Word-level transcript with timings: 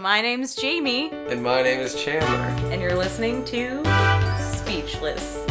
my 0.00 0.20
name's 0.22 0.54
Jamie, 0.54 1.10
And 1.28 1.42
my 1.42 1.62
name 1.62 1.80
is 1.80 1.94
Chandler. 1.94 2.28
and 2.72 2.80
you're 2.80 2.96
listening 2.96 3.44
to 3.46 3.82
Speechless. 4.40 5.44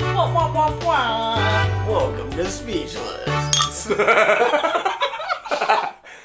wah, 0.00 0.32
wah, 0.32 0.52
wah, 0.52 0.78
wah. 0.84 1.88
Welcome 1.88 2.30
to 2.32 2.44
Speechless. 2.50 3.88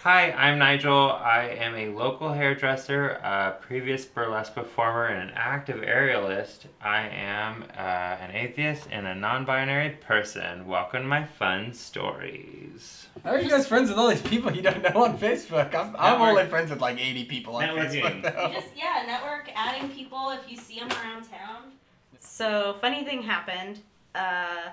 Hi, 0.03 0.31
I'm 0.31 0.57
Nigel. 0.59 1.11
I 1.11 1.57
am 1.59 1.75
a 1.75 1.87
local 1.95 2.31
hairdresser, 2.33 3.09
a 3.23 3.57
previous 3.61 4.05
burlesque 4.05 4.55
performer, 4.55 5.05
and 5.07 5.29
an 5.29 5.35
active 5.35 5.81
aerialist. 5.81 6.65
I 6.81 7.01
am 7.07 7.63
uh, 7.77 7.81
an 7.81 8.31
atheist 8.35 8.87
and 8.91 9.05
a 9.07 9.13
non 9.15 9.45
binary 9.45 9.91
person. 10.01 10.67
Welcome 10.67 11.01
to 11.03 11.07
my 11.07 11.25
fun 11.25 11.73
stories. 11.73 12.58
How 13.23 13.31
are 13.31 13.39
you 13.39 13.49
guys 13.49 13.67
friends 13.67 13.89
with 13.89 13.97
all 13.97 14.07
these 14.07 14.21
people 14.21 14.51
you 14.51 14.61
don't 14.61 14.81
know 14.81 15.03
on 15.03 15.17
Facebook? 15.17 15.75
I'm, 15.75 15.95
I'm 15.97 16.19
Network- 16.19 16.29
only 16.29 16.45
friends 16.47 16.69
with 16.69 16.79
like 16.81 16.99
80 16.99 17.25
people 17.25 17.55
on 17.57 17.63
Networking. 17.63 18.01
Facebook 18.01 18.35
though. 18.35 18.47
You 18.47 18.53
just, 18.53 18.67
yeah, 18.75 19.03
network, 19.05 19.49
adding 19.55 19.89
people 19.89 20.29
if 20.31 20.49
you 20.49 20.57
see 20.57 20.79
them 20.79 20.89
around 20.91 21.23
town. 21.23 21.71
So, 22.19 22.77
funny 22.81 23.03
thing 23.03 23.21
happened. 23.21 23.79
Uh, 24.15 24.69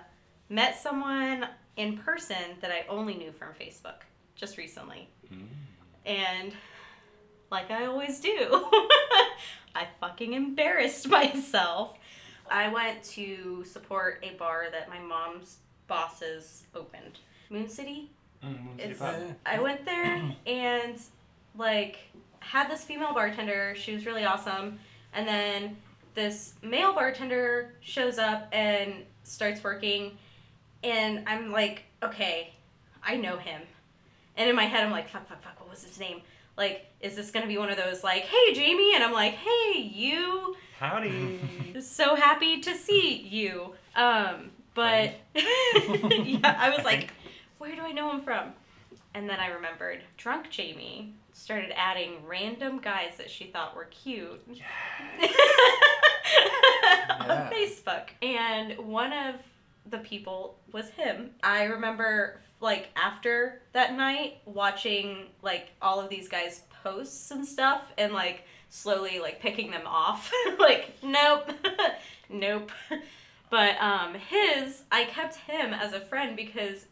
met 0.48 0.78
someone 0.80 1.46
in 1.76 1.98
person 1.98 2.36
that 2.60 2.70
I 2.70 2.84
only 2.88 3.14
knew 3.14 3.32
from 3.32 3.48
Facebook 3.60 4.02
just 4.36 4.56
recently. 4.58 5.08
And 6.04 6.52
like 7.50 7.70
I 7.72 7.86
always 7.86 8.20
do, 8.20 8.30
I 9.74 9.86
fucking 10.00 10.32
embarrassed 10.34 11.08
myself. 11.10 11.98
I 12.48 12.68
went 12.68 13.02
to 13.14 13.64
support 13.64 14.22
a 14.22 14.36
bar 14.36 14.66
that 14.70 14.88
my 14.88 15.00
mom's 15.00 15.56
bosses 15.88 16.62
opened. 16.76 17.18
Moon 17.50 17.68
City. 17.68 18.10
It's, 18.78 19.00
I 19.44 19.60
went 19.60 19.84
there 19.84 20.22
and 20.46 21.00
like 21.56 21.98
had 22.40 22.70
this 22.70 22.84
female 22.84 23.12
bartender. 23.12 23.74
She 23.76 23.94
was 23.94 24.06
really 24.06 24.24
awesome. 24.24 24.78
And 25.12 25.26
then 25.26 25.76
this 26.14 26.54
male 26.62 26.92
bartender 26.92 27.74
shows 27.80 28.18
up 28.18 28.48
and 28.52 29.04
starts 29.24 29.62
working. 29.62 30.16
And 30.84 31.24
I'm 31.26 31.50
like, 31.50 31.84
okay, 32.02 32.52
I 33.02 33.16
know 33.16 33.36
him. 33.36 33.62
And 34.36 34.50
in 34.50 34.56
my 34.56 34.64
head, 34.64 34.84
I'm 34.84 34.90
like, 34.90 35.08
fuck, 35.08 35.28
fuck, 35.28 35.42
fuck, 35.42 35.58
what 35.60 35.70
was 35.70 35.82
his 35.82 35.98
name? 35.98 36.20
Like, 36.56 36.86
is 37.00 37.16
this 37.16 37.30
gonna 37.30 37.46
be 37.46 37.58
one 37.58 37.70
of 37.70 37.76
those 37.76 38.02
like, 38.04 38.22
hey, 38.22 38.54
Jamie? 38.54 38.94
And 38.94 39.02
I'm 39.02 39.12
like, 39.12 39.32
hey, 39.34 39.80
you. 39.80 40.56
Howdy. 40.78 41.40
So 41.80 42.14
happy 42.14 42.62
to 42.62 42.74
see 42.74 43.18
you. 43.18 43.74
Um, 43.94 44.50
but 44.72 45.14
yeah, 45.34 46.56
I 46.58 46.72
was 46.74 46.84
like, 46.86 47.10
where 47.58 47.74
do 47.74 47.82
I 47.82 47.92
know 47.92 48.10
him 48.10 48.22
from? 48.22 48.52
And 49.14 49.28
then 49.28 49.40
I 49.40 49.48
remembered 49.48 50.00
drunk 50.16 50.50
Jamie 50.50 51.14
started 51.32 51.72
adding 51.76 52.24
random 52.26 52.78
guys 52.78 53.16
that 53.18 53.30
she 53.30 53.44
thought 53.46 53.74
were 53.76 53.84
cute 53.86 54.40
on 54.48 54.56
Yeah. 57.28 57.50
Facebook. 57.50 58.08
And 58.22 58.76
one 58.78 59.12
of 59.12 59.36
the 59.90 59.98
people 59.98 60.58
was 60.72 60.88
him. 60.90 61.30
I 61.42 61.64
remember 61.64 62.40
like 62.60 62.88
after 62.96 63.60
that 63.72 63.94
night 63.94 64.38
watching 64.46 65.26
like 65.42 65.70
all 65.82 66.00
of 66.00 66.08
these 66.08 66.28
guys 66.28 66.62
posts 66.82 67.30
and 67.30 67.46
stuff 67.46 67.82
and 67.98 68.12
like 68.12 68.44
slowly 68.70 69.18
like 69.20 69.40
picking 69.40 69.70
them 69.70 69.86
off. 69.86 70.30
like 70.58 70.92
nope. 71.02 71.50
nope. 72.30 72.70
But 73.50 73.80
um 73.80 74.14
his 74.14 74.82
I 74.90 75.04
kept 75.04 75.36
him 75.36 75.72
as 75.74 75.92
a 75.92 76.00
friend 76.00 76.34
because 76.36 76.86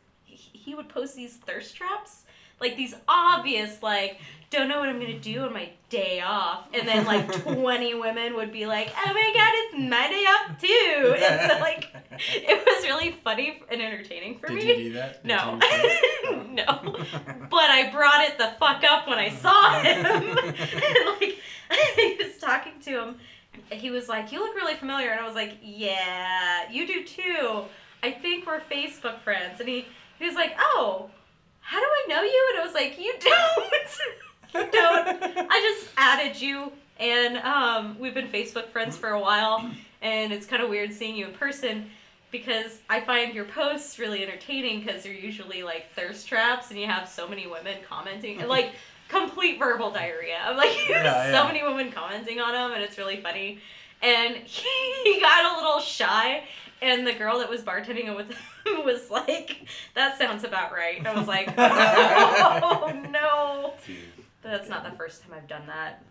he 0.64 0.75
would 0.75 0.89
post 0.89 1.17
these 1.17 1.36
thirst 1.36 1.77
traps 1.77 2.23
like 2.61 2.77
these 2.77 2.95
obvious 3.08 3.83
like 3.83 4.19
don't 4.51 4.69
know 4.69 4.79
what 4.79 4.89
i'm 4.89 5.01
gonna 5.01 5.19
do 5.19 5.41
on 5.41 5.52
my 5.52 5.69
day 5.95 6.20
off. 6.20 6.67
And 6.75 6.89
then 6.89 7.05
like 7.07 7.30
20 7.42 7.95
women 7.95 8.35
would 8.35 8.52
be 8.52 8.67
like 8.67 8.92
oh 8.97 9.13
my 9.13 9.33
god 9.35 9.52
it's 9.55 9.91
my 9.91 10.08
day 10.08 10.25
off 10.25 10.61
too. 10.61 11.14
And 11.25 11.51
so 11.51 11.58
like 11.61 11.89
it 12.11 12.67
was 12.67 12.85
really 12.85 13.13
funny 13.23 13.63
and 13.70 13.80
entertaining 13.80 14.39
for 14.39 14.48
me. 14.48 14.61
Did 14.61 14.79
me. 14.79 14.83
you 14.83 14.89
do 14.91 14.95
that? 14.95 15.23
Did 15.23 15.29
no. 15.29 15.58
no. 16.51 16.96
But 17.51 17.70
i 17.70 17.91
brought 17.92 18.23
it 18.23 18.39
the 18.39 18.52
fuck 18.58 18.83
up 18.85 19.07
when 19.08 19.19
i 19.19 19.31
saw 19.31 19.81
him. 19.81 20.05
And 20.05 21.20
like 21.20 21.39
i 21.70 22.17
was 22.19 22.39
talking 22.41 22.75
to 22.83 22.91
him 22.91 23.17
he 23.70 23.91
was 23.91 24.08
like 24.08 24.33
you 24.33 24.41
look 24.41 24.55
really 24.57 24.75
familiar. 24.75 25.11
And 25.11 25.20
i 25.20 25.27
was 25.27 25.36
like 25.36 25.58
yeah 25.63 26.70
you 26.70 26.86
do 26.86 27.05
too. 27.05 27.63
I 28.02 28.11
think 28.11 28.46
we're 28.46 28.61
facebook 28.61 29.20
friends. 29.20 29.61
And 29.61 29.69
he 29.69 29.86
he 30.19 30.27
was 30.27 30.35
like 30.35 30.55
oh 30.58 31.11
how 31.64 31.80
do 31.80 31.86
I 31.86 32.05
know 32.08 32.23
you? 32.23 32.48
And 32.52 32.61
I 32.61 32.64
was 32.64 32.75
like, 32.75 32.98
you 32.98 33.14
don't. 33.20 33.73
you 34.67 34.70
don't. 34.70 35.51
I 35.51 35.75
just 35.75 35.91
added 35.97 36.41
you, 36.41 36.70
and 37.01 37.39
um, 37.39 37.98
we've 37.98 38.14
been 38.14 38.29
Facebook 38.29 38.69
friends 38.69 38.97
for 38.97 39.11
a 39.11 39.20
while, 39.20 39.70
and 40.02 40.33
it's 40.33 40.47
kind 40.47 40.63
of 40.63 40.69
weird 40.69 40.92
seeing 40.92 41.17
you 41.17 41.27
in 41.27 41.33
person 41.33 41.91
because 42.30 42.80
I 42.91 43.01
find 43.01 43.35
your 43.35 43.47
posts 43.47 43.98
really 43.98 44.23
entertaining 44.23 44.80
because 44.85 45.05
they're 45.05 45.13
usually 45.13 45.63
like 45.63 45.91
thirst 45.95 46.29
traps, 46.29 46.70
and 46.70 46.79
you 46.79 46.86
have 46.86 47.08
so 47.08 47.27
many 47.27 47.46
women 47.46 47.79
commenting, 47.89 48.41
and 48.41 48.48
like 48.48 48.73
complete 49.08 49.58
verbal 49.58 49.91
diarrhea. 49.91 50.36
I'm 50.45 50.57
like, 50.57 50.77
you 50.89 50.95
Yeah, 50.95 51.27
so 51.27 51.33
yeah. 51.33 51.46
many 51.46 51.63
women 51.63 51.91
commenting 51.92 52.41
on 52.41 52.52
them, 52.52 52.73
and 52.73 52.83
it's 52.83 52.98
really 52.98 53.20
funny. 53.23 53.58
And 54.02 54.36
he 54.45 55.19
got 55.19 55.55
a 55.55 55.57
little 55.64 55.81
shy, 55.81 56.45
and 56.84 57.06
the 57.06 57.12
girl 57.14 57.39
that 57.39 57.48
was 57.48 57.62
bartending 57.62 58.14
with 58.14 58.28
him 58.30 58.36
was 58.84 59.11
like, 59.11 59.67
"That 59.95 60.18
sounds 60.18 60.45
about 60.45 60.72
right." 60.72 60.98
And 60.98 61.08
I 61.08 61.14
was 61.18 61.27
like, 61.27 61.52
"Oh 61.58 62.92
no!" 63.11 63.72
But 64.42 64.50
that's 64.50 64.68
not 64.68 64.84
the 64.84 64.96
first 64.96 65.22
time 65.22 65.33
I've 65.34 65.48
done 65.48 65.67
that. 65.67 66.02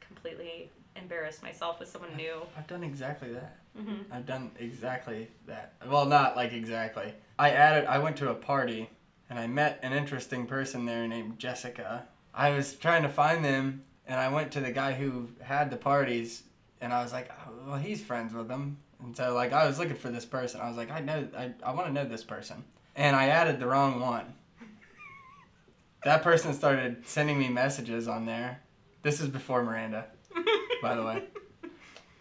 Completely 0.00 0.70
embarrassed 0.96 1.42
myself 1.42 1.80
with 1.80 1.88
someone 1.88 2.14
new. 2.16 2.42
I've 2.56 2.66
done 2.66 2.82
exactly 2.84 3.32
that. 3.32 3.56
hmm 3.76 4.02
I've 4.12 4.26
done 4.26 4.50
exactly 4.58 5.28
that. 5.46 5.72
Well, 5.88 6.04
not 6.04 6.36
like 6.36 6.52
exactly. 6.52 7.14
I 7.38 7.50
added. 7.50 7.86
I 7.86 7.98
went 7.98 8.16
to 8.18 8.30
a 8.30 8.34
party, 8.34 8.90
and 9.30 9.38
I 9.38 9.46
met 9.46 9.80
an 9.82 9.92
interesting 9.92 10.46
person 10.46 10.84
there 10.84 11.06
named 11.08 11.38
Jessica. 11.38 12.04
I 12.34 12.50
was 12.50 12.74
trying 12.74 13.02
to 13.02 13.08
find 13.08 13.44
them, 13.44 13.82
and 14.06 14.20
I 14.20 14.28
went 14.28 14.52
to 14.52 14.60
the 14.60 14.70
guy 14.72 14.92
who 14.92 15.28
had 15.42 15.70
the 15.70 15.76
parties, 15.76 16.42
and 16.82 16.92
I 16.92 17.02
was 17.02 17.12
like, 17.12 17.30
oh, 17.46 17.52
"Well, 17.70 17.78
he's 17.78 18.02
friends 18.02 18.34
with 18.34 18.48
them." 18.48 18.76
And 19.02 19.16
so, 19.16 19.34
like, 19.34 19.52
I 19.52 19.66
was 19.66 19.78
looking 19.78 19.96
for 19.96 20.10
this 20.10 20.24
person. 20.26 20.60
I 20.60 20.68
was 20.68 20.76
like, 20.76 20.90
"I 20.90 21.00
know. 21.00 21.26
I, 21.36 21.52
I 21.64 21.72
want 21.72 21.86
to 21.86 21.92
know 21.92 22.04
this 22.04 22.22
person," 22.22 22.62
and 22.96 23.16
I 23.16 23.26
added 23.28 23.58
the 23.58 23.66
wrong 23.66 24.00
one. 24.00 24.34
That 26.04 26.22
person 26.22 26.52
started 26.54 27.06
sending 27.06 27.38
me 27.38 27.48
messages 27.48 28.08
on 28.08 28.24
there. 28.26 28.60
This 29.02 29.20
is 29.20 29.28
before 29.28 29.62
Miranda, 29.62 30.06
by 30.82 30.94
the 30.94 31.02
way. 31.02 31.24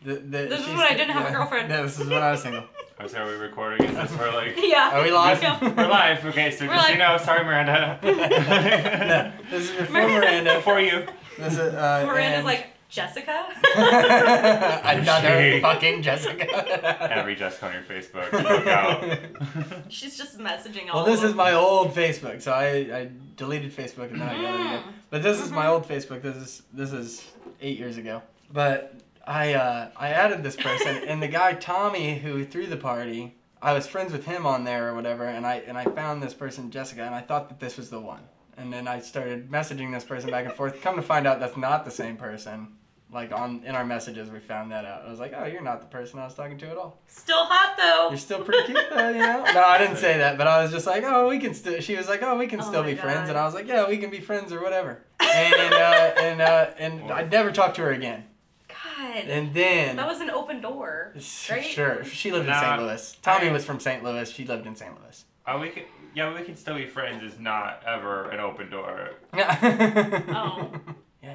The, 0.02 0.14
the, 0.14 0.22
This 0.48 0.60
is 0.62 0.66
she's- 0.66 0.78
when 0.78 0.88
I 0.88 0.96
didn't 0.96 1.10
have 1.10 1.28
a 1.28 1.32
girlfriend. 1.34 1.70
Yeah, 1.70 1.82
this 1.82 2.00
is 2.00 2.08
when 2.08 2.24
I 2.24 2.32
was 2.32 2.42
single. 2.42 2.64
Oh, 3.02 3.08
so 3.08 3.18
are 3.18 3.26
we 3.28 3.34
recording? 3.34 3.86
Is 3.86 3.96
this 3.98 4.12
for 4.16 4.32
like. 4.32 4.56
Yeah. 4.58 4.92
Are 4.98 5.04
we 5.04 5.12
live? 5.12 5.44
Yeah. 5.44 5.60
We're 5.62 5.90
live. 5.90 6.26
Okay, 6.28 6.52
so 6.52 6.66
We're 6.66 6.74
just 6.74 6.86
so 6.88 6.92
live. 6.92 6.92
you 6.94 6.98
know, 7.00 7.18
sorry, 7.18 7.44
Miranda. 7.44 8.00
no, 8.04 9.32
this 9.52 9.70
is 9.70 9.76
before 9.76 10.08
Miranda. 10.08 10.56
Before 10.56 10.80
you. 10.80 11.06
This 11.38 11.52
is, 11.56 11.60
uh, 11.60 12.06
Miranda's 12.08 12.38
and- 12.38 12.46
like 12.46 12.68
Jessica. 12.90 13.46
Another 14.84 15.28
Shade. 15.28 15.62
fucking 15.62 16.02
Jessica. 16.02 17.12
Every 17.14 17.36
Jessica 17.36 17.68
on 17.68 17.74
your 17.74 17.84
Facebook. 17.84 18.32
Look 18.32 18.68
out. 18.68 19.84
She's 19.90 20.18
just 20.18 20.40
messaging 20.40 20.90
all. 20.90 21.04
well, 21.04 21.06
this 21.06 21.22
is 21.22 21.36
my 21.36 21.54
old 21.54 21.94
Facebook, 21.94 22.42
so 22.42 22.52
I, 22.52 22.68
I 22.68 23.10
deleted 23.38 23.72
Facebook 23.76 24.10
and 24.10 24.20
now 24.20 24.32
I 24.32 24.42
got 24.42 24.54
it 24.60 24.62
again. 24.62 24.84
But 25.12 25.22
this 25.22 25.40
is 25.40 25.52
my 25.52 25.68
old 25.68 25.88
Facebook. 25.88 26.24
This 26.24 26.36
is 26.36 26.64
this 26.74 26.92
is 26.92 27.28
eight 27.62 27.78
years 27.78 27.98
ago. 27.98 28.24
But 28.52 28.96
I 29.26 29.54
uh, 29.54 29.92
I 29.96 30.10
added 30.10 30.42
this 30.42 30.56
person, 30.56 31.04
and 31.08 31.22
the 31.22 31.28
guy 31.28 31.54
Tommy 31.54 32.18
who 32.18 32.44
threw 32.44 32.66
the 32.66 32.78
party, 32.78 33.36
I 33.62 33.74
was 33.74 33.86
friends 33.86 34.12
with 34.12 34.26
him 34.26 34.48
on 34.48 34.64
there 34.64 34.90
or 34.90 34.96
whatever, 34.96 35.26
and 35.26 35.46
I 35.46 35.58
and 35.68 35.78
I 35.78 35.86
found 35.86 36.24
this 36.24 36.34
person 36.34 36.72
Jessica, 36.72 37.04
and 37.04 37.14
I 37.14 37.22
thought 37.22 37.50
that 37.50 37.60
this 37.60 37.78
was 37.78 37.92
the 37.92 38.00
one. 38.00 38.22
And 38.58 38.74
then 38.74 38.88
I 38.90 39.00
started 39.00 39.50
messaging 39.50 39.94
this 39.94 40.04
person 40.04 40.32
back 40.32 40.46
and 40.46 40.54
forth. 40.54 40.82
Come 40.82 40.98
to 40.98 41.02
find 41.02 41.26
out, 41.26 41.40
that's 41.40 41.56
not 41.56 41.86
the 41.86 41.92
same 41.92 42.18
person. 42.18 42.76
Like 43.12 43.32
on 43.32 43.64
in 43.66 43.74
our 43.76 43.84
messages, 43.86 44.30
we 44.30 44.40
found 44.40 44.72
that 44.72 44.86
out. 44.86 45.04
I 45.08 45.10
was 45.10 45.20
like, 45.20 45.34
"Oh, 45.36 45.46
you're 45.46 45.64
not 45.64 45.80
the 45.82 45.88
person 45.88 46.20
I 46.20 46.26
was 46.26 46.36
talking 46.36 46.60
to 46.60 46.68
at 46.70 46.78
all. 46.78 47.02
Still 47.08 47.44
hot 47.44 47.76
though. 47.76 48.10
You're 48.10 48.18
still 48.20 48.44
pretty 48.44 48.66
cute, 48.72 48.86
though, 48.92 49.10
you 49.10 49.18
know." 49.18 49.44
No, 49.52 49.64
I 49.64 49.80
didn't 49.80 49.98
say 49.98 50.20
that, 50.20 50.38
but 50.38 50.46
I 50.46 50.62
was 50.62 50.72
just 50.72 50.86
like, 50.86 51.04
"Oh, 51.04 51.28
we 51.28 51.40
can 51.40 51.56
still." 51.56 51.80
She 51.82 51.96
was 51.96 52.08
like, 52.08 52.22
"Oh, 52.22 52.38
we 52.38 52.46
can 52.46 52.62
Oh 52.62 52.64
still 52.64 52.84
my 52.84 52.92
be 52.92 52.96
friends," 52.96 53.28
and 53.30 53.38
I 53.38 53.46
was 53.46 53.56
like, 53.56 53.68
"Yeah, 53.68 53.88
we 53.90 53.98
can 53.98 54.12
be 54.12 54.20
friends 54.20 54.54
or 54.54 54.62
whatever." 54.62 55.02
And 55.20 55.74
uh, 55.74 56.12
and 56.22 56.42
uh, 56.42 56.68
and 56.78 57.12
I 57.20 57.24
never 57.24 57.52
talked 57.52 57.78
to 57.78 57.82
her 57.82 57.92
again. 57.92 58.26
God. 58.68 59.24
And 59.26 59.54
then 59.56 59.96
That 59.96 60.08
was 60.08 60.22
an 60.22 60.30
open 60.30 60.62
door. 60.62 61.14
right? 61.50 61.64
sure, 61.66 62.04
she 62.06 62.32
lived 62.32 62.48
in 62.48 62.54
St. 62.54 62.80
Louis. 62.80 63.18
Tommy 63.24 63.50
I- 63.50 63.52
was 63.52 63.66
from 63.66 63.80
St. 63.80 64.04
Louis. 64.04 64.30
She 64.30 64.46
lived 64.46 64.68
in 64.68 64.76
St. 64.76 64.92
Louis. 65.02 65.26
Oh, 65.48 65.60
we 65.60 65.70
can. 65.70 65.84
Yeah, 66.14 66.36
we 66.38 66.44
can 66.44 66.56
still 66.56 66.76
be 66.76 66.86
friends. 66.86 67.24
Is 67.24 67.40
not 67.40 67.82
ever 67.88 68.30
an 68.30 68.40
open 68.40 68.70
door. 68.70 69.10
Oh. 69.34 70.70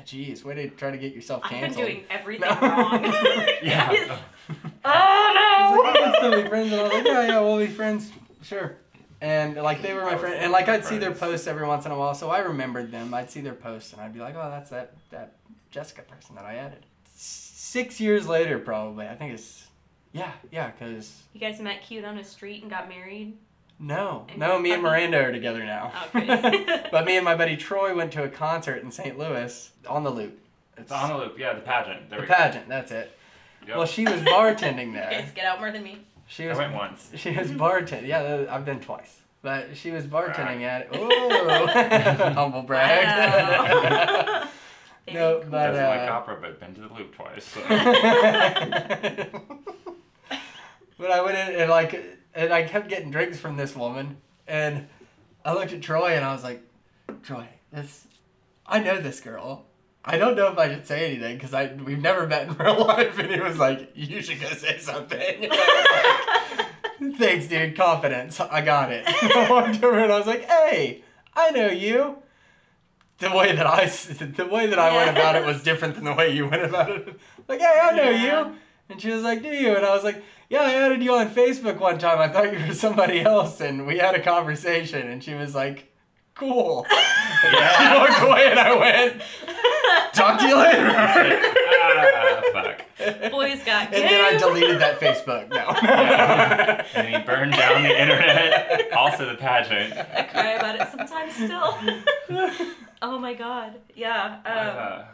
Yeah, 0.04 0.24
geez, 0.24 0.44
way 0.44 0.54
to 0.54 0.68
try 0.70 0.90
to 0.90 0.98
get 0.98 1.14
yourself 1.14 1.42
canceled. 1.44 1.86
I've 1.88 1.94
been 1.96 2.04
canceled. 2.06 2.40
doing 2.40 2.48
everything 2.48 2.48
No. 2.50 2.68
wrong. 2.68 3.04
Yeah. 3.62 3.88
Guys. 3.88 3.98
He's 3.98 4.56
oh, 4.84 5.80
like, 5.84 5.94
we 5.94 6.00
Oh 6.00 6.02
can 6.02 6.14
still 6.18 6.42
be 6.42 6.48
friends, 6.48 6.72
and 6.72 6.80
I 6.80 6.84
was 6.84 6.92
like, 6.92 7.04
yeah, 7.06 7.26
yeah, 7.26 7.40
we'll 7.40 7.58
be 7.58 7.66
friends, 7.66 8.10
sure. 8.42 8.76
And 9.20 9.54
like 9.56 9.80
they 9.80 9.94
were 9.94 10.02
my 10.04 10.12
was 10.12 10.20
friend, 10.20 10.34
and 10.34 10.52
like 10.52 10.68
I'd 10.68 10.84
see 10.84 10.98
their 10.98 11.12
posts 11.12 11.46
every 11.46 11.66
once 11.66 11.86
in 11.86 11.92
a 11.92 11.98
while, 11.98 12.14
so 12.14 12.28
I 12.30 12.40
remembered 12.40 12.90
them. 12.92 13.14
I'd 13.14 13.30
see 13.30 13.40
their 13.40 13.54
posts, 13.54 13.92
and 13.94 14.02
I'd 14.02 14.12
be 14.12 14.20
like, 14.20 14.34
"Oh, 14.36 14.50
that's 14.50 14.68
that 14.70 14.92
that 15.10 15.36
Jessica 15.70 16.02
person 16.02 16.34
that 16.34 16.44
I 16.44 16.56
added." 16.56 16.84
Six 17.14 18.00
years 18.00 18.26
later, 18.28 18.58
probably. 18.58 19.06
I 19.06 19.14
think 19.14 19.32
it's 19.32 19.68
yeah, 20.12 20.32
yeah, 20.52 20.70
because 20.72 21.22
You 21.32 21.40
guys 21.40 21.58
met 21.60 21.80
cute 21.82 22.04
on 22.04 22.18
a 22.18 22.24
street 22.24 22.60
and 22.62 22.70
got 22.70 22.86
married. 22.88 23.38
No, 23.78 24.26
And 24.28 24.38
no, 24.38 24.58
me 24.58 24.72
and 24.72 24.82
Miranda 24.82 25.18
are 25.24 25.32
together 25.32 25.64
now. 25.64 25.92
Okay. 26.14 26.86
but 26.92 27.04
me 27.04 27.16
and 27.16 27.24
my 27.24 27.34
buddy 27.34 27.56
Troy 27.56 27.94
went 27.94 28.12
to 28.12 28.22
a 28.24 28.28
concert 28.28 28.82
in 28.82 28.90
St. 28.90 29.18
Louis 29.18 29.70
on 29.88 30.04
the 30.04 30.10
loop. 30.10 30.38
It's 30.76 30.90
on 30.92 31.08
the 31.10 31.16
loop. 31.16 31.38
Yeah, 31.38 31.52
the 31.54 31.60
pageant. 31.60 32.08
There 32.10 32.18
the 32.18 32.22
we 32.22 32.28
go. 32.28 32.34
pageant. 32.34 32.68
That's 32.68 32.90
it. 32.92 33.16
Yep. 33.66 33.76
Well, 33.76 33.86
she 33.86 34.04
was 34.04 34.20
bartending 34.22 34.86
You 34.92 34.92
there. 34.94 35.10
guys 35.10 35.30
get 35.34 35.44
out 35.46 35.58
more 35.60 35.70
than 35.72 35.82
me. 35.82 35.98
She 36.26 36.48
I 36.48 36.54
went 36.56 36.74
once. 36.74 37.10
She 37.16 37.30
was 37.36 37.50
bartending. 37.50 38.06
Yeah, 38.06 38.46
I've 38.50 38.64
been 38.64 38.80
twice. 38.80 39.20
But 39.42 39.76
she 39.76 39.90
was 39.90 40.04
bartending 40.06 40.60
Brag. 40.60 40.62
at 40.62 40.88
it. 40.94 40.96
Ooh, 40.96 42.30
humble 42.32 42.62
brag. 42.62 43.04
No, 45.12 45.38
Very 45.40 45.50
but- 45.50 45.66
Doesn't 45.66 45.84
like 45.86 46.08
uh, 46.08 46.12
opera, 46.14 46.38
but 46.40 46.58
been 46.60 46.74
to 46.76 46.80
the 46.80 46.88
loop 46.94 47.14
twice. 47.14 47.44
So. 47.44 47.60
but 50.98 51.10
I 51.10 51.20
went 51.22 51.36
in 51.36 51.60
and 51.60 51.70
like, 51.70 51.92
and 52.34 52.52
I 52.52 52.62
kept 52.64 52.88
getting 52.88 53.10
drinks 53.10 53.38
from 53.38 53.56
this 53.56 53.74
woman, 53.76 54.16
and 54.46 54.86
I 55.44 55.52
looked 55.54 55.72
at 55.72 55.82
Troy 55.82 56.12
and 56.16 56.24
I 56.24 56.32
was 56.32 56.42
like, 56.42 56.62
Troy, 57.22 57.46
this, 57.72 58.06
I 58.66 58.80
know 58.80 59.00
this 59.00 59.20
girl. 59.20 59.66
I 60.04 60.18
don't 60.18 60.36
know 60.36 60.48
if 60.52 60.58
I 60.58 60.68
should 60.68 60.86
say 60.86 61.06
anything 61.10 61.36
because 61.36 61.54
I 61.54 61.72
we've 61.72 62.00
never 62.02 62.26
met 62.26 62.48
in 62.48 62.54
real 62.58 62.84
life, 62.86 63.18
and 63.18 63.30
he 63.30 63.40
was 63.40 63.58
like, 63.58 63.90
"You 63.94 64.20
should 64.20 64.38
go 64.40 64.48
say 64.50 64.76
something." 64.78 65.44
And 65.44 65.52
I 65.52 66.42
was 66.50 66.58
like, 66.58 67.16
Thanks, 67.18 67.46
dude. 67.48 67.74
Confidence. 67.76 68.38
I 68.38 68.60
got 68.60 68.92
it. 68.92 69.04
I 69.06 69.48
walked 69.50 69.82
over 69.82 69.98
and 69.98 70.12
I 70.12 70.18
was 70.18 70.26
like, 70.26 70.44
"Hey, 70.44 71.02
I 71.34 71.50
know 71.52 71.68
you." 71.68 72.18
The 73.18 73.30
way 73.30 73.54
that 73.56 73.66
I 73.66 73.86
the 73.86 74.44
way 74.46 74.66
that 74.66 74.78
I 74.78 74.94
went 74.94 75.10
about 75.16 75.36
it 75.36 75.44
was 75.46 75.62
different 75.62 75.94
than 75.94 76.04
the 76.04 76.12
way 76.12 76.34
you 76.34 76.48
went 76.48 76.64
about 76.64 76.90
it. 76.90 77.18
Like, 77.48 77.60
"Hey, 77.60 77.78
I 77.82 77.92
know 77.96 78.10
Yeah. 78.10 78.46
you," 78.48 78.56
and 78.90 79.00
she 79.00 79.08
was 79.10 79.22
like, 79.22 79.40
"Do 79.42 79.48
you?" 79.48 79.74
And 79.74 79.86
I 79.86 79.94
was 79.94 80.04
like, 80.04 80.22
"Yeah, 80.48 80.62
I 80.62 80.72
added 80.74 81.02
you 81.02 81.14
on 81.14 81.28
Facebook 81.30 81.78
one 81.78 81.98
time. 81.98 82.18
I 82.20 82.28
thought 82.28 82.52
you 82.52 82.66
were 82.66 82.74
somebody 82.74 83.20
else, 83.20 83.60
and 83.60 83.86
we 83.86 83.98
had 83.98 84.14
a 84.14 84.20
conversation." 84.22 85.08
And 85.08 85.22
she 85.22 85.34
was 85.34 85.54
like, 85.54 85.92
"Cool." 86.34 86.86
Yeah. 87.44 87.76
she 87.76 87.98
walked 87.98 88.22
away, 88.22 88.46
and 88.50 88.58
I 88.58 88.74
went, 88.74 89.22
"Talk 90.14 90.38
to 90.40 90.46
you 90.46 90.56
later." 90.56 90.86
ah, 90.96 92.42
fuck. 92.52 93.30
Boys 93.30 93.62
got 93.64 93.92
And 93.92 94.02
then 94.04 94.34
I 94.34 94.38
deleted 94.38 94.80
that 94.80 94.98
Facebook. 94.98 95.48
No. 95.50 95.68
Yeah. 95.82 96.86
And 96.94 97.08
he 97.08 97.18
burned 97.22 97.52
down 97.52 97.82
the 97.82 98.00
internet. 98.00 98.70
Also 98.94 99.26
the 99.26 99.34
pageant. 99.34 99.92
I 99.92 100.22
cry 100.22 100.50
about 100.52 100.80
it 100.80 100.88
sometimes 100.90 101.34
still. 101.34 101.76
oh 103.02 103.18
my 103.18 103.34
god. 103.34 103.74
Yeah. 103.94 104.38
Um, 104.46 104.52
Uh, 104.56 105.04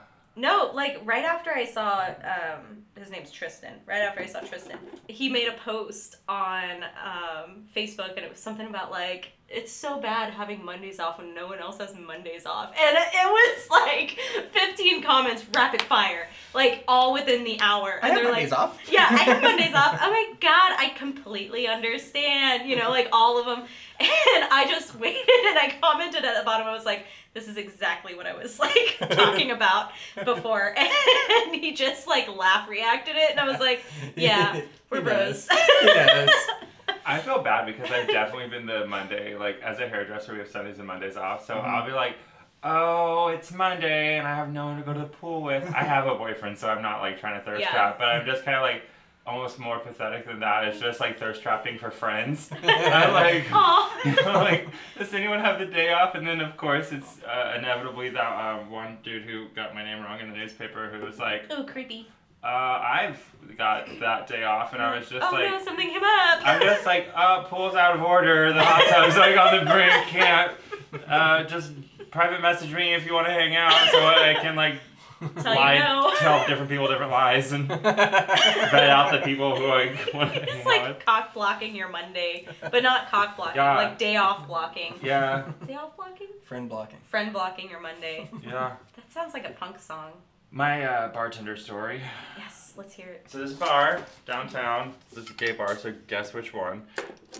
No, 0.40 0.70
like 0.72 1.00
right 1.04 1.24
after 1.24 1.50
I 1.50 1.66
saw 1.66 2.06
um, 2.24 2.84
his 2.96 3.10
name's 3.10 3.30
Tristan. 3.30 3.74
Right 3.86 4.00
after 4.00 4.22
I 4.22 4.26
saw 4.26 4.40
Tristan, 4.40 4.78
he 5.06 5.28
made 5.28 5.48
a 5.48 5.52
post 5.52 6.16
on 6.28 6.82
um, 6.82 7.64
Facebook, 7.76 8.16
and 8.16 8.20
it 8.20 8.30
was 8.30 8.38
something 8.38 8.66
about 8.66 8.90
like 8.90 9.32
it's 9.50 9.72
so 9.72 10.00
bad 10.00 10.32
having 10.32 10.64
Mondays 10.64 11.00
off 11.00 11.18
when 11.18 11.34
no 11.34 11.48
one 11.48 11.58
else 11.58 11.78
has 11.78 11.94
Mondays 11.94 12.46
off, 12.46 12.72
and 12.78 12.96
it 12.96 13.10
was 13.26 13.70
like 13.70 14.18
15 14.52 15.02
comments, 15.02 15.44
rapid 15.54 15.82
fire, 15.82 16.28
like 16.54 16.84
all 16.88 17.12
within 17.12 17.44
the 17.44 17.58
hour, 17.60 18.00
I 18.02 18.06
have 18.06 18.16
they're 18.16 18.24
Mondays 18.24 18.50
like, 18.50 18.60
off. 18.60 18.78
yeah, 18.90 19.08
I 19.10 19.22
have 19.24 19.42
Mondays 19.42 19.74
off. 19.74 19.98
Oh 20.00 20.10
my 20.10 20.32
god, 20.40 20.72
I 20.78 20.92
completely 20.96 21.66
understand. 21.66 22.68
You 22.68 22.76
know, 22.76 22.90
like 22.90 23.08
all 23.12 23.38
of 23.38 23.46
them. 23.46 23.66
And 24.00 24.44
I 24.50 24.66
just 24.66 24.94
waited 24.98 25.28
and 25.28 25.58
I 25.58 25.74
commented 25.82 26.24
at 26.24 26.38
the 26.38 26.44
bottom. 26.44 26.66
I 26.66 26.72
was 26.72 26.86
like, 26.86 27.04
this 27.32 27.46
is 27.48 27.56
exactly 27.56 28.14
what 28.14 28.26
I 28.26 28.34
was 28.34 28.58
like 28.58 28.96
talking 29.10 29.50
about 29.50 29.92
before. 30.24 30.74
And 31.46 31.54
he 31.54 31.72
just 31.72 32.06
like 32.06 32.28
laugh 32.28 32.68
reacted 32.68 33.16
it. 33.16 33.30
And 33.30 33.40
I 33.40 33.46
was 33.48 33.60
like, 33.60 33.82
yeah, 34.16 34.60
we're 34.90 35.00
bros. 35.00 35.46
does. 35.46 35.58
He 35.80 35.86
does. 35.86 36.30
I 37.06 37.18
feel 37.20 37.40
bad 37.42 37.66
because 37.66 37.90
I've 37.90 38.08
definitely 38.08 38.48
been 38.48 38.66
the 38.66 38.86
Monday, 38.86 39.36
like 39.36 39.60
as 39.62 39.78
a 39.80 39.88
hairdresser, 39.88 40.32
we 40.32 40.38
have 40.40 40.48
Sundays 40.50 40.78
and 40.78 40.86
Mondays 40.86 41.16
off. 41.16 41.46
So 41.46 41.54
Mhm. 41.54 41.64
I'll 41.64 41.86
be 41.86 41.92
like, 41.92 42.16
oh, 42.62 43.28
it's 43.28 43.52
Monday 43.52 44.18
and 44.18 44.26
I 44.26 44.34
have 44.36 44.52
no 44.52 44.66
one 44.66 44.76
to 44.78 44.82
go 44.82 44.92
to 44.92 44.98
the 45.00 45.06
pool 45.06 45.42
with. 45.42 45.64
I 45.74 45.82
have 45.82 46.06
a 46.06 46.14
boyfriend, 46.16 46.58
so 46.58 46.68
I'm 46.68 46.82
not 46.82 47.00
like 47.00 47.18
trying 47.20 47.38
to 47.38 47.44
thirst 47.44 47.60
Yeah. 47.62 47.70
trap, 47.70 47.98
but 47.98 48.08
I'm 48.08 48.26
just 48.26 48.44
kind 48.44 48.56
of 48.56 48.62
like 48.62 48.82
almost 49.30 49.58
more 49.58 49.78
pathetic 49.78 50.26
than 50.26 50.40
that. 50.40 50.64
It's 50.64 50.80
just 50.80 51.00
like 51.00 51.18
thirst 51.18 51.42
trapping 51.42 51.78
for 51.78 51.90
friends. 51.90 52.50
I'm 52.62 53.12
like, 53.12 53.44
Aw. 53.52 54.00
you 54.04 54.14
know, 54.16 54.32
like, 54.34 54.68
does 54.98 55.14
anyone 55.14 55.38
have 55.40 55.58
the 55.58 55.66
day 55.66 55.92
off? 55.92 56.14
And 56.14 56.26
then, 56.26 56.40
of 56.40 56.56
course, 56.56 56.90
it's 56.92 57.22
uh, 57.22 57.54
inevitably 57.56 58.10
that 58.10 58.32
um, 58.60 58.70
one 58.70 58.98
dude 59.02 59.22
who 59.22 59.48
got 59.54 59.74
my 59.74 59.84
name 59.84 60.02
wrong 60.02 60.20
in 60.20 60.30
the 60.30 60.36
newspaper 60.36 60.90
who 60.90 61.04
was 61.04 61.18
like, 61.18 61.44
Oh, 61.50 61.64
creepy. 61.64 62.08
uh, 62.42 62.46
I've 62.46 63.18
got 63.56 63.86
that 64.00 64.26
day 64.26 64.42
off. 64.44 64.72
And 64.72 64.82
I 64.82 64.98
was 64.98 65.08
just 65.08 65.24
oh 65.24 65.34
like, 65.34 65.48
no, 65.48 65.62
something 65.64 65.88
came 65.88 66.02
up. 66.02 66.40
I'm 66.44 66.60
just 66.60 66.84
like, 66.86 67.08
uh, 67.14 67.44
pool's 67.44 67.74
out 67.76 67.94
of 67.94 68.02
order. 68.02 68.52
The 68.52 68.64
hot 68.64 68.84
tub's 68.88 69.16
like 69.16 69.36
on 69.36 69.64
the 69.64 69.70
brink. 69.70 69.92
Can't. 70.08 70.52
Uh, 71.06 71.44
just 71.44 71.72
private 72.10 72.40
message 72.42 72.72
me 72.74 72.94
if 72.94 73.06
you 73.06 73.14
want 73.14 73.26
to 73.28 73.32
hang 73.32 73.54
out 73.54 73.70
so 73.92 74.04
I 74.04 74.36
can 74.42 74.56
like 74.56 74.80
Tell 75.42 75.54
lie, 75.54 75.74
you 75.74 75.80
no. 75.80 76.12
tell 76.18 76.46
different 76.46 76.70
people 76.70 76.88
different 76.88 77.10
lies 77.12 77.52
and 77.52 77.68
vet 77.68 78.88
out 78.90 79.12
the 79.12 79.18
people 79.24 79.54
who 79.56 79.66
I 79.66 79.94
want 80.14 80.32
to 80.34 80.42
It's 80.42 80.64
like 80.64 80.88
with. 80.88 81.04
cock 81.04 81.34
blocking 81.34 81.74
your 81.74 81.88
Monday, 81.88 82.46
but 82.70 82.82
not 82.82 83.10
cock 83.10 83.36
blocking, 83.36 83.56
Yeah. 83.56 83.76
like 83.76 83.98
day 83.98 84.16
off 84.16 84.46
blocking. 84.46 84.94
Yeah, 85.02 85.52
Day 85.66 85.74
off 85.74 85.94
blocking? 85.96 86.28
Friend 86.44 86.68
blocking. 86.68 86.98
Friend 87.08 87.32
blocking 87.32 87.68
your 87.68 87.80
Monday. 87.80 88.30
yeah. 88.42 88.76
That 88.96 89.12
sounds 89.12 89.34
like 89.34 89.46
a 89.46 89.50
punk 89.52 89.78
song. 89.78 90.12
My 90.52 90.84
uh, 90.84 91.12
bartender 91.12 91.56
story. 91.56 92.00
Yes, 92.36 92.72
let's 92.76 92.92
hear 92.94 93.06
it. 93.08 93.26
So 93.30 93.38
this 93.38 93.52
bar 93.52 94.00
downtown, 94.26 94.94
this 95.14 95.24
is 95.24 95.30
a 95.30 95.34
gay 95.34 95.52
bar, 95.52 95.76
so 95.76 95.94
guess 96.08 96.32
which 96.34 96.52
one. 96.52 96.82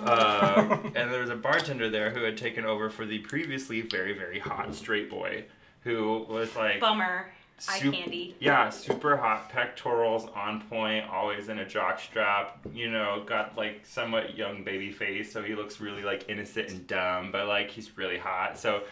Uh, 0.01 0.79
and 0.95 1.11
there 1.13 1.21
was 1.21 1.31
a 1.31 1.35
bartender 1.37 1.91
there 1.91 2.11
who 2.11 2.23
had 2.23 2.37
taken 2.37 2.65
over 2.65 2.89
for 2.89 3.05
the 3.07 3.19
previously 3.21 3.81
very, 3.81 4.13
very 4.13 4.39
hot 4.39 4.73
straight 4.75 5.11
boy 5.11 5.45
who 5.83 6.25
was 6.29 6.55
like 6.55 6.79
Bummer. 6.79 7.33
Eye 7.69 7.79
sup- 7.81 7.93
candy. 7.95 8.37
Yeah, 8.41 8.71
super 8.71 9.17
hot 9.17 9.51
pectorals 9.51 10.27
on 10.35 10.63
point, 10.63 11.05
always 11.11 11.49
in 11.49 11.59
a 11.59 11.67
jock 11.69 12.01
strap. 12.01 12.59
You 12.75 12.91
know, 12.91 13.23
got 13.27 13.57
like 13.57 13.85
somewhat 13.85 14.37
young 14.37 14.65
baby 14.65 14.91
face, 14.93 15.33
so 15.33 15.43
he 15.43 15.55
looks 15.55 15.81
really 15.81 16.03
like 16.03 16.29
innocent 16.29 16.71
and 16.71 16.87
dumb, 16.87 17.31
but 17.33 17.47
like 17.47 17.71
he's 17.71 17.97
really 17.97 18.19
hot. 18.19 18.59
So, 18.59 18.83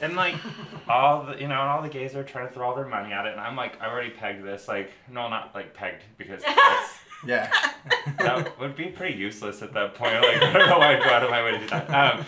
and 0.00 0.14
like 0.14 0.34
all 0.88 1.24
the 1.24 1.32
you 1.40 1.48
know, 1.48 1.60
and 1.60 1.68
all 1.70 1.82
the 1.82 1.88
gays 1.88 2.14
are 2.14 2.24
trying 2.24 2.48
to 2.48 2.54
throw 2.54 2.68
all 2.68 2.74
their 2.76 2.86
money 2.88 3.12
at 3.12 3.26
it, 3.26 3.32
and 3.32 3.40
I'm 3.40 3.56
like, 3.56 3.80
I 3.80 3.86
already 3.90 4.10
pegged 4.10 4.44
this. 4.44 4.68
Like, 4.68 4.90
no, 5.10 5.28
not 5.28 5.54
like 5.54 5.74
pegged 5.74 6.02
because 6.18 6.42
that's, 6.46 6.92
Yeah. 7.26 7.52
that 8.18 8.58
would 8.60 8.76
be 8.76 8.86
pretty 8.86 9.16
useless 9.18 9.62
at 9.62 9.72
that 9.74 9.94
point. 9.94 10.14
Like, 10.14 10.42
I 10.42 10.52
don't 10.52 10.68
know 10.68 10.78
why 10.78 10.94
I'd 10.96 11.02
go 11.02 11.08
out 11.10 11.22
of 11.24 11.30
my 11.30 11.42
way 11.42 11.50
to 11.52 11.58
do 11.58 11.66
that. 11.68 11.90
Um, 11.90 12.24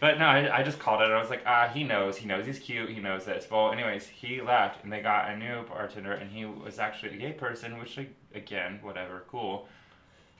but 0.00 0.18
no, 0.18 0.26
I, 0.26 0.58
I 0.58 0.62
just 0.62 0.78
called 0.78 1.00
it. 1.02 1.10
I 1.10 1.20
was 1.20 1.30
like, 1.30 1.42
ah, 1.46 1.68
he 1.72 1.84
knows. 1.84 2.16
He 2.16 2.26
knows 2.26 2.46
he's 2.46 2.58
cute. 2.58 2.90
He 2.90 3.00
knows 3.00 3.24
this. 3.24 3.46
Well, 3.50 3.72
anyways, 3.72 4.06
he 4.06 4.40
left 4.40 4.84
and 4.84 4.92
they 4.92 5.00
got 5.00 5.30
a 5.30 5.36
new 5.36 5.64
bartender, 5.66 6.12
and 6.12 6.30
he 6.30 6.44
was 6.44 6.78
actually 6.78 7.14
a 7.14 7.18
gay 7.18 7.32
person, 7.32 7.78
which, 7.78 7.96
like, 7.96 8.14
again, 8.34 8.78
whatever, 8.82 9.24
cool. 9.28 9.68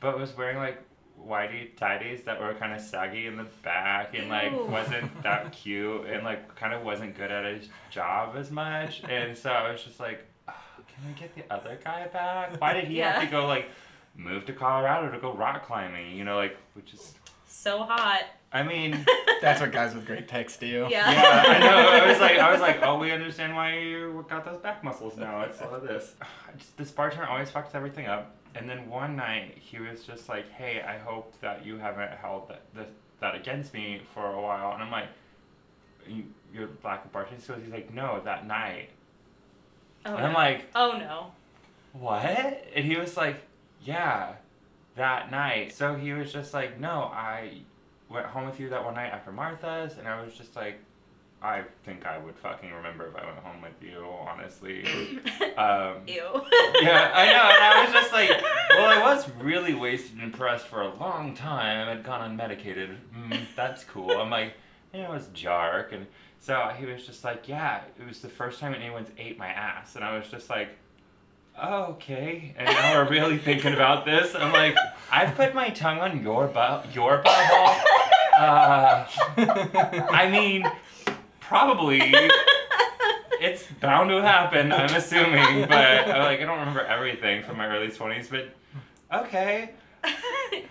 But 0.01 0.19
was 0.19 0.37
wearing 0.37 0.59
like 0.59 0.83
whitey 1.27 1.75
tidies 1.77 2.23
that 2.25 2.39
were 2.39 2.53
kind 2.55 2.75
of 2.75 2.81
saggy 2.81 3.27
in 3.27 3.37
the 3.37 3.47
back 3.63 4.15
and 4.15 4.29
like 4.29 4.53
Ew. 4.53 4.67
wasn't 4.67 5.23
that 5.23 5.51
cute 5.51 6.07
and 6.07 6.23
like 6.25 6.55
kind 6.57 6.75
of 6.75 6.83
wasn't 6.85 7.17
good 7.17 7.31
at 7.31 7.45
his 7.47 7.69
job 7.91 8.37
as 8.37 8.51
much. 8.51 9.03
And 9.09 9.37
so 9.37 9.51
I 9.51 9.73
was 9.73 9.83
just 9.83 9.99
like, 9.99 10.27
"Ah, 10.47 10.63
can 10.87 11.07
we 11.09 11.19
get 11.19 11.35
the 11.35 11.43
other 11.53 11.79
guy 11.83 12.07
back? 12.09 12.61
Why 12.61 12.75
did 12.75 12.85
he 12.85 12.99
have 12.99 13.23
to 13.23 13.27
go 13.31 13.47
like 13.47 13.71
move 14.15 14.45
to 14.47 14.53
Colorado 14.53 15.11
to 15.11 15.19
go 15.19 15.33
rock 15.33 15.67
climbing? 15.67 16.15
You 16.15 16.25
know, 16.25 16.37
like 16.37 16.59
which 16.75 16.93
is, 16.93 17.15
So 17.49 17.79
hot. 17.85 18.25
I 18.57 18.63
mean. 18.63 19.05
That's 19.43 19.61
what 19.61 19.71
guys 19.71 19.95
with 19.95 20.07
great 20.07 20.29
pecs 20.29 20.59
do. 20.59 20.89
Yeah. 20.91 21.11
Yeah, 21.11 21.45
I 21.47 21.59
know. 21.59 21.89
I 21.91 22.09
was 22.09 22.19
like, 22.19 22.39
I 22.39 22.51
was 22.51 22.61
like, 22.61 22.79
oh, 22.83 22.99
we 22.99 23.13
understand 23.13 23.55
why 23.55 23.79
you 23.79 24.25
got 24.31 24.45
those 24.47 24.57
back 24.59 24.83
muscles 24.83 25.17
now. 25.19 25.43
It's 25.43 25.61
all 25.61 25.75
of 25.75 25.83
this. 25.83 26.15
I 26.23 26.27
this 26.79 26.91
bartender 26.91 27.27
always 27.27 27.51
fucks 27.51 27.75
everything 27.75 28.07
up. 28.07 28.35
And 28.55 28.69
then 28.69 28.89
one 28.89 29.15
night 29.17 29.59
he 29.61 29.79
was 29.79 30.05
just 30.05 30.29
like, 30.31 30.51
hey, 30.51 30.81
I 30.81 30.97
hope 30.97 31.35
that 31.43 31.67
you 31.67 31.77
haven't 31.77 32.13
held 32.13 32.49
that 32.49 32.63
that, 32.75 32.89
that 33.21 33.35
against 33.35 33.75
me 33.75 34.01
for 34.15 34.25
a 34.33 34.41
while. 34.41 34.73
And 34.73 34.83
I'm 34.83 34.91
like, 34.91 35.09
you, 36.09 36.25
you're 36.55 36.69
black 36.69 37.05
of 37.05 37.13
bartending 37.13 37.43
skills. 37.43 37.61
He's 37.63 37.73
like, 37.73 37.93
no, 37.93 38.21
that 38.25 38.47
night. 38.47 38.89
Oh, 40.07 40.17
And 40.17 40.27
I'm 40.29 40.33
like, 40.35 40.65
oh 40.75 40.97
no. 40.99 41.33
what? 41.93 42.25
And 42.75 42.87
he 42.87 42.97
was 42.97 43.17
like, 43.19 43.37
yeah, 43.85 44.35
that 44.95 45.31
night. 45.31 45.75
So 45.75 45.95
he 45.95 46.15
was 46.15 46.33
just 46.33 46.55
like, 46.55 46.81
no, 46.81 47.11
I 47.13 47.59
went 48.09 48.27
home 48.27 48.47
with 48.47 48.61
you 48.61 48.69
that 48.71 48.85
one 48.85 48.95
night 48.95 49.13
after 49.13 49.33
Martha's, 49.33 49.99
and 49.99 50.07
I 50.07 50.23
was 50.23 50.35
just 50.35 50.57
like, 50.57 50.79
I 51.43 51.63
think 51.85 52.07
I 52.07 52.19
would 52.19 52.35
fucking 52.37 52.73
remember 52.73 53.07
if 53.09 53.15
I 53.15 53.25
went 53.27 53.39
home 53.39 53.61
with 53.61 53.83
you, 53.83 54.05
honestly. 54.27 54.85
Um, 55.57 56.03
Ew. 56.07 56.17
yeah, 56.83 57.13
I 57.15 57.27
know, 57.33 57.49
and 57.49 57.65
I 57.65 57.83
was 57.83 57.93
just 57.95 58.13
like, 58.13 58.29
well, 58.71 58.91
I 58.91 59.01
was 59.03 59.27
really 59.41 59.73
wasted 59.73 60.19
and 60.19 60.31
depressed 60.31 60.67
for 60.67 60.83
a 60.83 60.95
long 60.97 61.35
time. 61.35 61.89
I'd 61.89 62.05
gone 62.05 62.37
unmedicated. 62.37 62.95
Mm, 63.19 63.41
that's 63.57 63.83
cool. 63.85 64.11
I'm 64.11 64.29
like, 64.29 64.53
you 64.93 65.01
know, 65.01 65.15
it's 65.15 65.29
Jark. 65.29 65.95
And 65.95 66.07
so 66.41 66.71
he 66.79 66.85
was 66.85 67.07
just 67.07 67.25
like, 67.25 67.49
yeah, 67.49 67.81
it 67.99 68.07
was 68.07 68.21
the 68.21 68.29
first 68.29 68.61
time 68.61 68.75
anyone's 68.75 69.09
ate 69.17 69.39
my 69.39 69.47
ass. 69.49 69.97
And 69.97 70.05
I 70.05 70.19
was 70.19 70.29
just 70.29 70.51
like, 70.51 70.77
oh, 71.59 71.85
okay. 71.93 72.55
And 72.59 72.67
now 72.67 73.03
we're 73.03 73.09
really 73.09 73.39
thinking 73.39 73.73
about 73.73 74.05
this. 74.05 74.35
I'm 74.35 74.53
like, 74.53 74.77
I've 75.11 75.35
put 75.37 75.55
my 75.55 75.71
tongue 75.71 76.01
on 76.01 76.23
your 76.23 76.49
butt, 76.49 76.95
your 76.95 77.23
butthole. 77.23 77.83
Uh, 78.37 79.07
I 80.11 80.29
mean, 80.31 80.65
probably 81.41 82.01
it's 83.41 83.65
bound 83.81 84.11
to 84.11 84.23
happen. 84.23 84.73
I'm 84.73 84.95
assuming, 84.95 85.63
but 85.63 85.73
I, 85.73 86.25
like 86.25 86.41
I 86.41 86.45
don't 86.45 86.59
remember 86.59 86.85
everything 86.85 87.43
from 87.43 87.57
my 87.59 87.67
early 87.67 87.89
20s. 87.89 88.31
But 88.31 88.55
okay. 89.25 89.71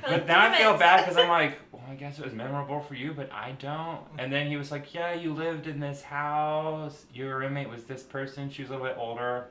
But 0.08 0.28
now 0.28 0.52
I 0.52 0.58
feel 0.58 0.78
bad 0.78 1.04
because 1.04 1.18
I'm 1.18 1.30
like, 1.42 1.58
well, 1.72 1.84
I 1.90 1.96
guess 1.96 2.20
it 2.20 2.26
was 2.26 2.34
memorable 2.34 2.80
for 2.80 2.94
you, 2.94 3.12
but 3.12 3.32
I 3.32 3.54
don't. 3.54 4.00
And 4.20 4.32
then 4.32 4.48
he 4.48 4.56
was 4.56 4.72
like, 4.72 4.94
yeah, 4.94 5.14
you 5.14 5.34
lived 5.34 5.68
in 5.68 5.80
this 5.80 6.04
house. 6.04 7.06
Your 7.14 7.40
roommate 7.40 7.70
was 7.70 7.84
this 7.86 8.04
person. 8.04 8.50
She 8.50 8.62
was 8.62 8.70
a 8.70 8.74
little 8.74 8.88
bit 8.88 8.98
older. 8.98 9.48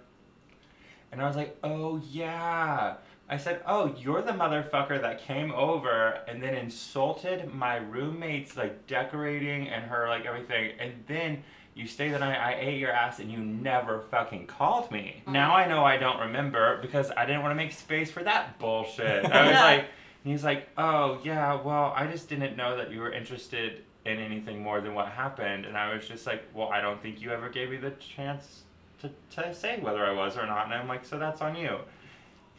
And 1.12 1.20
I 1.20 1.26
was 1.26 1.36
like, 1.36 1.56
oh 1.64 2.00
yeah. 2.08 2.94
I 3.34 3.38
said, 3.38 3.62
oh, 3.66 3.94
you're 3.98 4.22
the 4.22 4.32
motherfucker 4.32 5.00
that 5.02 5.20
came 5.22 5.50
over 5.52 6.20
and 6.28 6.42
then 6.42 6.54
insulted 6.54 7.52
my 7.52 7.76
roommate's 7.76 8.56
like 8.56 8.86
decorating 8.86 9.68
and 9.68 9.84
her 9.84 10.08
like 10.08 10.24
everything. 10.24 10.72
And 10.78 10.92
then 11.08 11.42
you 11.74 11.86
stayed 11.88 12.12
the 12.12 12.20
night, 12.20 12.38
I 12.38 12.54
ate 12.60 12.78
your 12.78 12.92
ass, 12.92 13.18
and 13.18 13.32
you 13.32 13.38
never 13.38 14.02
fucking 14.10 14.46
called 14.46 14.92
me. 14.92 15.22
Now 15.26 15.54
I 15.56 15.66
know 15.66 15.84
I 15.84 15.96
don't 15.96 16.20
remember 16.20 16.78
because 16.80 17.10
I 17.16 17.26
didn't 17.26 17.42
want 17.42 17.50
to 17.50 17.56
make 17.56 17.72
space 17.72 18.10
for 18.12 18.22
that 18.22 18.58
bullshit. 18.60 19.24
I 19.32 19.42
was 19.42 19.50
Yeah. 19.52 19.64
like, 19.64 19.80
and 20.22 20.32
he's 20.32 20.44
like, 20.44 20.68
oh, 20.78 21.18
yeah, 21.24 21.60
well, 21.60 21.92
I 21.96 22.06
just 22.06 22.28
didn't 22.28 22.56
know 22.56 22.76
that 22.76 22.92
you 22.92 23.00
were 23.00 23.12
interested 23.12 23.82
in 24.04 24.18
anything 24.18 24.62
more 24.62 24.80
than 24.80 24.94
what 24.94 25.08
happened. 25.08 25.64
And 25.66 25.76
I 25.76 25.92
was 25.92 26.06
just 26.06 26.26
like, 26.26 26.44
well, 26.54 26.68
I 26.68 26.80
don't 26.80 27.02
think 27.02 27.20
you 27.20 27.30
ever 27.32 27.48
gave 27.48 27.70
me 27.70 27.76
the 27.78 27.90
chance 27.92 28.62
to, 29.00 29.10
to 29.32 29.52
say 29.52 29.80
whether 29.80 30.04
I 30.06 30.12
was 30.12 30.36
or 30.36 30.46
not. 30.46 30.66
And 30.66 30.74
I'm 30.74 30.86
like, 30.86 31.04
so 31.04 31.18
that's 31.18 31.40
on 31.40 31.56
you. 31.56 31.78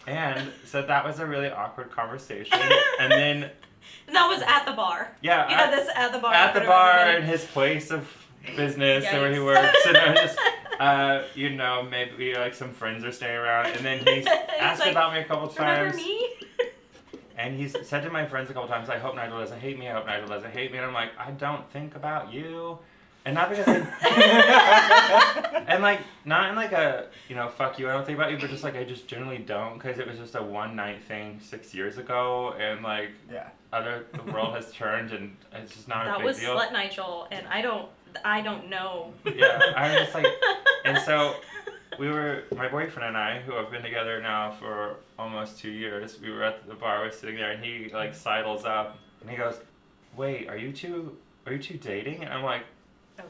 And 0.08 0.52
so 0.66 0.82
that 0.84 1.04
was 1.06 1.20
a 1.20 1.26
really 1.26 1.50
awkward 1.52 1.92
conversation. 1.92 2.60
And 3.00 3.12
then, 3.12 3.50
And 4.08 4.16
that 4.16 4.28
was 4.28 4.42
at 4.42 4.66
the 4.66 4.72
bar. 4.74 5.12
yeah, 5.22 5.50
You 5.50 5.56
I- 5.56 5.60
had 5.60 5.74
this 5.74 5.90
at 5.96 6.12
the 6.12 6.20
bar. 6.20 6.34
at 6.34 6.54
the 6.54 6.62
bar 6.62 7.10
in 7.18 7.24
his 7.24 7.44
place 7.46 7.92
of 7.92 8.08
business 8.56 9.04
or 9.12 9.22
where 9.22 9.34
he 9.34 9.40
works 9.40 9.76
and 9.88 9.98
I 9.98 10.10
was 10.12 10.20
just 10.20 10.38
uh, 10.80 11.24
you 11.34 11.50
know 11.50 11.82
maybe 11.90 12.36
like 12.36 12.54
some 12.54 12.72
friends 12.74 13.04
are 13.04 13.12
staying 13.12 13.36
around 13.36 13.66
and 13.68 13.84
then 13.84 13.98
he's 14.00 14.06
He's 14.28 14.28
asked 14.60 14.82
like, 14.82 14.92
about 14.92 15.14
me 15.14 15.20
a 15.22 15.24
couple 15.26 15.48
Remember 15.58 15.86
times 15.90 15.96
me? 15.96 16.30
and 17.40 17.58
he's 17.58 17.76
said 17.88 18.04
to 18.04 18.12
my 18.12 18.24
friends 18.28 18.52
a 18.52 18.54
couple 18.54 18.70
times 18.70 18.88
I 18.88 19.00
hope 19.00 19.16
Nigel 19.16 19.40
doesn't 19.40 19.60
hate 19.60 19.80
me 19.80 19.90
I 19.90 19.94
hope 19.94 20.06
Nigel 20.06 20.28
doesn't 20.28 20.52
hate 20.52 20.72
me 20.72 20.78
and 20.78 20.86
I'm 20.86 20.94
like 20.94 21.10
I 21.18 21.32
don't 21.32 21.68
think 21.72 21.96
about 21.96 22.32
you 22.32 22.78
and 23.26 23.34
not 23.36 23.50
because 23.50 23.68
I, 23.68 25.66
and 25.68 25.82
like 25.82 26.00
not 26.26 26.50
in 26.50 26.56
like 26.56 26.72
a 26.72 27.08
you 27.28 27.36
know 27.36 27.50
fuck 27.50 27.80
you 27.80 27.90
I 27.90 27.94
don't 27.94 28.06
think 28.06 28.18
about 28.18 28.32
you 28.32 28.38
but 28.38 28.50
just 28.50 28.64
like 28.64 28.76
I 28.76 28.84
just 28.84 29.08
generally 29.08 29.40
don't 29.40 29.76
because 29.76 30.00
it 30.00 30.08
was 30.08 30.18
just 30.18 30.36
a 30.36 30.44
one 30.44 30.76
night 30.76 31.04
thing 31.04 31.40
six 31.42 31.74
years 31.74 31.98
ago 31.98 32.54
and 32.60 32.84
like 32.84 33.12
yeah. 33.32 33.50
other 33.74 34.06
the 34.14 34.32
world 34.32 34.56
has 34.56 34.72
turned 34.72 35.12
and 35.12 35.36
it's 35.54 35.74
just 35.74 35.88
not 35.88 36.06
a 36.06 36.10
that 36.10 36.18
big 36.18 36.26
was 36.26 36.40
deal 36.40 36.56
Slut 36.56 36.72
Nigel, 36.72 37.28
and 37.32 37.48
I 37.48 37.62
don't, 37.62 37.90
I 38.24 38.42
don't 38.42 38.70
know. 38.70 39.14
Yeah, 39.26 39.74
I 39.76 39.90
was 39.90 40.04
just 40.04 40.14
like, 40.14 40.28
and 40.86 40.98
so 41.00 41.36
we 41.98 42.10
were 42.10 42.44
my 42.56 42.68
boyfriend 42.68 43.08
and 43.08 43.18
I, 43.18 43.40
who 43.42 43.54
have 43.54 43.72
been 43.72 43.82
together 43.82 44.22
now 44.22 44.52
for 44.52 44.98
almost 45.18 45.60
two 45.60 45.72
years. 45.72 46.20
We 46.22 46.32
were 46.32 46.44
at 46.44 46.68
the 46.68 46.76
bar, 46.76 47.00
we 47.00 47.08
were 47.08 47.12
sitting 47.12 47.36
there, 47.36 47.52
and 47.52 47.64
he 47.64 47.90
like 47.94 48.14
sidles 48.14 48.66
up 48.66 48.98
and 49.22 49.30
he 49.30 49.38
goes, 49.38 49.60
"Wait, 50.16 50.48
are 50.48 50.58
you 50.58 50.72
two? 50.72 51.18
Are 51.46 51.54
you 51.54 51.60
two 51.60 51.78
dating?" 51.78 52.24
And 52.24 52.34
I'm 52.34 52.44
like, 52.44 52.64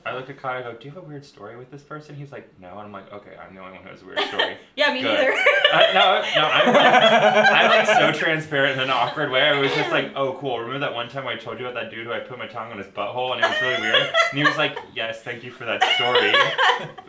I 0.06 0.14
looked 0.14 0.30
at 0.30 0.38
Kai. 0.38 0.60
I 0.60 0.62
go, 0.62 0.74
"Do 0.74 0.86
you 0.88 0.94
have 0.94 1.04
a 1.04 1.06
weird 1.06 1.26
story 1.26 1.58
with 1.58 1.72
this 1.72 1.82
person?" 1.82 2.16
He's 2.16 2.32
like, 2.32 2.48
"No," 2.60 2.70
and 2.70 2.80
I'm 2.80 2.92
like, 2.92 3.12
"Okay, 3.12 3.32
I'm 3.38 3.54
the 3.56 3.62
only 3.62 3.74
one 3.74 3.84
who 3.84 3.90
has 3.90 4.02
a 4.02 4.06
weird 4.06 4.20
story." 4.20 4.58
yeah, 4.76 4.94
me 4.94 5.02
Good. 5.02 5.14
neither. 5.18 5.32
uh, 5.74 5.94
no, 5.94 6.22
no, 6.36 6.48
I'm 6.48 6.74
like, 6.74 7.52
I'm 7.52 7.70
like 7.70 7.88
so 7.88 8.12
transparent 8.20 8.78
in 8.78 8.84
an 8.86 8.90
awkward 8.92 9.32
way. 9.32 9.42
I 9.42 9.60
was 9.60 9.72
just 9.74 9.92
like, 9.92 10.12
"Oh, 10.16 10.34
cool." 10.40 10.60
Remember 10.60 10.80
that 10.80 10.94
one 10.94 11.10
time 11.10 11.28
I 11.28 11.36
told 11.36 11.60
you 11.60 11.68
about 11.68 11.82
that 11.82 11.92
dude 11.92 12.06
who 12.08 12.14
I 12.14 12.20
put 12.20 12.38
my 12.38 12.48
tongue 12.48 12.72
on 12.72 12.78
his 12.78 12.88
butthole 12.88 13.34
and 13.36 13.44
it 13.44 13.48
was 13.50 13.62
really 13.62 13.82
weird? 13.82 13.96
And 14.32 14.38
he 14.40 14.44
was 14.44 14.58
like, 14.58 14.78
"Yes, 14.96 15.22
thank 15.24 15.44
you 15.44 15.52
for 15.52 15.66
that 15.66 15.84
story." 15.96 16.34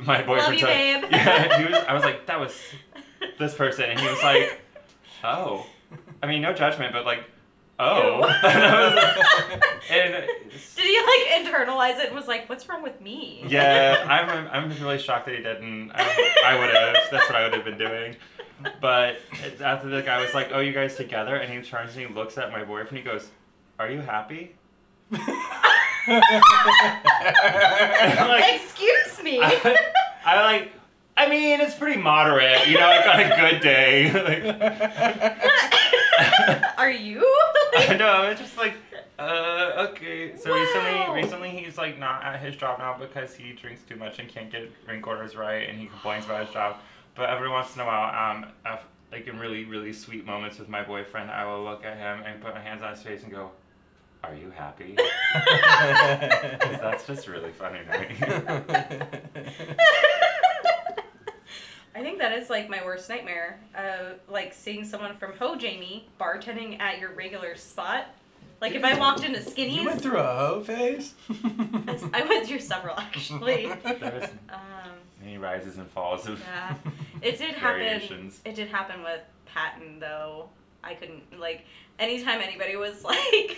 My 0.06 0.23
boyfriend 0.23 0.54
you, 0.54 0.61
told- 0.61 0.73
babe. 0.73 1.04
Yeah, 1.11 1.59
he 1.59 1.64
was. 1.66 1.85
I 1.88 1.92
was 1.95 2.02
like, 2.04 2.26
"That 2.26 2.40
was 2.40 2.59
this 3.38 3.54
person," 3.54 3.85
and 3.90 4.00
he 4.00 4.06
was 4.09 4.23
like, 4.23 4.61
"Oh." 5.25 5.66
I 6.23 6.26
mean, 6.26 6.42
no 6.42 6.52
judgment, 6.52 6.92
but 6.92 7.04
like, 7.04 7.25
"Oh." 7.78 8.23
And 8.25 8.64
I 8.64 8.85
was 8.87 8.95
like, 8.95 9.62
and 9.90 10.12
Did 10.76 10.85
he 10.85 10.99
like 11.00 11.45
internalize 11.45 11.99
it 11.99 12.06
and 12.06 12.14
was 12.14 12.26
like, 12.28 12.49
"What's 12.49 12.68
wrong 12.68 12.83
with 12.83 13.00
me?" 13.00 13.45
yeah, 13.49 14.04
I'm, 14.09 14.49
I'm 14.71 14.71
really 14.83 14.99
shocked 14.99 15.26
that 15.26 15.35
he 15.37 15.42
didn't. 15.42 15.90
I, 15.95 16.33
I 16.47 16.59
would 16.59 16.71
have. 16.75 16.97
That's 17.11 17.28
what 17.28 17.37
I 17.37 17.42
would 17.45 17.54
have 17.54 17.64
been 17.64 17.78
doing. 17.78 18.16
But 18.80 19.18
after 19.62 19.88
the 19.88 20.02
guy 20.02 20.21
was 20.21 20.33
like, 20.35 20.49
"Oh, 20.52 20.61
you 20.61 20.73
guys 20.73 20.97
together?" 20.97 21.37
and 21.37 21.52
he 21.52 21.61
turns 21.68 21.97
and 21.97 22.06
he 22.06 22.12
looks 22.14 22.38
at 22.38 22.50
my 22.50 22.64
boyfriend. 22.64 22.97
He 22.97 23.02
goes, 23.02 23.30
"Are 23.78 23.90
you 23.90 24.00
happy?" 24.00 24.54
like, 25.11 25.23
Excuse 28.54 29.23
me. 29.23 29.40
I, 29.42 29.76
I 30.25 30.40
like. 30.42 30.73
I 31.18 31.28
mean, 31.30 31.61
it's 31.61 31.75
pretty 31.75 32.00
moderate, 32.00 32.66
you 32.68 32.78
know, 32.78 32.87
like 32.87 33.06
on 33.06 33.21
a 33.21 33.37
good 33.37 33.61
day. 33.62 34.11
Like, 36.18 36.78
Are 36.78 36.90
you? 36.90 37.21
I 37.76 37.97
know. 37.99 38.23
It's 38.30 38.40
just 38.40 38.56
like, 38.56 38.75
uh, 39.18 39.88
okay. 39.90 40.37
So 40.37 40.50
Wow. 40.50 40.56
recently, 40.61 41.23
recently 41.23 41.50
he's 41.50 41.76
like 41.78 41.99
not 41.99 42.23
at 42.25 42.40
his 42.40 42.56
job 42.56 42.78
now 42.78 42.97
because 42.99 43.35
he 43.35 43.52
drinks 43.52 43.83
too 43.88 43.97
much 43.97 44.18
and 44.18 44.28
can't 44.28 44.50
get 44.50 44.68
drink 44.87 45.06
orders 45.06 45.37
right, 45.37 45.68
and 45.68 45.78
he 45.78 45.87
complains 45.87 46.25
about 46.25 46.45
his 46.47 46.52
job. 46.54 46.76
But 47.14 47.30
every 47.30 47.49
once 47.49 47.75
in 47.75 47.80
a 47.80 47.87
while, 47.87 48.30
um, 48.33 48.47
af 48.64 48.80
like 49.12 49.26
in 49.28 49.38
really, 49.38 49.64
really 49.64 49.92
sweet 49.92 50.26
moments 50.26 50.59
with 50.59 50.68
my 50.68 50.83
boyfriend, 50.83 51.30
I 51.30 51.45
will 51.47 51.62
look 51.64 51.85
at 51.85 51.97
him 51.97 52.23
and 52.26 52.40
put 52.42 52.54
my 52.54 52.61
hands 52.61 52.83
on 52.83 52.90
his 52.90 53.02
face 53.02 53.23
and 53.23 53.30
go, 53.33 53.50
"Are 54.25 54.35
you 54.35 54.50
happy?" 54.50 54.97
that's 56.83 57.06
just 57.06 57.26
really 57.28 57.52
funny 57.52 57.80
to 57.90 57.99
me. 57.99 59.47
I 61.97 62.03
think 62.03 62.19
that 62.19 62.33
is 62.33 62.50
like 62.50 62.69
my 62.69 62.85
worst 62.85 63.09
nightmare. 63.09 63.59
Uh, 63.75 64.15
like 64.29 64.53
seeing 64.53 64.85
someone 64.85 65.17
from 65.17 65.33
Ho 65.38 65.57
Jamie 65.57 66.07
bartending 66.21 66.79
at 66.79 66.99
your 67.00 67.11
regular 67.12 67.57
spot. 67.57 68.07
Like 68.61 68.75
if 68.75 68.85
I 68.85 68.99
walked 68.99 69.25
into 69.25 69.41
Skinny's, 69.43 69.76
You 69.76 69.87
went 69.87 70.00
through 70.03 70.19
a 70.19 70.23
hoe 70.37 70.61
phase? 70.62 71.15
I 72.12 72.25
went 72.29 72.47
through 72.47 72.61
several 72.61 72.99
actually. 72.99 73.67
There 73.85 74.31
Um, 74.50 74.93
many 75.23 75.38
rises 75.38 75.79
and 75.79 75.87
falls 75.91 76.26
of 76.26 76.41
yeah, 76.41 76.75
it 77.23 77.38
did 77.38 77.55
happen. 77.55 77.81
variations. 77.81 78.41
It 78.45 78.55
did 78.55 78.69
happen 78.69 79.03
with 79.03 79.21
Patton 79.47 79.99
though. 80.00 80.49
I 80.87 80.95
couldn't 80.95 81.38
like 81.38 81.64
anytime 81.99 82.40
anybody 82.40 82.76
was 82.76 83.05
like, 83.05 83.57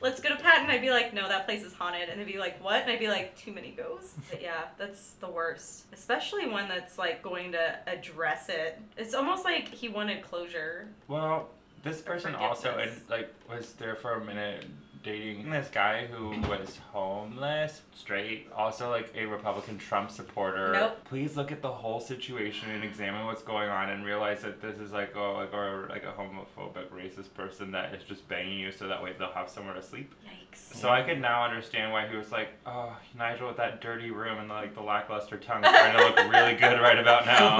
"Let's 0.00 0.20
go 0.20 0.30
to 0.30 0.36
Patton," 0.36 0.70
I'd 0.70 0.80
be 0.80 0.90
like, 0.90 1.12
"No, 1.12 1.28
that 1.28 1.46
place 1.46 1.62
is 1.62 1.72
haunted," 1.72 2.08
and 2.08 2.20
they'd 2.20 2.26
be 2.26 2.38
like, 2.38 2.62
"What?" 2.62 2.82
And 2.82 2.90
I'd 2.90 2.98
be 2.98 3.08
like, 3.08 3.36
"Too 3.36 3.52
many 3.52 3.70
ghosts." 3.70 4.14
But 4.30 4.42
yeah, 4.42 4.64
that's 4.78 5.10
the 5.20 5.28
worst, 5.28 5.86
especially 5.92 6.48
one 6.48 6.68
that's 6.68 6.98
like 6.98 7.22
going 7.22 7.52
to 7.52 7.78
address 7.86 8.48
it. 8.48 8.80
It's 8.96 9.14
almost 9.14 9.44
like 9.44 9.68
he 9.68 9.88
wanted 9.88 10.22
closure. 10.22 10.88
Well, 11.08 11.50
this 11.82 12.00
person 12.00 12.34
also 12.34 12.78
and 12.78 12.90
like 13.08 13.32
was 13.48 13.74
there 13.74 13.94
for 13.94 14.14
a 14.14 14.24
minute 14.24 14.64
dating 15.04 15.50
this 15.50 15.68
guy 15.68 16.06
who 16.06 16.30
was 16.48 16.78
homeless, 16.90 17.82
straight, 17.94 18.48
also 18.56 18.90
like 18.90 19.12
a 19.14 19.26
Republican 19.26 19.76
Trump 19.76 20.10
supporter. 20.10 20.72
Nope. 20.72 21.04
Please 21.04 21.36
look 21.36 21.52
at 21.52 21.60
the 21.60 21.70
whole 21.70 22.00
situation 22.00 22.70
and 22.70 22.82
examine 22.82 23.26
what's 23.26 23.42
going 23.42 23.68
on 23.68 23.90
and 23.90 24.04
realize 24.04 24.40
that 24.42 24.62
this 24.62 24.78
is 24.78 24.92
like 24.92 25.14
a 25.14 25.20
like 25.20 25.52
or 25.52 25.86
like 25.90 26.04
a 26.04 26.12
homophobic 26.12 26.88
racist 26.88 27.32
person 27.34 27.70
that 27.72 27.94
is 27.94 28.02
just 28.02 28.26
banging 28.28 28.58
you 28.58 28.72
so 28.72 28.88
that 28.88 29.02
way 29.02 29.14
they'll 29.18 29.30
have 29.32 29.48
somewhere 29.50 29.74
to 29.74 29.82
sleep. 29.82 30.12
Yikes. 30.26 30.74
So 30.74 30.88
I 30.88 31.02
could 31.02 31.20
now 31.20 31.44
understand 31.44 31.92
why 31.92 32.08
he 32.08 32.16
was 32.16 32.32
like, 32.32 32.48
Oh, 32.64 32.96
Nigel 33.16 33.48
with 33.48 33.58
that 33.58 33.82
dirty 33.82 34.10
room 34.10 34.38
and 34.38 34.48
like 34.48 34.74
the 34.74 34.82
lackluster 34.82 35.36
tongue 35.36 35.64
is 35.64 35.70
trying 35.70 35.96
to 35.98 36.04
look 36.04 36.16
really 36.32 36.54
good 36.54 36.80
right 36.80 36.98
about 36.98 37.26
now. 37.26 37.58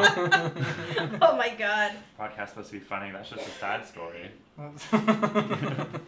oh 1.23 1.37
my 1.37 1.55
god. 1.59 1.93
Podcast 2.19 2.51
supposed 2.51 2.69
to 2.71 2.79
be 2.79 2.81
funny, 2.81 3.13
that's 3.13 3.29
just 3.29 3.47
a 3.47 3.51
sad 3.51 3.85
story. 3.85 4.31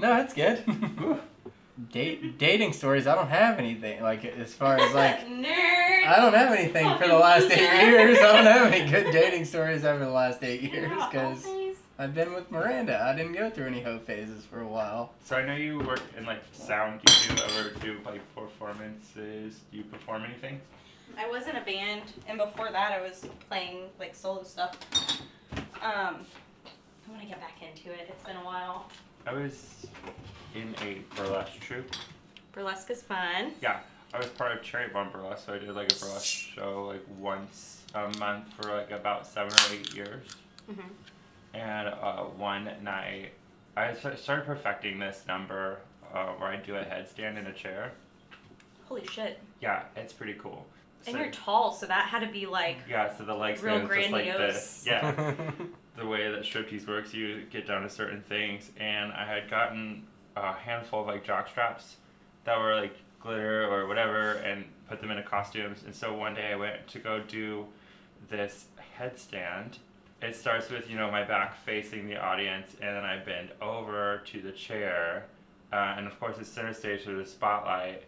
no, 0.00 0.08
that's 0.08 0.34
good. 0.34 0.64
Date 1.92 2.38
dating 2.38 2.74
stories. 2.74 3.06
I 3.06 3.14
don't 3.14 3.28
have 3.28 3.58
anything 3.58 4.02
like 4.02 4.24
as 4.24 4.52
far 4.52 4.76
as 4.78 4.94
like 4.94 5.20
nerd. 5.26 6.06
I 6.06 6.16
don't 6.16 6.34
have 6.34 6.52
anything 6.52 6.84
for 6.98 7.06
the 7.06 7.14
Fucking 7.14 7.20
last 7.20 7.50
eight 7.50 7.86
years. 7.86 8.18
I 8.22 8.22
don't 8.32 8.44
have 8.44 8.72
any 8.72 8.90
good 8.90 9.12
dating 9.12 9.46
stories 9.46 9.84
over 9.84 10.04
the 10.04 10.10
last 10.10 10.42
eight 10.42 10.62
years 10.62 10.90
because. 11.10 11.46
I've 11.98 12.14
been 12.14 12.32
with 12.32 12.50
Miranda. 12.50 12.98
I 12.98 13.14
didn't 13.14 13.34
go 13.34 13.50
through 13.50 13.66
any 13.66 13.82
hoe 13.82 13.98
phases 13.98 14.46
for 14.46 14.62
a 14.62 14.66
while. 14.66 15.12
So 15.22 15.36
I 15.36 15.44
know 15.44 15.54
you 15.54 15.80
work 15.80 16.00
in 16.16 16.24
like 16.24 16.42
sound. 16.50 17.02
Do 17.04 17.12
you 17.12 17.42
ever 17.42 17.74
do 17.80 17.98
like 18.06 18.22
performances? 18.34 19.60
Do 19.70 19.76
you 19.76 19.84
perform 19.84 20.24
anything? 20.24 20.62
I 21.18 21.28
was 21.28 21.46
in 21.46 21.56
a 21.56 21.60
band, 21.62 22.04
and 22.26 22.38
before 22.38 22.70
that, 22.72 22.92
I 22.92 23.02
was 23.02 23.26
playing 23.50 23.90
like 23.98 24.14
solo 24.14 24.44
stuff. 24.44 24.78
Um, 25.82 26.24
I 27.06 27.10
want 27.10 27.20
to 27.20 27.26
get 27.28 27.38
back 27.38 27.58
into 27.60 27.90
it. 27.90 28.06
It's 28.08 28.24
been 28.24 28.36
a 28.36 28.44
while. 28.46 28.88
I 29.26 29.32
was 29.34 29.86
in 30.54 30.74
a 30.82 30.98
burlesque 31.16 31.60
troupe. 31.60 31.94
Burlesque 32.52 32.90
is 32.90 33.02
fun. 33.02 33.52
Yeah, 33.62 33.80
I 34.12 34.18
was 34.18 34.26
part 34.28 34.56
of 34.56 34.62
Cherry 34.62 34.88
Bomb 34.88 35.10
Burlesque, 35.12 35.46
so 35.46 35.54
I 35.54 35.58
did 35.58 35.68
like 35.74 35.92
a 35.92 35.94
burlesque 35.96 36.24
show 36.26 36.86
like 36.86 37.04
once 37.18 37.82
a 37.94 38.08
month 38.18 38.52
for 38.54 38.74
like 38.76 38.90
about 38.90 39.26
seven 39.26 39.52
or 39.52 39.74
eight 39.74 39.94
years. 39.94 40.26
Mhm. 40.70 40.84
And 41.54 41.88
uh, 41.88 42.22
one 42.24 42.70
night, 42.82 43.32
I 43.76 43.94
started 43.94 44.46
perfecting 44.46 44.98
this 44.98 45.24
number 45.26 45.78
uh, 46.14 46.26
where 46.38 46.48
I 46.50 46.56
do 46.56 46.76
a 46.76 46.82
headstand 46.82 47.38
in 47.38 47.46
a 47.46 47.52
chair. 47.52 47.92
Holy 48.88 49.06
shit. 49.06 49.38
Yeah, 49.60 49.82
it's 49.96 50.12
pretty 50.12 50.34
cool. 50.34 50.66
And 51.06 51.14
So- 51.14 51.22
you're 51.22 51.30
tall, 51.30 51.72
so 51.72 51.86
that 51.86 52.08
had 52.08 52.20
to 52.20 52.32
be 52.32 52.46
like 52.46 52.78
yeah, 52.88 53.16
so 53.16 53.24
the 53.24 53.34
legs 53.34 53.62
real 53.62 53.80
goes 53.86 53.88
just 53.96 54.10
like 54.10 54.24
this. 54.26 54.82
grandiose. 54.84 54.86
Yeah, 54.86 55.42
the 55.96 56.06
way 56.06 56.30
that 56.30 56.42
striptease 56.42 56.86
works, 56.86 57.12
you 57.12 57.44
get 57.50 57.66
down 57.66 57.82
to 57.82 57.90
certain 57.90 58.22
things, 58.22 58.70
and 58.78 59.12
I 59.12 59.24
had 59.24 59.50
gotten 59.50 60.06
a 60.36 60.52
handful 60.52 61.00
of 61.00 61.06
like 61.06 61.24
jock 61.24 61.48
straps 61.48 61.96
that 62.44 62.58
were 62.58 62.74
like 62.74 62.96
glitter 63.20 63.64
or 63.70 63.86
whatever, 63.86 64.34
and 64.34 64.64
put 64.88 65.00
them 65.00 65.10
into 65.10 65.22
costumes. 65.22 65.82
And 65.84 65.94
so 65.94 66.14
one 66.14 66.34
day 66.34 66.52
I 66.52 66.56
went 66.56 66.86
to 66.88 66.98
go 66.98 67.20
do 67.20 67.66
this 68.28 68.66
headstand. 68.98 69.78
It 70.22 70.36
starts 70.36 70.70
with 70.70 70.88
you 70.90 70.96
know 70.96 71.10
my 71.10 71.24
back 71.24 71.56
facing 71.64 72.06
the 72.06 72.16
audience, 72.16 72.74
and 72.80 72.96
then 72.96 73.04
I 73.04 73.18
bend 73.18 73.50
over 73.60 74.22
to 74.26 74.40
the 74.40 74.52
chair, 74.52 75.26
uh, 75.72 75.94
and 75.96 76.06
of 76.06 76.18
course 76.20 76.36
it's 76.38 76.48
center 76.48 76.74
stage 76.74 77.06
with 77.06 77.18
the 77.18 77.26
spotlight. 77.26 78.04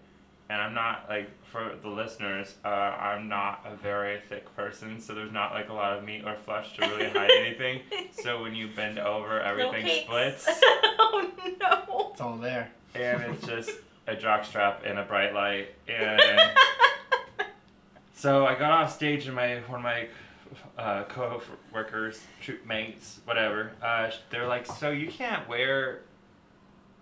And 0.53 0.61
I'm 0.61 0.75
not 0.75 1.07
like 1.09 1.31
for 1.47 1.77
the 1.81 1.89
listeners, 1.89 2.57
uh, 2.63 2.69
I'm 2.69 3.27
not 3.27 3.65
a 3.65 3.75
very 3.75 4.21
thick 4.29 4.55
person, 4.55 5.01
so 5.01 5.15
there's 5.15 5.33
not 5.33 5.53
like 5.55 5.71
a 5.71 5.73
lot 5.73 5.97
of 5.97 6.05
meat 6.05 6.25
or 6.27 6.37
flesh 6.45 6.77
to 6.77 6.87
really 6.89 7.09
hide 7.09 7.31
anything. 7.39 7.81
So 8.13 8.43
when 8.43 8.55
you 8.55 8.69
bend 8.69 8.99
over, 8.99 9.41
everything 9.41 9.87
cakes. 9.87 10.05
splits, 10.05 10.47
oh 10.51 11.31
no. 11.59 12.11
It's 12.11 12.21
all 12.21 12.37
there. 12.37 12.71
and 12.95 13.23
it's 13.33 13.47
just 13.47 13.71
a 14.07 14.15
jock 14.15 14.45
strap 14.45 14.83
and 14.85 14.99
a 14.99 15.05
bright 15.05 15.33
light. 15.33 15.69
And 15.89 16.21
so 18.15 18.45
I 18.45 18.55
got 18.55 18.73
off 18.73 18.95
stage, 18.95 19.25
and 19.25 19.35
my 19.35 19.61
one 19.69 19.81
of 19.81 19.85
my 19.85 20.09
uh, 20.77 21.05
co-workers, 21.05 22.21
troop 22.43 22.67
mates, 22.67 23.21
whatever, 23.25 23.73
uh, 23.83 24.11
they're 24.29 24.47
like, 24.47 24.67
"So 24.67 24.91
you 24.91 25.09
can't 25.09 25.49
wear 25.49 26.03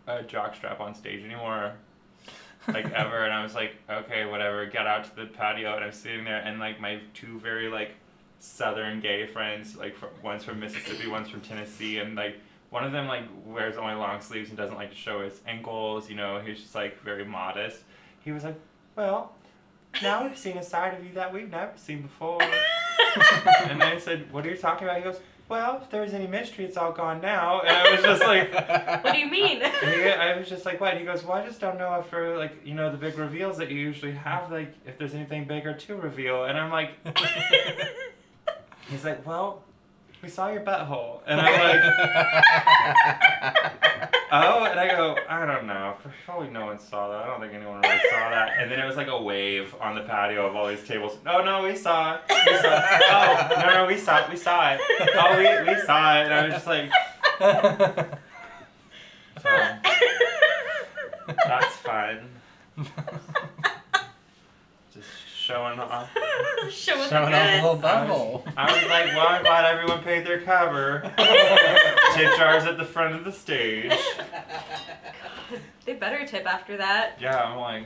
a 0.07 0.23
jock 0.23 0.55
strap 0.55 0.79
on 0.79 0.95
stage 0.95 1.25
anymore." 1.25 1.75
Like 2.69 2.91
ever 2.93 3.25
and 3.25 3.33
I 3.33 3.43
was 3.43 3.55
like, 3.55 3.77
okay, 3.89 4.27
whatever, 4.27 4.67
get 4.67 4.87
out 4.87 5.05
to 5.05 5.17
the 5.17 5.27
patio 5.27 5.75
and 5.77 5.85
I'm 5.85 5.93
sitting 5.93 6.25
there 6.25 6.39
and 6.39 6.59
like 6.59 6.81
my 6.81 7.01
two 7.15 7.39
very 7.41 7.69
like 7.69 7.93
southern 8.39 9.01
gay 9.01 9.27
friends, 9.27 9.77
like 9.77 9.97
from, 9.97 10.11
one's 10.23 10.45
from 10.45 10.61
Mississippi, 10.61 11.09
one's 11.09 11.29
from 11.29 11.41
Tennessee 11.41 11.99
and 11.99 12.15
like 12.15 12.39
one 12.71 12.85
of 12.85 12.93
them 12.93 13.07
like 13.07 13.25
wears 13.45 13.77
only 13.77 13.95
long 13.95 14.21
sleeves 14.21 14.49
and 14.49 14.59
doesn't 14.59 14.77
like 14.77 14.91
to 14.91 14.97
show 14.97 15.23
his 15.23 15.41
ankles, 15.47 16.09
you 16.09 16.17
know, 16.17 16.41
he's 16.41 16.61
just 16.61 16.75
like 16.75 17.01
very 17.03 17.25
modest. 17.25 17.79
He 18.21 18.33
was 18.33 18.45
like, 18.45 18.59
Well, 18.97 19.33
now 20.03 20.25
we've 20.25 20.39
seen 20.39 20.57
a 20.59 20.63
side 20.63 20.95
of 20.95 21.05
you 21.05 21.13
that 21.15 21.33
we've 21.33 21.51
never 21.51 21.73
seen 21.77 22.03
before 22.03 22.41
And 23.69 23.81
then 23.81 23.83
I 23.83 23.99
said, 23.99 24.33
What 24.33 24.47
are 24.47 24.51
you 24.51 24.57
talking 24.57 24.87
about? 24.87 24.99
He 24.99 25.03
goes, 25.03 25.21
Well, 25.51 25.81
if 25.83 25.91
there 25.91 26.01
was 26.03 26.15
any 26.15 26.29
mystery 26.29 26.65
it's 26.65 26.77
all 26.77 26.93
gone 26.93 27.21
now 27.21 27.63
and 27.63 27.71
I 27.71 27.91
was 27.91 28.01
just 28.03 28.23
like 28.23 28.55
what 29.05 29.13
do 29.13 29.19
you 29.19 29.29
mean? 29.29 29.61
and 29.63 29.95
he, 30.01 30.09
I 30.09 30.39
was 30.39 30.49
just 30.49 30.65
like, 30.65 30.81
what? 30.81 30.97
He 30.97 31.05
goes, 31.05 31.25
well, 31.25 31.39
I 31.39 31.45
just 31.45 31.61
don't 31.61 31.77
know 31.77 31.93
if 31.99 32.07
for 32.07 32.39
like 32.39 32.65
you 32.65 32.75
know 32.75 32.89
the 32.93 32.97
big 32.97 33.19
reveals 33.19 33.57
that 33.57 33.69
you 33.69 33.81
usually 33.81 34.13
have, 34.13 34.53
like 34.53 34.73
if 34.87 34.97
there's 34.97 35.13
anything 35.13 35.47
bigger 35.47 35.75
to 35.75 35.97
reveal. 35.97 36.45
And 36.45 36.57
I'm 36.57 36.71
like, 36.71 36.93
he's 38.89 39.05
like, 39.05 39.27
well, 39.27 39.65
we 40.23 40.29
saw 40.29 40.51
your 40.53 40.63
butthole, 40.63 41.23
and 41.27 41.41
I'm 41.41 41.83
like, 43.43 43.87
oh, 44.33 44.65
and 44.65 44.79
I 44.79 44.89
go, 44.89 45.17
I 45.29 45.45
don't 45.47 45.67
know, 45.67 45.95
for 46.03 46.13
probably 46.25 46.51
no 46.51 46.67
one 46.67 46.79
saw 46.79 47.09
that. 47.11 47.23
I 47.23 47.27
don't 47.27 47.41
think 47.41 47.53
anyone 47.55 47.81
really 47.81 47.99
saw 48.11 48.31
that. 48.31 48.59
And 48.59 48.71
then 48.71 48.79
it 48.79 48.87
was 48.87 48.97
like 48.97 49.09
a 49.09 49.21
wave 49.21 49.75
on 49.81 49.95
the 49.95 50.03
patio 50.03 50.47
of 50.47 50.57
all 50.57 50.69
these 50.69 50.87
tables. 50.87 51.19
No, 51.25 51.43
no, 51.43 51.63
we 51.63 51.77
saw 51.77 52.17
it. 52.17 52.21
We 52.29 52.57
saw 52.59 52.75
it. 52.75 52.85
Oh, 53.11 53.49
no, 53.61 53.75
no, 53.75 53.87
we 53.87 53.97
saw 53.97 54.19
it. 54.19 54.31
We 54.31 54.37
saw 54.37 54.73
it. 54.73 54.81
Oh, 55.15 55.37
we, 55.37 55.73
we 55.73 55.81
saw 55.83 56.21
it. 56.21 56.25
And 56.25 56.35
I 56.35 56.45
was 56.45 56.55
just 56.55 56.67
like, 56.67 56.91
so 59.43 59.77
that's 61.47 61.77
fun. 61.77 62.29
Just 65.51 65.59
showing 65.59 65.81
off. 65.81 66.11
Showing, 66.71 67.09
Showing 67.09 67.35
off 67.35 67.51
a 67.51 67.55
little 67.57 67.75
goods. 67.75 67.85
butthole. 67.85 68.53
I 68.57 68.73
was 68.73 68.89
like, 68.91 69.07
well, 69.17 69.27
I'm 69.29 69.43
glad 69.43 69.65
everyone 69.65 70.03
paid 70.03 70.25
their 70.27 70.41
cover. 70.43 71.03
Tip 72.15 72.37
jars 72.37 72.65
at 72.65 72.79
the 72.79 72.85
front 72.85 73.15
of 73.15 73.25
the 73.25 73.33
stage. 73.33 73.93
They 75.85 75.95
better 75.95 76.25
tip 76.27 76.47
after 76.47 76.77
that. 76.77 77.17
Yeah, 77.21 77.43
I'm 77.43 77.59
like, 77.59 77.85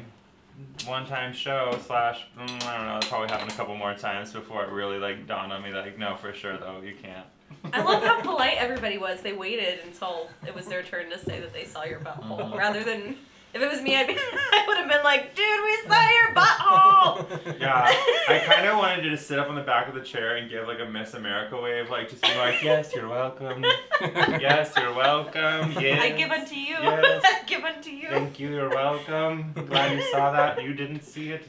one 0.86 1.06
time 1.06 1.32
show 1.32 1.78
slash, 1.86 2.26
mm, 2.38 2.62
I 2.66 2.76
don't 2.76 2.86
know, 2.86 2.98
it 2.98 3.06
probably 3.06 3.28
happened 3.28 3.52
a 3.52 3.54
couple 3.54 3.74
more 3.76 3.94
times 3.94 4.32
before 4.32 4.64
it 4.64 4.70
really 4.70 4.98
like 4.98 5.26
dawned 5.26 5.52
on 5.52 5.62
me 5.62 5.72
like, 5.72 5.98
no, 5.98 6.16
for 6.16 6.34
sure 6.34 6.58
though, 6.58 6.80
you 6.84 6.94
can't. 7.00 7.26
I 7.72 7.80
love 7.82 8.02
how 8.02 8.20
polite 8.20 8.56
everybody 8.58 8.98
was. 8.98 9.20
They 9.22 9.32
waited 9.32 9.78
until 9.84 10.28
it 10.46 10.54
was 10.54 10.66
their 10.66 10.82
turn 10.82 11.08
to 11.10 11.18
say 11.18 11.40
that 11.40 11.52
they 11.54 11.64
saw 11.64 11.84
your 11.84 12.00
butthole, 12.00 12.50
Mhm. 12.50 12.56
rather 12.58 12.84
than 12.84 13.16
if 13.54 13.62
it 13.62 13.70
was 13.70 13.80
me, 13.82 13.96
I'd 13.96 14.08
be, 14.08 14.16
I 14.52 14.64
would 14.66 14.76
have 14.76 14.88
been 14.88 15.02
like, 15.04 15.34
"Dude, 15.34 15.46
we 15.62 15.88
saw 15.88 16.10
your 16.10 16.34
butthole." 16.34 17.60
Yeah, 17.60 17.84
I 18.28 18.38
kind 18.44 18.66
of 18.66 18.76
wanted 18.78 19.02
to 19.02 19.10
just 19.10 19.26
sit 19.26 19.38
up 19.38 19.48
on 19.48 19.54
the 19.54 19.62
back 19.62 19.88
of 19.88 19.94
the 19.94 20.00
chair 20.00 20.36
and 20.36 20.50
give 20.50 20.66
like 20.66 20.80
a 20.80 20.84
Miss 20.84 21.14
America 21.14 21.60
wave, 21.60 21.88
like 21.88 22.10
just 22.10 22.22
be 22.22 22.34
like, 22.36 22.62
yes, 22.62 22.92
you're 22.94 23.08
welcome. 23.08 23.64
Yes, 24.00 24.72
you're 24.76 24.92
welcome. 24.94 25.72
Yes. 25.80 26.02
I 26.02 26.10
give 26.10 26.30
unto 26.30 26.54
you. 26.54 26.74
Yes. 26.80 27.22
I 27.24 27.42
give 27.46 27.62
unto 27.64 27.90
you. 27.90 28.08
Thank 28.08 28.38
you, 28.40 28.48
you're 28.50 28.70
welcome. 28.70 29.52
Glad 29.52 29.96
you 29.96 30.02
saw 30.10 30.32
that. 30.32 30.62
You 30.62 30.74
didn't 30.74 31.02
see 31.02 31.30
it. 31.30 31.46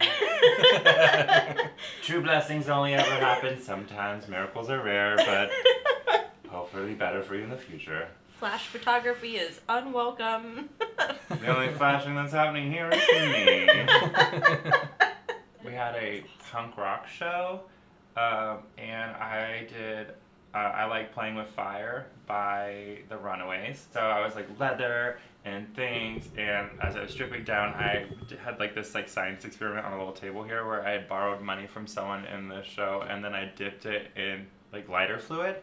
Mm. 0.00 1.68
True 2.02 2.22
blessings 2.22 2.68
only 2.68 2.94
ever 2.94 3.10
happen 3.10 3.60
sometimes. 3.60 4.28
Miracles 4.28 4.70
are 4.70 4.82
rare, 4.82 5.16
but 5.16 5.50
hopefully 6.48 6.94
better 6.94 7.22
for 7.22 7.34
you 7.36 7.44
in 7.44 7.50
the 7.50 7.56
future. 7.56 8.08
Flash 8.38 8.68
photography 8.68 9.36
is 9.36 9.60
unwelcome. 9.68 10.68
The 11.28 11.54
only 11.54 11.72
flashing 11.74 12.14
that's 12.14 12.32
happening 12.32 12.72
here 12.72 12.88
is 12.90 12.98
me. 12.98 13.68
We 15.64 15.72
had 15.72 15.94
a 15.94 16.24
punk 16.50 16.76
rock 16.76 17.06
show, 17.06 17.60
um, 18.16 18.58
and 18.76 19.12
I 19.12 19.66
did. 19.68 20.08
Uh, 20.54 20.58
I 20.58 20.86
like 20.86 21.12
playing 21.12 21.36
with 21.36 21.46
fire 21.48 22.06
by 22.26 22.98
the 23.08 23.16
Runaways. 23.18 23.86
So 23.92 24.00
I 24.00 24.24
was 24.24 24.34
like 24.34 24.46
leather 24.58 25.18
and 25.44 25.72
things, 25.76 26.28
and 26.36 26.70
as 26.82 26.96
I 26.96 27.02
was 27.02 27.12
stripping 27.12 27.44
down, 27.44 27.74
I 27.74 28.06
had 28.42 28.58
like 28.58 28.74
this 28.74 28.94
like 28.94 29.08
science 29.08 29.44
experiment 29.44 29.86
on 29.86 29.92
a 29.92 29.98
little 29.98 30.12
table 30.12 30.42
here 30.42 30.66
where 30.66 30.84
I 30.84 30.92
had 30.92 31.08
borrowed 31.08 31.40
money 31.42 31.66
from 31.66 31.86
someone 31.86 32.24
in 32.24 32.48
the 32.48 32.62
show, 32.62 33.04
and 33.08 33.22
then 33.22 33.34
I 33.34 33.52
dipped 33.54 33.86
it 33.86 34.08
in 34.16 34.46
like 34.72 34.88
lighter 34.88 35.18
fluid, 35.18 35.56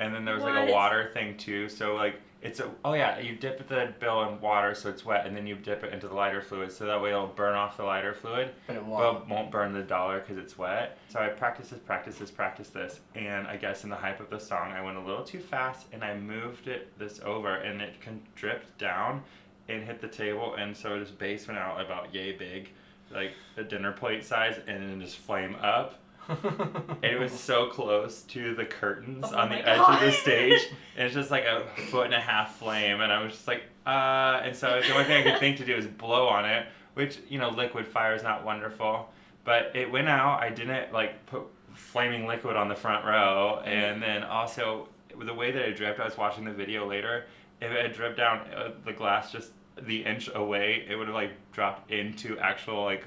and 0.00 0.14
then 0.14 0.24
there 0.24 0.34
was 0.34 0.44
like 0.44 0.68
a 0.68 0.72
water 0.72 1.10
thing 1.12 1.36
too. 1.36 1.68
So 1.68 1.94
like 1.94 2.20
it's 2.42 2.60
a 2.60 2.70
oh 2.84 2.92
yeah, 2.92 3.18
you 3.20 3.34
dip 3.36 3.66
the 3.68 3.94
bill 4.00 4.22
in 4.28 4.38
water 4.40 4.74
so 4.74 4.90
it's 4.90 5.04
wet, 5.04 5.26
and 5.26 5.34
then 5.34 5.46
you 5.46 5.54
dip 5.54 5.82
it 5.82 5.92
into 5.94 6.08
the 6.08 6.14
lighter 6.14 6.42
fluid 6.42 6.70
so 6.70 6.84
that 6.84 7.00
way 7.00 7.08
it'll 7.10 7.26
burn 7.28 7.54
off 7.54 7.76
the 7.78 7.84
lighter 7.84 8.12
fluid 8.12 8.50
But 8.66 8.76
it 8.76 8.84
won't. 8.84 9.26
won't 9.28 9.50
burn 9.50 9.72
the 9.72 9.82
dollar 9.82 10.20
because 10.20 10.36
it's 10.36 10.58
wet. 10.58 10.98
So 11.08 11.20
I 11.20 11.28
practiced 11.28 11.70
this, 11.70 11.80
practiced 11.80 12.18
this, 12.18 12.30
practiced 12.30 12.74
this, 12.74 13.00
and 13.14 13.46
I 13.46 13.56
guess 13.56 13.84
in 13.84 13.88
the 13.90 13.96
hype 13.96 14.20
of 14.20 14.28
the 14.28 14.38
song, 14.38 14.72
I 14.72 14.82
went 14.82 14.98
a 14.98 15.00
little 15.00 15.24
too 15.24 15.40
fast 15.40 15.86
and 15.92 16.04
I 16.04 16.14
moved 16.16 16.68
it 16.68 16.96
this 16.98 17.18
over, 17.24 17.54
and 17.56 17.80
it 17.80 17.94
con- 18.02 18.20
dripped 18.34 18.76
down 18.78 19.22
and 19.70 19.82
hit 19.82 19.98
the 20.02 20.08
table, 20.08 20.54
and 20.56 20.76
so 20.76 20.98
this 21.00 21.10
base 21.10 21.48
went 21.48 21.58
out 21.58 21.80
about 21.80 22.14
yay 22.14 22.32
big, 22.32 22.68
like 23.10 23.32
a 23.56 23.62
dinner 23.64 23.92
plate 23.92 24.22
size, 24.22 24.56
and 24.66 24.82
then 24.90 25.00
just 25.00 25.16
flame 25.16 25.56
up. 25.62 25.98
And 26.28 26.98
it 27.02 27.18
was 27.18 27.32
so 27.32 27.66
close 27.66 28.22
to 28.22 28.54
the 28.54 28.64
curtains 28.64 29.26
Oh 29.28 29.36
on 29.36 29.50
the 29.50 29.68
edge 29.68 29.78
of 29.78 30.00
the 30.00 30.12
stage, 30.12 30.60
and 30.96 31.06
it's 31.06 31.14
just 31.14 31.30
like 31.30 31.44
a 31.44 31.66
foot 31.90 32.06
and 32.06 32.14
a 32.14 32.20
half 32.20 32.56
flame, 32.56 33.00
and 33.00 33.12
I 33.12 33.22
was 33.22 33.32
just 33.32 33.46
like, 33.46 33.64
uh, 33.86 34.40
and 34.42 34.56
so 34.56 34.80
the 34.80 34.92
only 34.92 35.04
thing 35.04 35.26
I 35.26 35.30
could 35.30 35.40
think 35.40 35.58
to 35.58 35.64
do 35.64 35.74
is 35.74 35.86
blow 35.86 36.26
on 36.28 36.44
it, 36.44 36.66
which 36.94 37.18
you 37.28 37.38
know, 37.38 37.50
liquid 37.50 37.86
fire 37.86 38.14
is 38.14 38.22
not 38.22 38.44
wonderful, 38.44 39.10
but 39.44 39.70
it 39.74 39.90
went 39.90 40.08
out. 40.08 40.42
I 40.42 40.50
didn't 40.50 40.92
like 40.92 41.26
put 41.26 41.42
flaming 41.74 42.26
liquid 42.26 42.56
on 42.56 42.68
the 42.68 42.76
front 42.76 43.04
row, 43.04 43.62
and 43.64 44.02
then 44.02 44.22
also 44.22 44.88
the 45.18 45.34
way 45.34 45.50
that 45.50 45.62
it 45.62 45.76
dripped, 45.76 46.00
I 46.00 46.04
was 46.04 46.16
watching 46.16 46.44
the 46.44 46.52
video 46.52 46.86
later. 46.86 47.26
If 47.60 47.70
it 47.70 47.82
had 47.82 47.92
dripped 47.94 48.16
down 48.16 48.38
uh, 48.54 48.72
the 48.84 48.92
glass 48.92 49.30
just 49.30 49.52
the 49.80 50.04
inch 50.04 50.30
away, 50.34 50.86
it 50.88 50.96
would 50.96 51.08
have 51.08 51.14
like 51.14 51.32
dropped 51.52 51.90
into 51.90 52.38
actual 52.38 52.84
like 52.84 53.06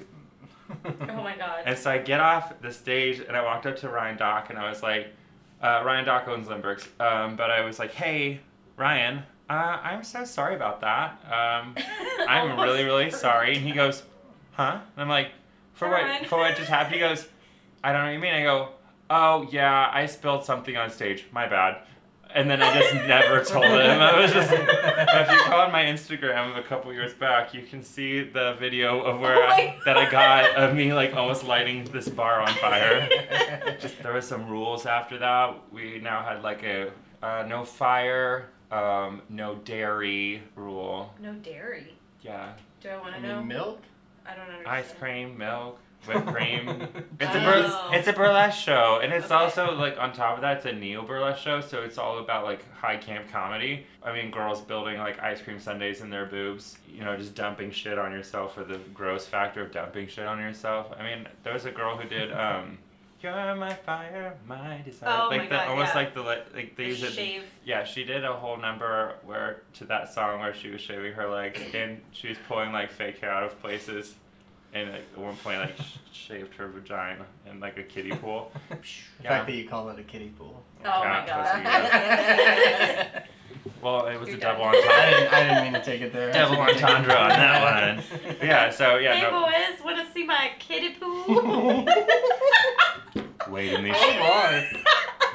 oh 0.86 1.24
my 1.24 1.36
god. 1.38 1.64
and 1.66 1.78
so 1.78 1.92
I 1.92 1.98
get 1.98 2.20
off 2.20 2.54
the 2.62 2.72
stage 2.72 3.20
and 3.20 3.36
I 3.36 3.44
walked 3.44 3.66
up 3.66 3.78
to 3.78 3.90
Ryan 3.90 4.18
Dock 4.18 4.50
and 4.50 4.60
I 4.60 4.70
was 4.70 4.84
like, 4.84 5.08
uh, 5.62 5.82
Ryan 5.86 6.06
Dock 6.06 6.28
owns 6.28 6.48
Lindberg's, 6.48 6.88
um, 7.00 7.36
but 7.36 7.50
I 7.50 7.62
was 7.62 7.80
like, 7.80 7.92
hey, 7.94 8.40
Ryan, 8.76 9.24
uh, 9.50 9.80
I'm 9.82 10.04
so 10.04 10.24
sorry 10.26 10.56
about 10.56 10.82
that. 10.82 11.12
Um, 11.26 11.76
I'm 12.28 12.60
really, 12.60 12.84
really 12.84 13.10
sorry. 13.10 13.56
And 13.56 13.66
he 13.66 13.72
goes, 13.72 14.04
huh? 14.52 14.80
And 14.96 15.02
I'm 15.02 15.10
like, 15.10 15.32
for 15.74 15.90
Ryan. 15.90 16.22
what, 16.22 16.28
for 16.28 16.38
what 16.40 16.56
just 16.56 16.70
happened? 16.70 16.96
He 16.96 17.00
goes, 17.00 17.28
I 17.84 17.92
don't 17.92 18.02
know 18.02 18.08
what 18.08 18.14
you 18.14 18.20
mean. 18.20 18.34
I 18.34 18.44
go, 18.44 18.70
oh, 19.10 19.48
yeah, 19.52 19.90
I 19.92 20.06
spilled 20.06 20.44
something 20.44 20.76
on 20.76 20.90
stage. 20.90 21.26
My 21.32 21.48
bad. 21.48 21.82
And 22.38 22.50
then 22.50 22.62
I 22.62 22.80
just 22.80 22.94
never 23.08 23.44
told 23.44 23.66
him. 23.66 24.00
I 24.00 24.20
was 24.20 24.32
just. 24.32 24.52
if 24.52 25.32
you 25.32 25.50
go 25.50 25.58
on 25.58 25.72
my 25.72 25.84
Instagram 25.86 26.58
a 26.58 26.62
couple 26.62 26.94
years 26.94 27.14
back, 27.14 27.54
you 27.54 27.64
can 27.64 27.82
see 27.84 28.22
the 28.24 28.54
video 28.60 29.02
of 29.02 29.20
where 29.20 29.38
Oh 29.38 29.48
I, 29.48 29.78
that 29.86 29.98
I 29.98 30.10
got 30.10 30.56
of 30.56 30.76
me 30.76 30.94
like 30.94 31.16
almost 31.16 31.44
lighting 31.44 31.86
this 31.86 32.08
bar 32.08 32.42
on 32.42 32.54
fire. 32.56 33.10
just 33.82 34.02
there 34.04 34.14
was 34.14 34.28
some 34.28 34.48
rules 34.48 34.86
after 34.86 35.18
that. 35.18 35.56
We 35.72 36.00
now 36.00 36.24
had 36.24 36.44
like 36.44 36.62
a 36.64 36.92
uh, 37.24 37.46
no 37.48 37.66
fire, 37.66 38.50
um, 38.72 39.24
no 39.30 39.56
dairy 39.56 40.44
rule. 40.56 41.14
No 41.20 41.34
dairy. 41.34 41.96
Yeah, 42.22 42.54
Do 42.82 42.90
I 42.90 42.98
want 42.98 43.16
to 43.16 43.22
know? 43.22 43.40
mean, 43.40 43.48
milk? 43.48 43.82
I 44.26 44.36
don't 44.36 44.46
understand. 44.46 44.68
ice 44.68 44.94
cream, 45.00 45.38
milk, 45.38 45.80
whipped 46.06 46.28
cream. 46.28 46.88
It's 47.20 47.34
a 47.34 47.40
Oh. 47.42 47.90
bur- 47.90 47.96
it's 47.98 48.08
a 48.08 48.14
burlesque 48.14 48.60
show, 48.64 49.00
and 49.02 49.12
it's 49.12 49.26
Okay. 49.26 49.34
also 49.34 49.74
like 49.74 49.98
on 50.00 50.14
top 50.14 50.36
of 50.36 50.42
that, 50.42 50.58
it's 50.58 50.66
a 50.68 50.72
neo 50.72 51.02
burlesque 51.02 51.42
show, 51.42 51.62
so 51.62 51.82
it's 51.82 51.98
all 51.98 52.20
about 52.20 52.44
like 52.46 52.62
high 52.74 52.98
camp 52.98 53.26
comedy. 53.32 53.88
I 54.04 54.14
mean, 54.14 54.30
girls 54.30 54.62
building 54.62 54.98
like 55.00 55.20
ice 55.20 55.42
cream 55.42 55.60
sundaes 55.60 56.02
in 56.02 56.10
their 56.12 56.28
boobs, 56.28 56.78
you 56.88 57.04
know, 57.04 57.18
just 57.18 57.34
dumping 57.34 57.72
shit 57.72 57.98
on 57.98 58.12
yourself 58.12 58.54
for 58.54 58.64
the 58.64 58.78
gross 58.94 59.26
factor 59.26 59.62
of 59.64 59.72
dumping 59.72 60.08
shit 60.08 60.28
on 60.28 60.38
yourself. 60.40 60.94
I 61.00 61.04
mean, 61.04 61.28
there 61.44 61.54
was 61.54 61.66
a 61.66 61.72
girl 61.72 61.98
who 61.98 62.08
did 62.08 62.32
um, 62.34 62.78
"You're 63.22 63.56
my 63.56 63.74
fire, 63.74 64.36
my 64.46 64.82
desire," 64.86 65.10
Oh 65.24 65.30
like 65.30 65.40
my 65.42 65.46
the 65.46 65.50
God, 65.56 65.68
almost 65.70 65.94
yeah. 65.96 66.00
like 66.02 66.14
the 66.14 66.22
like 66.22 66.54
they 66.54 66.72
The 66.76 66.84
use 66.86 67.04
it. 67.18 67.42
Yeah, 67.66 67.84
she 67.84 68.04
did 68.04 68.24
a 68.24 68.34
whole 68.34 68.58
number 68.58 69.16
where 69.26 69.64
to 69.76 69.86
that 69.86 70.14
song 70.14 70.40
where 70.42 70.54
she 70.54 70.70
was 70.70 70.82
shaving 70.82 71.14
her 71.14 71.28
legs 71.28 71.60
and 71.74 72.00
she 72.12 72.28
was 72.30 72.38
pulling 72.48 72.72
like 72.72 72.92
fake 72.92 73.18
hair 73.20 73.32
out 73.32 73.44
of 73.44 73.60
places, 73.60 74.14
and 74.74 74.92
like, 74.92 75.02
at 75.14 75.18
one 75.18 75.36
point 75.38 75.60
like 75.60 75.78
sh- 75.78 75.98
shaved 76.12 76.54
her 76.56 76.68
vagina 76.68 77.26
in 77.50 77.60
like 77.60 77.78
a 77.78 77.84
kiddie 77.84 78.12
pool. 78.12 78.52
The 78.70 78.78
Yeah. 79.24 79.30
fact 79.30 79.48
that 79.48 79.54
you 79.56 79.68
call 79.68 79.90
it 79.90 80.00
a 80.00 80.04
kiddie 80.04 80.30
pool. 80.38 80.64
Oh 80.84 80.88
my 81.00 81.26
Yeah, 81.26 81.64
god. 83.14 83.24
Well, 83.82 84.08
it 84.08 84.20
was 84.20 84.30
You're 84.30 84.38
a 84.38 84.42
done. 84.42 84.56
double 84.58 84.66
I 84.70 84.72
didn't, 84.72 84.90
entendre. 84.90 85.30
I 85.38 85.44
didn't 85.44 85.64
mean 85.66 85.74
to 85.74 85.84
take 85.84 86.02
it 86.02 86.12
there. 86.14 86.32
Double 86.32 86.58
entendre 86.62 87.16
on 87.16 87.30
that 87.30 87.98
one. 88.28 88.38
Yeah, 88.42 88.70
so 88.72 88.98
yeah, 88.98 89.14
hey 89.16 89.22
no. 89.24 89.42
boys, 89.42 89.80
want 89.84 89.98
to 90.06 90.12
see 90.14 90.24
my 90.24 90.52
kiddie 90.58 90.96
pool? 91.00 91.26
Wade 93.52 93.74
in 93.74 93.84
these. 93.84 93.94
Oh 93.96 94.20
my. 94.20 94.68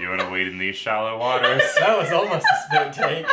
You 0.01 0.09
want 0.09 0.21
to 0.23 0.31
wade 0.31 0.49
in 0.49 0.59
these 0.59 0.75
shallow 0.77 1.19
waters? 1.19 1.63
That 1.79 1.97
was 1.99 2.11
almost 2.11 2.47
a 2.47 2.57
spit 2.67 2.93
take. 2.93 3.27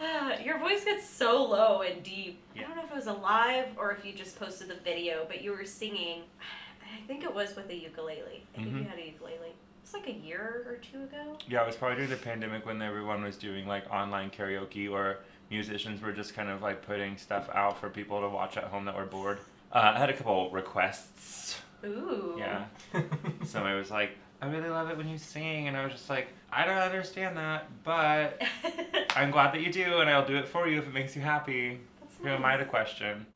Your 0.44 0.58
voice 0.58 0.84
gets 0.84 1.08
so 1.08 1.44
low 1.44 1.82
and 1.82 2.02
deep. 2.02 2.40
I 2.56 2.62
don't 2.62 2.76
know 2.76 2.84
if 2.84 2.90
it 2.90 2.96
was 2.96 3.06
a 3.06 3.12
live 3.12 3.66
or 3.76 3.92
if 3.92 4.04
you 4.04 4.12
just 4.12 4.38
posted 4.38 4.68
the 4.68 4.74
video, 4.76 5.24
but 5.28 5.42
you 5.42 5.52
were 5.52 5.64
singing. 5.64 6.22
I 6.82 7.06
think 7.06 7.22
it 7.24 7.34
was 7.34 7.54
with 7.56 7.68
a 7.70 7.74
ukulele. 7.74 8.44
I 8.54 8.56
think 8.58 8.72
you 8.74 8.80
Mhm. 8.82 8.88
had 8.90 8.98
a 8.98 9.06
ukulele. 9.06 9.52
It's 9.82 9.94
like 9.94 10.06
a 10.08 10.12
year 10.12 10.64
or 10.68 10.76
two 10.76 11.02
ago. 11.04 11.36
Yeah, 11.48 11.62
it 11.62 11.66
was 11.66 11.76
probably 11.76 11.96
during 11.96 12.10
the 12.10 12.16
pandemic 12.16 12.64
when 12.66 12.80
everyone 12.82 13.22
was 13.22 13.36
doing 13.36 13.66
like 13.66 13.90
online 13.92 14.30
karaoke 14.30 14.90
or 14.90 15.18
musicians 15.50 16.00
were 16.00 16.12
just 16.12 16.34
kind 16.34 16.48
of 16.48 16.62
like 16.62 16.82
putting 16.86 17.16
stuff 17.16 17.48
out 17.54 17.78
for 17.78 17.88
people 17.90 18.20
to 18.20 18.28
watch 18.28 18.56
at 18.56 18.64
home 18.64 18.84
that 18.84 18.96
were 18.96 19.04
bored. 19.06 19.38
Uh, 19.72 19.92
I 19.94 19.98
had 19.98 20.10
a 20.10 20.16
couple 20.16 20.50
requests. 20.50 21.60
Ooh. 21.84 22.34
Yeah. 22.38 22.64
Somebody 23.44 23.76
was 23.76 23.90
like, 23.90 24.16
I 24.42 24.46
really 24.46 24.68
love 24.68 24.90
it 24.90 24.96
when 24.96 25.08
you 25.08 25.18
sing. 25.18 25.68
And 25.68 25.76
I 25.76 25.84
was 25.84 25.92
just 25.92 26.08
like, 26.08 26.28
I 26.52 26.64
don't 26.64 26.78
understand 26.78 27.36
that, 27.36 27.68
but 27.84 28.42
I'm 29.16 29.30
glad 29.30 29.54
that 29.54 29.60
you 29.60 29.72
do, 29.72 30.00
and 30.00 30.10
I'll 30.10 30.26
do 30.26 30.36
it 30.36 30.48
for 30.48 30.66
you 30.66 30.78
if 30.78 30.86
it 30.86 30.94
makes 30.94 31.14
you 31.14 31.22
happy. 31.22 31.78
That's 32.00 32.16
Who 32.18 32.28
am 32.28 32.44
I 32.44 32.56
to 32.56 32.64
question? 32.64 33.26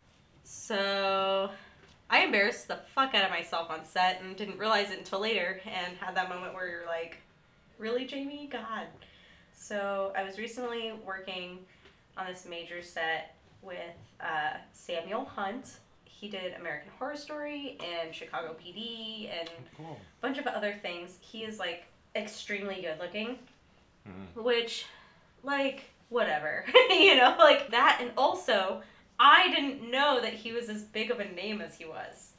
So, 0.42 1.50
I 2.10 2.24
embarrassed 2.24 2.68
the 2.68 2.80
fuck 2.94 3.14
out 3.14 3.24
of 3.24 3.30
myself 3.30 3.70
on 3.70 3.84
set 3.84 4.20
and 4.20 4.36
didn't 4.36 4.58
realize 4.58 4.90
it 4.90 4.98
until 4.98 5.20
later 5.20 5.60
and 5.64 5.96
had 5.98 6.16
that 6.16 6.28
moment 6.28 6.54
where 6.54 6.68
you're 6.68 6.86
like, 6.86 7.18
really, 7.78 8.04
Jamie? 8.04 8.48
God. 8.50 8.86
So, 9.52 10.12
I 10.16 10.24
was 10.24 10.38
recently 10.38 10.92
working 11.06 11.60
on 12.16 12.26
this 12.26 12.46
major 12.48 12.82
set 12.82 13.36
with 13.62 13.78
uh, 14.20 14.54
Samuel 14.72 15.24
Hunt. 15.24 15.78
He 16.24 16.30
did 16.30 16.54
American 16.58 16.90
Horror 16.98 17.16
Story 17.18 17.76
and 17.84 18.14
Chicago 18.14 18.54
PD 18.58 19.28
and 19.38 19.46
Cool. 19.76 20.00
a 20.00 20.22
bunch 20.22 20.38
of 20.38 20.46
other 20.46 20.72
things. 20.80 21.18
He 21.20 21.44
is 21.44 21.58
like 21.58 21.84
extremely 22.16 22.76
good 22.80 22.98
looking, 22.98 23.38
Mhm. 24.08 24.42
which, 24.42 24.86
like, 25.42 25.82
whatever. 26.08 26.64
you 26.88 27.14
know, 27.16 27.36
like 27.38 27.70
that. 27.72 27.98
And 28.00 28.10
also, 28.16 28.82
I 29.20 29.50
didn't 29.54 29.90
know 29.90 30.18
that 30.22 30.32
he 30.32 30.52
was 30.52 30.70
as 30.70 30.82
big 30.82 31.10
of 31.10 31.20
a 31.20 31.26
name 31.26 31.60
as 31.60 31.76
he 31.76 31.84
was. 31.84 32.30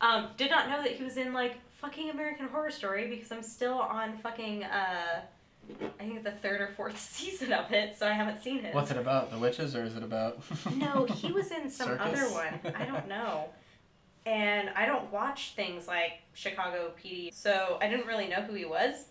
Um, 0.00 0.30
did 0.36 0.50
not 0.50 0.68
know 0.68 0.82
that 0.82 0.90
he 0.90 1.04
was 1.04 1.16
in 1.16 1.32
like 1.32 1.58
fucking 1.80 2.10
American 2.10 2.48
Horror 2.48 2.72
Story 2.72 3.06
because 3.06 3.30
I'm 3.30 3.44
still 3.44 3.78
on 3.78 4.18
fucking 4.18 4.64
uh 4.64 5.20
I 6.00 6.04
think 6.04 6.24
the 6.24 6.30
third 6.30 6.60
or 6.60 6.68
fourth 6.76 6.98
season 7.16 7.52
of 7.52 7.70
it, 7.72 7.96
so 7.98 8.06
I 8.06 8.12
haven't 8.12 8.42
seen 8.42 8.64
it. 8.64 8.74
What's 8.74 8.90
it 8.90 8.96
about? 8.96 9.30
The 9.30 9.38
witches, 9.38 9.74
or 9.76 9.84
is 9.84 9.96
it 9.96 10.02
about? 10.02 10.40
No, 10.76 11.04
he 11.06 11.32
was 11.32 11.50
in 11.50 11.70
some 11.70 11.88
Circus? 11.88 12.06
other 12.06 12.32
one. 12.32 12.74
I 12.74 12.84
don't 12.84 13.08
know. 13.08 13.46
And 14.26 14.70
I 14.76 14.84
don't 14.86 15.10
watch 15.12 15.52
things 15.56 15.86
like 15.88 16.20
Chicago 16.34 16.92
PD, 17.02 17.32
so 17.32 17.78
I 17.80 17.88
didn't 17.88 18.06
really 18.06 18.28
know 18.28 18.42
who 18.42 18.54
he 18.54 18.64
was. 18.64 19.06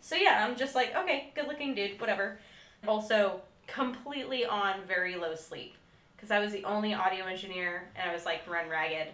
So 0.00 0.16
yeah, 0.16 0.44
I'm 0.46 0.56
just 0.56 0.74
like, 0.74 0.94
okay, 0.96 1.32
good 1.34 1.46
looking 1.46 1.74
dude, 1.74 2.00
whatever. 2.00 2.38
Also, 2.86 3.40
completely 3.66 4.44
on 4.44 4.80
very 4.86 5.16
low 5.16 5.34
sleep 5.34 5.74
because 6.16 6.30
I 6.30 6.38
was 6.38 6.52
the 6.52 6.64
only 6.64 6.94
audio 6.94 7.24
engineer 7.26 7.88
and 7.96 8.08
I 8.10 8.14
was 8.14 8.24
like 8.24 8.48
run 8.48 8.68
ragged 8.68 9.08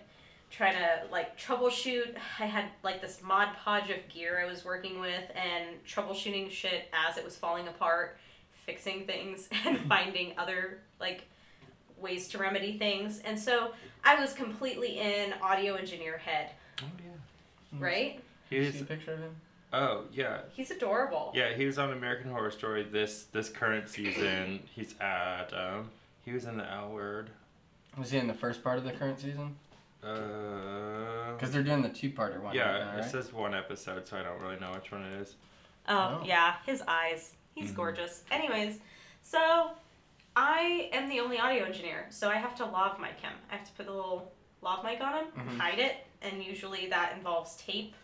trying 0.53 0.75
to 0.75 1.11
like 1.11 1.39
troubleshoot. 1.39 2.15
I 2.39 2.45
had 2.47 2.67
like 2.85 3.01
this 3.01 3.21
mod 3.23 3.49
podge 3.65 3.91
of 3.91 4.07
gear 4.09 4.41
I 4.41 4.49
was 4.49 4.65
working 4.65 5.01
with 5.01 5.25
and 5.35 5.83
troubleshooting 5.87 6.51
shit 6.51 6.85
as 6.93 7.17
it 7.17 7.25
was 7.25 7.37
falling 7.37 7.67
apart, 7.69 8.19
fixing 8.67 9.07
things 9.07 9.49
and 9.67 9.79
finding 9.89 10.35
other 10.39 10.79
like 11.01 11.25
ways 12.01 12.29
to 12.29 12.39
remedy 12.39 12.79
things. 12.79 13.21
And 13.21 13.39
so 13.39 13.73
I 14.05 14.21
was 14.21 14.33
completely 14.35 14.99
in 15.01 15.33
audio 15.43 15.75
engineer 15.75 16.19
head, 16.19 16.51
Oh 16.81 16.85
yeah. 16.99 17.79
right? 17.85 18.21
He 18.51 18.57
You 18.57 18.71
see 18.73 18.81
a 18.81 18.85
picture 18.85 19.15
of 19.15 19.21
him? 19.21 19.35
oh 19.73 20.05
yeah. 20.13 20.41
He's 20.55 20.71
adorable. 20.71 21.33
Yeah, 21.35 21.55
he 21.55 21.65
was 21.65 21.79
on 21.79 21.93
American 21.93 22.31
Horror 22.31 22.51
Story 22.51 22.83
this 22.83 23.25
this 23.33 23.49
current 23.49 23.89
season. 23.89 24.61
He's 24.75 24.95
at 25.01 25.53
um, 25.55 25.89
he 26.27 26.33
was 26.33 26.45
in 26.45 26.59
the 26.59 26.71
L 26.71 26.91
Word. 26.91 27.31
Was 27.97 28.11
he 28.11 28.19
in 28.19 28.27
the 28.27 28.35
first 28.35 28.63
part 28.63 28.77
of 28.79 28.85
the 28.85 28.93
current 28.93 29.19
season? 29.21 29.55
Uh, 30.03 31.33
Because 31.33 31.53
they're 31.53 31.63
doing 31.63 31.83
the 31.83 31.89
two-parter 31.89 32.41
one. 32.41 32.55
yeah, 32.55 32.71
right 32.85 32.97
now, 32.97 33.01
it 33.03 33.11
says 33.11 33.33
one 33.33 33.55
episode, 33.55 34.07
so 34.07 34.17
I 34.19 34.23
don't 34.23 34.41
really 34.41 34.59
know 34.61 34.73
which 34.73 34.91
one 34.93 35.03
it 35.05 35.21
is. 35.21 35.37
Oh, 35.89 36.21
Oh. 36.21 36.25
yeah, 36.25 36.57
his 36.67 36.83
eyes. 36.87 37.35
He's 37.55 37.71
Mhm. 37.73 37.77
gorgeous. 37.77 38.25
Anyways, 38.31 38.79
so 39.23 39.73
I 40.37 40.89
am 40.93 41.09
the 41.09 41.21
only 41.21 41.39
audio 41.39 41.65
engineer, 41.65 42.07
so 42.11 42.31
I 42.31 42.37
have 42.37 42.55
to 42.57 42.65
lav 42.65 42.99
mic 42.99 43.21
him. 43.21 43.33
I 43.51 43.57
have 43.57 43.67
to 43.67 43.73
put 43.73 43.87
the 43.87 43.93
little 43.93 44.33
lav 44.63 44.85
mic 44.85 45.01
on 45.01 45.15
him, 45.25 45.27
Mhm. 45.37 45.59
hide 45.59 45.79
it, 45.79 46.07
and 46.23 46.43
usually 46.43 46.89
that 46.89 47.13
involves 47.17 47.57
tape 47.57 47.95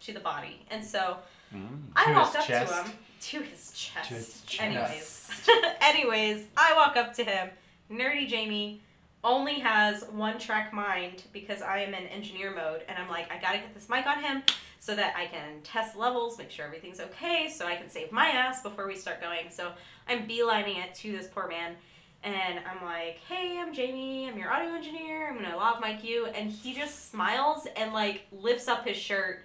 to 0.00 0.12
the 0.12 0.20
body. 0.20 0.64
And 0.70 0.84
so 0.84 1.18
Mm. 1.52 1.90
I 1.94 2.04
To 2.06 2.12
walked 2.12 2.36
up 2.36 2.46
chest. 2.46 2.72
to 2.72 2.82
him 2.82 2.98
to 3.20 3.42
his 3.42 3.72
chest. 3.72 4.08
To 4.08 4.14
his 4.14 4.42
chest. 4.42 4.60
Anyways, 4.62 5.30
anyways, 5.80 6.46
I 6.56 6.74
walk 6.74 6.96
up 6.96 7.12
to 7.14 7.24
him. 7.24 7.50
Nerdy 7.90 8.26
Jamie 8.26 8.82
only 9.24 9.54
has 9.54 10.04
one 10.12 10.38
track 10.38 10.72
mind 10.72 11.24
because 11.32 11.62
I 11.62 11.78
am 11.78 11.94
in 11.94 12.06
engineer 12.06 12.54
mode, 12.54 12.82
and 12.88 12.98
I'm 12.98 13.08
like, 13.08 13.32
I 13.32 13.40
gotta 13.40 13.58
get 13.58 13.74
this 13.74 13.88
mic 13.88 14.06
on 14.06 14.22
him 14.22 14.42
so 14.78 14.94
that 14.94 15.14
I 15.16 15.26
can 15.26 15.62
test 15.62 15.96
levels, 15.96 16.36
make 16.36 16.50
sure 16.50 16.66
everything's 16.66 17.00
okay, 17.00 17.50
so 17.50 17.66
I 17.66 17.74
can 17.74 17.88
save 17.88 18.12
my 18.12 18.26
ass 18.26 18.62
before 18.62 18.86
we 18.86 18.94
start 18.94 19.20
going. 19.22 19.50
So 19.50 19.72
I'm 20.06 20.28
beelining 20.28 20.76
it 20.84 20.94
to 20.96 21.12
this 21.12 21.26
poor 21.26 21.48
man. 21.48 21.74
And 22.22 22.60
I'm 22.66 22.84
like, 22.84 23.18
hey, 23.28 23.58
I'm 23.58 23.74
Jamie. 23.74 24.28
I'm 24.28 24.38
your 24.38 24.50
audio 24.50 24.74
engineer. 24.74 25.28
I'm 25.28 25.42
gonna 25.42 25.56
lav 25.56 25.80
mic 25.80 26.04
you. 26.04 26.26
And 26.26 26.50
he 26.50 26.74
just 26.74 27.10
smiles 27.10 27.66
and 27.76 27.92
like 27.92 28.26
lifts 28.30 28.68
up 28.68 28.86
his 28.86 28.96
shirt, 28.96 29.44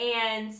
and 0.00 0.54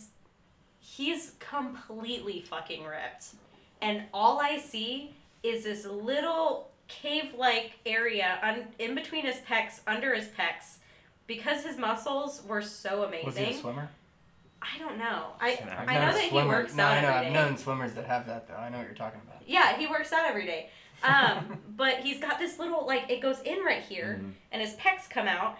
he's 0.79 1.33
completely 1.39 2.41
fucking 2.41 2.83
ripped. 2.83 3.35
And 3.81 4.03
all 4.13 4.39
I 4.39 4.57
see 4.57 5.15
is 5.43 5.63
this 5.63 5.85
little 5.85 6.71
cave-like 6.87 7.79
area 7.85 8.39
un- 8.41 8.67
in 8.79 8.95
between 8.95 9.25
his 9.25 9.37
pecs, 9.37 9.79
under 9.87 10.13
his 10.13 10.25
pecs, 10.27 10.77
because 11.27 11.63
his 11.63 11.77
muscles 11.77 12.41
were 12.47 12.61
so 12.61 13.03
amazing. 13.03 13.25
Was 13.25 13.37
he 13.37 13.43
a 13.45 13.53
swimmer? 13.53 13.89
I 14.61 14.79
don't 14.79 14.97
know. 14.97 15.33
I 15.39 15.49
An 15.51 15.69
actor. 15.69 15.91
I 15.91 15.93
know 15.95 16.01
known 16.05 16.13
that 16.13 16.21
he 16.23 16.29
swimmer- 16.29 16.47
works 16.49 16.75
no, 16.75 16.83
out 16.83 16.97
I 16.97 17.01
know, 17.01 17.07
every 17.09 17.27
I've 17.27 17.33
known 17.33 17.57
swimmers 17.57 17.93
that 17.93 18.05
have 18.05 18.25
that 18.27 18.47
though. 18.47 18.55
I 18.55 18.69
know 18.69 18.77
what 18.79 18.87
you're 18.87 18.95
talking 18.95 19.21
about. 19.27 19.41
Yeah, 19.45 19.77
he 19.77 19.85
works 19.87 20.11
out 20.13 20.25
every 20.27 20.45
day. 20.45 20.69
Um, 21.03 21.59
but 21.75 21.97
he's 21.99 22.19
got 22.21 22.39
this 22.39 22.57
little 22.57 22.87
like 22.87 23.11
it 23.11 23.21
goes 23.21 23.39
in 23.41 23.59
right 23.63 23.83
here, 23.83 24.17
Mhm. 24.19 24.31
and 24.53 24.61
his 24.61 24.73
pecs 24.75 25.07
come 25.09 25.27
out. 25.27 25.57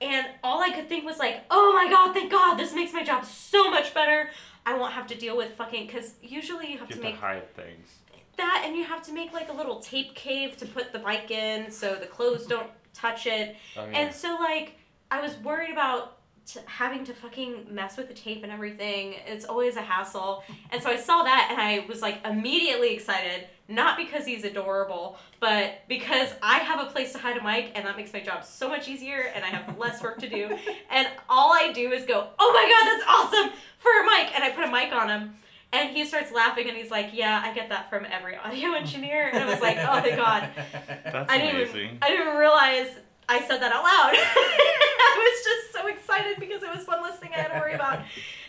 And 0.00 0.26
all 0.42 0.62
I 0.62 0.70
could 0.70 0.88
think 0.88 1.04
was 1.04 1.18
like, 1.18 1.42
oh 1.50 1.74
my 1.74 1.88
god, 1.90 2.14
thank 2.14 2.30
God, 2.32 2.54
this 2.56 2.74
makes 2.74 2.92
my 2.94 3.04
job 3.04 3.24
so 3.26 3.70
much 3.70 3.92
better. 3.92 4.30
I 4.64 4.74
won't 4.74 4.94
have 4.94 5.06
to 5.08 5.14
deal 5.14 5.36
with 5.36 5.52
fucking 5.54 5.86
because 5.86 6.14
usually 6.22 6.72
you 6.72 6.78
have 6.78 6.88
You 6.88 6.96
to 6.96 7.02
have 7.02 7.04
to 7.04 7.12
make 7.12 7.16
hide 7.20 7.54
things. 7.54 7.88
That, 8.36 8.62
and 8.66 8.76
you 8.76 8.84
have 8.84 9.02
to 9.02 9.12
make 9.12 9.32
like 9.32 9.50
a 9.50 9.52
little 9.52 9.80
tape 9.80 10.14
cave 10.14 10.56
to 10.58 10.66
put 10.66 10.92
the 10.92 10.98
bike 10.98 11.30
in 11.30 11.70
so 11.70 11.94
the 11.94 12.06
clothes 12.06 12.46
don't 12.46 12.70
touch 12.94 13.26
it. 13.26 13.56
Oh, 13.76 13.86
yeah. 13.86 13.98
And 13.98 14.14
so 14.14 14.36
like 14.40 14.76
I 15.10 15.20
was 15.20 15.36
worried 15.38 15.70
about 15.70 16.16
to 16.46 16.60
having 16.66 17.04
to 17.04 17.14
fucking 17.14 17.66
mess 17.70 17.96
with 17.96 18.08
the 18.08 18.14
tape 18.14 18.42
and 18.42 18.50
everything. 18.50 19.14
It's 19.26 19.44
always 19.44 19.76
a 19.76 19.82
hassle. 19.82 20.42
And 20.72 20.80
so 20.80 20.88
I 20.88 20.96
saw 20.96 21.24
that 21.24 21.48
and 21.50 21.60
I 21.60 21.84
was 21.88 22.00
like 22.00 22.24
immediately 22.24 22.94
excited, 22.94 23.48
not 23.68 23.96
because 23.96 24.24
he's 24.24 24.44
adorable, 24.44 25.18
but 25.40 25.80
because 25.88 26.28
I 26.40 26.58
have 26.58 26.80
a 26.80 26.90
place 26.90 27.12
to 27.12 27.18
hide 27.18 27.36
a 27.36 27.42
mic 27.42 27.72
and 27.74 27.84
that 27.86 27.96
makes 27.96 28.12
my 28.12 28.20
job 28.20 28.44
so 28.44 28.68
much 28.68 28.88
easier 28.88 29.32
and 29.34 29.44
I 29.44 29.48
have 29.48 29.76
less 29.78 30.00
work 30.00 30.18
to 30.20 30.28
do. 30.28 30.56
And 30.90 31.08
all 31.28 31.52
I 31.52 31.72
do 31.72 31.92
is 31.92 32.04
go, 32.04 32.28
"Oh 32.38 32.52
my 32.52 32.64
god, 32.68 32.84
that's 32.90 33.04
awesome!" 33.08 33.58
for 33.78 33.90
a 34.00 34.04
mic 34.04 34.34
and 34.34 34.44
I 34.44 34.50
put 34.50 34.64
a 34.64 34.70
mic 34.70 34.92
on 34.92 35.08
him. 35.08 35.36
And 35.72 35.90
he 35.96 36.04
starts 36.04 36.32
laughing 36.32 36.68
and 36.68 36.76
he's 36.76 36.90
like, 36.90 37.10
"Yeah, 37.12 37.40
I 37.44 37.54
get 37.54 37.68
that 37.68 37.88
from 37.90 38.04
every 38.10 38.36
audio 38.36 38.72
engineer." 38.74 39.28
And 39.32 39.42
I 39.42 39.46
was 39.46 39.60
like, 39.60 39.76
"Oh 39.78 40.00
thank 40.00 40.16
god." 40.16 40.48
That's 41.04 41.30
I 41.30 41.38
didn't 41.38 41.56
amazing. 41.56 41.80
even 41.84 41.98
I 42.02 42.08
didn't 42.08 42.36
realize 42.36 42.88
I 43.28 43.40
said 43.40 43.58
that 43.62 43.72
out 43.72 43.84
loud. 43.84 44.12
I 44.14 45.16
was 45.18 45.44
just 45.44 45.72
so 45.72 45.86
excited 45.86 46.40
because 46.40 46.62
it 46.64 46.74
was 46.76 46.86
one 46.86 47.00
less 47.02 47.18
thing 47.18 47.30
I 47.32 47.40
had 47.40 47.52
to 47.52 47.60
worry 47.60 47.74
about. 47.74 48.00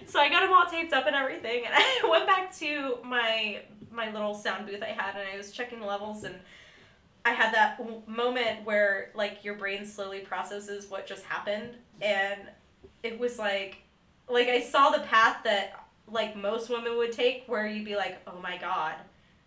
So 0.07 0.19
I 0.19 0.29
got 0.29 0.41
them 0.41 0.51
all 0.51 0.65
taped 0.65 0.93
up 0.93 1.05
and 1.05 1.15
everything, 1.15 1.63
and 1.65 1.73
I 1.77 2.07
went 2.09 2.25
back 2.25 2.55
to 2.57 2.97
my 3.03 3.61
my 3.91 4.11
little 4.11 4.33
sound 4.33 4.65
booth 4.65 4.81
I 4.81 4.87
had, 4.87 5.15
and 5.15 5.27
I 5.31 5.37
was 5.37 5.51
checking 5.51 5.81
levels, 5.81 6.23
and 6.23 6.35
I 7.23 7.31
had 7.33 7.53
that 7.53 7.79
moment 8.07 8.65
where 8.65 9.11
like 9.13 9.43
your 9.43 9.53
brain 9.53 9.85
slowly 9.85 10.19
processes 10.21 10.89
what 10.89 11.05
just 11.05 11.23
happened, 11.25 11.75
and 12.01 12.39
it 13.03 13.19
was 13.19 13.37
like 13.37 13.77
like 14.27 14.47
I 14.47 14.61
saw 14.61 14.89
the 14.89 15.01
path 15.01 15.37
that 15.43 15.80
like 16.11 16.35
most 16.35 16.69
women 16.69 16.97
would 16.97 17.11
take, 17.11 17.43
where 17.47 17.65
you'd 17.67 17.85
be 17.85 17.95
like, 17.95 18.19
oh 18.27 18.39
my 18.41 18.57
god, 18.57 18.95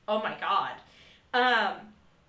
oh 0.08 0.18
my 0.22 0.34
god. 0.40 0.72
Um, 1.32 1.74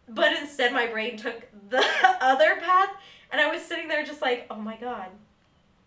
but 0.09 0.33
instead, 0.39 0.73
my 0.73 0.87
brain 0.87 1.17
took 1.17 1.41
the 1.69 1.83
other 2.21 2.57
path, 2.57 2.89
and 3.31 3.39
I 3.41 3.51
was 3.51 3.61
sitting 3.61 3.87
there 3.87 4.03
just 4.05 4.21
like, 4.21 4.45
oh 4.49 4.55
my 4.55 4.75
god, 4.77 5.07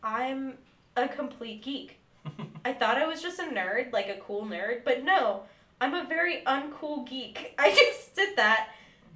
I'm 0.03 0.55
a 0.97 1.09
complete 1.09 1.63
geek. 1.63 1.99
I 2.65 2.73
thought 2.73 2.97
I 2.99 3.07
was 3.07 3.23
just 3.23 3.39
a 3.39 3.45
nerd, 3.45 3.93
like 3.93 4.09
a 4.09 4.17
cool 4.21 4.45
nerd, 4.45 4.85
but 4.85 5.05
no, 5.05 5.43
I'm 5.81 5.95
a 5.95 6.05
very 6.05 6.43
uncool 6.47 7.09
geek. 7.09 7.55
I 7.59 7.71
just 7.75 8.15
did 8.17 8.37
that 8.37 8.71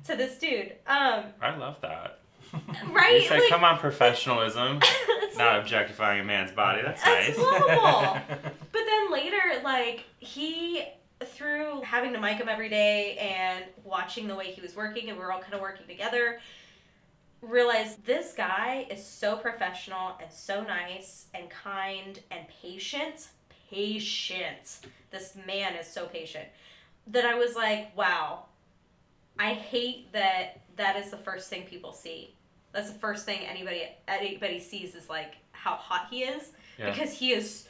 to 0.06 0.16
this 0.16 0.38
dude. 0.38 0.72
Um, 0.86 1.24
I 1.40 1.56
love 1.56 1.76
that. 1.82 2.18
right? 2.90 3.22
You 3.22 3.28
said, 3.28 3.40
Like- 3.40 3.48
come 3.48 3.64
on, 3.64 3.78
professionalism. 3.78 4.80
Not 5.36 5.60
objectifying 5.60 6.20
a 6.20 6.24
man's 6.24 6.52
body. 6.52 6.82
That's 6.82 7.02
That's 7.02 7.28
nice. 7.28 7.38
lovable. 7.38 8.20
But 8.72 8.82
then 8.86 9.12
later, 9.12 9.40
like, 9.62 10.04
he, 10.18 10.82
through 11.24 11.82
having 11.82 12.12
to 12.14 12.20
mic 12.20 12.38
him 12.38 12.48
every 12.48 12.68
day 12.70 13.16
and 13.18 13.64
watching 13.84 14.26
the 14.26 14.34
way 14.34 14.46
he 14.46 14.60
was 14.60 14.74
working, 14.74 15.08
and 15.10 15.18
we 15.18 15.24
were 15.24 15.30
all 15.32 15.40
kind 15.42 15.54
of 15.54 15.60
working 15.60 15.86
together, 15.86 16.40
realized 17.42 18.04
this 18.06 18.32
guy 18.34 18.86
is 18.90 19.04
so 19.04 19.36
professional 19.36 20.16
and 20.22 20.32
so 20.32 20.62
nice 20.62 21.26
and 21.34 21.50
kind 21.50 22.20
and 22.30 22.46
patient. 22.62 23.28
Patient. 23.70 24.78
This 25.10 25.36
man 25.46 25.74
is 25.74 25.86
so 25.86 26.06
patient. 26.06 26.46
That 27.08 27.24
I 27.26 27.34
was 27.34 27.54
like, 27.56 27.96
wow, 27.96 28.44
I 29.38 29.54
hate 29.54 30.12
that 30.12 30.60
that 30.76 30.96
is 30.96 31.10
the 31.10 31.16
first 31.18 31.50
thing 31.50 31.64
people 31.64 31.92
see. 31.92 32.34
That's 32.72 32.90
the 32.90 32.98
first 32.98 33.24
thing 33.26 33.40
anybody 33.46 33.82
anybody 34.08 34.58
sees 34.60 34.94
is 34.94 35.08
like 35.08 35.34
how 35.52 35.74
hot 35.74 36.06
he 36.10 36.22
is 36.24 36.52
Yeah. 36.78 36.90
because 36.90 37.12
he 37.12 37.32
is 37.32 37.68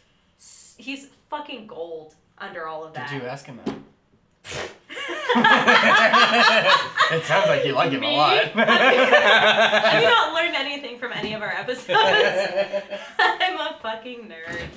he's 0.78 1.08
fucking 1.30 1.66
gold 1.66 2.14
under 2.38 2.66
all 2.66 2.84
of 2.84 2.94
that. 2.94 3.08
Did 3.10 3.22
you 3.22 3.28
ask 3.28 3.46
him 3.46 3.58
that? 3.64 3.74
it 7.12 7.24
sounds 7.24 7.48
like 7.48 7.64
you 7.64 7.72
like 7.72 7.90
him 7.92 8.00
Me? 8.00 8.14
a 8.14 8.16
lot. 8.18 8.44
Have 8.44 10.02
you 10.02 10.08
not 10.08 10.34
learned 10.34 10.54
anything 10.54 10.98
from 10.98 11.12
any 11.12 11.32
of 11.34 11.42
our 11.42 11.50
episodes? 11.50 11.88
I'm 13.18 13.58
a 13.58 13.78
fucking 13.82 14.28
nerd. 14.28 14.68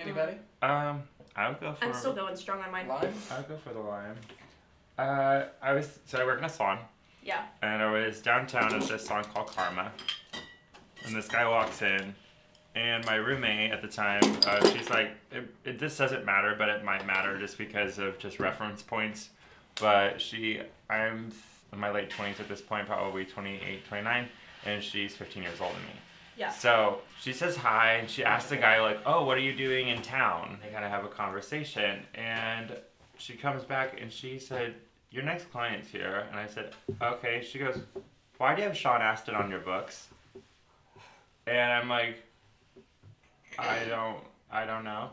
Anybody? 0.00 0.36
Um, 0.62 1.02
I 1.36 1.48
would 1.48 1.60
go 1.60 1.72
for. 1.74 1.84
I'm 1.84 1.92
still 1.94 2.12
going 2.14 2.36
strong 2.36 2.60
on 2.62 2.70
mine. 2.70 2.88
Lime? 2.88 3.12
I 3.30 3.36
would 3.38 3.48
go 3.48 3.56
for 3.56 3.72
the 3.72 3.80
lime. 3.80 4.16
Uh, 4.96 5.44
I 5.60 5.72
was 5.72 5.98
so 6.06 6.20
I 6.20 6.24
work 6.24 6.38
in 6.38 6.44
a 6.44 6.48
salon, 6.48 6.78
Yeah. 7.24 7.42
and 7.62 7.82
I 7.82 7.90
was 7.90 8.20
downtown 8.20 8.74
at 8.74 8.82
this 8.86 9.06
song 9.06 9.24
called 9.24 9.48
Karma, 9.48 9.92
and 11.06 11.14
this 11.16 11.28
guy 11.28 11.48
walks 11.48 11.82
in, 11.82 12.14
and 12.74 13.04
my 13.06 13.14
roommate 13.16 13.70
at 13.72 13.80
the 13.82 13.88
time, 13.88 14.22
uh, 14.46 14.64
she's 14.70 14.90
like, 14.90 15.10
it, 15.32 15.48
it, 15.64 15.78
"This 15.78 15.96
doesn't 15.96 16.24
matter, 16.24 16.54
but 16.58 16.68
it 16.68 16.84
might 16.84 17.06
matter 17.06 17.38
just 17.38 17.56
because 17.58 17.98
of 17.98 18.18
just 18.18 18.40
reference 18.40 18.82
points." 18.82 19.30
But 19.80 20.20
she, 20.20 20.60
I'm 20.90 21.32
in 21.72 21.78
my 21.80 21.90
late 21.90 22.10
twenties 22.10 22.40
at 22.40 22.48
this 22.48 22.60
point, 22.60 22.86
probably 22.86 23.24
28, 23.24 23.84
29, 23.86 24.28
and 24.66 24.82
she's 24.82 25.16
15 25.16 25.42
years 25.42 25.60
older 25.60 25.74
than 25.74 25.82
me. 25.84 25.92
Yeah. 26.36 26.50
So 26.50 26.98
she 27.20 27.32
says 27.32 27.56
hi, 27.56 27.94
and 27.94 28.08
she 28.10 28.24
asks 28.24 28.50
the 28.50 28.56
guy 28.56 28.80
like, 28.80 29.00
"Oh, 29.06 29.24
what 29.24 29.36
are 29.36 29.40
you 29.40 29.54
doing 29.54 29.88
in 29.88 30.02
town?" 30.02 30.58
They 30.62 30.70
kind 30.70 30.84
of 30.84 30.90
have 30.90 31.04
a 31.04 31.08
conversation, 31.08 32.00
and 32.14 32.76
she 33.18 33.34
comes 33.34 33.62
back 33.64 34.00
and 34.00 34.12
she 34.12 34.38
said, 34.38 34.74
"Your 35.14 35.22
next 35.24 35.50
client's 35.52 35.88
here," 35.88 36.26
and 36.30 36.38
I 36.38 36.46
said, 36.46 36.74
"Okay." 37.00 37.42
She 37.48 37.58
goes, 37.58 37.78
"Why 38.38 38.54
do 38.54 38.62
you 38.62 38.68
have 38.68 38.76
Sean 38.76 39.00
Astin 39.00 39.34
on 39.34 39.48
your 39.50 39.60
books?" 39.60 40.08
And 41.46 41.72
I'm 41.72 41.88
like, 41.88 42.16
"I 43.58 43.84
don't, 43.88 44.18
I 44.50 44.64
don't 44.66 44.84
know." 44.84 45.10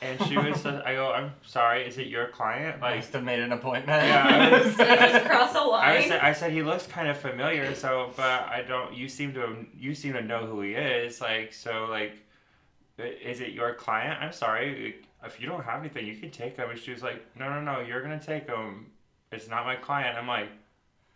And 0.00 0.22
she 0.26 0.36
was, 0.38 0.64
I 0.64 0.94
go, 0.94 1.10
"I'm 1.12 1.32
sorry, 1.44 1.84
is 1.86 1.98
it 1.98 2.06
your 2.06 2.28
client?" 2.28 2.80
Like, 2.80 2.96
Must 2.96 3.12
have 3.14 3.24
made 3.24 3.40
an 3.40 3.52
appointment. 3.52 4.02
Yeah, 4.04 4.26
I 4.26 4.58
was- 4.64 4.76
just 4.76 5.26
cross 5.26 5.54
a 5.54 5.58
I 5.58 5.64
line? 5.98 6.08
said, 6.08 6.20
I 6.20 6.32
said 6.32 6.52
he 6.52 6.62
looks 6.62 6.86
kind 6.86 7.08
of 7.08 7.16
familiar, 7.16 7.74
so 7.74 8.12
but 8.16 8.42
I 8.48 8.62
don't. 8.66 8.94
You 8.94 9.08
seem 9.08 9.34
to 9.34 9.56
you 9.76 9.94
seem 9.94 10.12
to 10.14 10.22
know 10.22 10.46
who 10.46 10.60
he 10.62 10.72
is, 10.74 11.20
like 11.20 11.52
so 11.52 11.86
like, 11.90 12.12
is 12.98 13.40
it 13.40 13.52
your 13.52 13.74
client? 13.74 14.22
I'm 14.22 14.32
sorry, 14.32 14.96
if 15.24 15.40
you 15.40 15.46
don't 15.48 15.64
have 15.64 15.80
anything, 15.80 16.06
you 16.06 16.16
can 16.16 16.30
take 16.30 16.56
him. 16.56 16.70
And 16.70 16.78
she 16.78 16.92
was 16.92 17.02
like, 17.02 17.24
no, 17.36 17.48
no, 17.50 17.60
no, 17.60 17.80
you're 17.80 18.00
gonna 18.02 18.20
take 18.20 18.46
him. 18.48 18.86
It's 19.32 19.48
not 19.48 19.64
my 19.66 19.76
client. 19.76 20.16
I'm 20.16 20.26
like, 20.26 20.48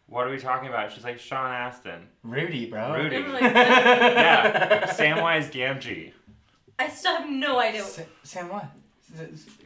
what 0.06 0.26
are 0.26 0.30
we 0.30 0.38
talking 0.38 0.68
about? 0.68 0.92
She's 0.92 1.04
like 1.04 1.18
Sean 1.18 1.50
Astin. 1.50 2.06
Rudy, 2.22 2.66
bro. 2.68 2.94
Rudy. 2.94 3.16
I'm 3.16 3.32
like, 3.32 3.42
Yeah, 3.42 4.86
Samwise 4.92 5.50
Gamgee, 5.50 6.12
I 6.78 6.88
still 6.88 7.16
have 7.16 7.28
no 7.30 7.58
idea. 7.58 7.82
Sa- 7.84 8.02
Sam, 8.22 8.48
what? 8.48 8.66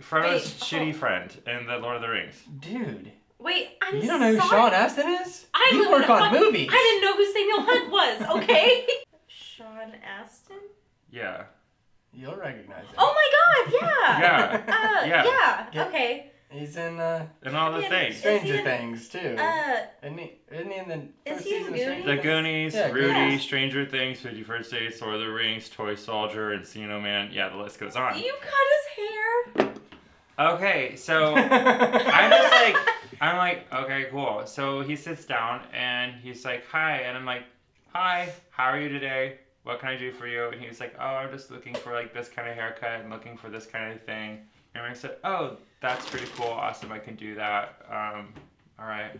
Frodo's 0.00 0.44
Wait, 0.44 0.60
shitty 0.60 0.90
oh. 0.94 0.96
friend 0.98 1.36
in 1.46 1.66
the 1.66 1.78
Lord 1.78 1.96
of 1.96 2.02
the 2.02 2.08
Rings. 2.08 2.34
Dude, 2.60 3.12
Wait, 3.38 3.70
I'm 3.82 3.96
you 3.96 4.02
don't 4.06 4.20
know 4.20 4.32
who 4.32 4.38
sorry. 4.38 4.50
Sean 4.50 4.72
Astin 4.72 5.08
is? 5.08 5.46
I 5.54 5.70
you 5.72 5.84
don't 5.84 5.92
work 5.92 6.08
know- 6.08 6.14
on 6.14 6.32
movies. 6.32 6.68
I 6.72 7.00
didn't 7.00 7.04
know 7.04 7.16
who 7.16 7.32
Samuel 7.32 7.60
Hunt 7.62 7.90
was. 7.90 8.42
Okay. 8.42 8.86
Sean 9.28 9.92
Astin. 10.04 10.56
Yeah. 11.10 11.44
You'll 12.12 12.36
recognize 12.36 12.84
him. 12.86 12.94
Oh 12.98 13.14
my 13.14 13.70
God! 13.70 13.80
Yeah. 13.80 14.20
Yeah. 14.20 14.62
Uh, 14.66 15.06
Yeah. 15.06 15.24
yeah. 15.24 15.66
Get- 15.72 15.86
Okay. 15.88 16.30
He's 16.50 16.76
in 16.76 17.00
uh, 17.00 17.26
And 17.42 17.56
all 17.56 17.72
the 17.72 17.82
Yeah, 17.82 17.88
things. 17.88 18.16
Stranger 18.18 18.52
he 18.54 18.58
in- 18.60 18.64
Things 18.64 19.08
too. 19.08 19.36
Uh, 19.38 19.76
isn't 20.02 20.18
he? 20.18 20.32
Isn't 20.50 20.70
he 20.70 20.78
in 20.78 20.88
the 20.88 21.02
first 21.30 21.44
season 21.44 21.62
of 21.62 21.68
Goonies? 21.74 21.82
Stranger 21.82 22.16
The 22.16 22.22
Goonies, 22.22 22.74
Yeah, 22.74 22.90
Rudy, 22.92 23.12
Goonies. 23.12 23.42
Stranger 23.42 23.86
Things, 23.86 24.20
Fifty 24.20 24.42
First 24.44 24.70
Dates, 24.70 25.00
Lord 25.02 25.14
of 25.16 25.20
the 25.22 25.28
Rings, 25.28 25.68
Toy 25.68 25.94
Soldier, 25.96 26.52
and 26.52 26.62
Encino 26.64 27.02
Man. 27.02 27.30
Yeah, 27.32 27.48
the 27.48 27.56
list 27.56 27.80
goes 27.80 27.96
on. 27.96 28.16
you 28.18 28.32
cut 28.40 28.52
his 29.56 29.66
hair. 29.66 29.74
Okay, 30.38 30.96
so 30.96 31.34
I'm 31.34 32.30
just 32.30 32.52
like, 32.52 32.76
I'm 33.20 33.36
like, 33.38 33.72
okay, 33.72 34.06
cool. 34.10 34.42
So 34.46 34.82
he 34.82 34.94
sits 34.94 35.24
down 35.24 35.62
and 35.72 36.14
he's 36.22 36.44
like, 36.44 36.64
hi, 36.66 36.98
and 36.98 37.16
I'm 37.16 37.24
like, 37.24 37.44
hi, 37.88 38.28
how 38.50 38.64
are 38.64 38.78
you 38.80 38.88
today? 38.90 39.38
What 39.64 39.80
can 39.80 39.88
I 39.88 39.96
do 39.96 40.12
for 40.12 40.26
you? 40.28 40.48
And 40.50 40.60
he's 40.60 40.78
like, 40.78 40.94
oh, 41.00 41.04
I'm 41.04 41.30
just 41.32 41.50
looking 41.50 41.74
for 41.74 41.92
like 41.92 42.12
this 42.14 42.28
kind 42.28 42.48
of 42.48 42.54
haircut 42.54 43.00
and 43.00 43.10
looking 43.10 43.36
for 43.36 43.48
this 43.48 43.66
kind 43.66 43.92
of 43.92 44.00
thing. 44.02 44.40
And 44.78 44.86
I 44.86 44.94
said, 44.94 45.16
oh, 45.24 45.56
that's 45.80 46.08
pretty 46.08 46.26
cool, 46.36 46.46
awesome, 46.46 46.92
I 46.92 46.98
can 46.98 47.14
do 47.16 47.34
that. 47.36 47.80
Um, 47.90 48.28
all 48.78 48.86
right. 48.86 49.10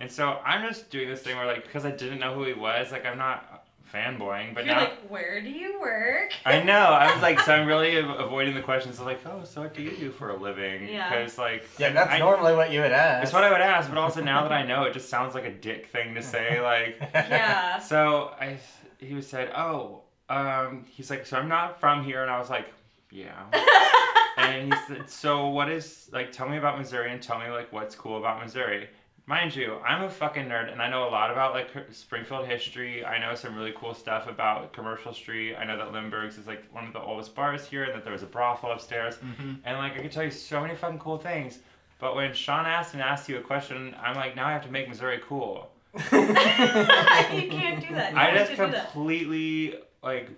And 0.00 0.10
so 0.10 0.38
I'm 0.44 0.66
just 0.66 0.90
doing 0.90 1.08
this 1.08 1.20
thing 1.22 1.36
where 1.36 1.46
like, 1.46 1.64
because 1.64 1.84
I 1.84 1.90
didn't 1.90 2.18
know 2.18 2.34
who 2.34 2.44
he 2.44 2.52
was, 2.54 2.90
like 2.92 3.04
I'm 3.04 3.18
not 3.18 3.66
fanboying, 3.92 4.54
but 4.54 4.64
You're 4.64 4.74
now. 4.74 4.80
like, 4.80 4.98
where 5.08 5.40
do 5.40 5.48
you 5.50 5.78
work? 5.80 6.32
I 6.44 6.62
know. 6.62 6.72
I 6.78 7.12
was 7.12 7.22
like, 7.22 7.38
so 7.40 7.54
I'm 7.54 7.66
really 7.74 7.96
avoiding 7.96 8.54
the 8.54 8.62
questions 8.62 8.98
of 8.98 9.06
like, 9.06 9.20
oh, 9.26 9.44
so 9.44 9.60
what 9.60 9.74
do 9.74 9.82
you 9.82 9.90
do 9.96 10.10
for 10.10 10.30
a 10.30 10.36
living? 10.36 10.88
Yeah. 10.88 11.10
Because 11.10 11.38
like, 11.38 11.64
Yeah, 11.78 11.92
that's 11.92 12.10
I, 12.10 12.18
normally 12.18 12.54
what 12.56 12.72
you 12.72 12.80
would 12.80 12.90
ask. 12.92 13.22
It's 13.24 13.32
what 13.32 13.44
I 13.44 13.50
would 13.52 13.60
ask, 13.60 13.88
but 13.88 13.98
also 13.98 14.20
now 14.22 14.42
that 14.42 14.52
I 14.52 14.64
know, 14.66 14.84
it 14.84 14.94
just 14.94 15.08
sounds 15.08 15.34
like 15.34 15.44
a 15.44 15.52
dick 15.52 15.88
thing 15.88 16.14
to 16.14 16.22
say. 16.22 16.60
Like, 16.62 16.96
Yeah. 17.14 17.78
so 17.78 18.32
I, 18.40 18.56
he 18.98 19.14
was 19.14 19.26
said, 19.28 19.52
oh, 19.54 20.00
um, 20.30 20.86
he's 20.90 21.10
like, 21.10 21.26
so 21.26 21.36
I'm 21.36 21.48
not 21.48 21.78
from 21.78 22.02
here, 22.02 22.22
and 22.22 22.30
I 22.30 22.38
was 22.38 22.48
like, 22.50 22.66
yeah. 23.12 23.42
And 24.36 24.72
he 24.72 24.78
said, 24.88 25.08
so 25.08 25.48
what 25.48 25.70
is 25.70 26.08
like? 26.12 26.32
Tell 26.32 26.48
me 26.48 26.56
about 26.58 26.78
Missouri 26.78 27.12
and 27.12 27.22
tell 27.22 27.38
me 27.38 27.48
like 27.50 27.72
what's 27.72 27.94
cool 27.94 28.18
about 28.18 28.42
Missouri. 28.42 28.88
Mind 29.26 29.56
you, 29.56 29.76
I'm 29.86 30.02
a 30.04 30.10
fucking 30.10 30.44
nerd 30.46 30.70
and 30.70 30.82
I 30.82 30.90
know 30.90 31.08
a 31.08 31.10
lot 31.10 31.30
about 31.30 31.54
like 31.54 31.68
Springfield 31.92 32.46
history. 32.46 33.04
I 33.04 33.18
know 33.18 33.34
some 33.34 33.56
really 33.56 33.72
cool 33.74 33.94
stuff 33.94 34.26
about 34.28 34.72
Commercial 34.74 35.14
Street. 35.14 35.54
I 35.56 35.64
know 35.64 35.78
that 35.78 35.92
Lindberg's 35.92 36.36
is 36.36 36.46
like 36.46 36.62
one 36.74 36.86
of 36.86 36.92
the 36.92 37.00
oldest 37.00 37.34
bars 37.34 37.64
here 37.66 37.84
and 37.84 37.94
that 37.94 38.04
there 38.04 38.12
was 38.12 38.22
a 38.22 38.26
brothel 38.26 38.72
upstairs. 38.72 39.16
Mhm. 39.16 39.60
And 39.64 39.78
like 39.78 39.94
I 39.96 40.02
could 40.02 40.12
tell 40.12 40.24
you 40.24 40.30
so 40.30 40.60
many 40.60 40.74
fucking 40.74 40.98
cool 40.98 41.16
things. 41.16 41.60
But 42.00 42.16
when 42.16 42.34
Sean 42.34 42.66
Astin 42.66 43.00
asks 43.00 43.28
you 43.28 43.38
a 43.38 43.40
question, 43.40 43.94
I'm 44.02 44.14
like, 44.16 44.36
now 44.36 44.46
I 44.46 44.52
have 44.52 44.64
to 44.64 44.70
make 44.70 44.88
Missouri 44.88 45.20
cool. 45.26 45.70
you 45.94 46.00
can't 46.10 47.80
do 47.88 47.94
that. 47.94 48.12
You 48.12 48.18
I 48.18 48.34
just 48.36 48.50
to 48.50 48.56
do 48.56 48.72
that. 48.72 48.92
completely 48.92 49.76
like 50.02 50.28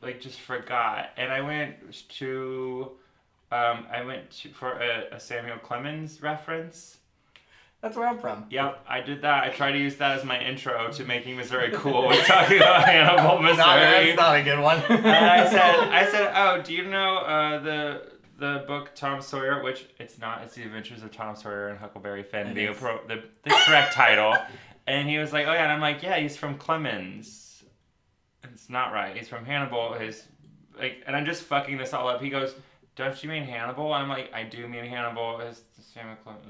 like 0.00 0.20
just 0.20 0.38
forgot, 0.38 1.10
and 1.16 1.32
I 1.32 1.40
went 1.40 1.74
to, 2.18 2.92
um, 3.50 3.86
I 3.90 4.02
went 4.04 4.30
to, 4.42 4.48
for 4.50 4.72
a, 4.72 5.06
a 5.12 5.20
Samuel 5.20 5.58
Clemens 5.58 6.22
reference. 6.22 6.98
That's 7.80 7.96
where 7.96 8.08
I'm 8.08 8.18
from. 8.18 8.44
Yep, 8.50 8.84
I 8.88 9.00
did 9.00 9.22
that. 9.22 9.44
I 9.44 9.50
tried 9.50 9.72
to 9.72 9.78
use 9.78 9.96
that 9.96 10.18
as 10.18 10.24
my 10.24 10.40
intro 10.40 10.90
to 10.90 11.04
making 11.04 11.36
Missouri 11.36 11.70
cool. 11.72 12.08
We're 12.08 12.24
talking 12.24 12.56
about 12.56 12.84
Hannibal, 12.88 13.40
Missouri. 13.40 13.56
Not, 13.56 13.76
that's 13.78 14.16
not 14.16 14.36
a 14.36 14.42
good 14.42 14.58
one. 14.58 14.82
and 14.88 15.06
I 15.06 15.48
said, 15.50 15.74
I 15.88 16.10
said, 16.10 16.32
oh, 16.34 16.60
do 16.60 16.74
you 16.74 16.84
know 16.84 17.18
uh, 17.18 17.58
the 17.60 18.02
the 18.38 18.64
book 18.66 18.90
Tom 18.96 19.20
Sawyer? 19.22 19.62
Which 19.62 19.86
it's 20.00 20.18
not. 20.18 20.42
It's 20.42 20.56
the 20.56 20.64
Adventures 20.64 21.04
of 21.04 21.12
Tom 21.12 21.36
Sawyer 21.36 21.68
and 21.68 21.78
Huckleberry 21.78 22.24
Finn, 22.24 22.52
the, 22.52 22.66
appro- 22.66 23.06
the 23.06 23.22
the 23.44 23.50
correct 23.50 23.92
title. 23.94 24.34
And 24.88 25.08
he 25.08 25.18
was 25.18 25.32
like, 25.32 25.46
oh 25.46 25.52
yeah, 25.52 25.62
and 25.62 25.72
I'm 25.72 25.80
like, 25.80 26.02
yeah, 26.02 26.18
he's 26.18 26.36
from 26.36 26.56
Clemens. 26.58 27.62
It's 28.42 28.68
not 28.68 28.92
right. 28.92 29.16
He's 29.16 29.28
from 29.28 29.44
Hannibal. 29.44 29.92
His 29.92 30.24
like, 30.76 31.04
and 31.06 31.14
I'm 31.14 31.26
just 31.26 31.44
fucking 31.44 31.78
this 31.78 31.92
all 31.94 32.08
up. 32.08 32.20
He 32.20 32.28
goes, 32.28 32.54
don't 32.98 33.22
you 33.22 33.30
mean 33.30 33.44
Hannibal? 33.44 33.94
And 33.94 34.02
I'm 34.02 34.08
like, 34.08 34.30
I 34.34 34.42
do 34.42 34.66
mean 34.68 34.84
Hannibal. 34.84 35.38
It's 35.40 35.60
the 35.76 35.82
same 35.82 36.04
Clemens. 36.24 36.44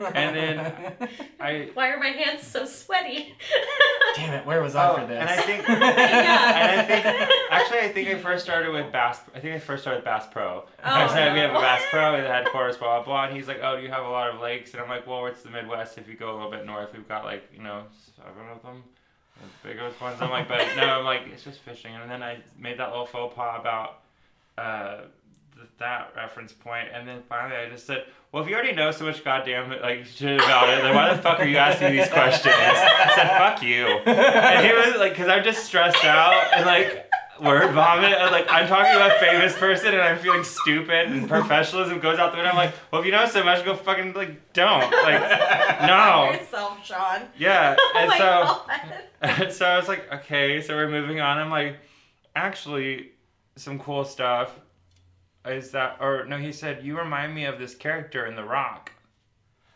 Okay. 0.00 0.10
And 0.14 0.34
then 0.34 1.08
I 1.38 1.68
Why 1.74 1.90
are 1.90 1.98
my 2.00 2.08
hands 2.08 2.46
so 2.46 2.64
sweaty? 2.64 3.34
Damn 4.16 4.32
it, 4.34 4.46
where 4.46 4.62
was 4.62 4.74
I 4.74 4.88
Oh, 4.88 4.94
for 4.96 5.06
this? 5.06 5.18
and 5.20 5.28
I 5.28 5.36
think- 5.36 5.68
Yeah. 5.68 6.70
and 6.70 6.80
I 6.80 6.84
think 6.84 7.30
actually 7.50 7.78
I 7.80 7.88
think 7.92 8.08
I 8.08 8.18
first 8.18 8.44
started 8.44 8.72
with 8.72 8.90
Bass. 8.90 9.20
I 9.34 9.40
think 9.40 9.54
I 9.54 9.58
first 9.58 9.82
started 9.82 9.98
with 9.98 10.04
Bass 10.06 10.26
Pro. 10.32 10.64
I 10.82 11.04
Oh, 11.04 11.08
said 11.08 11.34
we 11.34 11.40
have 11.40 11.50
a. 11.50 11.54
Bass 11.54 11.82
Pro 11.90 12.12
that 12.16 12.26
had 12.26 12.46
quarters, 12.46 12.76
blah 12.78 12.98
blah 12.98 13.04
blah. 13.04 13.24
And 13.26 13.36
he's 13.36 13.46
like, 13.48 13.60
oh, 13.62 13.76
do 13.76 13.82
you 13.82 13.90
have 13.90 14.04
a 14.04 14.08
lot 14.08 14.30
of 14.34 14.40
lakes? 14.40 14.72
And 14.72 14.82
I'm 14.82 14.88
like, 14.88 15.06
well, 15.06 15.26
it's 15.26 15.42
the 15.42 15.50
Midwest. 15.50 15.98
If 15.98 16.08
you 16.08 16.16
go 16.16 16.32
a 16.32 16.34
little 16.34 16.50
bit 16.50 16.64
north, 16.64 16.92
we've 16.94 17.06
got 17.08 17.24
like 17.24 17.44
you 17.54 17.62
know 17.62 17.82
seven 18.16 18.48
of 18.50 18.62
them, 18.62 18.82
the 19.62 19.68
biggest 19.68 20.00
ones. 20.00 20.16
I'm 20.20 20.30
like, 20.30 20.48
but 20.48 20.64
no, 20.76 20.84
I'm 21.00 21.04
like, 21.04 21.22
it's 21.32 21.42
just 21.44 21.60
fishing. 21.60 21.94
And 21.94 22.10
then 22.10 22.22
I 22.22 22.38
made 22.58 22.78
that 22.78 22.88
little 22.90 23.06
faux 23.06 23.34
pas 23.34 23.60
about. 23.60 23.98
Uh, 24.56 24.96
th- 24.98 25.08
that 25.78 26.12
reference 26.16 26.52
point, 26.52 26.88
and 26.92 27.06
then 27.06 27.22
finally 27.28 27.56
I 27.56 27.68
just 27.68 27.86
said, 27.86 28.04
"Well, 28.32 28.42
if 28.42 28.48
you 28.48 28.54
already 28.54 28.72
know 28.72 28.90
so 28.90 29.04
much 29.04 29.24
goddamn 29.24 29.70
like 29.80 30.04
shit 30.06 30.40
about 30.40 30.68
it, 30.70 30.82
then 30.82 30.94
why 30.94 31.14
the 31.14 31.20
fuck 31.22 31.40
are 31.40 31.44
you 31.46 31.56
asking 31.56 31.92
these 31.92 32.08
questions?" 32.08 32.54
I 32.56 33.12
said, 33.14 33.28
"Fuck 33.38 33.62
you," 33.62 33.86
and 33.86 34.66
he 34.66 34.72
was 34.72 34.96
like, 34.98 35.14
"Cause 35.14 35.28
I'm 35.28 35.44
just 35.44 35.64
stressed 35.64 36.04
out 36.04 36.52
and 36.54 36.66
like 36.66 37.10
word 37.40 37.72
vomit. 37.72 38.12
And, 38.12 38.30
like 38.30 38.46
I'm 38.48 38.68
talking 38.68 38.94
about 38.94 39.10
a 39.16 39.18
famous 39.18 39.56
person 39.58 39.88
and 39.88 40.00
I'm 40.00 40.18
feeling 40.18 40.44
stupid 40.44 41.08
and 41.10 41.28
professionalism 41.28 41.98
goes 41.98 42.18
out 42.18 42.30
the 42.30 42.36
window. 42.36 42.50
I'm 42.50 42.56
like, 42.56 42.72
well, 42.90 43.00
if 43.00 43.06
you 43.06 43.12
know 43.12 43.26
so 43.26 43.42
much, 43.42 43.64
go 43.64 43.74
fucking 43.74 44.12
like 44.12 44.52
don't 44.52 44.90
like 44.90 45.20
no, 45.82 46.30
Yourself, 46.38 46.84
Sean. 46.84 47.22
yeah." 47.36 47.76
Oh 47.94 47.98
And 47.98 48.08
my 48.08 48.18
so. 48.18 49.50
so 49.50 49.66
I 49.66 49.76
was 49.76 49.88
like, 49.88 50.10
okay, 50.12 50.60
so 50.62 50.74
we're 50.74 50.88
moving 50.90 51.20
on. 51.20 51.38
I'm 51.38 51.50
like, 51.50 51.76
actually, 52.36 53.12
some 53.56 53.78
cool 53.78 54.04
stuff 54.04 54.50
is 55.46 55.70
that, 55.72 55.98
or 56.00 56.24
no, 56.26 56.38
he 56.38 56.52
said, 56.52 56.84
you 56.84 56.98
remind 56.98 57.34
me 57.34 57.44
of 57.44 57.58
this 57.58 57.74
character 57.74 58.26
in 58.26 58.34
The 58.36 58.44
Rock, 58.44 58.92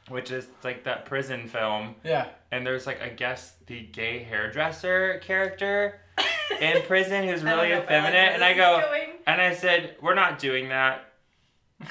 which 0.08 0.30
is 0.30 0.46
like 0.64 0.84
that 0.84 1.04
prison 1.04 1.46
film. 1.48 1.94
yeah. 2.04 2.28
And 2.50 2.66
there's 2.66 2.86
like, 2.86 3.02
I 3.02 3.10
guess, 3.10 3.54
the 3.66 3.82
gay 3.82 4.20
hairdresser 4.20 5.20
character 5.22 6.00
in 6.60 6.80
prison 6.82 7.28
who's 7.28 7.42
really 7.42 7.68
know 7.68 7.74
if 7.74 7.90
I 7.90 7.98
like 7.98 8.08
effeminate. 8.08 8.32
And 8.32 8.42
I 8.44 8.54
go, 8.54 8.82
and 9.26 9.40
I 9.40 9.54
said, 9.54 9.96
we're 10.00 10.14
not 10.14 10.38
doing 10.38 10.70
that. 10.70 11.04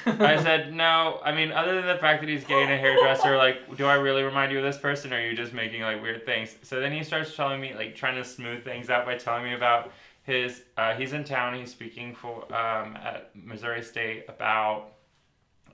I 0.04 0.36
said, 0.42 0.74
no, 0.74 1.20
I 1.24 1.32
mean, 1.32 1.52
other 1.52 1.76
than 1.76 1.86
the 1.86 1.96
fact 2.00 2.20
that 2.20 2.28
he's 2.28 2.44
gay 2.44 2.62
and 2.62 2.72
a 2.72 2.76
hairdresser, 2.76 3.36
like, 3.36 3.76
do 3.76 3.86
I 3.86 3.94
really 3.94 4.22
remind 4.22 4.52
you 4.52 4.58
of 4.58 4.64
this 4.64 4.76
person, 4.76 5.12
or 5.12 5.16
are 5.16 5.20
you 5.20 5.34
just 5.34 5.54
making, 5.54 5.80
like, 5.82 6.02
weird 6.02 6.26
things? 6.26 6.54
So 6.62 6.80
then 6.80 6.92
he 6.92 7.02
starts 7.02 7.34
telling 7.34 7.60
me, 7.60 7.72
like, 7.74 7.94
trying 7.96 8.16
to 8.16 8.24
smooth 8.24 8.64
things 8.64 8.90
out 8.90 9.06
by 9.06 9.16
telling 9.16 9.44
me 9.44 9.54
about 9.54 9.92
his, 10.28 10.62
uh, 10.76 10.94
he's 10.94 11.12
in 11.14 11.24
town, 11.24 11.54
he's 11.58 11.70
speaking 11.70 12.14
for, 12.14 12.44
um, 12.54 12.96
at 12.96 13.30
Missouri 13.34 13.82
State 13.82 14.26
about, 14.28 14.92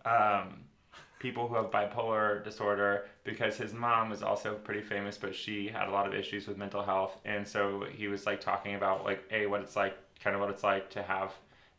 um, 0.07 0.61
people 1.19 1.49
who 1.49 1.55
have 1.55 1.71
bipolar 1.71 2.45
disorder 2.45 3.07
because 3.25 3.57
his 3.57 3.73
mom 3.73 4.11
was 4.11 4.23
also 4.23 4.55
pretty 4.57 4.83
famous 4.83 5.17
but 5.17 5.35
she 5.35 5.67
had 5.69 5.89
a 5.89 5.91
lot 5.91 6.07
of 6.07 6.13
issues 6.15 6.47
with 6.47 6.59
mental 6.59 6.83
health 6.83 7.17
and 7.25 7.49
so 7.49 7.87
he 7.91 8.09
was 8.09 8.27
like 8.27 8.43
talking 8.43 8.75
about 8.75 9.05
like 9.07 9.25
a 9.31 9.47
what 9.47 9.63
it's 9.63 9.75
like 9.75 9.97
kind 10.23 10.37
of 10.37 10.41
what 10.43 10.51
it's 10.51 10.63
like 10.63 10.91
to 10.91 11.03
have 11.03 11.33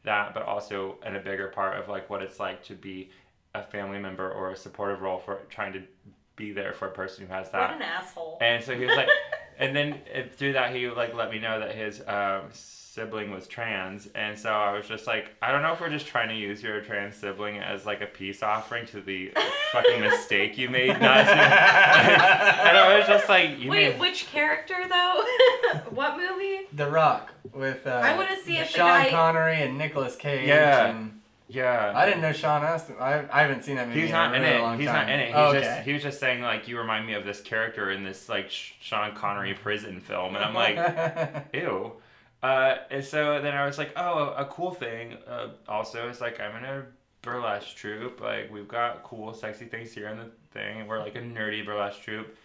that 0.03 0.33
but 0.33 0.41
also 0.43 0.97
in 1.05 1.15
a 1.15 1.19
bigger 1.19 1.49
part 1.49 1.77
of 1.77 1.87
like 1.87 2.09
what 2.09 2.23
it's 2.23 2.39
like 2.39 2.63
to 2.63 2.73
be 2.73 3.11
a 3.53 3.61
family 3.61 3.99
member 3.99 4.31
or 4.31 4.49
a 4.51 4.55
supportive 4.55 5.01
role 5.01 5.19
for 5.19 5.41
trying 5.47 5.71
to 5.73 5.83
be 6.35 6.51
there 6.51 6.73
for 6.73 6.87
a 6.87 6.91
person 6.91 7.27
who 7.27 7.31
has 7.31 7.51
that 7.51 7.69
What 7.69 7.75
an 7.75 7.83
asshole. 7.83 8.39
and 8.41 8.63
so 8.63 8.73
he 8.75 8.85
was 8.85 8.95
like, 8.97 9.09
and 9.59 9.75
then 9.75 9.99
uh, 10.13 10.21
through 10.35 10.53
that 10.53 10.75
he 10.75 10.87
like 10.89 11.13
let 11.13 11.31
me 11.31 11.39
know 11.39 11.59
that 11.59 11.75
his 11.75 12.01
um, 12.07 12.43
sibling 12.51 13.31
was 13.31 13.47
trans, 13.47 14.07
and 14.15 14.37
so 14.39 14.49
I 14.49 14.71
was 14.77 14.87
just 14.87 15.05
like, 15.07 15.31
I 15.41 15.51
don't 15.51 15.61
know 15.61 15.73
if 15.73 15.81
we're 15.81 15.89
just 15.89 16.07
trying 16.07 16.29
to 16.29 16.35
use 16.35 16.63
your 16.63 16.79
trans 16.81 17.15
sibling 17.15 17.57
as 17.57 17.85
like 17.85 18.01
a 18.01 18.05
peace 18.05 18.41
offering 18.41 18.85
to 18.87 19.01
the 19.01 19.31
fucking 19.73 19.99
mistake 20.01 20.57
you 20.57 20.69
made. 20.69 20.87
Not 20.99 21.01
and 21.27 22.77
I 22.77 22.97
was 22.97 23.07
just 23.07 23.27
like, 23.29 23.59
you 23.59 23.69
Wait, 23.69 23.91
made. 23.93 23.99
which 23.99 24.27
character 24.27 24.75
though? 24.87 25.23
what 25.89 26.17
movie? 26.17 26.67
The 26.73 26.89
Rock 26.89 27.33
with 27.53 27.85
uh, 27.85 28.01
I 28.03 28.15
wanna 28.15 28.37
see 28.43 28.57
if 28.57 28.67
the 28.67 28.77
Sean 28.77 28.87
guy- 29.03 29.09
Connery 29.09 29.61
and 29.61 29.77
Nicolas 29.77 30.15
Cage. 30.15 30.47
Yeah. 30.47 30.87
And 30.87 31.14
Yeah. 31.47 31.91
I 31.95 32.05
didn't 32.05 32.21
know 32.21 32.31
Sean 32.31 32.63
Astin. 32.63 32.95
I, 32.99 33.25
I 33.31 33.41
haven't 33.41 33.63
seen 33.63 33.75
that 33.75 33.87
movie. 33.87 34.01
He's 34.01 34.11
not 34.11 34.33
in 34.35 34.41
really 34.41 34.55
it. 34.55 34.61
long 34.61 34.79
He's 34.79 34.87
time. 34.87 35.07
not 35.07 35.13
in 35.13 35.19
it. 35.19 35.27
He's 35.27 35.35
Oh, 35.35 35.53
just 35.53 35.69
okay. 35.69 35.81
he 35.85 35.93
was 35.93 36.01
just 36.01 36.19
saying 36.19 36.41
like 36.41 36.67
you 36.67 36.77
remind 36.77 37.05
me 37.05 37.13
of 37.13 37.23
this 37.25 37.41
character 37.41 37.91
in 37.91 38.03
this 38.03 38.27
like 38.29 38.49
Sean 38.49 39.13
Connery 39.15 39.53
prison 39.53 39.99
film, 39.99 40.35
and 40.35 40.43
I'm 40.43 40.53
like, 40.55 41.45
ew. 41.53 41.93
Uh, 42.41 42.77
and 42.91 43.03
so 43.03 43.41
then 43.41 43.53
I 43.55 43.65
was 43.65 43.77
like, 43.77 43.91
oh, 43.95 44.33
a 44.37 44.45
cool 44.45 44.71
thing. 44.71 45.17
Uh, 45.27 45.49
also, 45.67 46.09
is 46.09 46.19
like 46.21 46.39
I'm 46.39 46.55
in 46.57 46.65
a 46.65 46.85
burlesque 47.21 47.75
troupe. 47.75 48.21
Like 48.21 48.51
we've 48.51 48.67
got 48.67 49.03
cool, 49.03 49.33
sexy 49.33 49.65
things 49.65 49.91
here 49.93 50.07
in 50.09 50.17
the 50.17 50.29
thing. 50.51 50.87
We're 50.87 50.99
like 50.99 51.15
a 51.15 51.21
nerdy 51.21 51.65
burlesque 51.65 52.01
troupe. 52.01 52.35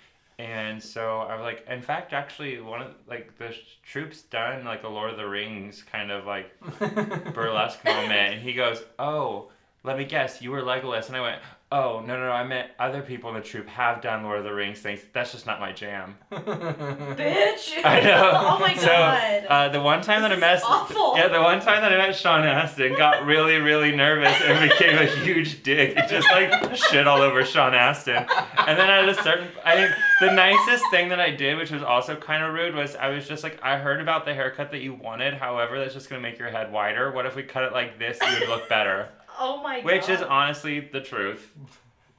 And 0.41 0.83
so 0.83 1.19
I 1.19 1.35
was 1.35 1.43
like, 1.43 1.67
in 1.69 1.83
fact, 1.83 2.15
actually, 2.15 2.61
one 2.63 2.81
of 2.81 2.95
like 3.07 3.37
the 3.37 3.55
troops 3.85 4.23
done 4.23 4.65
like 4.65 4.85
a 4.85 4.89
Lord 4.89 5.11
of 5.11 5.19
the 5.19 5.29
Rings 5.29 5.83
kind 5.83 6.11
of 6.11 6.25
like 6.25 6.51
burlesque 7.35 7.85
moment, 7.85 8.35
and 8.35 8.41
he 8.41 8.55
goes, 8.55 8.83
"Oh, 8.99 9.51
let 9.85 9.99
me 9.99 10.07
guess, 10.07 10.41
you 10.41 10.51
were 10.51 10.63
Legolas," 10.63 11.09
and 11.09 11.17
I 11.17 11.21
went, 11.21 11.43
"Oh, 11.73 12.01
no, 12.01 12.17
no, 12.19 12.27
no, 12.27 12.33
I 12.33 12.45
meant 12.45 12.71
other 12.79 13.03
people 13.03 13.31
in 13.31 13.37
the 13.37 13.43
troupe 13.43 13.69
have 13.69 14.01
done 14.01 14.25
Lord 14.25 14.39
of 14.39 14.45
the 14.45 14.53
Rings 14.53 14.81
things. 14.81 15.01
That's 15.13 15.33
just 15.33 15.47
not 15.47 15.61
my 15.61 15.73
jam." 15.73 16.17
Bitch. 16.31 17.73
I 17.85 18.01
know. 18.01 18.33
oh 18.35 18.59
my 18.59 18.75
so, 18.77 18.87
god. 18.87 19.47
Uh, 19.47 19.69
the 19.69 19.81
one 19.81 20.03
time 20.03 20.23
that 20.23 20.33
I 20.33 20.37
met, 20.37 20.63
awful. 20.65 21.17
yeah, 21.17 21.29
the 21.29 21.41
one 21.41 21.61
time 21.61 21.83
that 21.83 21.93
I 21.93 21.97
met 21.97 22.15
Sean 22.17 22.45
Astin, 22.45 22.97
got 22.97 23.25
really, 23.25 23.57
really 23.57 23.95
nervous 23.95 24.41
and 24.43 24.71
became 24.71 24.99
a 24.99 25.07
huge 25.07 25.63
dick, 25.63 25.97
and 25.97 26.09
just 26.09 26.29
like 26.31 26.75
shit 26.75 27.07
all 27.07 27.23
over 27.23 27.45
Sean 27.45 27.75
Astin. 27.75 28.27
And 28.67 28.79
then 28.79 28.91
at 28.91 29.09
a 29.09 29.15
certain, 29.23 29.49
I 29.65 29.77
think 29.77 29.91
the 30.21 30.33
nicest 30.33 30.85
thing 30.91 31.09
that 31.09 31.21
I 31.21 31.31
did, 31.31 31.57
which 31.57 31.71
was 31.71 31.83
also 31.83 32.17
kind 32.17 32.43
of 32.43 32.55
rude, 32.55 32.75
was 32.75 32.97
I 32.97 33.09
was 33.09 33.27
just 33.27 33.43
like, 33.43 33.59
I 33.63 33.79
heard 33.79 34.01
about 34.01 34.25
the 34.25 34.35
haircut 34.35 34.71
that 34.73 34.81
you 34.81 34.95
wanted. 34.95 35.35
However, 35.35 35.79
that's 35.79 35.95
just 35.95 36.09
gonna 36.11 36.23
make 36.23 36.39
your 36.39 36.51
head 36.51 36.73
wider. 36.73 37.11
What 37.13 37.27
if 37.27 37.37
we 37.37 37.43
cut 37.43 37.65
it 37.65 37.73
like 37.73 37.99
this? 37.99 38.19
You 38.21 38.41
would 38.41 38.49
look 38.49 38.69
better. 38.69 39.09
Oh 39.41 39.63
my 39.63 39.77
god. 39.79 39.85
Which 39.87 40.09
is 40.09 40.21
honestly 40.23 40.79
the 40.81 41.01
truth. 41.01 41.51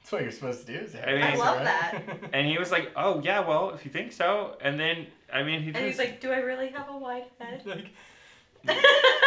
That's 0.00 0.12
what 0.12 0.22
you're 0.22 0.32
supposed 0.32 0.66
to 0.66 0.72
do. 0.72 0.78
Is 0.80 0.94
I 0.96 1.12
mean- 1.12 1.22
I 1.22 1.34
love 1.36 1.62
that. 1.64 2.02
And 2.34 2.46
he 2.46 2.58
was 2.58 2.70
like, 2.70 2.90
"Oh 2.96 3.20
yeah, 3.24 3.40
well, 3.40 3.70
if 3.70 3.84
you 3.84 3.90
think 3.90 4.12
so." 4.12 4.56
And 4.60 4.78
then, 4.78 5.06
I 5.32 5.42
mean, 5.44 5.60
he 5.62 5.68
And 5.68 5.76
just 5.76 5.86
he's 5.86 5.98
like, 5.98 6.20
"Do 6.20 6.30
I 6.32 6.38
really 6.38 6.68
have 6.68 6.88
a 6.90 6.96
wide 6.98 7.24
head?" 7.38 7.62
Like, 8.64 8.74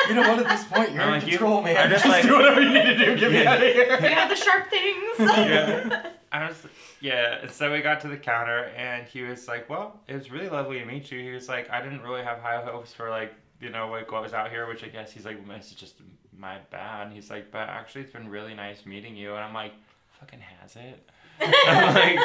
you 0.07 0.15
know 0.15 0.21
what? 0.21 0.39
At 0.39 0.47
this 0.47 0.63
point, 0.65 0.91
you're 0.93 1.01
I'm 1.01 1.07
in 1.15 1.19
like, 1.19 1.23
you- 1.25 1.37
control, 1.37 1.61
man. 1.61 1.75
I'm 1.77 1.89
just 1.89 2.03
just 2.05 2.13
like- 2.13 2.23
do 2.23 2.33
whatever 2.37 2.61
you 2.61 2.69
need 2.73 2.83
to 2.85 2.95
do. 3.05 3.17
Get 3.19 3.31
me 3.31 3.45
out 3.45 3.57
of 3.57 3.73
here. 3.73 3.97
We 4.01 4.07
have 4.09 4.29
the 4.29 4.35
sharp 4.35 4.69
things. 4.69 5.03
Yeah. 5.19 6.09
I 6.31 6.47
was, 6.49 6.65
yeah. 7.01 7.39
And 7.41 7.51
so 7.51 7.71
we 7.71 7.81
got 7.81 8.01
to 8.01 8.07
the 8.09 8.17
counter, 8.17 8.65
and 8.77 9.07
he 9.07 9.21
was 9.23 9.47
like, 9.47 9.69
"Well, 9.69 9.99
it 10.07 10.13
was 10.15 10.29
really 10.31 10.49
lovely 10.49 10.79
to 10.79 10.85
meet 10.85 11.09
you." 11.11 11.19
He 11.21 11.31
was 11.31 11.47
like, 11.49 11.69
"I 11.69 11.81
didn't 11.81 12.01
really 12.01 12.23
have 12.23 12.39
high 12.39 12.61
hopes 12.61 12.93
for 12.93 13.09
like, 13.09 13.33
you 13.65 13.71
know, 13.71 13.89
like 13.89 14.11
what 14.11 14.21
was 14.21 14.33
out 14.33 14.49
here," 14.51 14.67
which 14.67 14.83
I 14.83 14.87
guess 14.87 15.11
he's 15.11 15.25
like, 15.25 15.37
"This 15.47 15.67
is 15.71 15.73
just 15.73 15.95
my 16.37 16.57
bad." 16.71 17.07
And 17.07 17.13
he's 17.15 17.29
like, 17.29 17.51
"But 17.51 17.67
actually, 17.67 18.01
it's 18.03 18.11
been 18.13 18.29
really 18.29 18.53
nice 18.53 18.85
meeting 18.85 19.15
you." 19.15 19.33
And 19.35 19.43
I'm 19.43 19.53
like, 19.53 19.73
"Fucking 20.19 20.39
has 20.39 20.75
it?" 20.77 21.09
I'm 21.41 21.93
like, 21.93 22.19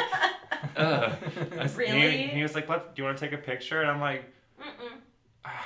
Ugh. 0.77 1.13
I 1.57 1.61
and 1.63 1.75
Really? 1.77 2.17
He, 2.17 2.27
he 2.27 2.41
was 2.43 2.55
like, 2.55 2.69
"Let, 2.69 2.95
do 2.95 3.01
you 3.01 3.05
want 3.05 3.17
to 3.17 3.25
take 3.25 3.33
a 3.33 3.41
picture?" 3.41 3.81
And 3.81 3.89
I'm 3.91 3.99
like, 3.99 4.23
Mm-mm. 4.61 4.97
ah, 5.43 5.65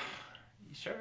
"Sure." 0.73 0.93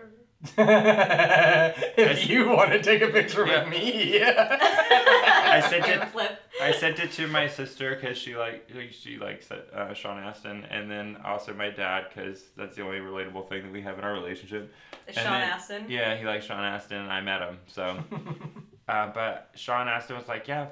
if 0.58 2.28
you 2.28 2.50
want 2.50 2.70
to 2.72 2.82
take 2.82 3.00
a 3.00 3.08
picture 3.08 3.46
Yeah. 3.46 3.60
with 3.64 3.70
me, 3.70 4.20
I 4.22 5.64
sent 5.70 5.84
And 5.88 6.02
it. 6.02 6.08
flip. 6.08 6.38
I 6.64 6.72
sent 6.72 6.98
it 6.98 7.12
to 7.12 7.26
my 7.28 7.46
sister 7.46 7.94
because 7.94 8.16
she 8.16 8.36
like 8.36 8.70
like, 8.74 8.92
she 8.92 9.18
likes 9.18 9.50
uh, 9.50 9.92
Sean 9.94 10.18
Astin, 10.22 10.64
and 10.70 10.90
then 10.90 11.18
also 11.24 11.52
my 11.54 11.70
dad 11.70 12.06
because 12.08 12.42
that's 12.56 12.76
the 12.76 12.82
only 12.82 12.98
relatable 12.98 13.48
thing 13.48 13.62
that 13.62 13.72
we 13.72 13.82
have 13.82 13.98
in 13.98 14.04
our 14.04 14.12
relationship. 14.12 14.72
Sean 15.10 15.24
then- 15.24 15.50
Astin. 15.50 15.86
Yeah, 15.88 16.16
he 16.16 16.24
likes 16.24 16.46
Sean 16.46 16.64
Astin, 16.64 16.98
and 16.98 17.12
I 17.12 17.20
met 17.20 17.40
him. 17.42 17.58
So, 17.66 17.98
uh, 18.88 19.10
but 19.12 19.50
Sean 19.54 19.88
Astin 19.88 20.16
was 20.16 20.28
like, 20.28 20.48
"Yeah, 20.48 20.68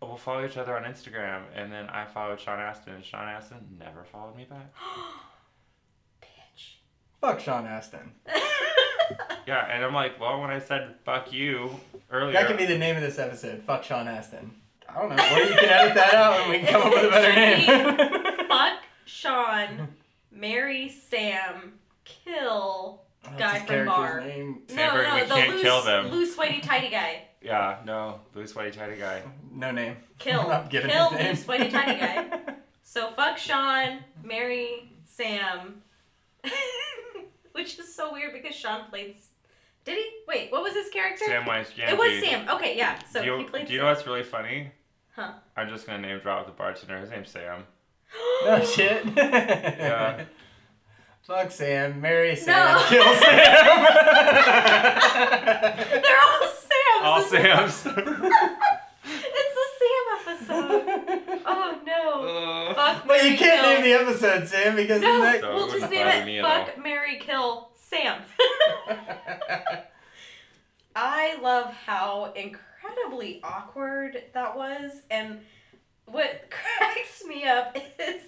we'll 0.00 0.16
follow 0.16 0.44
each 0.44 0.56
other 0.56 0.76
on 0.76 0.84
Instagram," 0.84 1.42
and 1.54 1.72
then 1.72 1.88
I 1.88 2.04
followed 2.06 2.40
Sean 2.40 2.60
Astin, 2.60 2.94
and 2.94 3.04
Sean 3.04 3.28
Astin 3.28 3.58
never 3.78 4.04
followed 4.04 4.36
me 4.36 4.44
back. 4.44 4.72
Bitch. 6.22 6.74
Fuck 7.20 7.40
Sean 7.40 7.66
Astin. 7.66 8.12
Yeah, 9.46 9.66
and 9.70 9.84
I'm 9.84 9.92
like, 9.92 10.18
well, 10.18 10.40
when 10.40 10.48
I 10.50 10.58
said 10.58 10.94
fuck 11.04 11.30
you 11.30 11.78
earlier, 12.10 12.32
That 12.32 12.46
could 12.46 12.56
be 12.56 12.64
the 12.64 12.78
name 12.78 12.96
of 12.96 13.02
this 13.02 13.18
episode. 13.18 13.62
Fuck 13.62 13.84
Sean 13.84 14.08
Astin. 14.08 14.52
I 14.88 15.00
don't 15.00 15.08
know. 15.16 15.22
Or 15.22 15.38
you 15.38 15.54
can 15.56 15.68
edit 15.68 15.94
that 15.94 16.14
out 16.14 16.40
and 16.40 16.50
we 16.50 16.58
can 16.60 16.68
come 16.68 16.82
up 16.82 16.92
with 16.92 17.04
a 17.04 17.08
better 17.10 17.34
name. 17.34 18.46
Fuck 18.48 18.78
Sean, 19.06 19.88
marry 20.30 20.88
Sam, 20.88 21.74
kill. 22.04 23.00
Oh, 23.26 23.30
What's 23.30 23.38
Guy 23.38 23.58
from 23.58 23.66
character's 23.66 23.88
Bar. 23.88 24.20
name? 24.20 24.62
Sandberg, 24.68 25.04
no, 25.06 25.08
no, 25.08 25.14
we 25.14 25.20
the 25.28 25.34
can't 25.34 25.50
loose, 25.50 25.62
kill 25.62 25.82
them. 25.82 26.06
loose, 26.10 26.36
whitey, 26.36 26.62
tighty 26.62 26.90
guy. 26.90 27.22
yeah, 27.40 27.78
no, 27.86 28.20
loose 28.34 28.52
whitey 28.52 28.72
tighty 28.72 28.96
guy. 28.98 29.22
No 29.50 29.70
name. 29.70 29.96
Kill. 30.18 30.40
I'm 30.40 30.48
not 30.48 30.70
giving 30.70 30.90
Kill 30.90 31.08
his 31.10 31.18
name. 31.18 31.28
loose, 31.30 31.44
whitey, 31.44 31.70
tighty 31.70 31.98
guy. 32.00 32.38
So 32.86 33.10
fuck 33.16 33.38
Sean, 33.38 34.00
marry 34.22 34.92
Sam. 35.06 35.82
Which 37.52 37.78
is 37.78 37.92
so 37.94 38.12
weird 38.12 38.32
because 38.34 38.54
Sean 38.54 38.88
played. 38.90 39.16
Did 39.84 39.98
he? 39.98 40.06
Wait, 40.26 40.50
what 40.52 40.62
was 40.62 40.72
his 40.74 40.88
character? 40.90 41.24
Samwise 41.28 41.72
Gamgee. 41.74 41.90
It 41.92 41.98
was 41.98 42.22
Sam. 42.24 42.48
Okay, 42.48 42.76
yeah. 42.76 42.98
So 43.10 43.20
do 43.20 43.26
you, 43.26 43.38
he 43.38 43.44
played 43.44 43.66
do 43.66 43.72
you 43.72 43.78
Sam. 43.80 43.86
know 43.86 43.92
what's 43.92 44.06
really 44.06 44.22
funny? 44.22 44.70
Huh. 45.14 45.32
I'm 45.56 45.68
just 45.68 45.86
gonna 45.86 46.00
name 46.00 46.18
drop 46.20 46.46
the 46.46 46.52
bartender. 46.52 46.98
His 46.98 47.10
name's 47.10 47.30
Sam. 47.30 47.64
No 48.44 48.64
shit. 48.64 49.04
Yeah. 49.16 50.24
Fuck 51.22 51.50
Sam. 51.50 52.00
Marry 52.00 52.36
Sam. 52.36 52.74
No. 52.76 52.84
Kill 52.88 53.14
Sam. 53.14 53.24
They're 56.02 56.22
all 56.22 56.48
Sam's. 56.48 57.02
All 57.02 57.18
This 57.20 57.32
is- 57.32 57.32
Sam's. 57.32 57.86
it's 59.06 59.54
the 59.54 59.66
Sam 59.78 60.04
episode. 60.26 60.82
Oh 61.46 61.78
no. 61.86 62.02
Uh, 62.28 62.74
Fuck. 62.74 63.06
But 63.06 63.22
you 63.24 63.36
can't 63.36 63.62
kill. 63.62 63.72
name 63.74 63.82
the 63.84 63.92
episode 63.92 64.48
Sam 64.48 64.76
because 64.76 65.00
No, 65.00 65.20
then 65.22 65.40
So 65.40 65.50
it 65.50 65.54
we'll 65.54 65.70
just 65.78 65.90
name 65.90 66.06
bother 66.06 66.24
me 66.26 66.38
it 66.38 66.42
Fuck, 66.42 66.78
Mary, 66.82 67.16
Kill, 67.18 67.70
Sam. 67.94 68.22
I 70.96 71.36
love 71.40 71.72
how 71.72 72.32
incredibly 72.34 73.40
awkward 73.42 74.22
that 74.32 74.56
was, 74.56 75.02
and 75.10 75.40
what 76.06 76.50
cracks 76.50 77.24
me 77.26 77.44
up 77.44 77.76
is 77.76 78.22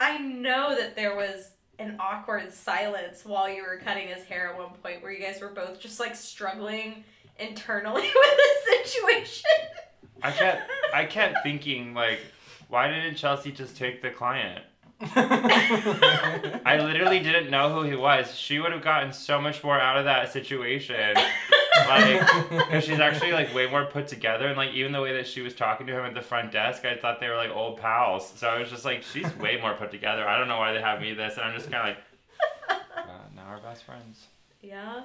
I 0.00 0.18
know 0.18 0.74
that 0.76 0.96
there 0.96 1.14
was 1.14 1.50
an 1.78 1.96
awkward 1.98 2.52
silence 2.52 3.24
while 3.24 3.48
you 3.48 3.62
were 3.62 3.80
cutting 3.84 4.08
his 4.08 4.24
hair 4.24 4.50
at 4.50 4.58
one 4.58 4.70
point 4.82 5.02
where 5.02 5.12
you 5.12 5.20
guys 5.20 5.40
were 5.40 5.48
both 5.48 5.80
just 5.80 5.98
like 6.00 6.14
struggling 6.14 7.04
internally 7.38 8.02
with 8.14 8.38
the 8.64 8.78
situation. 8.78 9.50
I 10.22 10.30
kept 10.30 10.70
I 10.94 11.04
kept 11.04 11.42
thinking 11.42 11.92
like, 11.92 12.20
why 12.68 12.88
didn't 12.88 13.16
Chelsea 13.16 13.52
just 13.52 13.76
take 13.76 14.00
the 14.00 14.10
client? 14.10 14.64
I 15.00 16.78
literally 16.80 17.20
didn't 17.20 17.50
know 17.50 17.72
who 17.72 17.82
he 17.88 17.96
was. 17.96 18.34
She 18.34 18.58
would 18.58 18.72
have 18.72 18.82
gotten 18.82 19.12
so 19.12 19.40
much 19.40 19.62
more 19.62 19.78
out 19.78 19.98
of 19.98 20.04
that 20.04 20.32
situation. 20.32 21.14
Like, 21.88 22.20
because 22.50 22.84
she's 22.84 23.00
actually 23.00 23.32
like 23.32 23.52
way 23.54 23.68
more 23.68 23.84
put 23.86 24.06
together, 24.06 24.46
and 24.46 24.56
like 24.56 24.72
even 24.72 24.92
the 24.92 25.00
way 25.00 25.14
that 25.16 25.26
she 25.26 25.40
was 25.40 25.54
talking 25.54 25.86
to 25.88 25.98
him 25.98 26.04
at 26.04 26.14
the 26.14 26.22
front 26.22 26.52
desk, 26.52 26.84
I 26.84 26.96
thought 26.96 27.20
they 27.20 27.28
were 27.28 27.36
like 27.36 27.50
old 27.50 27.78
pals. 27.78 28.32
So 28.36 28.48
I 28.48 28.58
was 28.58 28.70
just 28.70 28.84
like, 28.84 29.02
she's 29.02 29.34
way 29.36 29.58
more 29.60 29.74
put 29.74 29.90
together. 29.90 30.26
I 30.26 30.38
don't 30.38 30.48
know 30.48 30.58
why 30.58 30.72
they 30.72 30.80
have 30.80 31.00
me 31.00 31.12
this, 31.14 31.34
and 31.34 31.42
I'm 31.42 31.56
just 31.56 31.70
kind 31.70 31.90
of 31.90 31.96
like, 31.96 32.78
uh, 32.96 33.12
now 33.34 33.50
we're 33.50 33.60
best 33.60 33.84
friends. 33.84 34.26
Yeah. 34.62 35.04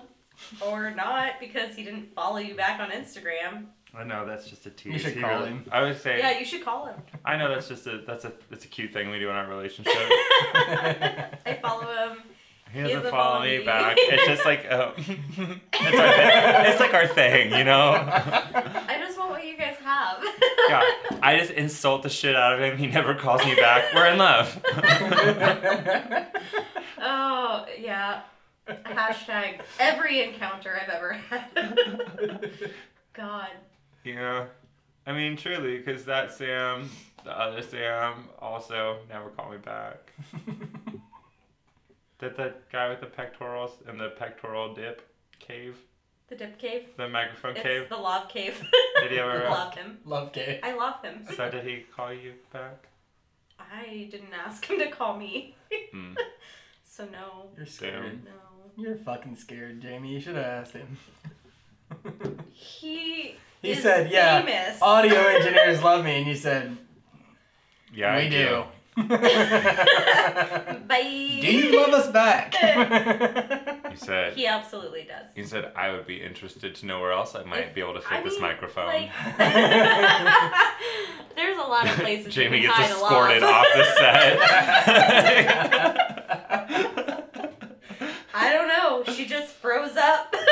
Or 0.62 0.92
not 0.92 1.34
because 1.40 1.76
he 1.76 1.84
didn't 1.84 2.14
follow 2.16 2.38
you 2.38 2.56
back 2.56 2.80
on 2.80 2.90
Instagram. 2.92 3.66
I 3.96 4.04
know 4.04 4.26
that's 4.26 4.48
just 4.50 4.66
a 4.66 4.70
tease. 4.70 4.94
You 4.94 5.00
should 5.00 5.14
He 5.14 5.22
call 5.22 5.32
really- 5.40 5.50
him. 5.50 5.66
I 5.72 5.82
would 5.84 6.00
say. 6.00 6.20
Yeah, 6.20 6.38
you 6.38 6.46
should 6.46 6.64
call 6.64 6.86
him. 6.88 6.96
I 7.26 7.38
know 7.38 7.50
that's 7.50 7.68
just 7.68 7.88
a 7.88 8.00
that's 8.06 8.24
a 8.26 8.32
that's 8.50 8.66
a 8.66 8.68
cute 8.68 8.94
thing 8.94 9.10
we 9.10 9.20
do 9.20 9.30
in 9.30 9.36
our 9.36 9.48
relationship. 9.50 9.94
I 9.98 11.58
follow 11.62 11.86
him. 12.10 12.18
He 12.72 12.78
He 12.78 12.84
doesn't 12.84 12.98
doesn't 13.00 13.12
follow 13.12 13.34
follow 13.40 13.46
me 13.46 13.58
me. 13.58 13.66
back. 13.66 13.96
It's 13.98 14.26
just 14.28 14.46
like 14.46 14.68
uh, 14.70 14.92
it's, 14.98 15.10
our 15.10 15.16
thing. 15.16 16.66
it's 16.72 16.80
like 16.80 16.94
our 16.94 17.08
thing, 17.08 17.52
you 17.52 17.64
know. 17.64 17.94
I 17.94 18.96
just 19.00 19.18
want 19.18 19.32
what 19.32 19.44
you 19.44 19.58
guys 19.58 19.76
have. 19.84 20.24
Yeah, 20.70 20.84
I 21.24 21.38
just 21.40 21.50
insult 21.52 22.04
the 22.04 22.10
shit 22.10 22.36
out 22.36 22.54
of 22.54 22.60
him. 22.60 22.78
He 22.78 22.86
never 22.86 23.16
calls 23.16 23.44
me 23.44 23.56
back. 23.56 23.86
We're 23.96 24.06
in 24.06 24.20
love. 24.20 24.62
oh, 27.00 27.66
yeah. 27.80 28.22
Hashtag 28.86 29.62
every 29.80 30.22
encounter 30.24 30.80
I've 30.82 30.90
ever 30.90 31.14
had. 31.14 32.52
God. 33.14 33.50
yeah, 34.04 34.46
I 35.06 35.14
mean 35.14 35.36
truly, 35.38 35.78
because 35.80 36.06
that 36.06 36.32
Sam, 36.32 36.90
the 37.24 37.32
other 37.38 37.62
Sam, 37.62 38.26
also 38.40 39.00
never 39.10 39.30
called 39.30 39.52
me 39.52 39.58
back. 39.58 40.12
Did 42.20 42.36
that 42.38 42.70
guy 42.72 42.90
with 42.90 43.00
the 43.00 43.06
pectorals 43.08 43.72
in 43.90 43.98
the 43.98 44.10
pectoral 44.10 44.74
dip 44.74 45.08
cave, 45.40 45.78
The 46.28 46.36
dip 46.36 46.58
cave. 46.60 46.88
the 46.98 47.08
microphone 47.08 47.52
It's 47.56 47.62
cave? 47.64 47.90
the 47.90 47.96
love 47.98 48.28
cave. 48.30 48.62
Did 49.02 49.12
he 49.12 49.20
ever- 49.20 49.46
love 49.50 49.74
him? 49.74 50.00
Love 50.06 50.34
Kate. 50.34 50.60
I 50.62 50.76
love 50.76 51.02
him. 51.02 51.26
So 51.36 51.50
did 51.50 51.64
he 51.66 51.86
call 51.96 52.14
you 52.14 52.34
back? 52.52 52.88
I 53.58 54.08
didn't 54.12 54.34
ask 54.34 54.66
him 54.66 54.80
to 54.80 54.90
call 54.90 55.18
me. 55.18 55.56
Hmm. 55.94 56.14
So 56.84 57.06
no. 57.06 57.48
You're 57.56 57.66
scared. 57.66 58.26
No. 58.26 58.32
You're 58.78 58.96
fucking 58.98 59.36
scared, 59.36 59.82
Jamie. 59.82 60.10
You 60.14 60.20
should 60.20 60.36
have 60.36 60.46
asked 60.46 60.74
him. 60.74 60.98
He 62.54 63.36
He 63.62 63.72
is 63.72 63.82
said, 63.84 64.10
"Yeah, 64.10 64.42
famous. 64.42 64.82
Audio 64.82 65.16
engineers 65.28 65.84
love 65.84 66.06
me, 66.06 66.18
and 66.20 66.28
you 66.28 66.36
said, 66.36 66.78
Yeah, 67.94 68.16
we 68.16 68.22
I 68.24 68.30
do. 68.30 68.64
Bye. 70.88 71.02
do 71.42 71.52
you 71.54 71.78
love 71.80 71.90
us 71.94 72.08
back? 72.12 72.54
You 73.92 73.96
said 73.98 74.34
He 74.34 74.46
absolutely 74.46 75.04
does. 75.04 75.28
you 75.36 75.44
said 75.46 75.72
I 75.76 75.92
would 75.92 76.06
be 76.08 76.22
interested 76.22 76.76
to 76.76 76.86
know 76.86 77.00
where 77.02 77.12
else 77.14 77.34
I 77.36 77.44
might 77.44 77.68
If- 77.68 77.74
be 77.76 77.82
able 77.82 77.94
to 77.96 78.02
fit 78.02 78.12
I 78.20 78.24
this 78.24 78.34
mean, 78.34 78.42
microphone. 78.42 78.88
like- 78.88 79.10
There's 81.36 81.58
a 81.58 81.62
lot 81.62 81.86
of 81.88 81.96
places 81.96 82.34
Jamie 82.34 82.58
you 82.62 82.68
gets 82.68 82.76
can 82.78 82.86
hide 82.86 82.92
escorted 82.92 83.42
love. 83.42 83.66
off 83.66 83.68
the 83.76 83.86
set. 87.00 87.06
I 88.34 88.54
don't 88.54 88.68
know. 88.68 89.14
She 89.14 89.26
just 89.26 89.54
froze 89.54 89.98
up. 89.98 90.36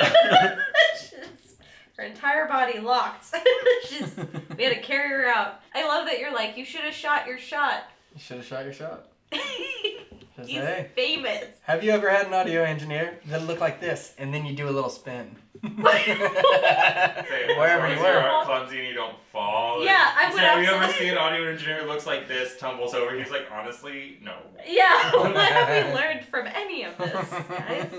Her 1.97 2.03
entire 2.03 2.47
body 2.47 2.79
locked. 2.79 3.25
She's, 3.87 4.15
we 4.55 4.63
had 4.63 4.73
to 4.75 4.81
carry 4.81 5.09
her 5.09 5.27
out. 5.27 5.61
I 5.73 5.87
love 5.87 6.05
that 6.05 6.19
you're 6.19 6.31
like, 6.33 6.55
you 6.55 6.63
should 6.63 6.81
have 6.81 6.93
shot 6.93 7.25
your 7.25 7.39
shot. 7.39 7.85
You 8.13 8.19
should 8.19 8.37
have 8.37 8.45
shot 8.45 8.65
your 8.65 8.73
shot. 8.73 9.07
He's 9.31 10.59
hey, 10.59 10.91
famous. 10.95 11.45
have 11.63 11.83
you 11.83 11.89
ever 11.89 12.07
had 12.11 12.27
an 12.27 12.33
audio 12.35 12.61
engineer 12.61 13.19
that 13.25 13.47
look 13.47 13.59
like 13.59 13.81
this, 13.81 14.13
and 14.19 14.31
then 14.31 14.45
you 14.45 14.55
do 14.55 14.69
a 14.69 14.71
little 14.71 14.91
spin? 14.91 15.35
Wherever 15.61 17.93
you 17.93 17.99
were. 17.99 18.43
clumsy 18.45 18.79
and 18.79 18.87
you 18.87 18.93
don't 18.93 19.15
fall. 19.31 19.83
Yeah, 19.83 20.11
I 20.17 20.31
would 20.33 20.41
Have 20.41 20.63
you 20.63 20.69
ever 20.69 20.77
absolutely- 20.83 21.05
seen 21.05 21.11
an 21.13 21.17
audio 21.17 21.49
engineer 21.49 21.81
who 21.81 21.87
looks 21.87 22.05
like 22.05 22.27
this, 22.27 22.57
tumbles 22.57 22.93
over? 22.93 23.17
He's 23.17 23.31
like, 23.31 23.47
honestly, 23.51 24.19
no. 24.23 24.35
Yeah, 24.67 25.11
what 25.15 25.35
have 25.35 25.87
we 25.87 25.93
learned 25.93 26.25
from 26.25 26.47
any 26.47 26.83
of 26.83 26.97
this, 26.97 27.29
guys? 27.49 27.89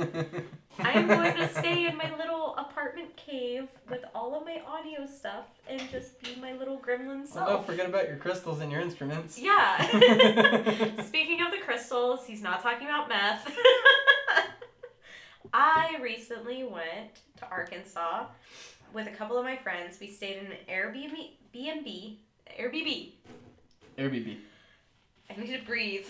I'm 0.81 1.09
going 1.09 1.35
to 1.37 1.49
stay 1.49 1.87
in 1.87 1.97
my 1.97 2.15
little 2.17 2.55
apartment 2.57 3.17
cave 3.17 3.67
with 3.91 4.05
all 4.15 4.37
of 4.39 4.45
my 4.45 4.61
audio 4.67 5.07
stuff 5.07 5.47
and 5.69 5.81
just 5.91 6.21
be 6.23 6.37
my 6.41 6.53
little 6.53 6.79
gremlin 6.79 7.09
oh, 7.09 7.17
Well, 7.19 7.27
self. 7.27 7.49
don't 7.49 7.67
forget 7.67 7.87
about 7.87 8.07
your 8.07 8.17
crystals 8.17 8.61
and 8.61 8.71
your 8.71 8.81
instruments. 8.81 9.39
Yeah. 9.41 9.77
Speaking 11.05 11.43
of 11.43 11.51
the 11.51 11.59
crystals, 11.65 12.27
he's 12.27 12.43
not 12.43 12.63
talking 12.63 12.87
about 12.87 13.09
meth. 13.09 13.51
I 15.53 15.97
recently 16.03 16.65
went 16.65 17.15
to 17.39 17.49
Arkansas 17.51 18.27
with 18.93 19.07
a 19.07 19.11
couple 19.11 19.39
of 19.39 19.45
my 19.45 19.57
friends. 19.57 19.99
We 20.01 20.09
stayed 20.09 20.39
in 20.39 20.47
an 20.47 20.53
Airbnb, 20.69 22.17
Airbnb. 22.59 23.13
Airbnb. 23.99 24.37
I 25.31 25.41
need 25.41 25.59
to 25.59 25.65
breathe. 25.67 26.07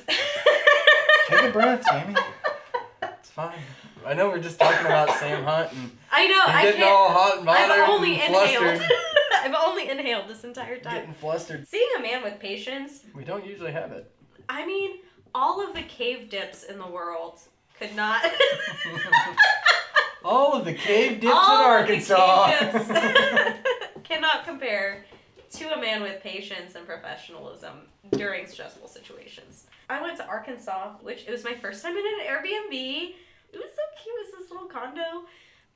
Take 1.29 1.43
a 1.43 1.51
breath, 1.51 1.85
Jamie. 1.93 2.15
It's 3.03 3.31
fine. 3.31 3.59
I 4.07 4.15
know 4.15 4.29
we're 4.29 4.41
just 4.41 4.59
talking 4.59 4.87
about 4.87 5.11
Sam 5.19 5.45
Hunt 5.45 5.73
and 5.73 5.91
I 6.11 6.27
know. 6.29 6.43
I 6.47 6.63
getting 6.63 6.81
can't. 6.81 6.93
all 6.93 7.11
hot 7.11 7.37
and 7.39 7.47
bothered 7.47 7.71
I've 7.71 7.89
only 7.89 8.21
and 8.21 8.35
inhaled. 8.35 8.59
flustered. 8.79 8.91
I've 9.45 9.55
only 9.55 9.89
inhaled 9.91 10.29
this 10.29 10.45
entire 10.45 10.79
time. 10.79 10.95
Getting 10.95 11.15
flustered. 11.15 11.67
Seeing 11.67 11.89
a 11.99 12.01
man 12.03 12.23
with 12.23 12.39
patience, 12.39 13.03
We 13.15 13.25
don't 13.25 13.45
usually 13.45 13.73
have 13.73 13.93
it. 13.93 14.11
I 14.49 14.65
mean, 14.67 14.99
all 15.35 15.67
of 15.67 15.75
the 15.75 15.83
cave 15.83 16.31
dips 16.31 16.63
in 16.65 16.79
the 16.79 16.87
world 16.87 17.41
could 17.79 17.95
not. 17.97 18.23
All 20.25 20.55
of 20.55 20.65
the 20.65 20.75
cave 20.75 21.21
dips 21.21 21.33
all 21.33 21.65
in 21.65 21.71
Arkansas. 21.71 22.51
cannot 24.05 24.45
compare 24.45 25.05
to 25.53 25.73
a 25.73 25.81
man 25.81 26.03
with 26.03 26.23
patience 26.23 26.75
and 26.75 26.87
professionalism 26.87 27.73
during 28.13 28.47
stressful 28.47 28.89
situations. 28.89 29.67
I 29.89 30.03
went 30.03 30.17
to 30.19 30.27
Arkansas, 30.27 30.95
which 31.03 31.25
it 31.27 31.31
was 31.31 31.45
my 31.45 31.55
first 31.55 31.83
time 31.83 31.97
in 31.97 32.05
an 32.05 32.27
Airbnb. 32.27 32.73
It 33.53 33.57
was 33.57 33.71
so 33.75 34.03
cute. 34.03 34.15
It 34.17 34.27
was 34.37 34.41
this 34.43 34.51
little 34.51 34.67
condo. 34.69 35.25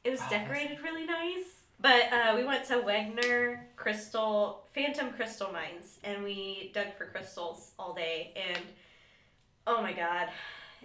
It 0.05 0.11
was 0.11 0.21
Oh, 0.21 0.27
that's- 0.29 0.43
decorated 0.49 0.81
really 0.83 1.07
nice. 1.07 1.45
But 1.81 2.13
uh, 2.13 2.35
we 2.37 2.45
went 2.45 2.65
to 2.69 2.75
Wegner 2.75 3.61
Crystal, 3.77 4.65
Phantom 4.75 5.11
Crystal 5.11 5.51
Mines, 5.53 5.99
and 6.05 6.23
we 6.23 6.71
dug 6.75 6.89
for 6.99 7.07
crystals 7.07 7.73
all 7.79 7.95
day. 7.95 8.33
And 8.37 8.63
oh 9.67 9.81
my 9.83 9.93
god, 9.93 10.29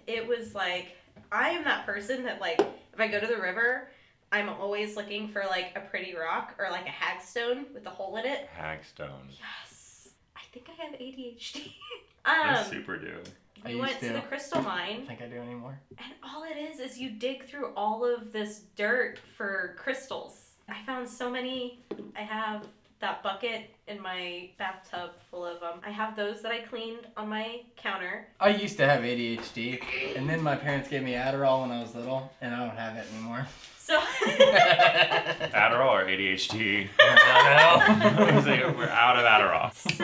it 0.07 0.26
was 0.28 0.55
like 0.55 0.95
I 1.32 1.49
am 1.49 1.63
that 1.65 1.86
person 1.86 2.24
that 2.24 2.39
like 2.41 2.59
if 2.59 2.68
If 2.93 2.99
I 2.99 3.07
go 3.07 3.20
to 3.20 3.28
the 3.28 3.38
river, 3.38 3.89
I'm 4.32 4.49
always 4.49 4.95
looking 4.95 5.28
for 5.30 5.43
like 5.47 5.72
a 5.76 5.82
pretty 5.82 6.15
rock 6.15 6.55
or 6.59 6.70
like 6.72 6.86
a 6.88 6.89
hagstone 6.89 7.72
with 7.74 7.86
a 7.86 7.89
hole 7.89 8.18
in 8.18 8.26
it. 8.26 8.49
Hagstone. 8.59 9.22
Yes. 9.30 10.09
I 10.36 10.41
think 10.51 10.68
I 10.70 10.84
have 10.84 10.93
ADHD. 10.99 11.74
I 12.26 12.55
um, 12.59 12.65
super 12.65 12.97
do. 12.97 13.13
I 13.63 13.70
we 13.70 13.76
used 13.76 13.82
went 13.82 13.99
to 14.01 14.07
to. 14.09 14.13
the 14.13 14.22
crystal 14.22 14.59
I 14.59 14.61
mine, 14.63 14.97
don't 14.97 15.07
think 15.07 15.22
I 15.22 15.28
do 15.28 15.38
anymore. 15.38 15.80
and 15.97 16.13
all 16.24 16.43
it 16.43 16.57
is 16.57 16.80
is 16.80 16.97
you 16.99 17.09
dig 17.11 17.45
through 17.47 17.72
all 17.76 18.03
of 18.05 18.32
this 18.32 18.61
dirt 18.76 19.20
for 19.36 19.76
crystals. 19.80 20.51
I 20.70 20.78
found 20.86 21.07
so 21.07 21.30
many. 21.30 21.84
I 22.15 22.22
have 22.22 22.68
that 22.99 23.24
bucket 23.24 23.70
in 23.88 24.01
my 24.01 24.49
bathtub 24.57 25.11
full 25.31 25.45
of 25.45 25.59
them. 25.59 25.79
I 25.85 25.89
have 25.91 26.15
those 26.15 26.41
that 26.41 26.51
I 26.51 26.59
cleaned 26.59 27.07
on 27.15 27.29
my 27.29 27.61
counter. 27.77 28.27
I 28.39 28.49
used 28.49 28.77
to 28.77 28.85
have 28.88 29.01
ADHD, 29.01 29.81
and 30.17 30.29
then 30.29 30.41
my 30.41 30.55
parents 30.55 30.89
gave 30.89 31.03
me 31.03 31.13
Adderall 31.13 31.61
when 31.61 31.71
I 31.71 31.81
was 31.81 31.95
little, 31.95 32.31
and 32.41 32.53
I 32.53 32.65
don't 32.67 32.77
have 32.77 32.97
it 32.97 33.05
anymore. 33.15 33.47
So 33.79 33.97
Adderall 35.59 35.91
or 35.91 36.05
ADHD? 36.05 36.89
I 36.99 38.33
It's 38.38 38.47
like, 38.47 38.77
We're 38.77 38.89
out 38.89 39.17
of 39.17 39.23
Adderall. 39.25 39.73
so 39.73 40.03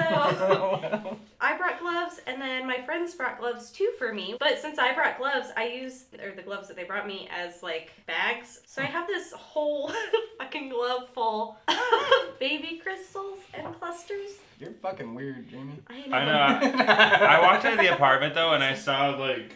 don't 0.50 0.82
know. 1.04 1.18
I 1.44 1.58
brought 1.58 1.82
gloves, 1.82 2.22
and 2.26 2.42
then 2.42 2.66
my 2.66 2.82
friends 2.84 3.14
brought 3.16 3.38
gloves 3.38 3.70
too 3.70 3.92
for 3.98 4.14
me. 4.14 4.38
But 4.40 4.60
since 4.60 4.80
I 4.80 4.94
brought 4.94 5.18
gloves, 5.18 5.50
I 5.58 5.68
use 5.68 6.06
or 6.24 6.32
the 6.32 6.42
gloves 6.42 6.70
that 6.70 6.78
they 6.78 6.86
brought 6.86 7.06
me 7.06 7.28
as 7.30 7.62
like 7.62 7.92
bags. 8.08 8.62
So 8.66 8.82
I 8.82 8.86
have 8.86 9.08
this 9.08 9.34
whole 9.34 9.92
fucking 10.40 10.70
glove 10.70 11.10
full 11.14 11.58
of 11.68 11.76
baby 12.40 12.80
crystals 12.82 13.40
and 13.54 13.78
clusters. 13.78 14.32
You're 14.58 14.72
fucking 14.82 15.14
weird, 15.14 15.50
Jamie. 15.50 15.82
I 15.90 16.08
know. 16.08 16.16
I 16.16 16.70
know. 16.72 16.84
I 16.86 17.42
walked 17.42 17.66
into 17.66 17.76
the 17.76 17.94
apartment 17.94 18.34
though, 18.36 18.54
and 18.54 18.64
I 18.64 18.74
saw 18.74 19.10
like 19.10 19.54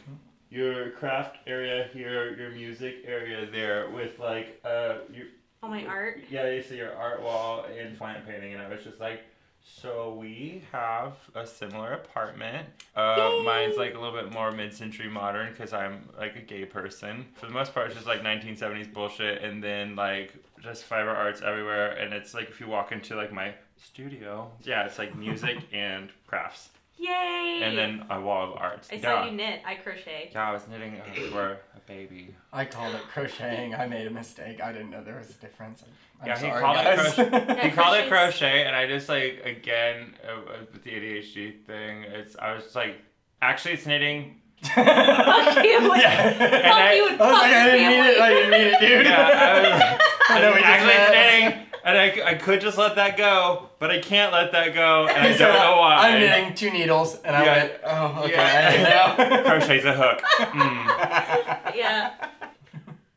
your 0.50 0.90
craft 0.92 1.38
area 1.48 1.88
here, 1.94 2.38
your 2.38 2.52
music 2.52 2.98
area 3.06 3.50
there, 3.50 3.90
with 3.92 4.20
like 4.20 4.60
uh, 4.66 4.96
your 5.14 5.28
All 5.64 5.70
my 5.70 5.86
art. 5.86 6.20
yeah, 6.30 6.50
you 6.50 6.62
see 6.62 6.76
your 6.76 6.94
art 6.94 7.22
wall 7.24 7.66
and 7.80 7.98
plant 7.98 8.28
painting, 8.28 8.54
and 8.54 8.62
I 8.62 8.68
was 8.68 8.84
just 8.84 9.00
like. 9.00 9.22
So 9.64 10.16
we 10.20 10.64
have 10.72 11.14
a 11.36 11.46
similar 11.46 11.94
apartment. 11.94 12.68
Uh, 12.96 13.42
mine's 13.44 13.78
like 13.78 13.94
a 13.94 14.00
little 14.00 14.20
bit 14.20 14.32
more 14.32 14.52
mid-century 14.52 15.10
modern 15.10 15.52
because 15.52 15.72
I'm 15.72 16.10
like 16.18 16.36
a 16.36 16.42
gay 16.42 16.66
person. 16.66 17.26
For 17.36 17.46
the 17.46 17.52
most 17.52 17.74
part, 17.74 17.88
it's 17.88 17.96
just 17.96 18.08
like 18.08 18.22
1970s 18.24 18.92
bullshit, 18.92 19.44
and 19.44 19.64
then 19.64 19.96
like 19.96 20.34
just 20.64 20.86
fiber 20.86 21.12
arts 21.12 21.42
everywhere. 21.42 21.92
And 21.92 22.14
it's 22.14 22.34
like 22.34 22.50
if 22.50 22.60
you 22.60 22.68
walk 22.68 22.92
into 22.92 23.16
like 23.16 23.32
my 23.32 23.54
studio, 23.78 24.52
yeah, 24.64 24.86
it's 24.86 24.98
like 24.98 25.16
music 25.16 25.58
and 25.74 26.10
crafts, 26.26 26.70
Yay! 26.98 27.62
and 27.64 27.78
then 27.78 28.06
a 28.10 28.20
wall 28.20 28.52
of 28.52 28.58
arts. 28.58 28.90
I 28.92 28.96
yeah. 28.96 29.02
saw 29.02 29.26
you 29.26 29.32
knit. 29.32 29.62
I 29.66 29.76
crochet. 29.76 30.32
Yeah, 30.32 30.50
I 30.50 30.54
was 30.54 30.68
knitting 30.68 31.00
uh, 31.00 31.30
for 31.32 31.52
a 31.76 31.80
baby. 31.86 32.34
I 32.52 32.66
called 32.66 32.96
it 32.96 33.02
crocheting. 33.14 33.76
I 33.76 33.86
made 33.86 34.08
a 34.08 34.12
mistake. 34.12 34.60
I 34.62 34.72
didn't 34.72 34.90
know 34.90 35.04
there 35.04 35.18
was 35.18 35.30
a 35.30 35.34
difference. 35.34 35.84
I'm 36.22 36.28
Yeah, 36.28 36.36
he 36.36 36.42
sorry, 36.50 36.62
called 36.62 36.78
it 36.78 36.84
guys. 36.84 37.18
Yeah, 37.58 37.68
he 37.68 37.72
called 37.72 37.98
it 37.98 38.10
crochet, 38.10 38.66
and 38.66 38.76
I 38.76 38.88
just 38.88 39.08
like 39.10 39.42
again 39.46 40.16
uh, 40.28 40.32
uh, 40.52 40.58
with 40.74 40.84
the 40.84 40.90
ADHD 40.92 41.64
thing. 41.66 42.04
It's 42.04 42.36
I 42.38 42.54
was 42.54 42.64
just 42.64 42.76
like, 42.76 42.96
actually, 43.42 43.74
it's 43.76 43.86
knitting. 43.86 44.42
Fuck 44.64 45.64
you. 45.64 45.78
Yeah. 45.96 46.30
And 46.30 46.74
I- 46.74 46.94
you 46.96 47.06
I 47.06 47.10
and 47.10 47.20
was 47.20 47.20
like, 47.20 47.54
I 47.54 47.66
didn't 47.66 47.90
mean 47.90 48.06
it. 48.06 48.20
I 48.22 48.30
didn't 48.30 48.50
mean 48.52 48.62
it, 48.74 48.80
dude. 48.80 49.06
Yeah, 49.06 49.22
I 49.22 49.62
was- 49.62 50.02
I 50.30 50.42
know 50.42 50.52
what 50.52 50.62
actually, 50.64 50.94
it's 50.94 51.12
knitting, 51.52 51.68
and 51.86 51.98
I, 51.98 52.32
I 52.32 52.34
could 52.36 52.60
just 52.62 52.78
let 52.78 52.96
that 52.96 53.16
go, 53.16 53.70
but 53.80 53.92
I 53.92 54.00
can't 54.02 54.34
let 54.34 54.52
that 54.52 54.74
go, 54.74 55.08
and 55.08 55.18
I 55.28 55.32
So, 55.38 55.46
don't 55.46 55.54
know 55.54 55.78
why. 55.78 55.96
I'm 56.10 56.20
knitting 56.20 56.54
two 56.56 56.70
needles, 56.72 57.16
and 57.24 57.34
I 57.36 57.46
Yeah. 57.46 57.56
went, 57.58 57.74
oh, 57.86 58.24
okay. 58.24 58.32
Yeah. 58.34 59.16
I 59.18 59.28
know. 59.38 59.44
Crochet's 59.44 59.86
a 59.86 59.94
hook. 59.94 60.22
Mm. 60.40 61.76
Yeah. 61.76 62.14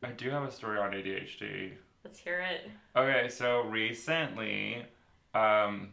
I 0.03 0.11
do 0.15 0.29
have 0.29 0.43
a 0.43 0.51
story 0.51 0.77
on 0.79 0.91
ADHD. 0.91 1.71
Let's 2.03 2.17
hear 2.19 2.39
it. 2.39 2.69
Okay, 2.95 3.29
so 3.29 3.61
recently, 3.61 4.83
um, 5.35 5.89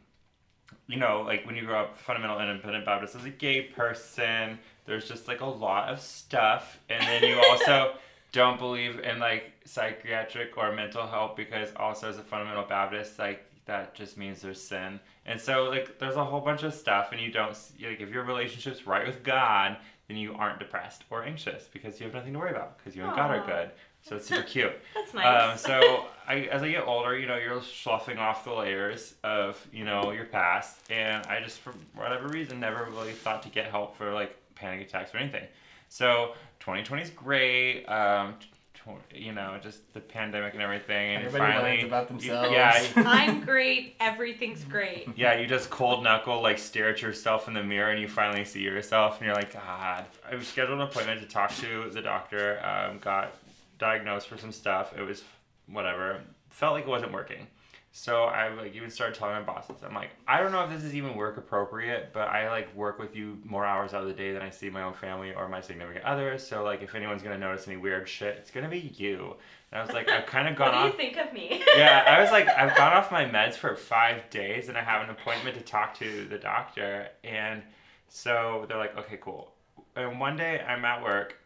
you 0.86 0.96
know, 0.96 1.22
like 1.26 1.46
when 1.46 1.54
you 1.54 1.66
grow 1.66 1.82
up 1.82 1.98
fundamental 1.98 2.40
independent 2.40 2.86
Baptist 2.86 3.14
as 3.14 3.24
a 3.24 3.30
gay 3.30 3.62
person, 3.62 4.58
there's 4.86 5.06
just 5.06 5.28
like 5.28 5.42
a 5.42 5.46
lot 5.46 5.88
of 5.90 6.00
stuff, 6.00 6.80
and 6.88 7.02
then 7.02 7.30
you 7.30 7.38
also 7.38 7.94
don't 8.32 8.58
believe 8.58 9.00
in 9.00 9.18
like 9.18 9.52
psychiatric 9.64 10.56
or 10.56 10.72
mental 10.72 11.06
health 11.06 11.36
because 11.36 11.68
also 11.76 12.08
as 12.08 12.18
a 12.18 12.22
fundamental 12.22 12.64
Baptist, 12.64 13.18
like 13.18 13.44
that 13.66 13.94
just 13.94 14.16
means 14.16 14.40
there's 14.40 14.62
sin, 14.62 14.98
and 15.26 15.38
so 15.38 15.64
like 15.64 15.98
there's 15.98 16.16
a 16.16 16.24
whole 16.24 16.40
bunch 16.40 16.62
of 16.62 16.72
stuff, 16.72 17.12
and 17.12 17.20
you 17.20 17.30
don't 17.30 17.56
like 17.82 18.00
if 18.00 18.08
your 18.08 18.24
relationship's 18.24 18.86
right 18.86 19.06
with 19.06 19.22
God, 19.22 19.76
then 20.08 20.16
you 20.16 20.32
aren't 20.34 20.58
depressed 20.58 21.04
or 21.10 21.22
anxious 21.22 21.68
because 21.70 22.00
you 22.00 22.06
have 22.06 22.14
nothing 22.14 22.32
to 22.32 22.38
worry 22.38 22.50
about 22.50 22.78
because 22.78 22.96
you 22.96 23.04
and 23.04 23.14
God 23.14 23.30
are 23.30 23.46
good. 23.46 23.70
So 24.02 24.16
it's 24.16 24.26
super 24.26 24.42
cute. 24.42 24.72
That's 24.94 25.14
Um, 25.14 25.20
nice. 25.22 25.60
so 25.60 26.06
I, 26.26 26.36
as 26.50 26.62
I 26.62 26.70
get 26.70 26.86
older, 26.86 27.18
you 27.18 27.26
know, 27.26 27.36
you're 27.36 27.62
sloughing 27.62 28.18
off 28.18 28.44
the 28.44 28.52
layers 28.54 29.14
of, 29.24 29.58
you 29.72 29.84
know, 29.84 30.12
your 30.12 30.24
past, 30.26 30.76
and 30.90 31.24
I 31.26 31.40
just, 31.40 31.58
for 31.60 31.72
whatever 31.94 32.28
reason, 32.28 32.60
never 32.60 32.84
really 32.90 33.12
thought 33.12 33.42
to 33.42 33.48
get 33.50 33.66
help 33.70 33.96
for 33.96 34.12
like 34.12 34.34
panic 34.54 34.86
attacks 34.86 35.14
or 35.14 35.18
anything. 35.18 35.44
So 35.88 36.32
2020 36.60 37.02
is 37.02 37.10
great. 37.10 37.84
Um, 37.86 38.34
tw- 38.74 39.14
you 39.14 39.32
know, 39.32 39.58
just 39.62 39.92
the 39.94 40.00
pandemic 40.00 40.54
and 40.54 40.62
everything, 40.62 41.16
and 41.16 41.24
Everybody 41.26 41.52
finally, 41.52 41.70
learns 41.78 41.84
about 41.84 42.02
you- 42.10 42.18
themselves. 42.30 42.52
yeah, 42.52 42.88
I'm 43.06 43.40
great. 43.40 43.96
Everything's 44.00 44.64
great. 44.64 45.08
yeah, 45.16 45.38
you 45.38 45.46
just 45.46 45.68
cold 45.70 46.02
knuckle, 46.02 46.40
like 46.42 46.58
stare 46.58 46.88
at 46.90 47.02
yourself 47.02 47.48
in 47.48 47.54
the 47.54 47.62
mirror, 47.62 47.90
and 47.90 48.00
you 48.00 48.08
finally 48.08 48.44
see 48.44 48.60
yourself, 48.62 49.18
and 49.18 49.26
you're 49.26 49.34
like, 49.34 49.52
God. 49.52 50.04
I've 50.30 50.46
scheduled 50.46 50.78
an 50.80 50.86
appointment 50.86 51.20
to 51.22 51.26
talk 51.26 51.54
to 51.56 51.90
the 51.90 52.00
doctor. 52.02 52.60
Um, 52.64 52.98
got 52.98 53.34
diagnosed 53.78 54.28
for 54.28 54.36
some 54.36 54.52
stuff. 54.52 54.92
It 54.96 55.02
was 55.02 55.22
whatever. 55.66 56.20
Felt 56.50 56.74
like 56.74 56.84
it 56.84 56.90
wasn't 56.90 57.12
working. 57.12 57.46
So 57.90 58.24
I 58.24 58.48
like 58.50 58.76
even 58.76 58.90
started 58.90 59.16
telling 59.16 59.34
my 59.34 59.42
bosses. 59.42 59.76
I'm 59.82 59.94
like, 59.94 60.10
I 60.26 60.40
don't 60.40 60.52
know 60.52 60.62
if 60.62 60.70
this 60.70 60.84
is 60.84 60.94
even 60.94 61.16
work 61.16 61.36
appropriate, 61.36 62.10
but 62.12 62.28
I 62.28 62.48
like 62.50 62.74
work 62.76 62.98
with 62.98 63.16
you 63.16 63.38
more 63.44 63.64
hours 63.64 63.94
out 63.94 64.02
of 64.02 64.08
the 64.08 64.14
day 64.14 64.32
than 64.32 64.42
I 64.42 64.50
see 64.50 64.68
my 64.68 64.82
own 64.82 64.92
family 64.92 65.34
or 65.34 65.48
my 65.48 65.60
significant 65.60 66.04
other. 66.04 66.38
So 66.38 66.62
like, 66.62 66.82
if 66.82 66.94
anyone's 66.94 67.22
gonna 67.22 67.38
notice 67.38 67.66
any 67.66 67.76
weird 67.76 68.08
shit, 68.08 68.36
it's 68.36 68.50
gonna 68.50 68.68
be 68.68 68.92
you. 68.96 69.34
And 69.72 69.80
I 69.80 69.84
was 69.84 69.92
like, 69.92 70.08
I've 70.08 70.26
kind 70.26 70.48
of 70.48 70.56
gone 70.58 70.68
what 70.68 70.74
do 70.74 70.78
off 70.78 70.92
you 70.92 70.96
think 70.96 71.16
of 71.16 71.32
me? 71.32 71.62
yeah, 71.76 72.04
I 72.06 72.20
was 72.20 72.30
like, 72.30 72.48
I've 72.48 72.76
gone 72.76 72.92
off 72.92 73.10
my 73.10 73.24
meds 73.24 73.54
for 73.54 73.74
five 73.74 74.28
days 74.30 74.68
and 74.68 74.76
I 74.76 74.82
have 74.82 75.02
an 75.02 75.10
appointment 75.10 75.56
to 75.56 75.62
talk 75.62 75.98
to 75.98 76.26
the 76.26 76.38
doctor. 76.38 77.08
And 77.24 77.62
so 78.08 78.66
they're 78.68 78.78
like, 78.78 78.96
okay, 78.98 79.18
cool. 79.20 79.52
And 79.96 80.20
one 80.20 80.36
day 80.36 80.60
I'm 80.60 80.84
at 80.84 81.02
work. 81.02 81.36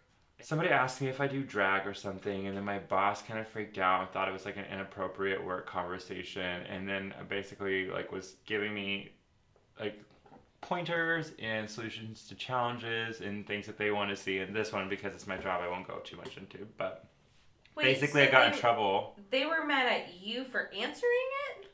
Somebody 0.42 0.70
asked 0.70 1.00
me 1.00 1.08
if 1.08 1.20
I 1.20 1.26
do 1.28 1.42
drag 1.42 1.86
or 1.86 1.94
something, 1.94 2.46
and 2.46 2.56
then 2.56 2.64
my 2.64 2.78
boss 2.78 3.22
kind 3.22 3.38
of 3.38 3.46
freaked 3.48 3.78
out 3.78 4.00
and 4.02 4.10
thought 4.10 4.28
it 4.28 4.32
was 4.32 4.44
like 4.44 4.56
an 4.56 4.64
inappropriate 4.72 5.42
work 5.44 5.66
conversation, 5.66 6.62
and 6.68 6.88
then 6.88 7.14
basically 7.28 7.88
like 7.88 8.10
was 8.12 8.34
giving 8.44 8.74
me 8.74 9.12
like 9.78 10.02
pointers 10.60 11.32
and 11.40 11.68
solutions 11.68 12.26
to 12.28 12.34
challenges 12.34 13.20
and 13.20 13.46
things 13.46 13.66
that 13.66 13.76
they 13.78 13.90
want 13.90 14.10
to 14.10 14.16
see. 14.16 14.38
And 14.38 14.54
this 14.54 14.72
one, 14.72 14.88
because 14.88 15.14
it's 15.14 15.26
my 15.26 15.36
job, 15.36 15.60
I 15.62 15.68
won't 15.68 15.86
go 15.86 15.98
too 16.04 16.16
much 16.16 16.36
into. 16.36 16.66
But 16.76 17.04
Wait, 17.74 17.84
basically, 17.84 18.22
so 18.22 18.28
I 18.28 18.30
got 18.30 18.52
in 18.52 18.58
trouble. 18.58 19.16
They 19.30 19.46
were 19.46 19.64
mad 19.64 19.86
at 19.90 20.20
you 20.20 20.44
for 20.44 20.70
answering 20.72 21.12
it, 21.60 21.66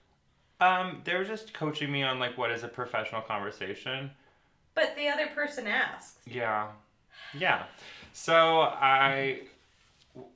Um, 0.61 1.03
they 1.05 1.15
were 1.15 1.25
just 1.25 1.53
coaching 1.55 1.91
me 1.91 2.03
on 2.03 2.19
like 2.19 2.37
what 2.39 2.51
is 2.51 2.63
a 2.65 2.69
professional 2.69 3.23
conversation. 3.23 4.11
but 4.75 4.95
the 4.97 5.09
other 5.09 5.27
person 5.29 5.67
asked. 5.67 6.19
Yeah, 6.27 6.69
yeah. 7.35 7.65
So 8.21 8.63
I 8.63 9.43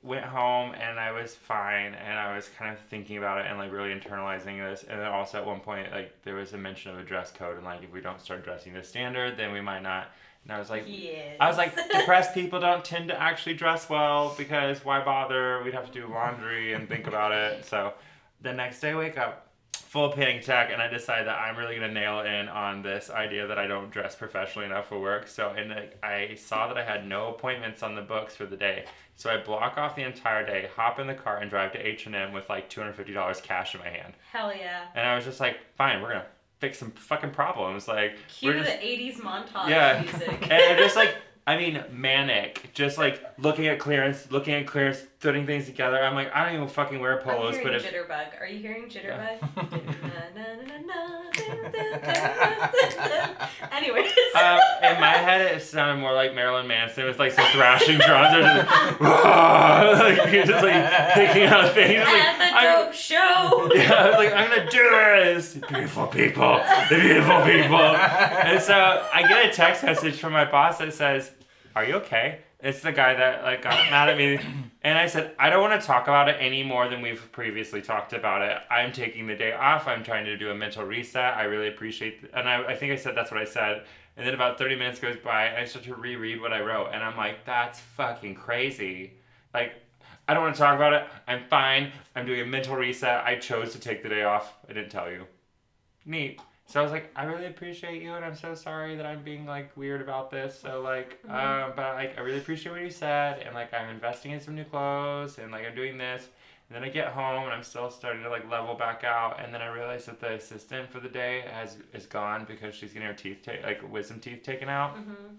went 0.03 0.23
home 0.23 0.73
and 0.73 0.97
I 0.97 1.11
was 1.11 1.35
fine, 1.35 1.93
and 1.95 2.17
I 2.17 2.33
was 2.33 2.47
kind 2.57 2.71
of 2.71 2.79
thinking 2.89 3.17
about 3.17 3.39
it 3.39 3.47
and 3.49 3.57
like 3.57 3.73
really 3.73 3.93
internalizing 3.93 4.57
this. 4.57 4.83
And 4.83 5.01
then 5.01 5.07
also 5.07 5.37
at 5.37 5.45
one 5.45 5.59
point, 5.59 5.91
like 5.91 6.13
there 6.23 6.35
was 6.35 6.53
a 6.53 6.57
mention 6.57 6.91
of 6.91 6.99
a 6.99 7.03
dress 7.03 7.29
code, 7.31 7.57
and 7.57 7.65
like 7.65 7.83
if 7.83 7.91
we 7.91 7.99
don't 7.99 8.21
start 8.21 8.45
dressing 8.45 8.73
the 8.73 8.83
standard, 8.83 9.35
then 9.35 9.51
we 9.51 9.59
might 9.59 9.83
not. 9.83 10.07
And 10.45 10.53
I 10.53 10.59
was 10.59 10.69
like, 10.69 10.85
yes. 10.87 11.35
I 11.41 11.47
was 11.49 11.57
like, 11.57 11.75
depressed 11.91 12.33
people 12.33 12.61
don't 12.61 12.85
tend 12.85 13.09
to 13.09 13.21
actually 13.21 13.55
dress 13.55 13.89
well 13.89 14.33
because 14.37 14.85
why 14.85 15.03
bother? 15.03 15.61
We'd 15.61 15.73
have 15.73 15.85
to 15.85 15.91
do 15.91 16.07
laundry 16.07 16.71
and 16.73 16.87
think 16.87 17.05
about 17.07 17.33
it. 17.33 17.65
So 17.65 17.93
the 18.41 18.53
next 18.53 18.79
day, 18.79 18.91
I 18.91 18.95
wake 18.95 19.17
up 19.17 19.49
full 19.93 20.09
panic 20.11 20.41
attack, 20.41 20.71
and 20.73 20.81
I 20.81 20.87
decide 20.87 21.27
that 21.27 21.37
I'm 21.39 21.55
really 21.55 21.75
gonna 21.75 21.91
nail 21.91 22.21
in 22.21 22.47
on 22.49 22.81
this 22.81 23.11
idea 23.11 23.45
that 23.45 23.59
I 23.59 23.67
don't 23.67 23.91
dress 23.91 24.15
professionally 24.15 24.65
enough 24.65 24.87
for 24.87 24.99
work. 24.99 25.27
So 25.27 25.49
and 25.55 25.71
I 26.01 26.33
saw 26.35 26.67
that 26.67 26.77
I 26.79 26.83
had 26.83 27.07
no 27.07 27.29
appointments 27.29 27.83
on 27.83 27.93
the 27.93 28.01
books 28.01 28.35
for 28.35 28.47
the 28.47 28.57
day, 28.57 28.85
so 29.15 29.29
I 29.29 29.37
block 29.37 29.77
off 29.77 29.95
the 29.95 30.01
entire 30.01 30.43
day, 30.43 30.67
hop 30.75 30.97
in 30.97 31.05
the 31.05 31.13
car, 31.13 31.37
and 31.37 31.47
drive 31.47 31.73
to 31.73 31.77
H 31.87 32.07
and 32.07 32.15
M 32.15 32.33
with 32.33 32.49
like 32.49 32.69
two 32.69 32.81
hundred 32.81 32.93
fifty 32.95 33.13
dollars 33.13 33.39
cash 33.39 33.75
in 33.75 33.81
my 33.81 33.89
hand. 33.89 34.13
Hell 34.31 34.51
yeah. 34.51 34.85
And 34.95 35.07
I 35.07 35.15
was 35.15 35.25
just 35.25 35.39
like, 35.39 35.57
fine, 35.77 36.01
we're 36.01 36.09
gonna 36.13 36.25
fix 36.57 36.79
some 36.79 36.89
fucking 36.89 37.29
problems. 37.29 37.87
Like 37.87 38.17
Cue 38.29 38.51
just 38.51 38.65
the 38.65 38.77
80s 38.83 39.17
montage 39.17 39.69
Yeah. 39.69 40.01
music. 40.01 40.41
and 40.41 40.53
I'm 40.53 40.77
just 40.79 40.95
like 41.03 41.17
I 41.45 41.55
mean 41.55 41.83
manic, 41.91 42.71
just 42.73 42.97
like 42.97 43.21
looking 43.37 43.67
at 43.67 43.77
clearance, 43.77 44.31
looking 44.31 44.55
at 44.55 44.65
clearance, 44.65 45.03
putting 45.23 45.45
things 45.45 45.65
together. 45.65 45.97
I'm 46.03 46.13
like, 46.13 46.29
I 46.35 46.43
don't 46.45 46.55
even 46.55 46.67
fucking 46.67 46.99
wear 46.99 47.17
polos, 47.17 47.55
but 47.63 47.73
if 47.73 47.83
jitterbug. 47.85 48.39
Are 48.39 48.45
you 48.45 48.59
hearing 48.59 48.89
jitterbug? 48.89 49.39
Anyways. 53.71 54.11
um, 54.35 54.59
in 54.83 54.99
my 54.99 55.15
head 55.17 55.55
it 55.55 55.61
sounded 55.61 56.01
more 56.01 56.13
like 56.13 56.33
Marilyn 56.35 56.67
Manson 56.67 57.05
with 57.05 57.17
like 57.19 57.31
some 57.31 57.45
thrashing 57.53 57.97
drums, 57.99 58.35
or 58.35 58.41
just, 58.41 58.67
like, 60.01 60.17
you're 60.33 60.45
just 60.45 60.63
like 60.63 61.13
picking 61.13 61.43
out 61.43 61.73
things. 61.73 62.03
Like, 62.03 62.23
At 62.23 62.37
the 62.37 62.43
I'm- 62.57 62.85
dope 62.85 62.93
show. 62.93 63.69
Yeah, 63.73 63.93
I 63.93 64.07
was 64.09 64.17
like, 64.17 64.33
I'm 64.33 64.49
gonna 64.49 64.69
do 64.69 64.89
this. 64.89 65.53
Beautiful 65.55 66.07
people, 66.07 66.61
the 66.89 66.97
beautiful 66.99 67.41
people. 67.43 67.79
And 67.79 68.61
so 68.61 69.07
I 69.13 69.25
get 69.27 69.49
a 69.49 69.53
text 69.53 69.83
message 69.83 70.19
from 70.19 70.33
my 70.33 70.45
boss 70.45 70.77
that 70.79 70.93
says, 70.93 71.31
"Are 71.75 71.85
you 71.85 71.95
okay?" 71.95 72.39
It's 72.63 72.79
the 72.79 72.93
guy 72.93 73.13
that 73.13 73.43
like 73.43 73.61
got 73.61 73.73
mad 73.91 74.09
at 74.09 74.17
me, 74.17 74.39
and 74.83 74.97
I 74.97 75.07
said, 75.07 75.35
"I 75.37 75.49
don't 75.49 75.61
want 75.61 75.79
to 75.79 75.85
talk 75.85 76.03
about 76.03 76.29
it 76.29 76.37
any 76.39 76.63
more 76.63 76.87
than 76.87 77.01
we've 77.01 77.29
previously 77.33 77.81
talked 77.81 78.13
about 78.13 78.41
it. 78.41 78.57
I'm 78.71 78.93
taking 78.93 79.27
the 79.27 79.35
day 79.35 79.51
off. 79.51 79.87
I'm 79.87 80.03
trying 80.03 80.25
to 80.25 80.37
do 80.37 80.49
a 80.49 80.55
mental 80.55 80.85
reset. 80.85 81.35
I 81.35 81.43
really 81.43 81.67
appreciate." 81.67 82.21
th-" 82.21 82.31
And 82.33 82.47
I, 82.47 82.63
I 82.63 82.75
think 82.75 82.93
I 82.93 82.95
said 82.95 83.15
that's 83.15 83.31
what 83.31 83.39
I 83.39 83.45
said. 83.45 83.83
And 84.15 84.25
then 84.25 84.33
about 84.33 84.57
30 84.57 84.75
minutes 84.75 84.99
goes 84.99 85.17
by, 85.17 85.45
and 85.45 85.57
I 85.57 85.65
start 85.65 85.85
to 85.85 85.95
reread 85.95 86.39
what 86.39 86.53
I 86.53 86.61
wrote, 86.61 86.91
and 86.93 87.03
I'm 87.03 87.17
like, 87.17 87.45
"That's 87.45 87.79
fucking 87.79 88.35
crazy." 88.35 89.13
Like 89.53 89.73
I 90.27 90.33
don't 90.33 90.43
want 90.43 90.55
to 90.55 90.61
talk 90.61 90.75
about 90.75 90.93
it. 90.93 91.05
I'm 91.27 91.43
fine. 91.49 91.91
I'm 92.15 92.25
doing 92.25 92.41
a 92.41 92.45
mental 92.45 92.77
reset. 92.77 93.25
I 93.25 93.35
chose 93.35 93.73
to 93.73 93.79
take 93.79 94.03
the 94.03 94.09
day 94.09 94.23
off. 94.23 94.53
I 94.69 94.73
didn't 94.73 94.89
tell 94.89 95.11
you. 95.11 95.25
Neat. 96.05 96.39
So 96.65 96.79
I 96.79 96.83
was 96.83 96.91
like, 96.91 97.11
I 97.15 97.23
really 97.25 97.47
appreciate 97.47 98.01
you, 98.01 98.13
and 98.13 98.23
I'm 98.23 98.35
so 98.35 98.55
sorry 98.55 98.95
that 98.95 99.05
I'm 99.05 99.21
being 99.21 99.45
like 99.45 99.75
weird 99.75 100.01
about 100.01 100.31
this. 100.31 100.57
So 100.59 100.81
like, 100.81 101.19
um, 101.27 101.73
but 101.75 101.95
like, 101.95 102.17
I 102.17 102.21
really 102.21 102.37
appreciate 102.39 102.71
what 102.71 102.81
you 102.81 102.89
said, 102.89 103.39
and 103.45 103.53
like, 103.53 103.73
I'm 103.73 103.89
investing 103.89 104.31
in 104.31 104.39
some 104.39 104.55
new 104.55 104.63
clothes, 104.63 105.37
and 105.37 105.51
like, 105.51 105.65
I'm 105.67 105.75
doing 105.75 105.97
this. 105.97 106.29
And 106.69 106.75
then 106.77 106.83
I 106.83 106.89
get 106.91 107.09
home, 107.09 107.43
and 107.43 107.53
I'm 107.53 107.63
still 107.63 107.91
starting 107.91 108.23
to 108.23 108.29
like 108.29 108.49
level 108.49 108.73
back 108.75 109.03
out, 109.03 109.39
and 109.43 109.53
then 109.53 109.61
I 109.61 109.67
realize 109.67 110.05
that 110.05 110.19
the 110.21 110.33
assistant 110.33 110.89
for 110.89 110.99
the 110.99 111.09
day 111.09 111.43
has 111.51 111.77
is 111.93 112.05
gone 112.05 112.45
because 112.45 112.73
she's 112.73 112.93
getting 112.93 113.07
her 113.09 113.13
teeth 113.13 113.41
ta- 113.45 113.51
like 113.63 113.81
wisdom 113.91 114.19
teeth 114.19 114.41
taken 114.43 114.69
out. 114.69 114.95
Mhm. 114.95 115.35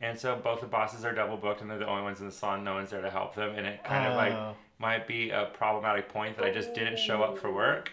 And 0.00 0.18
so 0.18 0.34
both 0.36 0.60
the 0.60 0.66
bosses 0.66 1.04
are 1.04 1.12
double 1.12 1.36
booked, 1.36 1.60
and 1.60 1.70
they're 1.70 1.78
the 1.78 1.86
only 1.88 2.02
ones 2.04 2.20
in 2.20 2.26
the 2.26 2.32
salon. 2.32 2.62
No 2.64 2.74
one's 2.74 2.90
there 2.90 3.02
to 3.02 3.10
help 3.10 3.34
them, 3.34 3.54
and 3.56 3.66
it 3.66 3.82
kind 3.84 4.06
of 4.06 4.14
like 4.16 4.32
Oh. 4.32 4.56
might 4.78 5.06
be 5.08 5.30
a 5.30 5.46
problematic 5.46 6.08
point 6.08 6.36
that 6.36 6.44
I 6.44 6.50
just 6.52 6.72
didn't 6.72 6.98
show 6.98 7.22
up 7.22 7.36
for 7.38 7.52
work. 7.52 7.92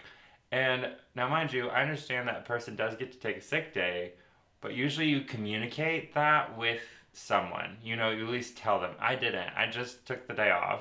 And 0.52 0.88
now, 1.14 1.28
mind 1.28 1.52
you, 1.52 1.68
I 1.68 1.82
understand 1.82 2.28
that 2.28 2.38
a 2.38 2.42
person 2.42 2.74
does 2.76 2.96
get 2.96 3.12
to 3.12 3.18
take 3.18 3.36
a 3.36 3.40
sick 3.40 3.72
day, 3.72 4.12
but 4.60 4.74
usually 4.74 5.06
you 5.06 5.20
communicate 5.22 6.12
that 6.14 6.56
with 6.58 6.80
someone. 7.12 7.76
You 7.84 7.96
know, 7.96 8.10
you 8.10 8.24
at 8.26 8.30
least 8.32 8.56
tell 8.56 8.80
them. 8.80 8.92
I 8.98 9.14
didn't. 9.14 9.48
I 9.56 9.66
just 9.70 10.06
took 10.06 10.26
the 10.26 10.34
day 10.34 10.50
off. 10.50 10.80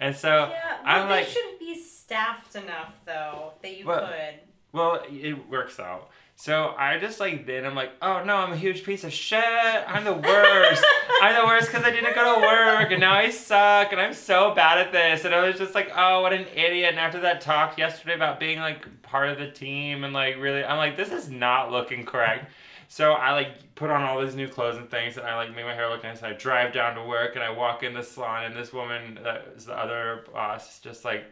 And 0.00 0.14
so 0.14 0.48
Yeah, 0.50 0.76
I'm 0.84 1.00
well, 1.00 1.08
they 1.08 1.14
like, 1.22 1.28
should 1.28 1.58
be 1.58 1.78
staffed 1.80 2.56
enough 2.56 2.92
though 3.04 3.52
that 3.62 3.76
you 3.76 3.86
Well, 3.86 4.06
could. 4.06 4.40
well, 4.72 5.02
it 5.10 5.48
works 5.48 5.78
out. 5.80 6.10
So 6.36 6.74
I 6.76 6.98
just 6.98 7.20
like 7.20 7.46
then 7.46 7.64
I'm 7.64 7.74
like, 7.74 7.92
oh 8.02 8.24
no, 8.24 8.36
I'm 8.36 8.52
a 8.52 8.56
huge 8.56 8.84
piece 8.84 9.04
of 9.04 9.12
shit. 9.12 9.42
I'm 9.42 10.04
the 10.04 10.14
worst. 10.14 10.84
I'm 11.22 11.40
the 11.40 11.46
worst 11.46 11.68
because 11.68 11.84
I 11.84 11.90
didn't 11.90 12.14
go 12.14 12.34
to 12.34 12.40
work 12.40 12.90
and 12.90 13.00
now 13.00 13.14
I 13.14 13.30
suck 13.30 13.92
and 13.92 14.00
I'm 14.00 14.14
so 14.14 14.54
bad 14.54 14.78
at 14.78 14.92
this. 14.92 15.24
And 15.24 15.34
I 15.34 15.46
was 15.46 15.56
just 15.56 15.74
like, 15.74 15.90
oh, 15.94 16.22
what 16.22 16.32
an 16.32 16.46
idiot. 16.54 16.90
And 16.90 16.98
after 16.98 17.20
that 17.20 17.40
talk 17.40 17.78
yesterday 17.78 18.14
about 18.14 18.40
being 18.40 18.58
like 18.58 19.02
part 19.02 19.28
of 19.28 19.38
the 19.38 19.50
team 19.50 20.04
and 20.04 20.12
like 20.12 20.36
really, 20.38 20.64
I'm 20.64 20.76
like, 20.76 20.96
this 20.96 21.12
is 21.12 21.30
not 21.30 21.70
looking 21.70 22.04
correct. 22.04 22.50
So 22.88 23.12
I 23.12 23.32
like 23.32 23.74
put 23.74 23.90
on 23.90 24.02
all 24.02 24.20
these 24.20 24.36
new 24.36 24.48
clothes 24.48 24.76
and 24.76 24.88
things, 24.90 25.16
and 25.16 25.26
I 25.26 25.36
like 25.36 25.54
make 25.54 25.64
my 25.64 25.74
hair 25.74 25.88
look 25.88 26.04
nice. 26.04 26.18
And 26.18 26.28
I 26.28 26.36
drive 26.36 26.72
down 26.72 26.94
to 26.94 27.02
work, 27.02 27.34
and 27.34 27.42
I 27.42 27.50
walk 27.50 27.82
in 27.82 27.92
the 27.92 28.02
salon, 28.02 28.44
and 28.44 28.54
this 28.54 28.72
woman, 28.72 29.18
that 29.24 29.48
is 29.56 29.66
the 29.66 29.76
other 29.76 30.24
boss, 30.32 30.74
is 30.74 30.80
just 30.80 31.04
like, 31.04 31.24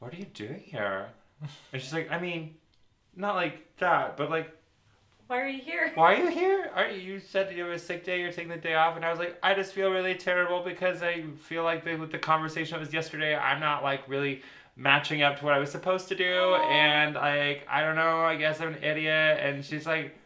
"What 0.00 0.12
are 0.12 0.16
you 0.16 0.24
doing 0.24 0.60
here?" 0.64 1.06
And 1.72 1.80
she's 1.80 1.92
like, 1.92 2.10
"I 2.10 2.18
mean, 2.18 2.56
not 3.18 3.34
like 3.34 3.76
that, 3.78 4.16
but 4.16 4.30
like, 4.30 4.50
Why 5.26 5.40
are 5.40 5.48
you 5.48 5.60
here? 5.60 5.92
why 5.94 6.14
are 6.14 6.24
you 6.24 6.30
here? 6.30 6.70
Are 6.74 6.88
you, 6.88 7.14
you 7.14 7.20
said 7.20 7.54
you 7.54 7.64
have 7.64 7.72
a 7.72 7.78
sick 7.78 8.04
day, 8.04 8.20
you're 8.20 8.32
taking 8.32 8.48
the 8.48 8.56
day 8.56 8.74
off?" 8.74 8.96
And 8.96 9.04
I 9.04 9.10
was 9.10 9.18
like, 9.18 9.38
"I 9.42 9.54
just 9.54 9.72
feel 9.72 9.90
really 9.90 10.14
terrible 10.14 10.62
because 10.62 11.02
I 11.02 11.24
feel 11.36 11.64
like 11.64 11.84
the, 11.84 11.96
with 11.96 12.12
the 12.12 12.18
conversation 12.18 12.74
that 12.74 12.80
was 12.80 12.94
yesterday, 12.94 13.36
I'm 13.36 13.60
not 13.60 13.82
like 13.82 14.08
really." 14.08 14.42
matching 14.80 15.22
up 15.22 15.36
to 15.36 15.44
what 15.44 15.52
I 15.52 15.58
was 15.58 15.72
supposed 15.72 16.06
to 16.06 16.14
do 16.14 16.54
and 16.54 17.16
like 17.16 17.66
I 17.68 17.80
don't 17.80 17.96
know 17.96 18.20
I 18.20 18.36
guess 18.36 18.60
I'm 18.60 18.74
an 18.74 18.84
idiot 18.84 19.40
and 19.42 19.64
she's 19.64 19.86
like 19.86 20.16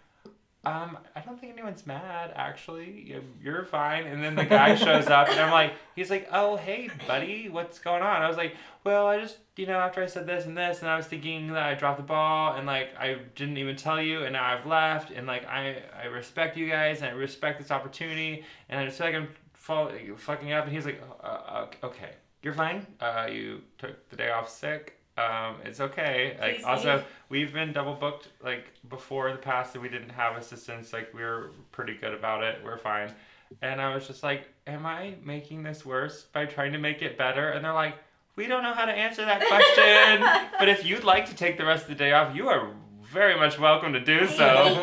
um, 0.65 0.97
I 1.17 1.21
don't 1.21 1.41
think 1.41 1.53
anyone's 1.55 1.87
mad, 1.87 2.33
actually. 2.37 3.03
You- 3.09 3.25
You're 3.43 3.65
fine. 3.65 4.07
And 4.07 4.23
then 4.23 4.37
the 4.37 4.45
guy 4.45 4.75
shows 4.77 5.09
up, 5.09 5.29
and 5.29 5.41
I'm 5.41 5.51
like, 5.51 5.75
he's 5.97 6.09
like, 6.11 6.29
oh, 6.33 6.57
hey, 6.57 6.89
buddy, 7.09 7.49
what's 7.49 7.79
going 7.81 8.03
on? 8.03 8.23
I 8.23 8.29
was 8.29 8.37
like, 8.37 8.55
well, 8.85 9.07
I 9.09 9.21
just, 9.21 9.39
you 9.57 9.67
know, 9.67 9.79
after 9.81 10.03
I 10.03 10.07
said 10.07 10.27
this 10.27 10.47
and 10.47 10.57
this, 10.57 10.81
and 10.81 10.89
I 10.89 10.97
was 10.97 11.07
thinking 11.07 11.49
that 11.49 11.63
I 11.65 11.75
dropped 11.75 11.97
the 11.99 12.05
ball, 12.05 12.55
and 12.57 12.67
like, 12.67 12.91
I 12.99 13.17
didn't 13.35 13.59
even 13.59 13.75
tell 13.77 14.01
you, 14.01 14.23
and 14.25 14.35
now 14.35 14.45
I've 14.45 14.65
left, 14.67 15.11
and 15.11 15.27
like, 15.27 15.47
I, 15.49 15.83
I 16.01 16.07
respect 16.07 16.57
you 16.57 16.69
guys, 16.69 16.99
and 16.99 17.07
I 17.07 17.13
respect 17.13 17.61
this 17.61 17.71
opportunity, 17.73 18.45
and 18.69 18.79
I 18.79 18.85
just 18.87 18.99
feel 18.99 19.09
like 19.09 19.17
I'm 19.17 19.29
fall, 19.53 19.91
fucking 20.17 20.53
up. 20.53 20.65
And 20.65 20.73
he's 20.73 20.87
like, 20.87 21.03
uh, 21.23 21.27
uh, 21.27 21.67
okay, 21.85 22.11
you're 22.43 22.55
fine. 22.55 22.87
Uh, 23.01 23.29
you 23.31 23.63
took 23.79 24.09
the 24.11 24.17
day 24.17 24.31
off 24.31 24.49
sick. 24.49 24.99
Um, 25.19 25.57
it's 25.65 25.81
okay. 25.81 26.37
Like, 26.41 26.57
Please 26.57 26.65
also, 26.65 26.97
leave. 26.97 27.05
we've 27.29 27.53
been 27.53 27.73
double 27.73 27.95
booked 27.95 28.29
like 28.43 28.67
before 28.89 29.29
in 29.29 29.37
the 29.37 29.43
past 29.43 29.75
and 29.75 29.83
we 29.83 29.89
didn't 29.91 30.09
have 30.11 30.37
assistance. 30.37 30.93
like 30.93 31.13
we 31.13 31.21
were 31.23 31.51
pretty 31.71 31.95
good 31.95 32.15
about 32.15 32.43
it 32.43 32.59
we're 32.65 32.79
fine 32.79 33.13
and 33.61 33.81
i 33.81 33.95
was 33.95 34.07
just 34.07 34.23
like 34.23 34.49
am 34.67 34.87
i 34.87 35.15
making 35.23 35.63
this 35.63 35.85
worse 35.85 36.23
by 36.33 36.47
trying 36.47 36.73
to 36.73 36.79
make 36.79 37.03
it 37.03 37.19
better 37.19 37.51
and 37.51 37.63
they're 37.65 37.75
like 37.75 37.95
we 38.37 38.47
don't 38.47 38.63
know 38.63 38.73
how 38.73 38.87
to 38.87 38.93
answer 38.93 39.25
that 39.27 39.41
question 39.47 40.51
but 40.59 40.69
if 40.71 40.87
you'd 40.87 41.05
like 41.05 41.27
to 41.27 41.35
take 41.35 41.59
the 41.59 41.65
rest 41.65 41.83
of 41.83 41.91
the 41.91 41.95
day 41.95 42.13
off 42.13 42.35
you 42.35 42.49
are 42.49 42.71
very 43.13 43.37
much 43.37 43.59
welcome 43.59 43.93
to 43.93 44.01
do 44.01 44.27
so 44.27 44.65
hate 44.65 44.79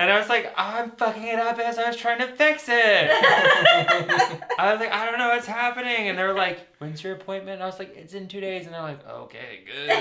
and 0.00 0.10
i 0.10 0.18
was 0.18 0.28
like 0.28 0.52
i'm 0.56 0.90
fucking 0.92 1.24
it 1.24 1.38
up 1.38 1.58
as 1.58 1.78
i 1.78 1.86
was 1.86 1.96
trying 1.96 2.18
to 2.18 2.26
fix 2.28 2.64
it 2.68 3.10
I 4.56 4.70
was 4.70 4.80
like, 4.80 4.92
I 4.92 5.04
don't 5.04 5.18
know 5.18 5.28
what's 5.28 5.46
happening. 5.46 6.08
And 6.08 6.16
they're 6.16 6.32
like, 6.32 6.60
when's 6.78 7.02
your 7.02 7.14
appointment? 7.14 7.54
And 7.54 7.62
I 7.62 7.66
was 7.66 7.78
like, 7.78 7.94
it's 7.96 8.14
in 8.14 8.28
two 8.28 8.40
days. 8.40 8.66
And 8.66 8.74
they're 8.74 8.80
like, 8.82 9.06
okay, 9.06 9.64
good. 9.66 9.88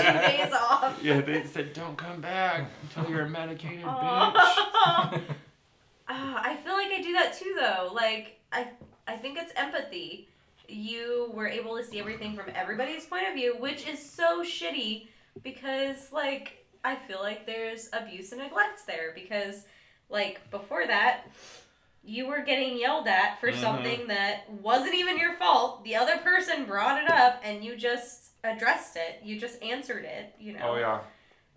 Two 0.00 0.42
days 0.42 0.52
off. 0.52 0.98
yeah, 1.02 1.20
they 1.20 1.44
said, 1.44 1.74
don't 1.74 1.96
come 1.96 2.20
back 2.20 2.64
until 2.82 3.10
you're 3.10 3.26
a 3.26 3.28
medicated 3.28 3.80
bitch. 3.84 3.86
Aw. 3.86 5.20
Ah, 6.08 6.40
I 6.42 6.56
feel 6.56 6.72
like 6.72 6.90
I 6.90 7.02
do 7.02 7.12
that 7.12 7.36
too, 7.38 7.54
though. 7.60 7.90
Like 7.92 8.40
I, 8.52 8.68
I 9.06 9.16
think 9.16 9.38
it's 9.38 9.52
empathy. 9.54 10.26
You 10.66 11.30
were 11.34 11.46
able 11.46 11.76
to 11.76 11.84
see 11.84 12.00
everything 12.00 12.34
from 12.34 12.46
everybody's 12.54 13.04
point 13.06 13.28
of 13.28 13.34
view, 13.34 13.54
which 13.58 13.86
is 13.86 14.02
so 14.02 14.42
shitty 14.42 15.06
because, 15.42 16.12
like, 16.12 16.66
I 16.84 16.96
feel 16.96 17.20
like 17.20 17.46
there's 17.46 17.88
abuse 17.92 18.32
and 18.32 18.40
neglect 18.40 18.86
there 18.86 19.12
because, 19.14 19.64
like, 20.08 20.50
before 20.50 20.86
that, 20.86 21.28
you 22.04 22.26
were 22.26 22.40
getting 22.40 22.78
yelled 22.78 23.08
at 23.08 23.40
for 23.40 23.50
Mhm. 23.50 23.60
something 23.60 24.06
that 24.06 24.48
wasn't 24.50 24.94
even 24.94 25.18
your 25.18 25.34
fault. 25.34 25.84
The 25.84 25.96
other 25.96 26.18
person 26.18 26.64
brought 26.64 27.02
it 27.02 27.10
up, 27.10 27.40
and 27.44 27.64
you 27.64 27.76
just 27.76 28.32
addressed 28.44 28.96
it. 28.96 29.20
You 29.22 29.38
just 29.38 29.62
answered 29.62 30.04
it. 30.04 30.34
You 30.38 30.52
know. 30.52 30.70
Oh, 30.70 30.76
yeah. 30.76 31.00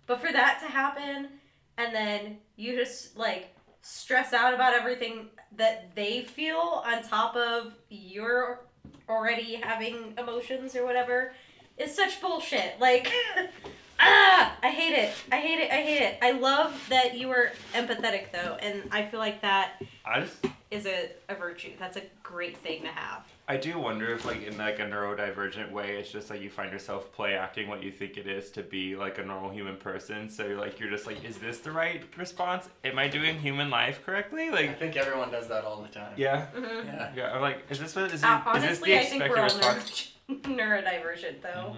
But 0.06 0.20
for 0.20 0.32
that 0.32 0.58
to 0.60 0.66
happen, 0.66 1.40
and 1.78 1.94
then 1.94 2.38
you 2.56 2.76
just 2.76 3.16
like 3.16 3.54
stress 3.80 4.32
out 4.32 4.52
about 4.54 4.74
everything 4.74 5.30
that 5.52 5.94
they 5.94 6.22
feel 6.22 6.82
on 6.84 7.02
top 7.02 7.34
of 7.36 7.74
your 7.88 8.66
already 9.08 9.54
having 9.54 10.14
emotions 10.18 10.76
or 10.76 10.84
whatever 10.84 11.34
is 11.78 11.94
such 11.94 12.20
bullshit. 12.20 12.78
Like, 12.80 13.10
ah, 14.00 14.56
I 14.62 14.68
hate 14.70 14.94
it. 14.94 15.12
I 15.30 15.36
hate 15.36 15.60
it. 15.60 15.70
I 15.70 15.76
hate 15.82 16.02
it. 16.02 16.18
I 16.22 16.32
love 16.32 16.84
that 16.88 17.16
you 17.16 17.28
were 17.28 17.50
empathetic 17.74 18.32
though, 18.32 18.56
and 18.60 18.82
I 18.90 19.04
feel 19.06 19.20
like 19.20 19.40
that 19.42 19.82
I 20.04 20.20
just, 20.20 20.44
is 20.70 20.86
a, 20.86 21.10
a 21.28 21.34
virtue. 21.34 21.72
That's 21.78 21.96
a 21.96 22.02
great 22.22 22.56
thing 22.56 22.82
to 22.82 22.88
have. 22.88 23.26
I 23.48 23.56
do 23.56 23.76
wonder 23.78 24.14
if, 24.14 24.24
like, 24.24 24.46
in 24.46 24.56
like 24.56 24.78
a 24.78 24.84
neurodivergent 24.84 25.70
way, 25.72 25.96
it's 25.96 26.10
just 26.10 26.30
like 26.30 26.40
you 26.40 26.48
find 26.48 26.72
yourself 26.72 27.12
play 27.12 27.34
acting 27.34 27.68
what 27.68 27.82
you 27.82 27.90
think 27.90 28.16
it 28.16 28.26
is 28.26 28.50
to 28.52 28.62
be 28.62 28.96
like 28.96 29.18
a 29.18 29.24
normal 29.24 29.50
human 29.50 29.76
person. 29.76 30.30
So, 30.30 30.46
like, 30.58 30.78
you're 30.80 30.88
just 30.88 31.06
like, 31.06 31.22
is 31.24 31.38
this 31.38 31.58
the 31.58 31.72
right 31.72 32.02
response? 32.16 32.68
Am 32.84 32.98
I 32.98 33.08
doing 33.08 33.38
human 33.38 33.68
life 33.68 34.00
correctly? 34.06 34.50
Like, 34.50 34.70
I 34.70 34.74
think 34.74 34.96
everyone 34.96 35.30
does 35.30 35.48
that 35.48 35.64
all 35.64 35.82
the 35.82 35.88
time. 35.88 36.14
yeah. 36.16 36.46
Mm-hmm. 36.56 36.86
Yeah. 36.86 37.10
Yeah, 37.16 37.32
I'm 37.34 37.42
like, 37.42 37.64
is 37.68 37.80
this 37.80 37.94
what 37.94 38.12
is, 38.12 38.22
it, 38.22 38.26
Uh, 38.26 38.38
is 38.38 38.62
this 38.62 38.64
honestly, 38.64 38.90
the 38.92 39.00
I 39.00 39.04
think 39.04 39.22
expected 39.22 39.30
we're 39.30 39.38
all 39.38 39.44
response? 39.44 40.11
Neuro- 40.28 40.82
neurodivergent 40.82 41.42
though. 41.42 41.74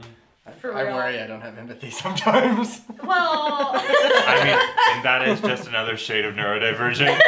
I, 0.46 0.50
For 0.52 0.74
I 0.74 0.82
real. 0.82 0.94
worry 0.96 1.20
I 1.20 1.26
don't 1.26 1.40
have 1.40 1.56
empathy 1.56 1.90
sometimes. 2.04 2.82
Well, 3.02 3.70
I 3.74 4.40
mean, 4.44 4.96
and 4.96 5.04
that 5.04 5.26
is 5.26 5.40
just 5.40 5.68
another 5.68 5.96
shade 5.96 6.24
of 6.26 6.34
neurodivergent. 6.34 7.18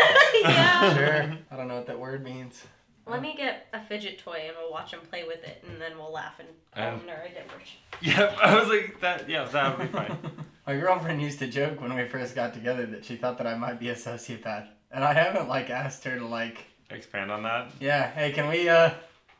yeah. 0.42 0.94
sure. 0.94 1.38
I 1.50 1.56
don't 1.56 1.68
know 1.68 1.76
what 1.76 1.86
that 1.86 1.98
word 1.98 2.22
means. 2.22 2.62
Let 3.08 3.22
me 3.22 3.34
get 3.36 3.68
a 3.72 3.80
fidget 3.80 4.18
toy 4.18 4.42
and 4.48 4.56
we'll 4.60 4.72
watch 4.72 4.92
him 4.92 4.98
play 5.08 5.22
with 5.24 5.44
it, 5.44 5.62
and 5.68 5.80
then 5.80 5.96
we'll 5.96 6.12
laugh 6.12 6.40
and 6.40 6.48
call 6.74 6.94
Um, 6.94 7.00
him 7.00 7.06
neurodivergent. 7.06 8.02
Yep, 8.02 8.36
I 8.42 8.58
was 8.58 8.68
like 8.68 9.00
that. 9.00 9.28
Yeah, 9.30 9.44
that 9.44 9.78
would 9.78 9.86
be 9.92 9.96
fine. 9.96 10.18
My 10.66 10.76
girlfriend 10.76 11.22
used 11.22 11.38
to 11.38 11.46
joke 11.46 11.80
when 11.80 11.94
we 11.94 12.04
first 12.08 12.34
got 12.34 12.52
together 12.52 12.84
that 12.86 13.04
she 13.04 13.14
thought 13.16 13.38
that 13.38 13.46
I 13.46 13.54
might 13.56 13.78
be 13.78 13.90
a 13.90 13.94
sociopath. 13.94 14.66
And 14.90 15.04
I 15.04 15.12
haven't 15.14 15.48
like 15.48 15.70
asked 15.70 16.02
her 16.04 16.18
to 16.18 16.26
like, 16.26 16.64
Expand 16.90 17.30
on 17.30 17.44
that. 17.44 17.68
yeah, 17.80 18.10
hey, 18.10 18.32
can 18.32 18.48
we 18.48 18.68
uh 18.68 18.90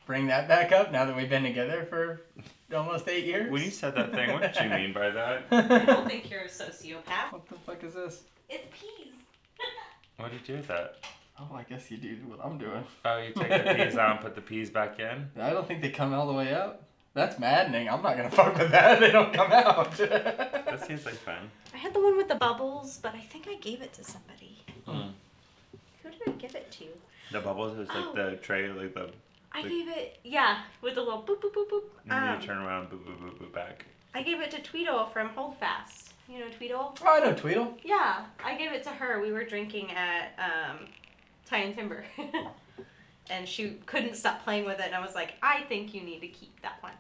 bring 0.06 0.28
that 0.28 0.48
back 0.48 0.72
up 0.72 0.92
now 0.92 1.04
that 1.04 1.14
we've 1.16 1.28
been 1.28 1.42
together 1.42 1.84
for 1.90 2.22
almost 2.74 3.08
eight 3.08 3.24
years. 3.26 3.50
When 3.50 3.62
you 3.62 3.70
said 3.70 3.94
that 3.96 4.12
thing, 4.12 4.32
what 4.32 4.40
did 4.42 4.56
you 4.64 4.70
mean 4.70 4.92
by 4.92 5.10
that? 5.10 5.42
I 5.50 5.84
don't 5.84 6.08
think 6.08 6.30
you're 6.30 6.42
a 6.42 6.48
sociopath. 6.48 7.32
What 7.32 7.48
the 7.48 7.56
fuck 7.66 7.82
is 7.84 7.94
this? 7.94 8.22
It's 8.48 8.64
peas. 8.72 9.12
What 10.16 10.30
did 10.30 10.40
you 10.40 10.46
do 10.46 10.56
with 10.60 10.68
that? 10.68 10.96
Oh, 11.38 11.54
I 11.54 11.62
guess 11.64 11.90
you 11.90 11.98
do 11.98 12.16
what 12.26 12.40
I'm 12.42 12.56
doing. 12.56 12.82
Oh, 13.04 13.18
you 13.18 13.34
take 13.34 13.50
the 13.50 13.74
peas 13.74 13.98
out 13.98 14.12
and 14.12 14.20
put 14.20 14.34
the 14.34 14.40
peas 14.40 14.70
back 14.70 14.98
in? 14.98 15.28
I 15.42 15.50
don't 15.50 15.68
think 15.68 15.82
they 15.82 15.90
come 15.90 16.14
all 16.14 16.26
the 16.26 16.32
way 16.32 16.54
out. 16.54 16.80
That's 17.12 17.38
maddening. 17.38 17.90
I'm 17.90 18.00
not 18.02 18.16
gonna 18.16 18.30
fuck 18.30 18.56
with 18.56 18.70
that. 18.70 18.98
They 19.00 19.10
don't 19.10 19.34
come 19.34 19.52
out. 19.52 19.94
That 19.98 20.82
seems 20.86 21.04
like 21.04 21.16
fun. 21.16 21.50
I 21.74 21.76
had 21.76 21.92
the 21.92 22.00
one 22.00 22.16
with 22.16 22.28
the 22.28 22.34
bubbles, 22.34 22.98
but 23.02 23.14
I 23.14 23.20
think 23.20 23.46
I 23.48 23.56
gave 23.56 23.82
it 23.82 23.92
to 23.94 24.04
somebody. 24.04 24.56
Mm. 24.88 25.10
Who 26.02 26.10
did 26.10 26.20
I 26.26 26.30
give 26.32 26.54
it 26.54 26.70
to? 26.72 26.84
The 27.32 27.40
bubbles 27.40 27.76
is 27.78 27.88
like 27.88 27.96
Oh. 27.98 28.12
the 28.14 28.36
tray, 28.36 28.68
like 28.68 28.94
the. 28.94 29.10
I 29.56 29.60
Like- 29.62 29.70
gave 29.70 29.88
it, 29.88 30.20
yeah, 30.22 30.60
with 30.82 30.96
the 30.96 31.00
little 31.02 31.22
boop 31.22 31.40
boop 31.40 31.52
boop 31.54 31.70
boop. 31.70 31.84
And 32.02 32.12
then 32.12 32.22
Um, 32.28 32.40
you 32.40 32.46
turn 32.46 32.58
around, 32.58 32.90
boop, 32.90 33.04
boop, 33.04 33.18
boop, 33.18 33.38
boop, 33.38 33.52
back. 33.54 33.86
I 34.14 34.22
gave 34.22 34.40
it 34.40 34.50
to 34.50 34.60
Tweedle 34.60 35.10
from 35.12 35.30
Holdfast. 35.30 36.12
You 36.28 36.40
know 36.40 36.48
Tweedle? 36.50 36.94
oh, 37.02 37.16
I 37.16 37.20
know 37.20 37.32
Tweedle. 37.34 37.78
Yeah, 37.82 38.26
I 38.44 38.54
gave 38.56 38.72
it 38.72 38.82
to 38.84 38.90
her. 38.90 39.20
We 39.20 39.32
were 39.32 39.44
drinking 39.44 39.92
at 39.92 40.32
um, 40.38 40.88
Tie 41.46 41.58
and 41.58 41.74
Timber. 41.74 42.04
and 43.30 43.48
she 43.48 43.70
couldn't 43.86 44.14
stop 44.16 44.42
playing 44.44 44.64
with 44.66 44.78
it, 44.78 44.86
and 44.86 44.94
I 44.94 45.00
was 45.00 45.14
like, 45.14 45.34
I 45.42 45.62
think 45.62 45.94
you 45.94 46.02
need 46.02 46.20
to 46.20 46.28
keep 46.28 46.60
that 46.62 46.82
one. 46.82 46.92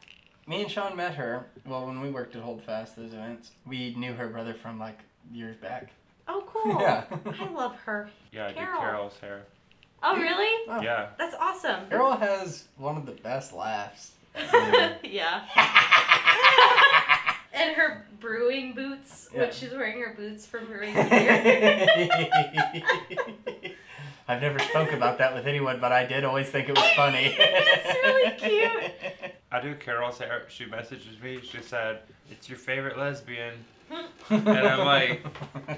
Me 0.46 0.62
and 0.62 0.70
Sean 0.70 0.96
met 0.96 1.14
her. 1.16 1.46
Well, 1.66 1.86
when 1.86 2.00
we 2.00 2.08
worked 2.10 2.36
at 2.36 2.42
Holdfast, 2.42 2.96
those 2.96 3.12
events, 3.12 3.50
we 3.66 3.94
knew 3.96 4.14
her 4.14 4.28
brother 4.28 4.54
from 4.54 4.78
like 4.78 5.00
years 5.32 5.56
back. 5.56 5.90
Oh, 6.28 6.42
cool. 6.52 6.80
Yeah. 6.80 7.04
I 7.38 7.48
love 7.50 7.76
her. 7.80 8.08
Yeah, 8.32 8.44
I 8.46 8.48
did 8.48 8.56
Carol's 8.56 9.18
hair. 9.18 9.46
Oh, 10.02 10.16
really? 10.16 10.64
Oh. 10.68 10.80
Yeah. 10.82 11.08
That's 11.18 11.34
awesome. 11.40 11.88
Carol 11.88 12.16
has 12.16 12.64
one 12.76 12.96
of 12.96 13.06
the 13.06 13.12
best 13.12 13.52
laughs. 13.52 14.12
yeah. 15.02 15.42
and 17.54 17.74
her 17.74 18.06
brewing 18.20 18.74
boots, 18.74 19.28
Yeah. 19.32 19.40
when 19.42 19.52
she's 19.52 19.70
wearing 19.72 20.00
her 20.00 20.14
boots 20.16 20.46
from 20.46 20.66
brewing 20.66 20.94
beer. 20.94 21.86
I've 24.28 24.42
never 24.42 24.58
spoke 24.58 24.92
about 24.92 25.18
that 25.18 25.34
with 25.34 25.46
anyone, 25.46 25.78
but 25.80 25.92
I 25.92 26.04
did 26.04 26.24
always 26.24 26.48
think 26.48 26.68
it 26.68 26.76
was 26.76 26.90
funny. 26.96 27.36
It's 27.38 28.04
really 28.04 28.30
cute. 28.32 28.92
I 29.52 29.60
do 29.60 29.74
Carol's 29.76 30.18
hair. 30.18 30.42
She 30.48 30.66
messages 30.66 31.20
me. 31.22 31.40
She 31.42 31.62
said, 31.62 32.00
"It's 32.30 32.48
your 32.48 32.58
favorite 32.58 32.98
lesbian." 32.98 33.54
And 34.30 34.48
I'm 34.48 34.84
like, 34.84 35.24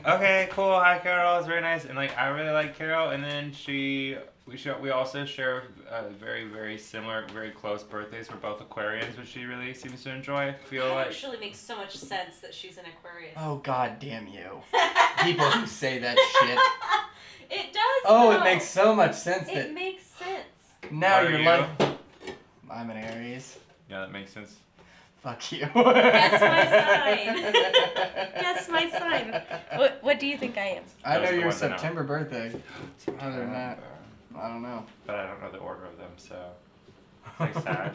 Okay, 0.06 0.48
cool. 0.52 0.78
Hi, 0.78 0.98
Carol. 0.98 1.38
It's 1.38 1.46
very 1.46 1.60
nice. 1.60 1.84
And 1.84 1.96
like, 1.96 2.16
I 2.16 2.28
really 2.28 2.50
like 2.50 2.76
Carol. 2.76 3.10
And 3.10 3.22
then 3.22 3.52
she, 3.52 4.16
we 4.46 4.56
show, 4.56 4.78
we 4.80 4.88
also 4.90 5.24
share 5.26 5.64
uh, 5.90 6.04
very, 6.18 6.44
very 6.46 6.78
similar, 6.78 7.26
very 7.34 7.50
close 7.50 7.82
birthdays. 7.82 8.30
We're 8.30 8.36
both 8.38 8.60
Aquarians, 8.66 9.18
which 9.18 9.28
she 9.28 9.44
really 9.44 9.74
seems 9.74 10.02
to 10.04 10.14
enjoy. 10.14 10.54
Feel 10.70 10.86
That 10.88 10.94
like 10.94 11.06
actually 11.08 11.38
makes 11.40 11.58
so 11.58 11.76
much 11.76 11.94
sense 11.96 12.38
that 12.38 12.54
she's 12.54 12.78
an 12.78 12.84
Aquarius. 12.86 13.34
Oh 13.36 13.56
god 13.56 13.98
damn 13.98 14.26
you. 14.26 14.62
People 15.22 15.50
who 15.50 15.66
say 15.66 15.98
that 15.98 16.16
shit. 16.40 16.58
It 17.50 17.72
does. 17.72 17.82
Oh, 18.06 18.30
though. 18.30 18.40
it 18.40 18.44
makes 18.44 18.64
so 18.66 18.94
much 18.94 19.14
sense 19.14 19.48
It 19.50 19.54
that 19.54 19.72
makes 19.74 20.04
sense. 20.04 20.44
now 20.90 21.16
Are 21.16 21.28
you're 21.28 21.40
you? 21.40 21.44
like 21.46 21.68
I'm 22.70 22.90
an 22.90 22.96
Aries. 22.98 23.58
yeah, 23.90 24.00
that 24.00 24.12
makes 24.12 24.32
sense. 24.32 24.56
Fuck 25.22 25.52
you. 25.52 25.58
Guess 25.60 26.40
my 26.40 26.64
sign. 27.34 27.52
Guess 28.40 28.68
my 28.68 28.90
sign. 28.90 29.42
What 29.76 29.98
What 30.02 30.20
do 30.20 30.26
you 30.26 30.38
think 30.38 30.56
I 30.56 30.66
am? 30.68 30.84
I 31.04 31.14
know 31.14 31.20
Those 31.20 31.28
are 31.28 31.32
the 31.32 31.38
your 31.38 31.48
ones 31.48 31.62
I 31.62 31.68
know. 31.68 31.76
September 31.76 32.02
birthday. 32.04 32.62
Other 33.20 33.38
than 33.38 33.52
that, 33.52 33.78
I 34.38 34.48
don't 34.48 34.62
know. 34.62 34.84
But 35.06 35.16
I 35.16 35.26
don't 35.26 35.40
know 35.42 35.50
the 35.50 35.58
order 35.58 35.84
of 35.86 35.96
them, 35.98 36.10
so. 36.16 36.36
It's 37.26 37.40
like 37.56 37.64
Sag. 37.64 37.92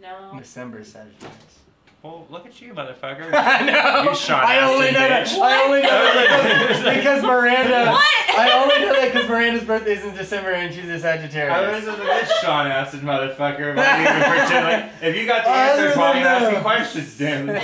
No. 0.00 0.34
December 0.38 0.84
Sagittarius. 0.84 1.58
Well, 2.02 2.26
look 2.30 2.46
at 2.46 2.58
you, 2.62 2.72
motherfucker. 2.72 3.30
I 3.34 3.62
know. 3.62 4.10
You 4.10 4.16
Sean 4.16 4.40
I 4.42 4.60
only 4.60 4.86
know 4.86 5.06
that. 5.06 5.28
I 5.28 5.64
only 5.64 5.82
know 5.82 5.88
that 5.90 6.68
because, 6.68 6.96
because 6.96 7.22
Miranda. 7.22 7.90
What? 7.90 8.38
I 8.38 8.50
only 8.62 8.86
know 8.86 8.94
that 8.94 9.12
because 9.12 9.28
Miranda's 9.28 9.64
birthday 9.64 9.92
is 9.98 10.04
in 10.04 10.14
December 10.14 10.52
and 10.52 10.72
she's 10.74 10.84
a 10.86 10.92
I 10.92 10.92
was 10.94 11.02
Sagittarius. 11.02 11.84
just 11.84 11.98
this 11.98 12.40
Sean 12.40 12.66
Acid 12.68 13.00
motherfucker. 13.02 13.76
Why 13.76 13.96
do 13.96 14.02
you 14.02 14.08
even 14.08 14.22
pretend 14.30 14.64
like 14.66 14.92
if 15.02 15.16
you 15.16 15.26
got 15.26 15.44
the 15.44 15.50
Other 15.50 15.82
answers, 15.82 15.96
why 15.98 16.12
are 16.12 16.18
you 16.20 16.24
asking 16.26 16.62
questions, 16.62 17.18
damn 17.18 17.48
it? 17.50 17.62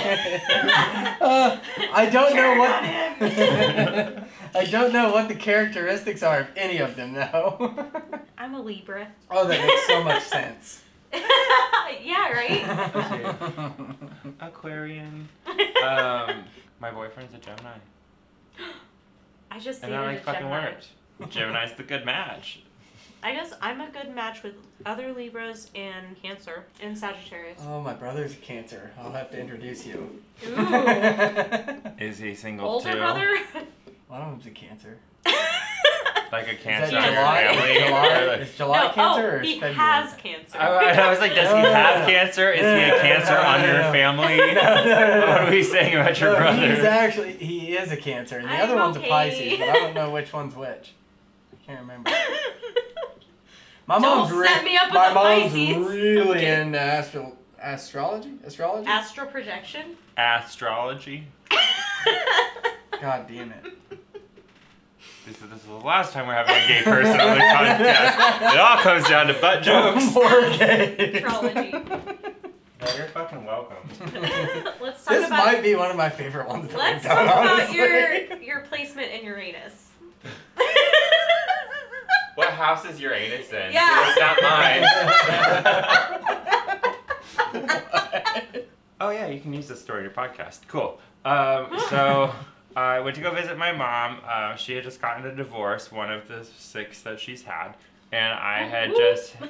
uh, 1.21 1.59
I 1.93 2.05
don't 2.07 2.35
know 2.35 2.55
what. 2.59 4.27
I 4.55 4.65
don't 4.65 4.93
know 4.93 5.11
what 5.13 5.27
the 5.29 5.35
characteristics 5.35 6.21
are 6.21 6.41
of 6.41 6.47
any 6.55 6.77
of 6.77 6.95
them, 6.95 7.13
though. 7.13 7.73
I'm 8.37 8.53
a 8.53 8.61
Libra. 8.61 9.07
oh, 9.31 9.47
that 9.47 9.65
makes 9.65 9.87
so 9.87 10.03
much 10.03 10.23
sense. 10.23 10.81
Yeah, 11.13 12.31
right. 12.31 13.35
Aquarian. 14.41 15.27
Um, 15.47 16.43
my 16.79 16.91
boyfriend's 16.91 17.33
a 17.33 17.37
Gemini, 17.37 17.77
I 19.49 19.59
just 19.59 19.83
and 19.83 19.91
dated 19.91 19.93
that 19.93 20.05
like 20.05 20.23
fucking 20.23 20.41
Gemini. 20.41 20.65
worked. 20.65 20.87
Gemini's 21.31 21.71
the 21.73 21.83
good 21.83 22.05
match. 22.05 22.61
I 23.23 23.33
guess 23.33 23.51
I'm 23.61 23.81
a 23.81 23.89
good 23.89 24.13
match 24.13 24.43
with 24.43 24.53
other 24.85 25.11
Libras 25.11 25.71
and 25.73 26.21
Cancer 26.21 26.65
and 26.81 26.95
Sagittarius. 26.95 27.59
oh, 27.65 27.81
my 27.81 27.93
brother's 27.93 28.33
a 28.33 28.37
Cancer. 28.37 28.91
I'll 28.99 29.11
have 29.11 29.31
to 29.31 29.39
introduce 29.39 29.85
you. 29.87 30.21
Ooh. 30.45 30.55
Is 31.99 32.19
he 32.19 32.35
single 32.35 32.67
Older 32.69 32.91
too? 32.91 32.97
brother. 32.99 33.37
One 34.07 34.21
of 34.21 34.31
them's 34.31 34.45
a 34.45 34.51
Cancer. 34.51 34.99
Like 36.31 36.47
a 36.47 36.51
Is 36.57 36.61
cancer 36.61 36.91
that 36.91 37.03
on 37.03 37.13
your 37.13 37.21
July? 37.21 37.43
family? 37.55 37.87
July? 37.87 38.33
Is 38.41 38.55
July 38.57 38.77
no, 38.77 38.85
oh, 38.89 38.93
Cancer 38.93 39.21
oh, 39.21 39.25
or 39.31 39.41
is 39.41 39.47
he 39.47 39.53
February? 39.59 39.73
has 39.75 40.13
cancer. 40.15 40.57
I, 40.59 40.67
I 40.67 41.09
was 41.09 41.19
like, 41.19 41.33
does 41.35 41.49
he 41.53 41.59
have 41.71 42.07
cancer? 42.07 42.51
Is 42.51 42.59
he 42.61 42.65
a 42.97 42.99
cancer 43.01 43.37
on 43.37 43.61
your 43.61 43.81
family? 43.93 44.37
No, 44.57 44.75
no, 44.75 44.83
no, 44.85 45.19
no. 45.19 45.27
What 45.27 45.41
are 45.43 45.51
we 45.51 45.63
saying 45.63 45.95
about 45.95 46.19
your 46.19 46.31
No, 46.33 46.37
brother? 46.37 46.75
He's 46.75 46.83
actually 46.83 47.33
he 47.33 47.75
is 47.77 47.91
a 47.91 47.97
Cancer, 47.97 48.37
and 48.39 48.47
the 48.47 48.51
I'm 48.51 48.61
other 48.69 48.75
one's 48.75 48.97
okay. 48.97 49.05
a 49.07 49.09
Pisces, 49.09 49.59
but 49.59 49.69
I 49.69 49.73
don't 49.73 49.93
know 49.93 50.09
which 50.11 50.33
one's 50.33 50.55
which. 50.55 50.93
I 51.53 51.65
can't 51.65 51.79
remember. 51.81 52.11
My 53.85 53.99
Don't 53.99 54.17
mom's 54.17 54.31
re- 54.33 54.47
set 54.47 54.63
me 54.65 54.75
up 54.75 54.87
with 54.87 54.93
my 54.95 55.11
a 55.11 55.13
mom's 55.13 55.51
Pisces. 55.53 55.77
really 55.77 56.29
Okay. 56.31 56.61
into 56.61 56.79
astro- 56.79 57.37
astrology. 57.61 58.33
Astrology. 58.45 58.87
Astral 58.87 59.27
projection. 59.27 59.95
Astrology. 60.17 61.25
God 63.01 63.27
damn 63.27 63.51
it. 63.51 63.99
This 65.27 65.41
is, 65.41 65.49
this 65.49 65.59
is 65.59 65.65
the 65.65 65.73
last 65.73 66.13
time 66.13 66.25
we're 66.25 66.35
having 66.35 66.55
a 66.55 66.67
gay 66.69 66.81
person 66.83 67.19
on 67.19 67.37
the 67.37 67.43
podcast. 67.43 68.53
It 68.53 68.59
all 68.59 68.77
comes 68.77 69.05
down 69.09 69.27
to 69.27 69.33
butt 69.33 69.61
jokes. 69.61 70.13
More 70.15 70.29
gay. 70.57 70.95
Astrology. 71.15 71.71
You're 72.97 73.07
fucking 73.07 73.43
welcome. 73.43 73.75
Let's 74.79 75.03
talk 75.03 75.13
This 75.13 75.27
about. 75.27 75.45
might 75.45 75.61
be 75.61 75.75
one 75.75 75.91
of 75.91 75.97
my 75.97 76.09
favorite 76.09 76.47
ones. 76.47 76.69
That 76.69 76.77
let's 76.77 77.03
we've 77.03 77.11
talk 77.11 77.23
about 77.25 77.45
honestly. 77.49 77.75
your 77.77 78.37
your 78.41 78.59
placement 78.61 79.11
in 79.11 79.25
Uranus. 79.25 79.89
What 82.35 82.49
house 82.51 82.85
is 82.85 83.01
your 83.01 83.13
anus 83.15 83.51
in? 83.51 83.73
Yeah. 83.73 84.09
It's 84.09 84.19
not 84.19 84.37
mine. 84.43 84.83
oh 89.01 89.09
yeah, 89.09 89.25
you 89.25 89.39
can 89.41 89.51
use 89.53 89.67
this 89.67 89.81
story 89.81 89.99
in 89.99 90.03
your 90.05 90.13
podcast. 90.13 90.59
Cool. 90.67 90.99
Um, 91.25 91.67
so 91.89 92.31
I 92.77 92.99
went 92.99 93.15
to 93.15 93.21
go 93.21 93.31
visit 93.31 93.57
my 93.57 93.71
mom. 93.71 94.19
Uh, 94.23 94.55
she 94.55 94.75
had 94.75 94.83
just 94.83 95.01
gotten 95.01 95.25
a 95.25 95.33
divorce, 95.33 95.91
one 95.91 96.11
of 96.11 96.27
the 96.27 96.45
six 96.57 97.01
that 97.01 97.19
she's 97.19 97.41
had, 97.41 97.73
and 98.11 98.33
I 98.33 98.63
had 98.63 98.91
just. 98.95 99.35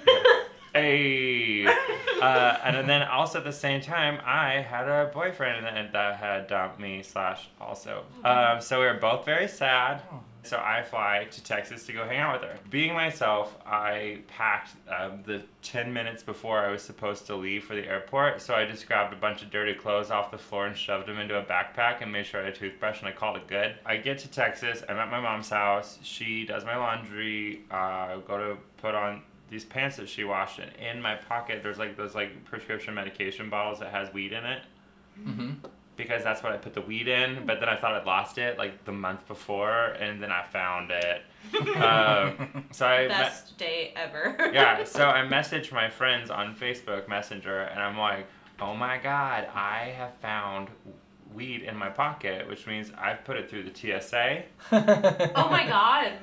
Hey, 0.73 1.65
uh, 1.65 2.57
and 2.63 2.87
then 2.87 3.01
also 3.01 3.39
at 3.39 3.45
the 3.45 3.51
same 3.51 3.81
time, 3.81 4.19
I 4.23 4.61
had 4.61 4.87
a 4.87 5.09
boyfriend 5.11 5.65
that, 5.65 5.91
that 5.93 6.17
had 6.17 6.47
dumped 6.47 6.79
me. 6.79 7.01
Slash, 7.01 7.49
also, 7.59 8.03
um, 8.23 8.61
so 8.61 8.81
we 8.81 8.85
were 8.85 8.93
both 8.93 9.25
very 9.25 9.47
sad. 9.47 10.01
So 10.47 10.57
I 10.57 10.81
fly 10.83 11.27
to 11.29 11.43
Texas 11.43 11.85
to 11.87 11.93
go 11.93 12.05
hang 12.05 12.19
out 12.19 12.39
with 12.41 12.49
her. 12.49 12.57
Being 12.69 12.93
myself, 12.93 13.57
I 13.65 14.19
packed 14.27 14.75
um, 14.89 15.21
the 15.25 15.43
10 15.61 15.91
minutes 15.91 16.23
before 16.23 16.59
I 16.59 16.71
was 16.71 16.81
supposed 16.81 17.25
to 17.27 17.35
leave 17.35 17.65
for 17.65 17.75
the 17.75 17.85
airport. 17.85 18.41
So 18.41 18.55
I 18.55 18.65
just 18.65 18.87
grabbed 18.87 19.13
a 19.13 19.17
bunch 19.17 19.41
of 19.41 19.51
dirty 19.51 19.73
clothes 19.73 20.09
off 20.09 20.31
the 20.31 20.37
floor 20.37 20.67
and 20.67 20.75
shoved 20.77 21.07
them 21.07 21.19
into 21.19 21.37
a 21.37 21.43
backpack 21.43 22.01
and 22.01 22.11
made 22.11 22.25
sure 22.25 22.41
I 22.41 22.45
had 22.45 22.53
a 22.53 22.55
toothbrush 22.55 22.99
and 22.99 23.09
I 23.09 23.11
called 23.11 23.35
it 23.35 23.47
good. 23.47 23.75
I 23.85 23.97
get 23.97 24.19
to 24.19 24.29
Texas. 24.29 24.83
I'm 24.87 24.97
at 24.97 25.11
my 25.11 25.19
mom's 25.19 25.49
house. 25.49 25.99
She 26.01 26.45
does 26.45 26.63
my 26.63 26.77
laundry. 26.77 27.63
Uh, 27.69 28.17
go 28.27 28.37
to 28.37 28.57
put 28.77 28.95
on 28.95 29.21
these 29.49 29.65
pants 29.65 29.97
that 29.97 30.09
she 30.09 30.23
washed 30.25 30.59
and 30.59 30.71
in 30.75 31.01
my 31.01 31.15
pocket 31.15 31.61
there's 31.63 31.77
like 31.77 31.95
those 31.95 32.13
like 32.13 32.43
prescription 32.43 32.93
medication 32.93 33.49
bottles 33.49 33.79
that 33.79 33.89
has 33.91 34.13
weed 34.13 34.33
in 34.33 34.43
it 34.45 34.61
Mhm. 35.17 35.55
Because 35.97 36.23
that's 36.23 36.41
what 36.43 36.51
I 36.53 36.57
put 36.57 36.73
the 36.73 36.81
weed 36.81 37.07
in. 37.07 37.45
But 37.45 37.59
then 37.59 37.67
I 37.69 37.75
thought 37.75 37.93
I'd 37.95 38.05
lost 38.05 38.37
it 38.37 38.57
like 38.57 38.85
the 38.85 38.91
month 38.91 39.27
before, 39.27 39.87
and 39.99 40.21
then 40.21 40.31
I 40.31 40.43
found 40.43 40.91
it. 40.91 41.23
Um, 41.77 42.65
so 42.71 42.85
I 42.85 43.03
me- 43.03 43.07
Best 43.09 43.57
day 43.57 43.93
ever. 43.95 44.51
yeah, 44.53 44.83
so 44.85 45.07
I 45.09 45.21
messaged 45.25 45.71
my 45.71 45.89
friends 45.89 46.29
on 46.29 46.55
Facebook 46.55 47.07
Messenger, 47.07 47.61
and 47.61 47.81
I'm 47.81 47.97
like, 47.97 48.27
"Oh 48.59 48.75
my 48.75 48.97
God, 48.97 49.47
I 49.55 49.93
have 49.97 50.13
found 50.21 50.67
weed 51.33 51.61
in 51.63 51.75
my 51.77 51.89
pocket, 51.89 52.47
which 52.49 52.67
means 52.67 52.91
I've 52.97 53.23
put 53.23 53.37
it 53.37 53.49
through 53.49 53.63
the 53.63 53.73
TSA." 53.73 54.43
Oh 55.35 55.49
my 55.49 55.65
god. 55.67 56.13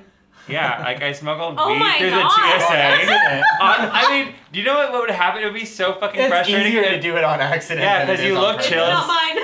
Yeah, 0.47 0.79
like 0.83 1.01
I 1.01 1.11
smuggled 1.13 1.55
Oh 1.57 1.71
weed 1.71 1.81
through 1.97 2.09
God. 2.11 2.29
the 2.29 2.59
TSA. 2.59 2.77
Accident. 2.77 3.45
on, 3.61 3.89
I 3.91 4.07
mean, 4.11 4.35
do 4.51 4.59
you 4.59 4.65
know 4.65 4.75
what, 4.75 4.91
what 4.91 5.01
would 5.01 5.09
happen? 5.09 5.41
It 5.41 5.45
would 5.45 5.53
be 5.55 5.65
so 5.65 5.93
fucking 5.93 6.19
It's 6.19 6.29
frustrating. 6.29 6.67
easier 6.67 6.83
to 6.91 6.99
do 7.01 7.15
it 7.17 7.23
on 7.23 7.39
accident. 7.41 7.81
Yeah, 7.83 8.05
than 8.05 8.09
it 8.09 8.17
'cause 8.17 8.19
is 8.19 8.25
you 8.27 8.33
look 8.39 8.57
purpose. 8.57 8.65
It's 8.65 8.75
chill. 8.75 8.85
not 8.85 9.07
mine. 9.07 9.37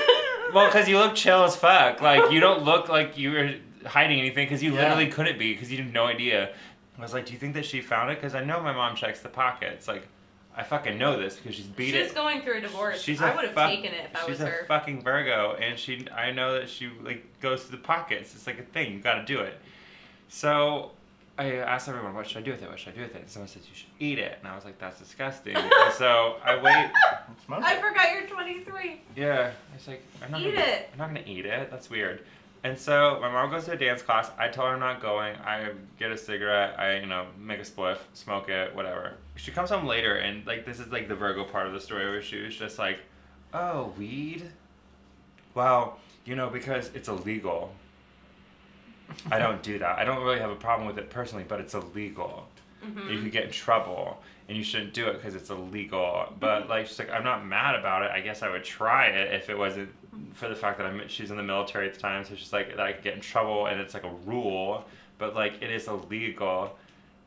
Well, 0.54 0.68
because 0.68 0.88
you 0.88 0.98
look 0.98 1.16
chill 1.16 1.44
as 1.44 1.56
fuck. 1.56 2.02
Like 2.02 2.32
you 2.32 2.40
don't 2.40 2.64
look 2.64 2.90
like 2.90 3.18
you 3.18 3.32
were 3.32 3.54
hiding 3.86 4.20
anything 4.20 4.46
because 4.46 4.62
you 4.62 4.74
Yeah. 4.74 4.82
literally 4.82 5.08
couldn't 5.08 5.40
be 5.40 5.54
because 5.54 5.72
you 5.72 5.78
had 5.78 5.94
no 5.94 6.06
idea. 6.06 6.54
I 6.98 7.02
was 7.02 7.14
like, 7.14 7.26
do 7.26 7.34
you 7.34 7.40
think 7.40 7.56
that 7.56 7.66
she 7.66 7.82
found 7.82 8.12
it? 8.12 8.16
Because 8.22 8.36
I 8.36 8.44
know 8.44 8.62
my 8.62 8.74
mom 8.74 8.96
checks 8.96 9.22
the 9.22 9.30
pockets. 9.30 9.88
Like, 9.88 10.08
I 10.56 10.62
fucking 10.64 10.98
know 10.98 11.18
this 11.20 11.38
because 11.38 11.56
she's 11.56 11.66
beat 11.66 11.94
She's 11.94 12.12
it. 12.12 12.14
going 12.16 12.42
through 12.42 12.58
a 12.58 12.62
divorce. 12.62 13.02
She's 13.02 13.22
I 13.22 13.32
a 13.32 13.36
would 13.36 13.46
have 13.46 13.54
fuck- 13.56 13.70
taken 13.72 13.92
it 13.94 14.10
if 14.14 14.16
I 14.16 14.20
She's 14.22 14.30
was 14.32 14.42
a 14.42 14.46
her. 14.48 14.66
fucking 14.68 15.02
Virgo, 15.02 15.56
and 15.56 15.80
she. 15.80 16.06
I 16.16 16.32
know 16.32 16.54
that 16.54 16.70
she 16.70 16.90
like 17.02 17.24
goes 17.40 17.66
to 17.66 17.72
the 17.72 17.78
pockets. 17.78 18.36
It's 18.36 18.46
like 18.46 18.60
a 18.60 18.64
thing. 18.64 18.94
You 18.94 19.00
got 19.00 19.16
to 19.16 19.24
do 19.26 19.40
it. 19.40 19.60
So 20.28 20.92
I 21.42 21.56
asked 21.56 21.90
everyone, 21.90 22.14
what 22.14 22.28
should 22.28 22.38
I 22.38 22.42
do 22.42 22.52
with 22.52 22.62
it? 22.62 22.70
What 22.70 22.78
should 22.78 22.94
I 22.94 22.96
do 22.98 23.02
with 23.02 23.16
it? 23.16 23.22
And 23.22 23.30
someone 23.30 23.48
said 23.48 23.64
you 23.64 23.76
should 23.76 23.90
eat 24.00 24.20
it, 24.20 24.38
and 24.40 24.48
I 24.48 24.56
was 24.56 24.64
like, 24.64 24.78
that's 24.78 25.00
disgusting. 25.00 25.56
and 25.56 25.94
so 25.94 26.36
I 26.44 26.56
wait. 26.62 26.92
I 27.50 27.82
forgot 27.82 28.14
you're 28.14 28.28
23. 28.28 29.02
Yeah, 29.16 29.52
it's 29.76 29.88
like 29.88 30.04
I'm 30.24 30.30
not 30.30 30.42
Eat 30.42 30.56
gonna, 30.56 30.58
eat 30.58 30.70
it. 30.70 30.90
I'm 30.94 31.00
not 31.00 31.08
gonna 31.08 31.24
eat 31.26 31.46
it. 31.48 31.72
That's 31.72 31.90
weird. 31.90 32.24
And 32.64 32.78
so 32.78 33.18
my 33.20 33.32
mom 33.32 33.50
goes 33.50 33.66
to 33.66 33.72
a 33.72 33.76
dance 33.76 34.04
class. 34.04 34.30
I 34.38 34.50
tell 34.50 34.66
her 34.66 34.74
I'm 34.74 34.80
not 34.80 35.02
going. 35.02 35.36
I 35.38 35.70
get 35.98 36.12
a 36.12 36.18
cigarette. 36.18 36.80
I 36.80 37.00
you 37.00 37.08
know 37.08 37.26
make 37.40 37.60
a 37.60 37.64
spliff, 37.64 37.98
smoke 38.14 38.50
it, 38.50 38.76
whatever. 38.76 39.14
She 39.36 39.50
comes 39.50 39.72
home 39.72 39.88
later, 39.88 40.18
and 40.18 40.46
like 40.46 40.64
this 40.64 40.80
is 40.80 40.90
like 40.90 41.08
the 41.08 41.16
Virgo 41.16 41.44
part 41.44 41.66
of 41.66 41.74
the 41.74 41.82
story 41.82 42.06
where 42.06 42.22
she 42.22 42.40
was 42.44 42.56
just 42.56 42.78
like, 42.78 43.00
"Oh, 43.52 43.94
weed? 43.98 44.44
Well, 45.56 45.98
you 46.24 46.36
know 46.36 46.50
because 46.52 46.92
it's 46.94 47.08
illegal. 47.08 47.74
I 49.32 49.40
don't 49.40 49.62
do 49.62 49.80
that. 49.80 50.00
I 50.00 50.04
don't 50.04 50.24
really 50.24 50.40
have 50.40 50.52
a 50.52 50.56
problem 50.56 50.88
with 50.88 50.98
it 50.98 51.10
personally, 51.10 51.46
but 51.48 51.60
it's 51.60 51.74
illegal. 51.74 52.48
Mm-hmm. 52.86 53.10
You 53.10 53.22
could 53.22 53.32
get 53.32 53.46
in 53.46 53.52
trouble, 53.52 54.22
and 54.48 54.58
you 54.58 54.64
shouldn't 54.64 54.94
do 54.94 55.08
it 55.08 55.14
because 55.14 55.36
it's 55.36 55.50
illegal. 55.50 56.34
But 56.40 56.70
like, 56.70 56.88
she's 56.88 57.00
like, 57.00 57.12
I'm 57.12 57.24
not 57.24 57.46
mad 57.46 57.76
about 57.76 58.04
it. 58.04 58.12
I 58.12 58.22
guess 58.22 58.42
I 58.42 58.50
would 58.50 58.64
try 58.64 59.08
it 59.08 59.34
if 59.34 59.50
it 59.50 59.58
wasn't 59.58 59.90
for 60.34 60.48
the 60.48 60.56
fact 60.56 60.78
that 60.80 60.88
I'm. 60.88 61.08
She's 61.08 61.32
in 61.32 61.38
the 61.38 61.44
military 61.44 61.88
at 61.88 61.94
the 61.94 62.00
time, 62.00 62.26
so 62.26 62.36
she's 62.36 62.54
like 62.54 62.70
that 62.70 62.80
I 62.80 62.94
could 62.94 63.04
get 63.04 63.16
in 63.16 63.22
trouble, 63.22 63.68
and 63.68 63.80
it's 63.80 63.94
like 63.94 64.04
a 64.04 64.14
rule. 64.26 64.86
But 65.18 65.36
like, 65.36 65.62
it 65.62 65.70
is 65.70 65.88
illegal. 65.88 66.76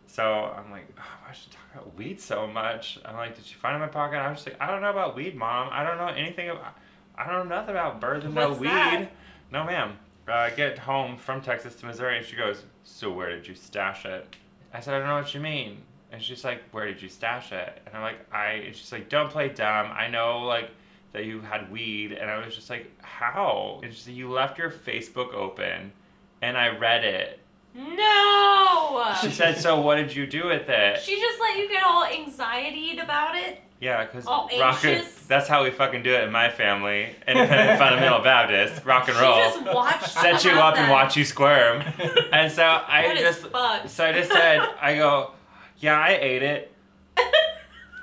So 0.07 0.23
I'm 0.57 0.71
like, 0.71 0.87
oh, 0.99 1.03
why 1.27 1.33
should 1.33 1.45
she 1.45 1.51
talk 1.51 1.75
about 1.75 1.97
weed 1.97 2.21
so 2.21 2.47
much? 2.47 2.99
I'm 3.05 3.17
like, 3.17 3.37
did 3.37 3.45
she 3.45 3.55
find 3.55 3.73
it 3.73 3.77
in 3.77 3.81
my 3.81 3.89
pocket? 3.89 4.17
I 4.17 4.29
was 4.31 4.39
just 4.39 4.49
like, 4.49 4.61
I 4.61 4.71
don't 4.71 4.81
know 4.81 4.91
about 4.91 5.17
weed, 5.17 5.35
mom. 5.35 5.69
I 5.73 5.83
don't 5.83 5.99
know 5.99 6.09
anything 6.09 6.51
about. 6.51 6.77
I 7.17 7.27
don't 7.27 7.49
know 7.49 7.57
nothing 7.57 7.71
about 7.71 8.01
birds 8.01 8.25
and 8.25 8.35
no 8.35 8.53
weed. 8.53 8.69
that? 8.69 9.13
No, 9.53 9.65
ma'am. 9.65 9.97
Uh, 10.27 10.49
get 10.51 10.79
home 10.79 11.17
from 11.19 11.43
Texas 11.43 11.75
to 11.77 11.87
Missouri, 11.87 12.17
and 12.17 12.27
she 12.27 12.37
goes, 12.37 12.65
"So 12.83 13.11
where 13.11 13.31
did 13.31 13.47
you 13.47 13.55
stash 13.55 14.07
it?" 14.07 14.37
I 14.73 14.81
said, 14.81 14.95
"I 14.95 14.99
don't 14.99 15.09
know 15.09 15.17
what 15.17 15.35
you 15.35 15.41
mean." 15.41 15.83
And 16.11 16.23
she's 16.23 16.45
like, 16.45 16.63
"Where 16.71 16.87
did 16.87 17.03
you 17.03 17.09
stash 17.09 17.53
it?" 17.53 17.83
And 17.85 17.95
I'm 17.95 18.03
like, 18.03 18.19
"I." 18.33 18.47
And 18.67 18.75
she's 18.75 18.91
like, 18.91 19.09
"Don't 19.09 19.31
play 19.31 19.49
dumb. 19.51 19.93
I 19.93 20.09
know 20.09 20.41
like 20.41 20.71
that 21.13 21.27
you 21.27 21.41
had 21.43 21.71
weed." 21.71 22.13
And 22.13 22.31
I 22.31 22.45
was 22.45 22.55
just 22.55 22.71
like, 22.71 22.91
"How?" 23.03 23.81
And 23.83 23.93
she 23.93 24.01
said, 24.01 24.15
"You 24.15 24.31
left 24.31 24.59
your 24.59 24.71
Facebook 24.71 25.35
open, 25.35 25.93
and 26.41 26.57
I 26.57 26.69
read 26.69 27.05
it." 27.05 27.41
No! 27.75 29.15
She 29.21 29.31
said, 29.31 29.59
"So 29.59 29.81
what 29.81 29.97
did 29.97 30.15
you 30.15 30.27
do 30.27 30.47
with 30.47 30.69
it?" 30.69 31.01
She 31.01 31.21
just 31.21 31.41
let 31.41 31.57
you 31.59 31.69
get 31.69 31.83
all 31.85 32.05
anxiety 32.05 32.99
about 32.99 33.37
it. 33.37 33.61
Yeah, 33.81 34.05
because 34.07 34.25
All 34.27 34.49
rock 34.59 34.83
anxious? 34.85 35.27
that's 35.27 35.47
how 35.47 35.63
we 35.65 35.71
fucking 35.71 36.03
do 36.05 36.15
it 36.15 36.23
in 36.25 36.33
my 36.33 36.49
family. 36.49 37.15
Independent 37.27 37.79
fundamental 37.79 38.21
Baptist, 38.21 38.85
rock 38.87 39.09
and 39.09 39.17
She 39.17 39.23
roll. 39.23 39.37
just 39.37 39.63
watched 39.75 40.09
Set 40.11 40.43
you 40.45 40.51
have 40.51 40.59
up 40.75 40.79
and 40.79 40.91
watch 40.91 41.17
you 41.17 41.25
squirm. 41.25 41.83
And 42.33 42.51
so 42.51 42.63
I 42.65 43.03
That 43.09 43.17
is 43.17 43.23
just 43.37 43.53
fucked. 43.53 43.91
so 43.91 44.07
I 44.07 44.13
just 44.13 44.31
said, 44.31 44.61
I 44.81 44.95
go, 44.97 45.33
yeah, 45.81 45.99
I 45.99 46.11
ate 46.21 46.43
it. 46.43 46.73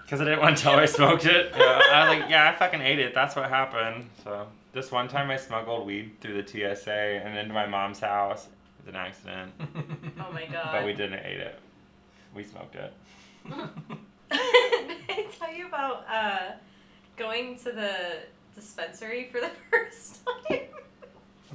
Because 0.03 0.19
I 0.19 0.26
didn't 0.26 0.41
want 0.41 0.57
to 0.57 0.61
tell 0.63 0.74
her 0.76 0.82
I 0.82 0.86
smoked 0.88 1.26
it. 1.26 1.53
Yeah, 1.57 1.63
I 1.93 2.09
was 2.09 2.19
like, 2.19 2.30
yeah, 2.30 2.49
I 2.49 2.53
fucking 2.59 2.82
ate 2.82 2.99
it. 2.99 3.13
That's 3.15 3.34
what 3.38 3.47
happened. 3.49 4.07
So 4.26 4.45
this 4.74 4.91
one 4.91 5.07
time 5.07 5.32
I 5.32 5.38
smuggled 5.38 5.88
weed 5.88 6.19
through 6.19 6.41
the 6.43 6.45
TSA 6.76 6.91
and 7.24 7.38
into 7.38 7.53
my 7.53 7.65
mom's 7.65 8.01
house. 8.01 8.47
It 8.82 8.86
was 8.88 8.96
an 8.96 8.96
accident. 8.96 9.52
Oh 10.20 10.32
my 10.34 10.46
god. 10.46 10.70
But 10.72 10.86
we 10.86 10.94
didn't 10.94 11.20
eat 11.26 11.40
it. 11.40 11.60
We 12.36 12.44
smoked 12.44 12.76
it. 12.76 12.94
Did 13.50 13.60
I 15.10 15.26
tell 15.38 15.54
you 15.54 15.68
about 15.68 16.06
uh, 16.10 16.52
going 17.18 17.58
to 17.60 17.72
the 17.72 17.94
dispensary 18.56 19.30
for 19.32 19.42
the 19.42 19.50
first 19.72 20.22
time? 20.26 20.60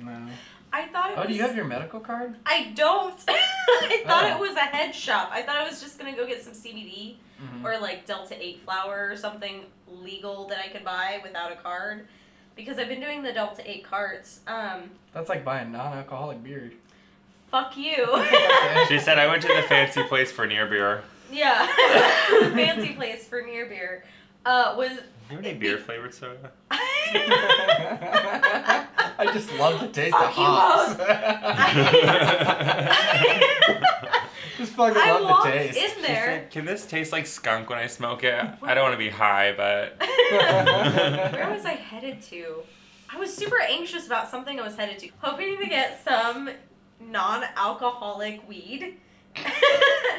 No. 0.03 0.27
I 0.72 0.87
thought 0.89 1.12
it 1.12 1.14
Oh, 1.16 1.20
was. 1.22 1.29
do 1.29 1.35
you 1.35 1.43
have 1.43 1.57
your 1.57 1.64
medical 1.64 2.01
card? 2.01 2.37
I 2.45 2.72
don't. 2.74 3.18
I 3.29 4.03
thought 4.07 4.24
Oh. 4.24 4.35
it 4.37 4.41
was 4.41 4.57
a 4.57 4.61
head 4.61 4.95
shop. 4.95 5.31
I 5.33 5.43
thought 5.43 5.57
I 5.57 5.66
was 5.66 5.81
just 5.81 5.99
gonna 5.99 6.14
go 6.14 6.27
get 6.27 6.43
some 6.43 6.53
CBD 6.53 7.16
Mhm. 7.41 7.64
or 7.64 7.79
like 7.79 8.05
Delta 8.07 8.35
8 8.39 8.61
flower 8.64 9.09
or 9.11 9.16
something 9.16 9.64
legal 9.89 10.47
that 10.49 10.59
I 10.59 10.68
could 10.68 10.85
buy 10.85 11.20
without 11.22 11.53
a 11.53 11.57
card. 11.57 12.09
Because 12.57 12.79
I've 12.79 12.89
been 12.89 13.01
doing 13.01 13.22
the 13.22 13.33
Delta 13.33 13.62
8 13.70 13.85
carts. 13.85 14.41
Um, 14.47 14.91
That's 15.14 15.29
like 15.29 15.45
buying 15.45 15.72
non-alcoholic 15.72 16.43
beer. 16.43 16.72
Fuck 17.57 17.76
you. 17.76 18.07
She 18.88 18.98
said 19.00 19.18
I 19.18 19.26
went 19.26 19.42
to 19.42 19.48
the 19.48 19.62
fancy 19.62 20.02
place 20.04 20.30
for 20.30 20.46
near 20.46 20.66
beer. 20.66 21.02
yeah. 21.32 21.66
the 22.40 22.50
fancy 22.50 22.92
place 22.94 23.26
for 23.26 23.42
near 23.42 23.66
beer. 23.66 24.04
Uh, 24.44 24.74
was. 24.76 24.90
Do 24.90 24.94
you 25.30 25.36
have 25.36 25.44
any 25.44 25.54
beer 25.59 25.78
flavored 25.78 26.14
soda? 26.14 26.52
I 29.18 29.30
just 29.32 29.52
love 29.59 29.80
the 29.80 29.88
taste 29.88 30.12
Fuck 30.16 30.30
of 30.30 30.36
you 30.38 30.44
hops. 30.44 30.96
just 34.59 34.72
fucking 34.72 35.02
I 35.02 35.11
love 35.12 35.22
walked 35.24 35.46
the 35.46 35.50
taste. 35.52 35.78
in 35.96 36.02
there. 36.02 36.26
said, 36.26 36.50
Can 36.52 36.64
this 36.64 36.86
taste 36.86 37.11
like 37.11 37.26
skunk 37.26 37.70
when 37.70 37.78
I 37.78 37.88
smoke 37.88 38.22
it? 38.22 38.34
I 38.62 38.74
don't 38.74 38.84
want 38.84 38.92
to 38.94 38.98
be 38.98 39.09
high, 39.09 39.52
but 39.57 39.96
Where 39.98 41.50
was 41.50 41.64
I 41.64 41.72
headed 41.72 42.22
to? 42.22 42.62
I 43.12 43.18
was 43.18 43.34
super 43.34 43.61
anxious 43.61 44.07
about 44.07 44.28
something 44.30 44.61
I 44.61 44.62
was 44.62 44.76
headed 44.76 44.98
to, 45.00 45.09
hoping 45.18 45.59
to 45.59 45.66
get 45.66 46.02
some 46.04 46.50
non-alcoholic 47.01 48.49
weed. 48.49 48.97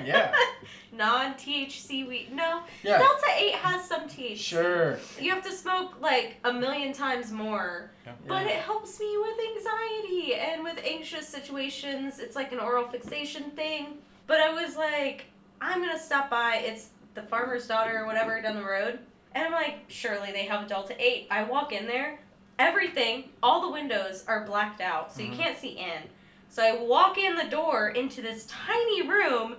Yeah. 0.06 0.32
Non-THC 0.94 2.08
weed. 2.08 2.30
No, 2.32 2.62
Yeah. 2.84 3.00
Delta 3.00 3.26
8 3.36 3.52
has 3.56 3.88
some 3.88 4.02
THC. 4.08 4.38
Sure. 4.38 5.00
You 5.20 5.32
have 5.34 5.44
to 5.44 5.52
smoke 5.52 6.00
like 6.00 6.36
a 6.44 6.54
million 6.54 6.94
times 6.94 7.32
more. 7.32 7.90
Yeah. 8.06 8.12
But 8.28 8.44
Yeah. 8.46 8.52
it 8.54 8.60
helps 8.62 9.00
me 9.00 9.18
with 9.18 9.38
anxiety 9.58 10.36
and 10.36 10.64
with 10.64 10.80
anxious 10.86 11.28
situations. 11.28 12.20
It's 12.20 12.36
like 12.36 12.52
an 12.52 12.60
oral 12.60 12.88
fixation 12.88 13.50
thing. 13.52 13.98
But 14.28 14.40
I 14.40 14.54
was 14.54 14.76
like, 14.78 15.26
I'm 15.62 15.80
gonna 15.84 15.98
stop 16.00 16.30
by. 16.30 16.58
It's 16.64 16.90
the 17.16 17.24
farmer's 17.24 17.68
daughter 17.68 17.98
or 18.04 18.06
whatever 18.06 18.40
down 18.40 18.56
the 18.56 18.64
road. 18.64 19.00
And 19.34 19.46
I'm 19.48 19.52
like, 19.52 19.80
surely 19.88 20.32
they 20.32 20.46
have 20.46 20.64
a 20.64 20.68
Delta 20.70 20.94
8. 21.00 21.28
I 21.32 21.44
walk 21.44 21.74
in 21.74 21.88
there, 21.88 22.20
everything, 22.60 23.30
all 23.42 23.62
the 23.62 23.72
windows 23.72 24.24
are 24.28 24.46
blacked 24.46 24.80
out, 24.82 25.12
so 25.12 25.22
Mhm. 25.22 25.32
you 25.32 25.38
can't 25.38 25.58
see 25.58 25.70
in. 25.80 26.04
So 26.50 26.64
I 26.64 26.82
walk 26.82 27.18
in 27.18 27.36
the 27.36 27.46
door 27.50 27.90
into 27.90 28.22
this 28.22 28.46
tiny 28.48 29.08
room 29.08 29.56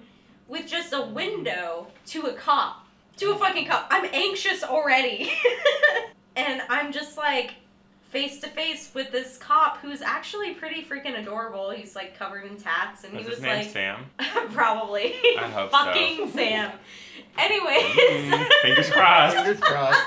with 0.48 0.66
just 0.66 0.92
a 0.92 1.02
window 1.02 1.88
to 2.06 2.22
a 2.22 2.32
cop. 2.32 2.86
To 3.18 3.32
a 3.32 3.38
fucking 3.38 3.66
cop. 3.66 3.88
I'm 3.90 4.08
anxious 4.12 4.62
already. 4.62 5.30
and 6.36 6.62
I'm 6.68 6.92
just 6.92 7.16
like 7.16 7.54
face 8.10 8.40
to 8.40 8.48
face 8.48 8.90
with 8.94 9.12
this 9.12 9.36
cop 9.36 9.78
who's 9.78 10.00
actually 10.00 10.54
pretty 10.54 10.82
freaking 10.82 11.20
adorable. 11.20 11.70
He's 11.70 11.94
like 11.94 12.18
covered 12.18 12.44
in 12.46 12.56
tats 12.56 13.04
and 13.04 13.12
was 13.12 13.22
he 13.24 13.28
his 13.28 13.38
was 13.38 13.42
name 13.42 13.56
like 13.58 13.68
Sam? 13.70 14.06
probably 14.52 15.14
I 15.38 15.48
hope 15.48 15.70
so. 15.70 15.76
fucking 15.76 16.30
Sam. 16.30 16.72
Anyways, 17.36 17.84
Mm, 17.84 18.48
fingers 18.62 18.90
crossed. 18.90 19.36
Fingers 19.36 19.60
crossed. 19.60 20.00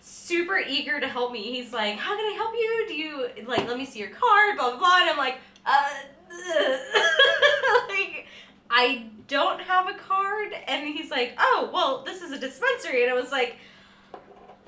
super 0.00 0.58
eager 0.58 0.98
to 1.00 1.06
help 1.08 1.30
me. 1.32 1.42
He's 1.42 1.72
like, 1.72 1.96
"How 1.98 2.16
can 2.16 2.24
I 2.24 2.34
help 2.36 2.54
you? 2.54 2.84
Do 2.88 2.94
you 2.94 3.46
like 3.46 3.68
let 3.68 3.76
me 3.78 3.84
see 3.84 3.98
your 4.00 4.08
card?" 4.10 4.56
Blah 4.56 4.70
blah 4.70 4.78
blah. 4.78 4.98
And 5.02 5.10
I'm 5.10 5.16
like, 5.18 5.38
"Uh, 5.66 5.88
like 7.88 8.26
I 8.70 9.06
don't 9.28 9.60
have 9.60 9.88
a 9.88 9.94
card." 9.94 10.52
And 10.66 10.86
he's 10.86 11.10
like, 11.10 11.34
"Oh, 11.38 11.70
well, 11.72 12.04
this 12.04 12.22
is 12.22 12.32
a 12.32 12.38
dispensary." 12.38 13.02
And 13.02 13.10
I 13.10 13.14
was 13.14 13.30
like, 13.32 13.56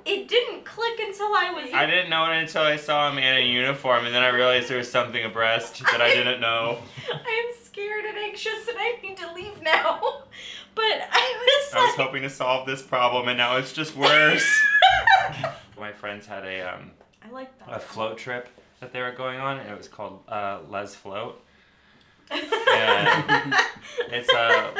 "It 0.04 0.28
didn't 0.28 0.64
click 0.64 0.98
until 1.00 1.26
I 1.34 1.52
was." 1.54 1.70
I 1.72 1.86
didn't 1.86 2.10
know 2.10 2.24
it 2.30 2.36
until 2.38 2.62
I 2.62 2.76
saw 2.76 3.10
a 3.10 3.14
man 3.14 3.38
in 3.42 3.48
uniform, 3.50 4.06
and 4.06 4.14
then 4.14 4.22
I 4.22 4.28
realized 4.28 4.68
there 4.68 4.78
was 4.78 4.90
something 4.90 5.24
abreast 5.24 5.80
that 5.92 6.00
I 6.00 6.12
didn't 6.14 6.40
know. 6.40 6.78
I 7.12 7.46
am 7.48 7.64
scared 7.64 8.04
and 8.04 8.18
anxious, 8.18 8.68
and 8.68 8.76
I 8.78 8.98
need 9.02 9.16
to 9.18 9.32
leave 9.32 9.62
now. 9.62 10.24
But 10.74 10.84
I 11.10 11.34
was 11.72 11.74
I 11.74 11.84
was 11.86 11.96
hoping 11.96 12.22
to 12.22 12.30
solve 12.30 12.64
this 12.64 12.82
problem, 12.82 13.26
and 13.26 13.36
now 13.36 13.56
it's 13.56 13.72
just 13.72 13.96
worse. 13.96 14.46
My 15.76 15.90
friends 15.90 16.24
had 16.24 16.44
a 16.44 16.72
um, 16.72 16.92
I 17.20 17.30
like 17.32 17.58
that. 17.58 17.76
a 17.76 17.80
float 17.80 18.16
trip 18.16 18.48
that 18.80 18.92
they 18.92 19.00
were 19.00 19.12
going 19.12 19.38
on, 19.40 19.58
and 19.58 19.68
it 19.70 19.76
was 19.76 19.88
called 19.88 20.22
uh, 20.28 20.60
Les 20.68 20.94
Float. 20.94 21.40
Yeah. 22.30 23.56
It's 24.10 24.28
a 24.32 24.74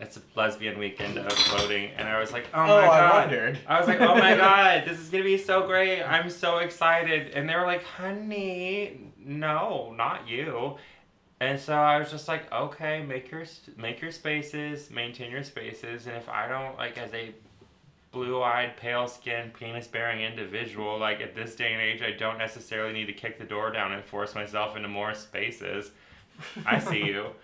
it's 0.00 0.16
a 0.16 0.20
lesbian 0.36 0.78
weekend 0.78 1.18
of 1.18 1.32
floating, 1.32 1.90
and 1.96 2.08
I 2.08 2.18
was 2.20 2.32
like, 2.32 2.46
oh, 2.54 2.62
Oh, 2.62 2.66
my 2.66 2.88
I 2.88 3.00
god. 3.00 3.14
wondered. 3.28 3.58
I 3.66 3.78
was 3.78 3.88
like, 3.88 4.00
oh 4.00 4.14
my 4.16 4.36
god, 4.36 4.84
this 4.86 4.98
is 4.98 5.08
gonna 5.10 5.24
be 5.24 5.38
so 5.38 5.66
great. 5.66 6.02
I'm 6.02 6.30
so 6.30 6.58
excited. 6.58 7.32
And 7.32 7.48
they 7.48 7.54
were 7.54 7.66
like, 7.66 7.84
honey, 7.84 9.12
no, 9.18 9.92
not 9.96 10.28
you. 10.28 10.76
And 11.40 11.58
so 11.60 11.74
I 11.74 11.98
was 11.98 12.10
just 12.10 12.28
like, 12.28 12.50
okay, 12.52 13.02
make 13.04 13.30
your 13.30 13.44
make 13.76 14.00
your 14.00 14.10
spaces, 14.12 14.90
maintain 14.90 15.30
your 15.30 15.42
spaces, 15.44 16.06
and 16.06 16.16
if 16.16 16.28
I 16.28 16.48
don't 16.48 16.76
like 16.76 16.96
as 16.98 17.12
a 17.12 17.34
blue-eyed, 18.14 18.76
pale-skinned, 18.78 19.52
penis-bearing 19.54 20.22
individual, 20.22 20.98
like 20.98 21.20
at 21.20 21.34
this 21.34 21.54
day 21.56 21.72
and 21.72 21.82
age, 21.82 22.00
I 22.00 22.12
don't 22.12 22.38
necessarily 22.38 22.92
need 22.94 23.06
to 23.06 23.12
kick 23.12 23.38
the 23.38 23.44
door 23.44 23.70
down 23.70 23.92
and 23.92 24.02
force 24.04 24.34
myself 24.34 24.76
into 24.76 24.88
more 24.88 25.12
spaces. 25.14 25.90
I 26.64 26.78
see 26.78 27.04
you. 27.04 27.26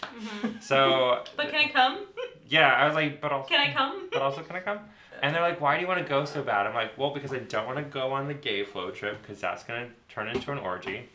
Mhm. 0.00 0.62
So 0.62 1.24
But 1.36 1.50
can 1.50 1.56
I 1.56 1.68
come? 1.72 2.06
yeah, 2.46 2.72
I 2.72 2.86
was 2.86 2.94
like, 2.94 3.20
but 3.20 3.32
also, 3.32 3.48
Can 3.48 3.58
I 3.68 3.72
come? 3.72 4.08
but 4.12 4.22
also, 4.22 4.42
can 4.42 4.54
I 4.54 4.60
come? 4.60 4.78
And 5.22 5.34
they're 5.34 5.42
like, 5.42 5.60
why 5.60 5.74
do 5.74 5.80
you 5.82 5.88
want 5.88 6.00
to 6.00 6.08
go 6.08 6.24
so 6.24 6.40
bad? 6.40 6.68
I'm 6.68 6.74
like, 6.76 6.96
well, 6.96 7.12
because 7.12 7.32
I 7.32 7.38
don't 7.40 7.66
want 7.66 7.78
to 7.78 7.82
go 7.82 8.12
on 8.12 8.28
the 8.28 8.34
gay 8.34 8.62
flow 8.62 8.92
trip 8.92 9.20
because 9.20 9.40
that's 9.40 9.64
gonna 9.64 9.88
turn 10.08 10.28
into 10.28 10.52
an 10.52 10.58
orgy. 10.58 11.08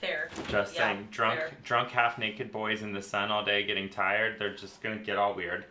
Fair. 0.00 0.30
Just 0.48 0.74
Yeah, 0.74 0.80
saying, 0.88 1.08
drunk, 1.12 1.38
fair. 1.38 1.50
drunk, 1.62 1.90
half 1.90 2.18
naked 2.18 2.50
boys 2.50 2.82
in 2.82 2.92
the 2.92 3.02
sun 3.02 3.30
all 3.30 3.44
day 3.44 3.62
getting 3.62 3.88
tired. 3.88 4.36
They're 4.40 4.54
just 4.56 4.82
gonna 4.82 4.96
get 4.96 5.16
all 5.16 5.32
weird. 5.34 5.64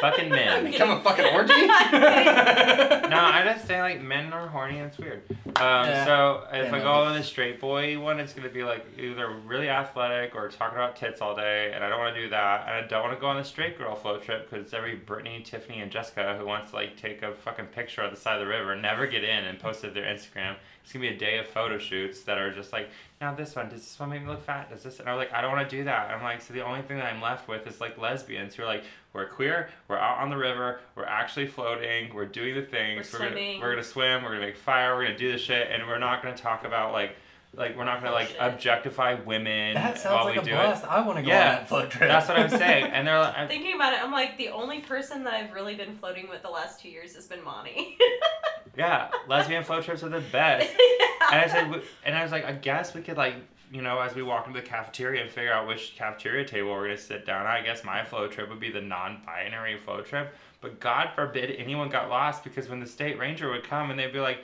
Fucking 0.00 0.28
men. 0.28 0.64
Become 0.64 0.90
a 0.90 1.00
fucking 1.00 1.24
orgy? 1.34 1.66
no, 1.66 3.18
I 3.20 3.42
just 3.44 3.66
say 3.66 3.80
like 3.80 4.00
men 4.00 4.32
are 4.32 4.46
horny 4.48 4.78
and 4.78 4.86
it's 4.88 4.98
weird. 4.98 5.22
Um, 5.46 5.54
Yeah. 5.56 6.04
So 6.04 6.44
if 6.52 6.66
Yeah, 6.70 6.74
I 6.74 6.78
no, 6.78 6.84
go 6.84 6.92
on 6.92 7.14
the 7.14 7.22
straight 7.22 7.60
boy 7.60 7.98
one, 7.98 8.20
it's 8.20 8.32
gonna 8.32 8.48
be 8.48 8.62
like 8.64 8.86
either 8.98 9.30
really 9.46 9.68
athletic 9.68 10.34
or 10.34 10.48
talking 10.48 10.76
about 10.78 10.96
tits 10.96 11.20
all 11.20 11.34
day, 11.34 11.72
and 11.74 11.82
I 11.82 11.88
don't 11.88 11.98
want 11.98 12.14
to 12.14 12.20
do 12.22 12.28
that. 12.30 12.68
And 12.68 12.84
I 12.84 12.86
don't 12.86 13.02
want 13.02 13.14
to 13.14 13.20
go 13.20 13.26
on 13.26 13.36
the 13.36 13.44
straight 13.44 13.76
girl 13.78 13.94
flow 13.94 14.18
trip 14.18 14.48
because 14.50 14.72
every 14.72 14.96
Brittany, 14.96 15.42
Tiffany, 15.44 15.80
and 15.80 15.90
Jessica 15.90 16.36
who 16.38 16.46
wants 16.46 16.70
to 16.70 16.76
like 16.76 16.96
take 16.96 17.22
a 17.22 17.32
fucking 17.32 17.66
picture 17.66 18.02
on 18.02 18.10
the 18.10 18.16
side 18.16 18.34
of 18.40 18.40
the 18.40 18.46
river, 18.46 18.76
never 18.76 19.06
get 19.06 19.24
in, 19.24 19.44
and 19.44 19.58
post 19.58 19.82
it 19.84 19.88
to 19.88 19.94
their 19.94 20.04
Instagram. 20.04 20.56
It's 20.88 20.94
gonna 20.94 21.06
be 21.06 21.14
a 21.14 21.18
day 21.18 21.36
of 21.36 21.46
photo 21.46 21.76
shoots 21.76 22.22
that 22.22 22.38
are 22.38 22.50
just 22.50 22.72
like, 22.72 22.88
now 23.20 23.34
this 23.34 23.54
one, 23.54 23.68
does 23.68 23.82
this 23.82 24.00
one 24.00 24.08
make 24.08 24.22
me 24.22 24.28
look 24.28 24.42
fat? 24.42 24.70
Does 24.70 24.84
this? 24.84 25.00
And 25.00 25.10
I'm 25.10 25.18
like, 25.18 25.30
I 25.34 25.42
don't 25.42 25.52
want 25.52 25.68
to 25.68 25.76
do 25.76 25.84
that. 25.84 26.10
I'm 26.10 26.22
like, 26.22 26.40
so 26.40 26.54
the 26.54 26.64
only 26.64 26.80
thing 26.80 26.96
that 26.96 27.12
I'm 27.12 27.20
left 27.20 27.46
with 27.46 27.66
is 27.66 27.78
like 27.78 27.98
lesbians 27.98 28.54
who 28.54 28.62
are 28.62 28.66
like, 28.66 28.84
we're 29.12 29.26
queer, 29.26 29.68
we're 29.88 29.98
out 29.98 30.16
on 30.16 30.30
the 30.30 30.36
river, 30.38 30.80
we're 30.96 31.04
actually 31.04 31.46
floating, 31.46 32.14
we're 32.14 32.24
doing 32.24 32.54
the 32.54 32.62
things, 32.62 33.12
We're 33.12 33.18
gonna 33.18 33.32
swimming. 33.32 33.60
we're 33.60 33.70
gonna 33.72 33.84
swim, 33.84 34.22
we're 34.22 34.30
gonna 34.30 34.46
make 34.46 34.56
fire, 34.56 34.96
we're 34.96 35.04
gonna 35.04 35.18
do 35.18 35.30
the 35.30 35.36
shit, 35.36 35.70
and 35.70 35.86
we're 35.86 35.98
not 35.98 36.22
gonna 36.22 36.34
talk 36.34 36.64
about 36.64 36.94
like 36.94 37.16
like 37.58 37.76
we're 37.76 37.84
not 37.84 38.00
gonna 38.00 38.12
oh, 38.12 38.14
like 38.14 38.28
Bullshit. 38.28 38.54
objectify 38.54 39.14
women 39.14 39.74
That 39.74 39.98
sounds 39.98 40.14
while 40.14 40.24
like 40.26 40.34
we 40.36 40.40
a 40.40 40.44
do 40.44 40.50
blast. 40.52 40.84
I 40.84 41.00
want 41.04 41.16
to 41.18 41.22
go 41.22 41.28
Yeah, 41.28 41.38
on 41.40 41.54
that 41.56 41.68
float 41.68 41.84
it. 41.84 41.90
trip. 41.90 42.08
That's 42.08 42.28
what 42.28 42.38
I'm 42.38 42.48
saying. 42.50 42.84
And 42.86 43.06
they're 43.06 43.18
like, 43.18 43.34
I'm- 43.36 43.48
Thinking 43.48 43.74
about 43.74 43.92
it, 43.94 44.02
I'm 44.02 44.12
like 44.12 44.36
the 44.38 44.48
only 44.50 44.80
person 44.80 45.24
that 45.24 45.34
I've 45.34 45.52
really 45.52 45.74
been 45.74 45.96
floating 45.96 46.28
with 46.28 46.42
the 46.42 46.50
last 46.50 46.80
two 46.80 46.88
years 46.88 47.14
has 47.16 47.26
been 47.26 47.42
Monty. 47.44 47.98
yeah, 48.76 49.10
lesbian 49.28 49.64
float 49.64 49.84
trips 49.84 50.02
are 50.02 50.08
the 50.08 50.20
best. 50.32 50.70
yeah. 51.00 51.06
And 51.32 51.40
I 51.40 51.48
said, 51.48 51.82
and 52.04 52.14
I 52.14 52.22
was 52.22 52.32
like, 52.32 52.44
I 52.44 52.52
guess 52.52 52.94
we 52.94 53.02
could 53.02 53.16
like, 53.16 53.34
you 53.72 53.82
know, 53.82 53.98
as 54.00 54.14
we 54.14 54.22
walk 54.22 54.46
into 54.46 54.60
the 54.60 54.66
cafeteria 54.66 55.20
and 55.22 55.30
figure 55.30 55.52
out 55.52 55.66
which 55.66 55.94
cafeteria 55.96 56.44
table 56.44 56.70
we're 56.70 56.84
gonna 56.84 56.96
sit 56.96 57.26
down. 57.26 57.44
at. 57.46 57.52
I 57.52 57.62
guess 57.62 57.84
my 57.84 58.02
flow 58.04 58.26
trip 58.28 58.48
would 58.48 58.60
be 58.60 58.70
the 58.70 58.80
non-binary 58.80 59.76
flow 59.78 60.00
trip. 60.00 60.34
But 60.60 60.80
God 60.80 61.10
forbid 61.14 61.50
anyone 61.56 61.88
got 61.88 62.08
lost 62.08 62.44
because 62.44 62.68
when 62.68 62.80
the 62.80 62.86
state 62.86 63.18
ranger 63.18 63.50
would 63.50 63.64
come 63.64 63.90
and 63.90 63.98
they'd 63.98 64.12
be 64.12 64.20
like, 64.20 64.38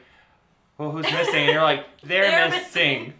"Well, 0.79 0.91
who's 0.91 1.05
missing?" 1.11 1.45
And 1.45 1.53
you're 1.53 1.63
like, 1.63 1.85
"They're, 2.03 2.23
They're 2.23 2.49
missing." 2.51 2.63
missing. 3.01 3.15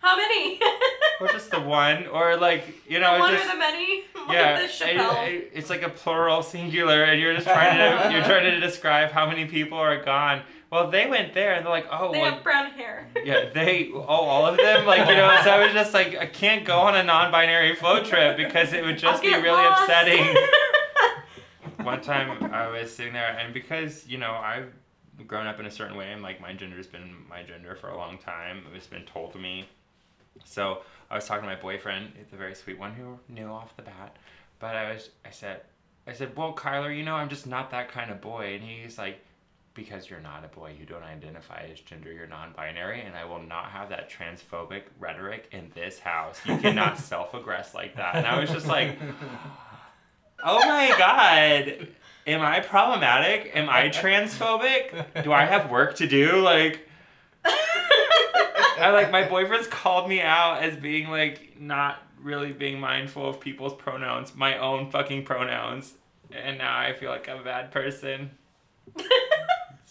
How 0.00 0.16
many? 0.16 0.60
or 1.20 1.28
just 1.28 1.50
the 1.52 1.60
one, 1.60 2.08
or 2.08 2.36
like, 2.36 2.64
you 2.88 2.98
know, 2.98 3.20
one 3.20 3.32
just 3.34 3.44
or 3.48 3.52
the 3.52 3.58
many? 3.58 4.02
yeah, 4.30 4.58
Like 4.60 4.70
the 4.78 4.84
I- 5.00 5.20
I- 5.20 5.44
it's 5.52 5.70
like 5.70 5.82
a 5.82 5.88
plural 5.88 6.42
singular, 6.42 7.04
and 7.04 7.20
you're 7.20 7.34
just 7.34 7.46
trying 7.46 7.76
to 7.78 8.12
you're 8.12 8.24
trying 8.24 8.44
to 8.50 8.58
describe 8.58 9.10
how 9.12 9.28
many 9.28 9.44
people 9.46 9.78
are 9.78 10.02
gone. 10.02 10.42
Well, 10.70 10.90
they 10.90 11.06
went 11.06 11.34
there, 11.34 11.52
and 11.54 11.64
they're 11.66 11.72
like, 11.72 11.86
oh, 11.90 12.12
they 12.12 12.20
well, 12.22 12.32
have 12.32 12.42
brown 12.42 12.70
hair. 12.70 13.06
yeah, 13.24 13.50
they, 13.52 13.90
oh, 13.92 14.00
all 14.00 14.46
of 14.46 14.56
them, 14.56 14.86
like 14.86 15.06
you 15.06 15.14
know. 15.14 15.38
So 15.44 15.50
I 15.50 15.62
was 15.64 15.72
just 15.72 15.92
like, 15.94 16.16
I 16.16 16.26
can't 16.26 16.64
go 16.64 16.78
on 16.78 16.96
a 16.96 17.02
non-binary 17.04 17.76
float 17.76 18.06
trip 18.06 18.36
because 18.38 18.72
it 18.72 18.82
would 18.82 18.98
just 18.98 19.22
be 19.22 19.28
really 19.34 19.50
lost. 19.50 19.82
upsetting. 19.82 20.34
One 21.82 22.00
time 22.00 22.52
I 22.52 22.68
was 22.68 22.90
sitting 22.94 23.12
there, 23.12 23.36
and 23.38 23.52
because 23.52 24.06
you 24.08 24.18
know 24.18 24.32
I've 24.32 24.72
grown 25.26 25.46
up 25.46 25.60
in 25.60 25.66
a 25.66 25.70
certain 25.70 25.96
way, 25.96 26.12
and 26.12 26.22
like 26.22 26.40
my 26.40 26.52
gender's 26.52 26.86
been 26.86 27.14
my 27.28 27.42
gender 27.42 27.74
for 27.74 27.88
a 27.88 27.96
long 27.96 28.18
time. 28.18 28.64
It's 28.74 28.86
been 28.86 29.04
told 29.04 29.32
to 29.32 29.38
me. 29.38 29.66
So 30.44 30.78
I 31.10 31.14
was 31.14 31.26
talking 31.26 31.42
to 31.42 31.54
my 31.54 31.60
boyfriend. 31.60 32.12
the 32.30 32.36
very 32.36 32.54
sweet 32.54 32.78
one 32.78 32.92
who 32.94 33.18
knew 33.28 33.46
off 33.46 33.76
the 33.76 33.82
bat. 33.82 34.16
But 34.58 34.76
I 34.76 34.92
was, 34.92 35.10
I 35.24 35.30
said, 35.30 35.62
I 36.06 36.12
said, 36.12 36.36
well, 36.36 36.54
Kyler, 36.54 36.96
you 36.96 37.04
know, 37.04 37.14
I'm 37.14 37.28
just 37.28 37.46
not 37.46 37.70
that 37.70 37.90
kind 37.90 38.10
of 38.10 38.20
boy. 38.20 38.54
And 38.54 38.64
he's 38.64 38.98
like, 38.98 39.20
because 39.74 40.10
you're 40.10 40.20
not 40.20 40.44
a 40.44 40.48
boy, 40.48 40.74
you 40.78 40.84
don't 40.84 41.02
identify 41.02 41.66
as 41.72 41.80
gender, 41.80 42.12
you're 42.12 42.26
non-binary, 42.26 43.00
and 43.00 43.16
I 43.16 43.24
will 43.24 43.42
not 43.42 43.66
have 43.66 43.88
that 43.88 44.10
transphobic 44.10 44.82
rhetoric 45.00 45.48
in 45.52 45.70
this 45.74 45.98
house. 45.98 46.38
You 46.44 46.58
cannot 46.58 46.98
self-aggress 46.98 47.74
like 47.74 47.96
that. 47.96 48.16
And 48.16 48.26
I 48.26 48.38
was 48.38 48.50
just 48.50 48.66
like, 48.66 48.98
oh 50.44 50.58
my 50.58 50.94
god, 50.98 51.88
am 52.26 52.40
I 52.40 52.60
problematic? 52.60 53.52
Am 53.54 53.68
I 53.68 53.88
transphobic? 53.88 55.22
Do 55.24 55.32
I 55.32 55.44
have 55.44 55.70
work 55.70 55.96
to 55.96 56.06
do? 56.06 56.40
Like. 56.40 56.88
I 57.44 58.90
like 58.90 59.12
my 59.12 59.28
boyfriend's 59.28 59.68
called 59.68 60.08
me 60.08 60.20
out 60.20 60.62
as 60.62 60.76
being 60.76 61.08
like 61.08 61.60
not 61.60 62.02
really 62.20 62.52
being 62.52 62.80
mindful 62.80 63.28
of 63.28 63.38
people's 63.38 63.74
pronouns, 63.74 64.34
my 64.34 64.58
own 64.58 64.90
fucking 64.90 65.24
pronouns, 65.24 65.94
and 66.32 66.58
now 66.58 66.76
I 66.78 66.92
feel 66.92 67.10
like 67.10 67.28
I'm 67.28 67.38
a 67.38 67.44
bad 67.44 67.70
person. 67.70 68.30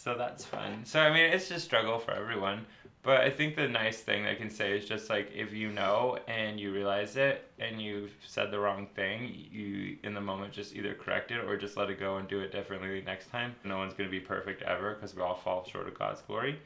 So 0.04 0.16
that's 0.18 0.44
fun. 0.44 0.84
So 0.84 1.00
I 1.00 1.14
mean, 1.14 1.32
it's 1.32 1.48
just 1.48 1.64
struggle 1.64 2.00
for 2.00 2.10
everyone. 2.10 2.66
But 3.04 3.22
I 3.22 3.32
think 3.32 3.56
the 3.56 3.68
nice 3.68 4.00
thing 4.00 4.28
I 4.28 4.36
can 4.36 4.52
say 4.52 4.78
is 4.78 4.86
just 4.88 5.10
like 5.10 5.32
if 5.34 5.54
you 5.54 5.70
know 5.70 6.20
and 6.28 6.60
you 6.60 6.72
realize 6.72 7.16
it 7.18 7.50
and 7.58 7.82
you've 7.82 8.12
said 8.28 8.52
the 8.52 8.60
wrong 8.60 8.86
thing, 8.96 9.34
you 9.52 9.98
in 10.04 10.14
the 10.14 10.22
moment 10.22 10.54
just 10.54 10.76
either 10.76 10.94
correct 10.94 11.32
it 11.32 11.44
or 11.44 11.58
just 11.58 11.78
let 11.78 11.90
it 11.90 12.00
go 12.00 12.18
and 12.18 12.28
do 12.28 12.42
it 12.42 12.52
differently 12.52 13.02
next 13.04 13.32
time. 13.32 13.56
No 13.64 13.78
one's 13.80 13.94
gonna 13.96 14.10
be 14.10 14.20
perfect 14.20 14.62
ever 14.62 14.94
because 14.94 15.16
we 15.16 15.22
all 15.24 15.34
fall 15.36 15.66
short 15.66 15.88
of 15.88 15.98
God's 15.98 16.22
glory. 16.22 16.60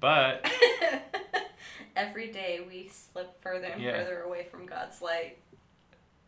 But 0.00 0.50
Every 1.96 2.32
day 2.32 2.60
we 2.66 2.88
slip 2.88 3.40
further 3.42 3.66
and 3.66 3.80
Yeah. 3.82 3.98
further 4.02 4.22
away 4.22 4.46
from 4.50 4.66
God's 4.66 5.00
light. 5.02 5.38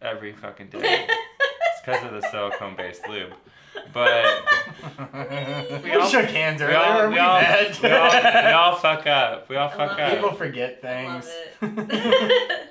every 0.03 0.33
fucking 0.33 0.69
day. 0.69 1.09
It's 1.87 2.01
because 2.01 2.05
of 2.05 2.21
the 2.21 2.29
silicone 2.31 2.77
based 2.77 3.09
lube. 3.09 3.33
But 3.93 4.25
we, 5.85 5.93
all- 5.93 6.09
shook 6.09 6.27
hands 6.27 6.61
we 6.61 6.67
earlier. 6.67 6.79
all, 6.79 7.09
we, 7.09 7.15
we, 7.15 7.19
all, 7.19 7.41
met. 7.41 7.83
we, 7.83 7.91
all, 7.91 8.11
we 8.11 8.53
all 8.53 8.77
fuck 8.77 9.07
up. 9.07 9.49
We 9.49 9.57
all 9.57 9.69
I 9.69 9.77
fuck 9.77 9.91
love 9.91 10.01
up. 10.01 10.15
People 10.15 10.33
forget 10.33 10.83
Love 10.83 11.25
things. 11.25 11.33
it. 11.63 12.71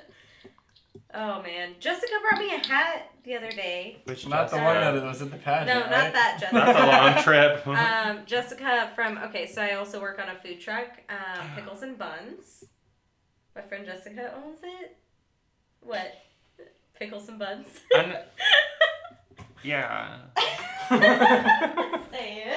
oh 1.14 1.42
man, 1.42 1.74
Jessica 1.80 2.12
brought 2.28 2.40
me 2.40 2.54
a 2.54 2.58
hat 2.66 3.10
the 3.24 3.34
other 3.36 3.50
day. 3.50 3.98
Which 4.04 4.26
Not 4.26 4.50
the 4.50 4.56
one 4.58 4.74
that 4.74 5.02
was 5.02 5.22
at 5.22 5.30
the 5.30 5.36
pageant. 5.36 5.68
No, 5.68 5.80
right? 5.82 5.90
not 5.90 6.12
that 6.12 6.38
Jessica. 6.40 6.56
That's 6.56 6.78
a 6.78 6.86
long 6.86 7.22
trip. 7.22 7.66
um, 7.66 8.26
Jessica 8.26 8.90
from 8.94 9.18
okay, 9.18 9.46
so 9.46 9.62
I 9.62 9.74
also 9.74 10.00
work 10.00 10.20
on 10.20 10.28
a 10.28 10.38
food 10.40 10.60
truck, 10.60 10.88
um, 11.08 11.46
Pickles 11.54 11.82
and 11.82 11.96
Buns. 11.96 12.64
My 13.54 13.62
friend 13.62 13.86
Jessica 13.86 14.34
owns 14.44 14.58
it. 14.62 14.96
What? 15.80 16.12
Pickles 16.98 17.28
and 17.28 17.38
Buns. 17.38 17.66
Yeah. 19.62 20.16
Say 22.10 22.44
it. 22.46 22.56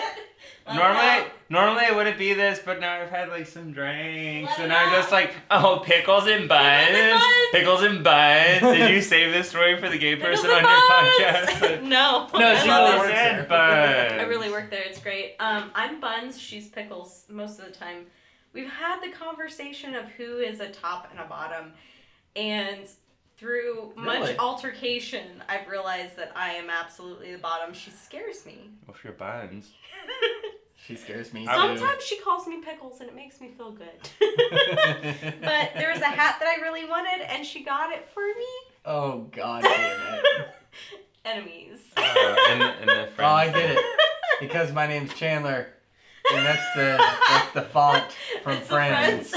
Let 0.68 0.76
Normally, 0.76 1.00
out. 1.00 1.28
normally 1.50 1.84
it 1.86 1.96
wouldn't 1.96 2.20
be 2.20 2.34
this, 2.34 2.60
but 2.64 2.80
now 2.80 3.02
I've 3.02 3.10
had 3.10 3.30
like 3.30 3.48
some 3.48 3.72
drinks, 3.72 4.52
Let 4.52 4.60
and 4.60 4.74
I'm 4.74 4.92
just 4.94 5.12
like, 5.12 5.34
oh, 5.50 5.82
pickles 5.84 6.28
and 6.28 6.48
buns, 6.48 7.24
pickles 7.52 7.82
and 7.82 8.04
buns. 8.04 8.62
Did 8.62 8.92
you 8.92 9.02
save 9.14 9.34
this 9.34 9.50
story 9.50 9.80
for 9.80 9.90
the 9.90 9.98
gay 9.98 10.16
person 10.16 10.50
on 10.52 10.62
your 10.62 10.70
podcast? 10.70 11.82
no. 11.84 12.28
No, 12.38 12.56
she 12.56 12.70
really 12.70 13.00
works 13.00 13.12
said 13.14 13.50
buns. 13.50 14.22
I 14.22 14.24
really 14.28 14.52
work 14.52 14.70
there. 14.70 14.84
It's 14.84 15.00
great. 15.00 15.36
Um, 15.40 15.72
I'm 15.74 16.00
Buns. 16.00 16.40
She's 16.40 16.68
Pickles 16.70 17.26
most 17.30 17.58
of 17.60 17.66
the 17.66 17.72
time. 17.72 18.06
We've 18.54 18.70
had 18.70 19.02
the 19.02 19.12
conversation 19.12 19.96
of 19.96 20.06
who 20.06 20.38
is 20.38 20.60
a 20.60 20.70
top 20.70 21.08
and 21.12 21.20
a 21.20 21.26
bottom, 21.26 21.74
and 22.36 22.82
through 23.40 23.94
Really? 23.96 24.20
much 24.20 24.38
altercation, 24.38 25.26
I've 25.48 25.68
realized 25.68 26.18
that 26.18 26.32
I 26.36 26.54
am 26.54 26.70
absolutely 26.70 27.32
the 27.32 27.38
bottom. 27.38 27.74
She 27.74 27.90
scares 27.92 28.46
me. 28.46 28.70
What's 28.86 29.04
your 29.04 29.14
buns? 29.14 29.72
She 30.88 30.96
scares 30.96 31.34
me. 31.34 31.46
Sometimes 31.46 32.04
she 32.04 32.18
calls 32.20 32.48
me 32.48 32.62
Pickles, 32.62 33.00
and 33.02 33.10
it 33.10 33.16
makes 33.16 33.42
me 33.42 33.50
feel 33.50 33.72
good. 33.72 33.90
but 34.20 35.72
there 35.76 35.92
was 35.92 36.02
a 36.02 36.06
hat 36.06 36.38
that 36.40 36.48
I 36.48 36.62
really 36.62 36.86
wanted, 36.86 37.22
and 37.30 37.46
she 37.46 37.64
got 37.64 37.92
it 37.92 38.08
for 38.14 38.24
me. 38.24 38.46
oh 38.86 39.28
god 39.32 39.64
damn 39.64 40.20
it. 40.20 40.26
Enemies. 41.26 41.80
Oh, 41.98 42.48
and, 42.50 42.64
and 42.64 42.90
the 42.90 43.10
Oh, 43.20 43.26
I 43.26 43.50
get 43.50 43.72
it. 43.72 43.86
Because 44.40 44.72
my 44.72 44.88
name's 44.88 45.14
Chandler, 45.14 45.68
and 46.34 46.46
that's 46.46 46.74
the 46.76 46.98
that's 47.28 47.54
the 47.54 47.62
font 47.64 48.06
from 48.42 48.54
It's 48.54 48.68
the 48.68 48.74
Friends. 48.76 49.36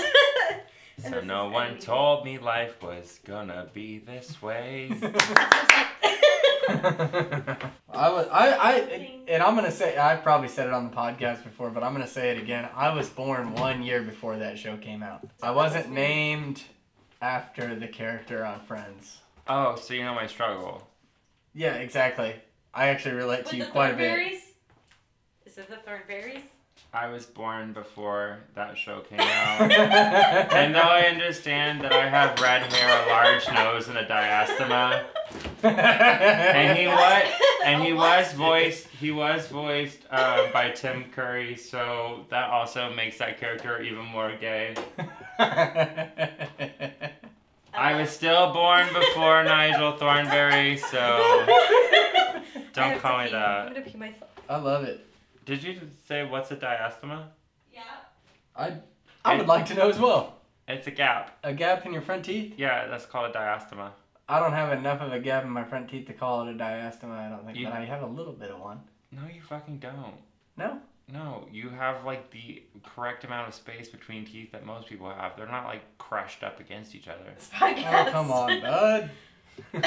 And 1.04 1.14
So 1.14 1.20
no 1.20 1.48
one 1.48 1.66
enemies. 1.68 1.84
told 1.84 2.24
me 2.24 2.38
life 2.38 2.82
was 2.82 3.20
gonna 3.24 3.68
be 3.72 3.98
this 3.98 4.40
way. 4.42 4.90
I 6.68 8.08
was 8.08 8.26
I, 8.30 8.56
I 8.56 9.20
and 9.28 9.42
I'm 9.42 9.54
gonna 9.54 9.70
say 9.70 9.98
I 9.98 10.16
probably 10.16 10.48
said 10.48 10.66
it 10.68 10.72
on 10.72 10.90
the 10.90 10.96
podcast 10.96 11.42
before, 11.44 11.70
but 11.70 11.82
I'm 11.82 11.92
gonna 11.92 12.06
say 12.06 12.30
it 12.30 12.38
again. 12.38 12.68
I 12.74 12.94
was 12.94 13.08
born 13.08 13.54
one 13.54 13.82
year 13.82 14.02
before 14.02 14.36
that 14.38 14.58
show 14.58 14.76
came 14.76 15.02
out. 15.02 15.26
I 15.42 15.50
wasn't 15.50 15.90
named 15.90 16.62
after 17.20 17.74
the 17.74 17.88
character 17.88 18.44
on 18.44 18.60
Friends. 18.60 19.18
Oh, 19.48 19.76
so 19.76 19.94
you 19.94 20.04
know 20.04 20.14
my 20.14 20.26
struggle. 20.26 20.86
Yeah, 21.54 21.74
exactly. 21.74 22.34
I 22.72 22.88
actually 22.88 23.16
relate 23.16 23.40
With 23.40 23.48
to 23.50 23.56
you 23.56 23.64
the 23.64 23.70
quite 23.70 23.94
a 23.94 23.96
bit. 23.96 24.10
Thornberrys? 24.18 24.40
Is 25.46 25.58
it 25.58 25.68
the 25.68 25.76
Thornberrys? 25.76 26.42
I 26.94 27.08
was 27.08 27.24
born 27.24 27.72
before 27.72 28.40
that 28.54 28.76
show 28.76 29.00
came 29.00 29.18
out. 29.20 29.72
and 29.72 30.74
though 30.74 30.80
I 30.80 31.02
understand 31.08 31.80
that 31.82 31.92
I 31.92 32.06
have 32.08 32.38
red 32.38 32.70
hair, 32.70 33.04
a 33.04 33.08
large 33.08 33.50
nose, 33.50 33.88
and 33.88 33.96
a 33.96 34.04
diastema, 34.04 35.04
and 35.62 36.78
he 36.78 36.86
was 36.86 37.22
and 37.64 37.82
he 37.82 37.94
was 37.94 38.32
voiced 38.34 38.88
he 38.88 39.10
was 39.10 39.46
voiced 39.48 40.00
uh, 40.10 40.52
by 40.52 40.70
Tim 40.70 41.04
Curry, 41.12 41.56
so 41.56 42.26
that 42.28 42.50
also 42.50 42.92
makes 42.92 43.16
that 43.18 43.40
character 43.40 43.80
even 43.80 44.04
more 44.04 44.32
gay. 44.38 44.74
I 47.74 47.94
was 47.94 48.10
still 48.10 48.52
born 48.52 48.86
before 48.92 49.42
Nigel 49.44 49.92
Thornberry, 49.92 50.76
so 50.76 51.46
don't 52.74 53.00
call 53.00 53.18
me 53.20 53.28
pee. 53.30 53.34
I'm 53.34 53.40
that. 53.40 53.72
gonna 53.74 53.80
pee 53.86 53.96
myself. 53.96 54.30
I 54.46 54.56
love 54.58 54.84
it. 54.84 55.06
Did 55.44 55.62
you 55.62 55.80
say 56.06 56.24
what's 56.24 56.50
a 56.50 56.56
diastema? 56.56 57.24
Yeah. 57.72 57.80
I 58.56 58.76
I 59.24 59.36
would 59.36 59.46
like 59.48 59.66
to 59.66 59.74
know 59.74 59.88
as 59.88 59.98
well. 59.98 60.36
It's 60.68 60.86
a 60.86 60.90
gap. 60.92 61.38
A 61.42 61.52
gap 61.52 61.84
in 61.86 61.92
your 61.92 62.02
front 62.02 62.24
teeth? 62.24 62.54
Yeah, 62.56 62.86
that's 62.86 63.06
called 63.06 63.34
a 63.34 63.38
diastema. 63.38 63.90
I 64.28 64.38
don't 64.38 64.52
have 64.52 64.72
enough 64.78 65.00
of 65.00 65.12
a 65.12 65.18
gap 65.20 65.44
in 65.44 65.50
my 65.50 65.64
front 65.64 65.88
teeth 65.90 66.06
to 66.06 66.12
call 66.12 66.46
it 66.46 66.54
a 66.54 66.58
diastema. 66.58 67.12
I 67.18 67.28
don't 67.28 67.44
think, 67.44 67.58
You- 67.58 67.66
but 67.66 67.74
I 67.74 67.84
have 67.84 68.02
a 68.02 68.06
little 68.06 68.32
bit 68.32 68.50
of 68.50 68.60
one. 68.60 68.80
No, 69.10 69.22
you 69.32 69.42
fucking 69.42 69.78
don't. 69.78 70.14
No. 70.56 70.78
No, 71.12 71.46
you 71.52 71.68
have 71.68 72.04
like 72.04 72.30
the 72.30 72.62
correct 72.84 73.24
amount 73.24 73.48
of 73.48 73.54
space 73.54 73.88
between 73.88 74.24
teeth 74.24 74.52
that 74.52 74.64
most 74.64 74.88
people 74.88 75.10
have. 75.10 75.36
They're 75.36 75.48
not 75.48 75.64
like 75.66 75.82
crushed 75.98 76.42
up 76.44 76.60
against 76.60 76.94
each 76.94 77.08
other. 77.08 77.24
This 77.34 77.50
Oh 77.52 77.56
podcast. 77.66 78.12
come 78.12 78.30
on, 78.30 78.60
bud. 78.62 79.10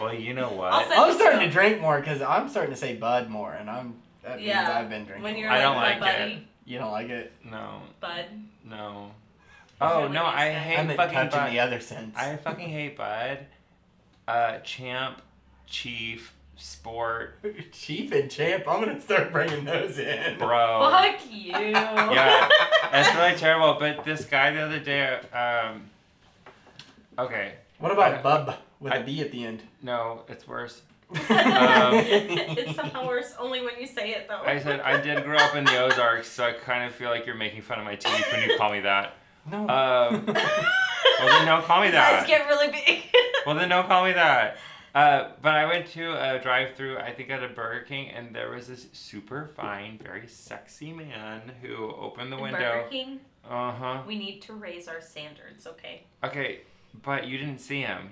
Well, 0.00 0.14
you 0.14 0.34
know 0.34 0.50
what? 0.50 0.72
I'll 0.72 0.82
send 0.88 0.94
I'm 1.00 1.14
starting 1.14 1.40
to 1.40 1.50
drink 1.50 1.80
more 1.80 1.98
because 1.98 2.20
I'm 2.22 2.48
starting 2.48 2.72
to 2.72 2.76
say 2.78 2.94
bud 2.96 3.28
more, 3.30 3.52
and 3.52 3.70
I'm 3.70 3.94
that 4.22 4.36
means 4.36 4.48
Yeah, 4.48 4.78
I've 4.78 4.88
been 4.88 5.04
drinking. 5.04 5.22
When 5.22 5.36
you're 5.36 5.48
more. 5.48 5.58
I 5.58 5.60
don't 5.62 5.76
my 5.76 5.82
like 5.90 6.00
buddy, 6.00 6.46
you 6.64 6.78
don't 6.78 6.92
like 6.92 7.08
it. 7.08 7.32
no, 7.44 7.82
bud. 8.00 8.26
no. 8.64 9.10
Oh 9.80 10.06
no, 10.08 10.24
I 10.24 10.50
hate 10.50 10.78
I 10.78 10.84
meant 10.84 10.96
fucking 10.96 11.30
Bud. 11.30 11.50
the 11.50 11.58
other 11.60 11.80
sense. 11.80 12.16
I 12.16 12.36
fucking 12.36 12.68
hate 12.78 12.96
Bud. 12.96 13.38
Uh, 14.28 14.58
Champ, 14.60 15.20
Chief, 15.66 16.32
Sport, 16.56 17.34
Chief 17.72 18.12
and 18.12 18.30
Champ. 18.30 18.68
I'm 18.68 18.80
gonna 18.84 19.00
start 19.00 19.32
bringing 19.32 19.64
those 19.64 19.98
in. 19.98 20.38
Bro. 20.38 20.88
Fuck 20.90 21.16
you. 21.32 21.52
Yeah, 21.52 22.48
That's 22.92 23.14
really 23.16 23.34
terrible. 23.36 23.76
But 23.80 24.04
this 24.04 24.24
guy 24.24 24.52
the 24.52 24.60
other 24.60 24.78
day, 24.78 25.18
um, 25.32 25.82
okay, 27.18 27.54
What 27.78 27.90
about 27.90 28.14
I- 28.14 28.22
Bub 28.22 28.54
with 28.78 28.92
a 28.92 28.96
I- 29.00 29.02
B 29.02 29.20
at 29.20 29.32
the 29.32 29.44
end? 29.44 29.62
no, 29.82 30.22
it's 30.28 30.46
worse. 30.46 30.82
It's 31.14 32.76
somehow 32.76 33.06
worse 33.06 33.34
only 33.38 33.60
when 33.62 33.78
you 33.80 33.86
say 33.86 34.10
it 34.12 34.28
though. 34.28 34.42
I 34.44 34.58
said 34.60 34.80
I 34.80 35.00
did 35.00 35.24
grow 35.24 35.36
up 35.38 35.54
in 35.54 35.64
the 35.64 35.78
Ozarks, 35.82 36.28
so 36.28 36.44
I 36.44 36.52
kind 36.52 36.84
of 36.84 36.94
feel 36.94 37.10
like 37.10 37.26
you're 37.26 37.34
making 37.36 37.62
fun 37.62 37.78
of 37.78 37.84
my 37.84 37.96
teeth 37.96 38.26
when 38.32 38.48
you 38.48 38.56
call 38.56 38.72
me 38.72 38.80
that. 38.80 39.14
no. 39.50 39.60
Um, 39.60 40.26
well 40.26 41.28
then 41.28 41.46
don't 41.46 41.64
call 41.64 41.80
me 41.80 41.86
His 41.88 41.96
eyes 41.96 42.20
that. 42.20 42.26
get 42.26 42.46
really 42.48 42.68
big. 42.70 43.02
Well 43.46 43.56
then 43.56 43.68
don't 43.68 43.86
call 43.88 44.04
me 44.04 44.12
that. 44.12 44.56
Uh, 44.94 45.30
but 45.40 45.54
I 45.54 45.64
went 45.66 45.86
to 45.92 46.12
a 46.12 46.38
drive-through, 46.38 46.98
I 46.98 47.12
think 47.12 47.30
at 47.30 47.42
a 47.42 47.48
Burger 47.48 47.80
King, 47.88 48.10
and 48.10 48.36
there 48.36 48.50
was 48.50 48.66
this 48.68 48.88
super 48.92 49.46
fine, 49.56 49.98
very 50.02 50.26
sexy 50.28 50.92
man 50.92 51.50
who 51.62 51.90
opened 51.94 52.30
the 52.30 52.36
window. 52.36 52.58
Burger 52.58 52.88
King, 52.90 53.20
Uh 53.48 53.72
huh. 53.72 54.02
we 54.06 54.18
need 54.18 54.42
to 54.42 54.52
raise 54.52 54.88
our 54.88 55.00
standards, 55.00 55.66
okay? 55.66 56.04
Okay, 56.22 56.60
but 57.02 57.26
you 57.26 57.38
didn't 57.38 57.60
see 57.60 57.80
him. 57.80 58.10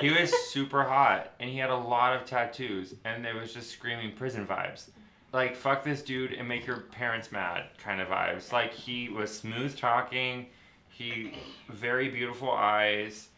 He 0.00 0.10
was, 0.10 0.32
super 0.50 0.82
hot, 0.82 1.32
and 1.40 1.50
he 1.50 1.58
had 1.58 1.70
a 1.70 1.76
lot 1.76 2.14
of 2.14 2.24
tattoos, 2.24 2.94
and 3.04 3.26
it 3.26 3.34
was 3.34 3.52
just 3.52 3.70
screaming 3.70 4.12
prison 4.12 4.46
vibes. 4.46 4.88
Like 5.32 5.54
fuck 5.54 5.84
this 5.84 6.02
dude 6.02 6.32
and 6.32 6.48
make 6.48 6.66
your 6.66 6.78
parents 6.78 7.30
mad 7.30 7.64
kind 7.78 8.00
of 8.00 8.08
vibes. 8.08 8.52
Like 8.52 8.72
he 8.72 9.08
was 9.08 9.36
smooth 9.36 9.76
talking, 9.76 10.46
he 10.88 11.34
very 11.68 12.08
beautiful 12.08 12.50
eyes, 12.50 13.28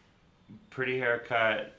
pretty 0.71 0.97
haircut, 0.97 1.73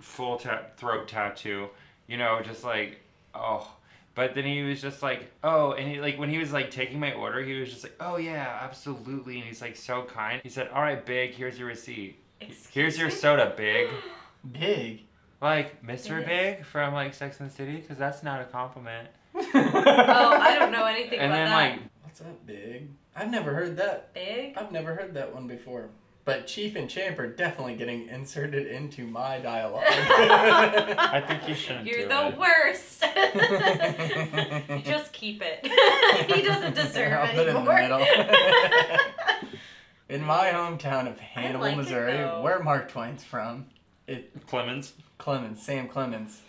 full 0.00 0.38
ta- 0.38 0.62
throat 0.76 1.06
tattoo. 1.06 1.68
You 2.08 2.16
know, 2.16 2.40
just 2.42 2.64
like 2.64 3.00
oh. 3.34 3.70
But 4.16 4.34
then 4.34 4.44
he 4.44 4.62
was 4.62 4.82
just 4.82 5.04
like, 5.04 5.30
oh, 5.44 5.72
and 5.72 5.88
he 5.88 6.00
like 6.00 6.18
when 6.18 6.30
he 6.30 6.38
was 6.38 6.52
like 6.52 6.70
taking 6.70 6.98
my 6.98 7.12
order, 7.12 7.40
he 7.40 7.60
was 7.60 7.70
just 7.70 7.84
like, 7.84 7.94
oh 8.00 8.16
yeah, 8.16 8.58
absolutely, 8.62 9.36
and 9.38 9.44
he's 9.44 9.62
like 9.62 9.76
so 9.76 10.02
kind. 10.02 10.40
He 10.42 10.48
said, 10.48 10.68
all 10.74 10.82
right, 10.82 11.06
big, 11.06 11.32
here's 11.32 11.58
your 11.58 11.68
receipt. 11.68 12.19
Excuse 12.40 12.66
Here's 12.74 12.98
your 12.98 13.10
soda, 13.10 13.52
big. 13.56 13.88
Big. 14.52 15.02
Like 15.42 15.82
Mr. 15.84 16.18
Big. 16.18 16.26
Big 16.58 16.64
from 16.64 16.94
like 16.94 17.12
Sex 17.14 17.40
and 17.40 17.50
the 17.50 17.54
City, 17.54 17.76
because 17.76 17.98
that's 17.98 18.22
not 18.22 18.40
a 18.40 18.44
compliment. 18.44 19.08
Oh, 19.54 20.36
I 20.40 20.56
don't 20.58 20.72
know 20.72 20.84
anything 20.86 21.18
and 21.20 21.30
about 21.32 21.36
then 21.36 21.48
that. 21.50 21.54
like, 21.54 21.80
What's 22.02 22.20
up, 22.20 22.46
Big? 22.46 22.88
I've 23.14 23.30
never 23.30 23.52
heard 23.54 23.76
that. 23.76 24.12
Big? 24.14 24.56
I've 24.56 24.72
never 24.72 24.94
heard 24.94 25.14
that 25.14 25.34
one 25.34 25.46
before. 25.46 25.90
But 26.24 26.46
Chief 26.46 26.76
and 26.76 26.88
Champ 26.88 27.18
are 27.18 27.28
definitely 27.28 27.74
getting 27.76 28.08
inserted 28.08 28.66
into 28.66 29.06
my 29.06 29.38
dialogue. 29.38 29.84
I 29.88 31.22
think 31.26 31.48
you 31.48 31.54
shouldn't 31.54 31.86
You're 31.86 32.02
do 32.02 32.08
the 32.08 32.26
it. 32.28 32.38
worst. 32.38 33.02
Just 34.84 35.12
keep 35.12 35.42
it. 35.42 35.66
he 36.30 36.42
doesn't 36.42 36.74
deserve 36.74 37.12
I'll 37.14 37.24
it 37.28 37.34
put 37.34 37.46
it 37.46 37.48
in 37.48 37.64
the 37.64 37.70
anymore. 37.70 37.80
middle. 37.80 38.06
In 40.10 40.24
my 40.24 40.48
hometown 40.48 41.06
of 41.08 41.20
Hannibal, 41.20 41.60
like 41.60 41.76
Missouri, 41.76 42.16
though. 42.16 42.42
where 42.42 42.60
Mark 42.62 42.90
Twain's 42.90 43.22
from, 43.22 43.66
it 44.08 44.32
Clemens. 44.48 44.92
Clemens, 45.18 45.62
Sam 45.62 45.86
Clemens. 45.86 46.40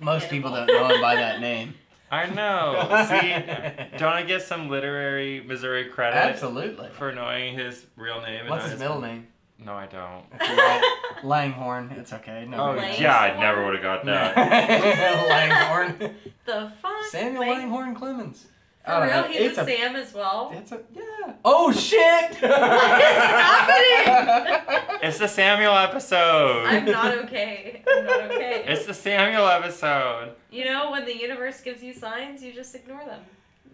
Most 0.00 0.30
people 0.30 0.50
don't 0.50 0.66
know 0.66 0.88
him 0.88 1.00
by 1.02 1.16
that 1.16 1.40
name. 1.40 1.74
I 2.10 2.26
know. 2.26 2.86
See, 3.08 3.98
don't 3.98 4.12
I 4.12 4.22
get 4.22 4.42
some 4.42 4.68
literary 4.70 5.42
Missouri 5.46 5.86
credit 5.86 6.16
Absolutely. 6.16 6.88
for 6.90 7.12
knowing 7.12 7.54
his 7.58 7.84
real 7.96 8.20
name? 8.22 8.48
What's 8.48 8.62
not 8.64 8.70
his 8.70 8.80
middle 8.80 9.00
name? 9.00 9.26
No, 9.58 9.74
I 9.74 9.86
don't. 9.86 10.24
It's 10.40 11.24
Langhorne. 11.24 11.90
It's 11.98 12.12
okay. 12.12 12.46
No 12.48 12.70
Oh 12.70 12.74
big 12.74 12.98
yeah, 13.00 13.18
I 13.18 13.40
never 13.40 13.64
would 13.64 13.74
have 13.74 13.82
got 13.82 14.04
that. 14.04 14.36
Langhorne. 15.28 16.14
The 16.44 16.72
fuck? 16.80 16.92
Samuel 17.10 17.40
Like, 17.46 17.58
Langhorne 17.58 17.94
Clemens. 17.94 18.46
I 18.86 19.00
For 19.00 19.06
real? 19.06 19.22
know. 19.22 19.28
He's 19.28 19.40
It's 19.50 19.58
a, 19.58 19.62
a- 19.62 19.64
Sam 19.64 19.96
as 19.96 20.14
well? 20.14 20.52
It's 20.54 20.72
a 20.72 20.80
yeah. 20.94 21.32
Oh 21.44 21.72
shit! 21.72 22.30
What 22.42 23.00
is 23.00 23.16
happening? 23.24 24.82
It's 25.02 25.18
the 25.18 25.28
Samuel 25.28 25.74
episode. 25.76 26.64
I'm 26.66 26.84
not 26.86 27.16
okay. 27.18 27.82
I'm 27.86 28.06
not 28.06 28.20
okay. 28.30 28.64
It's 28.66 28.86
the 28.86 28.94
Samuel 28.94 29.46
episode. 29.46 30.32
You 30.50 30.64
know, 30.64 30.90
when 30.90 31.04
the 31.04 31.16
universe 31.16 31.60
gives 31.60 31.82
you 31.82 31.92
signs, 31.92 32.42
you 32.42 32.52
just 32.52 32.74
ignore 32.74 33.04
them. 33.04 33.20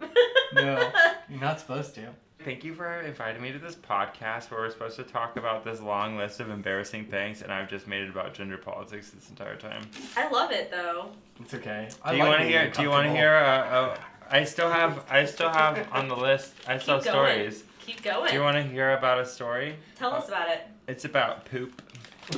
No. 0.55 0.91
You're 1.31 1.41
not 1.41 1.61
supposed 1.61 1.95
to. 1.95 2.09
Thank 2.45 2.65
you 2.65 2.75
for 2.75 3.01
inviting 3.03 3.41
me 3.41 3.53
to 3.53 3.59
this 3.59 3.77
podcast 3.77 4.51
where 4.51 4.61
we're 4.61 4.71
supposed 4.71 4.97
to 4.97 5.05
talk 5.05 5.37
about 5.37 5.65
this 5.65 5.81
long 5.81 6.17
list 6.19 6.41
of 6.41 6.51
embarrassing 6.51 7.05
things, 7.07 7.41
and 7.43 7.53
I've 7.53 7.71
just 7.71 7.87
made 7.87 8.03
it 8.03 8.11
about 8.11 8.35
gender 8.35 8.59
politics 8.59 9.11
this 9.11 9.31
entire 9.31 9.57
time. 9.57 9.83
I 10.17 10.29
love 10.29 10.51
it 10.51 10.71
though. 10.71 11.11
It's 11.41 11.55
okay. 11.55 11.89
Do 12.11 12.17
you 12.17 12.25
want 12.25 12.41
to 12.41 12.47
hear? 12.49 12.69
Do 12.69 12.83
you 12.83 12.91
want 12.91 13.07
to 13.07 13.13
hear? 13.13 13.33
Uh, 13.37 13.47
uh, 13.47 13.97
I 14.33 14.45
still 14.45 14.71
have. 14.71 15.05
I 15.11 15.25
still 15.27 15.51
have 15.51 15.87
on 15.93 16.09
the 16.09 16.17
list. 16.17 16.55
I 16.67 16.79
still 16.79 16.95
have 16.95 17.05
Keep 17.05 17.13
going. 17.13 17.31
stories. 17.35 17.65
Keep 17.81 18.03
going. 18.03 18.31
Do 18.31 18.35
you 18.37 18.43
want 18.43 18.57
to 18.57 18.63
hear 18.63 18.95
about 18.95 19.21
a 19.21 19.27
story? 19.27 19.77
Tell 19.97 20.13
us 20.13 20.25
uh, 20.25 20.29
about 20.33 20.49
it. 20.49 20.67
It's 20.89 21.05
about 21.05 21.45
poop. 21.45 21.83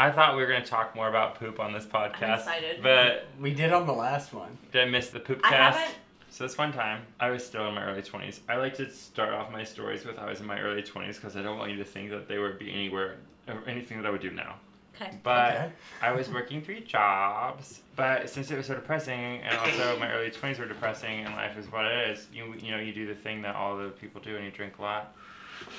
I 0.00 0.10
thought 0.12 0.36
we 0.36 0.42
were 0.42 0.48
going 0.48 0.62
to 0.62 0.68
talk 0.68 0.94
more 0.94 1.08
about 1.08 1.34
poop 1.40 1.58
on 1.58 1.72
this 1.72 1.84
podcast, 1.84 2.38
excited. 2.38 2.82
but 2.82 3.26
We 3.40 3.52
did 3.52 3.72
on 3.72 3.86
the 3.86 3.92
last 3.92 4.32
one. 4.32 4.56
did 4.70 4.86
I 4.86 4.90
miss 4.90 5.10
the 5.10 5.18
poop 5.18 5.40
I 5.44 5.50
cast? 5.50 5.78
haven't. 5.78 5.96
So 6.30 6.44
this 6.44 6.56
one 6.56 6.72
time, 6.72 7.02
I 7.18 7.30
was 7.30 7.44
still 7.44 7.66
in 7.68 7.74
my 7.74 7.82
early 7.82 8.02
20s. 8.02 8.40
I 8.48 8.56
like 8.56 8.76
to 8.76 8.88
start 8.90 9.32
off 9.32 9.50
my 9.50 9.64
stories 9.64 10.04
with 10.04 10.18
I 10.18 10.28
was 10.28 10.40
in 10.40 10.46
my 10.46 10.60
early 10.60 10.82
20s 10.82 11.14
because 11.16 11.36
I 11.36 11.42
don't 11.42 11.58
want 11.58 11.72
you 11.72 11.78
to 11.78 11.84
think 11.84 12.10
that 12.10 12.28
they 12.28 12.38
would 12.38 12.58
be 12.60 12.70
anywhere 12.72 13.16
or 13.48 13.62
anything 13.66 13.96
that 14.00 14.06
I 14.06 14.10
would 14.10 14.20
do 14.20 14.30
now. 14.30 14.56
Okay. 15.00 15.16
But 15.22 15.54
Okay. 15.54 15.72
I 16.02 16.12
was 16.12 16.28
working 16.28 16.60
three 16.62 16.80
jobs, 16.80 17.82
but 17.94 18.28
since 18.28 18.50
it 18.50 18.56
was 18.56 18.66
so 18.66 18.74
depressing, 18.74 19.40
and 19.42 19.56
also 19.58 19.98
my 19.98 20.10
early 20.14 20.30
20s 20.30 20.58
were 20.58 20.66
depressing, 20.66 21.24
and 21.24 21.34
life 21.34 21.56
is 21.56 21.70
what 21.70 21.84
it 21.84 22.08
is, 22.10 22.26
you, 22.32 22.54
you 22.58 22.72
know, 22.72 22.78
you 22.78 22.92
do 22.92 23.06
the 23.06 23.14
thing 23.14 23.42
that 23.42 23.54
all 23.54 23.76
the 23.76 23.90
people 23.90 24.20
do 24.20 24.36
and 24.36 24.44
you 24.44 24.50
drink 24.50 24.78
a 24.78 24.82
lot. 24.82 25.14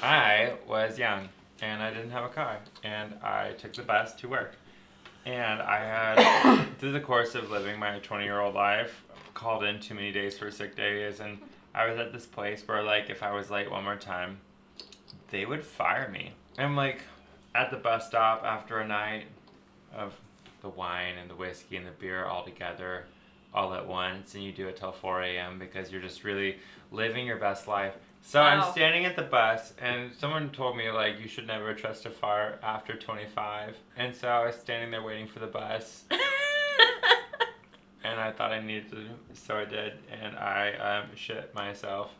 I 0.01 0.53
was 0.67 0.97
young, 0.97 1.29
and 1.61 1.81
I 1.81 1.91
didn't 1.91 2.11
have 2.11 2.23
a 2.23 2.29
car, 2.29 2.59
and 2.83 3.13
I 3.23 3.51
took 3.57 3.73
the 3.73 3.81
bus 3.83 4.13
to 4.15 4.27
work. 4.29 4.55
And 5.25 5.61
I 5.61 5.77
had, 5.79 6.65
through 6.79 6.93
the 6.93 7.01
course 7.01 7.35
of 7.35 7.51
living 7.51 7.77
my 7.77 7.99
20 7.99 8.23
year 8.23 8.39
old 8.39 8.55
life, 8.55 9.03
called 9.33 9.63
in 9.63 9.79
too 9.79 9.95
many 9.95 10.11
days 10.11 10.37
for 10.37 10.49
sick 10.49 10.75
days, 10.75 11.19
and 11.19 11.39
I 11.75 11.89
was 11.89 11.99
at 11.99 12.13
this 12.13 12.25
place 12.25 12.65
where, 12.67 12.83
like, 12.83 13.09
if 13.09 13.21
I 13.21 13.31
was 13.33 13.49
late 13.49 13.69
one 13.69 13.83
more 13.83 13.95
time, 13.95 14.39
they 15.29 15.45
would 15.45 15.63
fire 15.63 16.09
me. 16.09 16.31
I'm 16.57 16.75
like 16.75 17.01
at 17.55 17.71
the 17.71 17.77
bus 17.77 18.07
stop 18.07 18.43
after 18.43 18.79
a 18.79 18.87
night 18.87 19.25
of 19.95 20.13
the 20.61 20.69
wine 20.69 21.15
and 21.19 21.29
the 21.29 21.35
whiskey 21.35 21.77
and 21.77 21.85
the 21.87 21.91
beer 21.91 22.25
all 22.25 22.43
together, 22.43 23.05
all 23.53 23.73
at 23.73 23.87
once, 23.87 24.35
and 24.35 24.43
you 24.43 24.51
do 24.51 24.67
it 24.67 24.77
till 24.77 24.91
4 24.91 25.23
a.m. 25.23 25.57
because 25.59 25.91
you're 25.91 26.01
just 26.01 26.23
really 26.23 26.57
living 26.91 27.25
your 27.25 27.37
best 27.37 27.67
life. 27.67 27.93
So 28.21 28.41
Wow. 28.41 28.47
I'm 28.65 28.71
standing 28.73 29.05
at 29.05 29.15
the 29.15 29.21
bus, 29.23 29.73
and 29.81 30.11
someone 30.13 30.49
told 30.51 30.75
me 30.77 30.91
like 30.91 31.19
you 31.21 31.27
should 31.27 31.47
never 31.47 31.73
trust 31.73 32.05
a 32.05 32.09
fart 32.09 32.59
after 32.61 32.93
25. 32.95 33.77
And 33.97 34.13
so 34.15 34.27
I 34.27 34.45
was 34.45 34.55
standing 34.55 34.91
there 34.91 35.01
waiting 35.01 35.25
for 35.27 35.39
the 35.39 35.47
bus, 35.47 36.03
and 38.03 38.19
I 38.19 38.31
thought 38.31 38.51
I 38.51 38.61
needed 38.61 38.89
to, 38.91 39.05
so 39.33 39.57
I 39.57 39.65
did, 39.65 39.93
and 40.21 40.37
I 40.37 40.73
um, 41.03 41.09
shit 41.15 41.53
myself. 41.55 42.11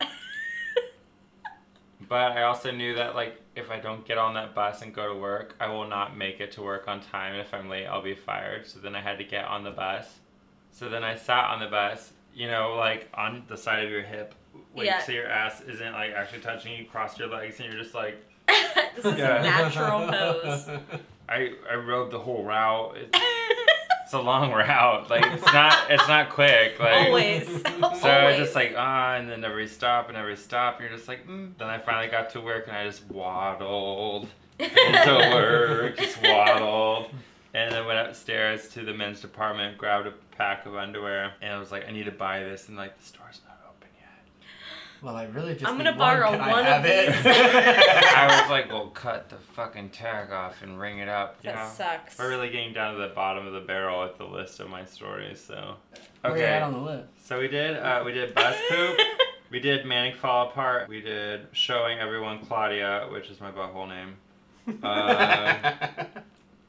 But 2.10 2.32
I 2.32 2.42
also 2.42 2.72
knew 2.72 2.96
that 2.96 3.14
like 3.14 3.40
if 3.54 3.70
I 3.70 3.78
don't 3.78 4.04
get 4.04 4.18
on 4.18 4.34
that 4.34 4.52
bus 4.52 4.82
and 4.82 4.92
go 4.92 5.14
to 5.14 5.18
work, 5.18 5.54
I 5.60 5.68
will 5.68 5.86
not 5.86 6.16
make 6.18 6.40
it 6.40 6.50
to 6.52 6.62
work 6.62 6.88
on 6.88 7.00
time. 7.00 7.32
And 7.34 7.40
if 7.40 7.54
I'm 7.54 7.68
late, 7.68 7.86
I'll 7.86 8.02
be 8.02 8.16
fired. 8.16 8.66
So 8.66 8.80
then 8.80 8.96
I 8.96 9.00
had 9.00 9.16
to 9.18 9.24
get 9.24 9.44
on 9.44 9.62
the 9.62 9.70
bus. 9.70 10.18
So 10.72 10.88
then 10.88 11.04
I 11.04 11.14
sat 11.14 11.44
on 11.50 11.60
the 11.60 11.68
bus, 11.68 12.12
you 12.34 12.48
know, 12.48 12.74
like 12.76 13.08
on 13.14 13.44
the 13.46 13.56
side 13.56 13.84
of 13.84 13.90
your 13.92 14.02
hip, 14.02 14.34
like 14.74 14.86
Yeah. 14.86 15.00
so 15.00 15.12
your 15.12 15.28
ass 15.28 15.60
isn't 15.60 15.92
like 15.92 16.10
actually 16.12 16.40
touching 16.40 16.76
you, 16.76 16.84
cross 16.84 17.16
your 17.16 17.28
legs, 17.28 17.60
and 17.60 17.72
you're 17.72 17.80
just 17.80 17.94
like, 17.94 18.16
this 18.96 19.04
is 19.04 19.16
Yeah. 19.16 19.38
a 19.38 19.42
natural 19.44 20.08
pose. 20.08 20.68
I 21.28 21.52
I 21.70 21.76
rode 21.76 22.10
the 22.10 22.18
whole 22.18 22.42
route. 22.42 22.96
It's, 24.10 24.14
a 24.14 24.20
long 24.20 24.50
route. 24.50 25.08
Like 25.08 25.24
it's 25.24 25.52
not 25.52 25.76
it's 25.88 26.08
not 26.08 26.30
quick. 26.30 26.80
Like 26.80 27.06
Always. 27.06 27.62
So 28.00 28.10
I 28.10 28.36
just 28.36 28.54
like 28.56 28.74
ah, 28.76 29.14
and 29.14 29.30
then 29.30 29.44
every 29.44 29.68
stop 29.68 30.08
and 30.08 30.16
every 30.16 30.36
stop, 30.36 30.80
you're 30.80 30.90
just 30.90 31.06
like. 31.06 31.26
Mm. 31.28 31.56
Then 31.58 31.68
I 31.68 31.78
finally 31.78 32.08
got 32.08 32.30
to 32.30 32.40
work 32.40 32.66
and 32.66 32.76
I 32.76 32.86
just 32.86 33.08
waddled 33.08 34.26
into 34.58 35.30
work, 35.32 35.96
just 35.96 36.22
waddled, 36.22 37.10
and 37.54 37.72
then 37.72 37.86
went 37.86 38.06
upstairs 38.06 38.68
to 38.70 38.84
the 38.84 38.92
men's 38.92 39.20
department, 39.20 39.78
grabbed 39.78 40.06
a 40.06 40.12
pack 40.36 40.66
of 40.66 40.74
underwear, 40.74 41.32
and 41.40 41.52
I 41.52 41.58
was 41.58 41.70
like, 41.70 41.86
I 41.88 41.92
need 41.92 42.04
to 42.04 42.10
buy 42.10 42.40
this, 42.40 42.68
and 42.68 42.76
like 42.76 42.98
the 42.98 43.04
store's 43.04 43.40
not. 43.46 43.49
Well, 45.02 45.16
I 45.16 45.24
really 45.24 45.54
just 45.54 45.66
I'm 45.66 45.76
gonna 45.78 45.90
one. 45.90 45.98
borrow 45.98 46.30
Can 46.32 46.40
I 46.42 46.50
one 46.50 46.58
of 46.60 46.66
have 46.66 46.84
it? 46.84 47.08
I 47.26 48.40
was 48.42 48.50
like, 48.50 48.68
well, 48.70 48.88
cut 48.88 49.30
the 49.30 49.36
fucking 49.54 49.90
tag 49.90 50.30
off 50.30 50.62
and 50.62 50.78
ring 50.78 50.98
it 50.98 51.08
up. 51.08 51.36
You 51.42 51.50
that 51.50 51.56
know? 51.56 51.70
sucks. 51.74 52.18
We're 52.18 52.28
really 52.28 52.50
getting 52.50 52.74
down 52.74 52.94
to 52.96 53.00
the 53.00 53.08
bottom 53.14 53.46
of 53.46 53.54
the 53.54 53.60
barrel 53.60 54.02
with 54.02 54.18
the 54.18 54.26
list 54.26 54.60
of 54.60 54.68
my 54.68 54.84
stories, 54.84 55.40
so. 55.40 55.76
Where 56.20 56.36
you 56.36 56.42
at 56.44 56.56
Okay, 56.56 56.60
on 56.62 56.72
the 56.72 56.78
list? 56.90 57.08
so 57.26 57.40
we 57.40 57.48
did 57.48 57.76
uh, 57.78 58.02
we 58.04 58.12
did 58.12 58.34
bus 58.34 58.56
poop, 58.68 58.98
we 59.50 59.58
did 59.58 59.86
manic 59.86 60.16
fall 60.16 60.48
apart, 60.50 60.88
we 60.88 61.00
did 61.00 61.46
showing 61.52 61.98
everyone 61.98 62.44
Claudia, 62.44 63.08
which 63.10 63.30
is 63.30 63.40
my 63.40 63.50
butthole 63.50 63.88
name. 63.88 64.16
Uh, 64.82 65.72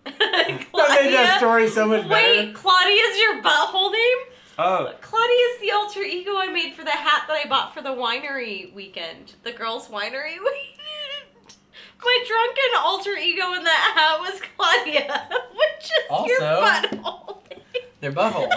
That 0.04 1.04
made 1.06 1.14
that 1.14 1.38
story 1.38 1.68
so 1.70 1.86
much 1.88 2.02
Wait, 2.04 2.10
better. 2.10 2.48
Wait, 2.48 2.56
Claudia's 2.56 3.18
your 3.20 3.42
butthole 3.44 3.92
name? 3.92 4.18
Oh, 4.64 4.94
Claudia's 5.02 5.60
the 5.62 5.72
alter 5.72 6.02
ego 6.02 6.38
I 6.38 6.48
made 6.52 6.74
for 6.74 6.84
the 6.84 6.92
hat 6.92 7.24
that 7.28 7.38
I 7.46 7.48
bought 7.48 7.74
for 7.74 7.82
the 7.82 7.90
winery 7.90 8.74
weekend. 8.74 9.34
The 9.44 9.52
girls' 9.52 9.88
winery 9.88 10.38
weekend. 10.40 11.58
My 12.04 12.24
drunken 12.28 12.80
alter 12.80 13.12
ego 13.16 13.54
in 13.54 13.64
that 13.64 13.94
hat 13.96 14.20
was 14.20 14.42
Claudia, 14.58 15.30
which 15.52 15.86
is 15.86 16.28
your 16.30 16.44
Also- 16.44 16.88
butthole 16.98 17.50
name. 17.50 17.60
Their 18.00 18.12
butthole. 18.12 18.52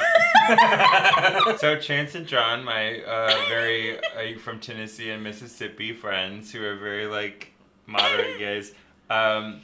so 1.58 1.76
Chance 1.78 2.14
and 2.14 2.26
John, 2.26 2.64
my 2.64 3.00
uh, 3.02 3.34
very 3.50 3.98
uh, 3.98 4.38
from 4.38 4.60
Tennessee 4.60 5.10
and 5.10 5.22
Mississippi 5.22 5.92
friends 5.92 6.50
who 6.52 6.64
are 6.64 6.76
very 6.76 7.06
like 7.06 7.52
moderate 7.86 8.38
gays, 8.38 8.72
um, 9.10 9.60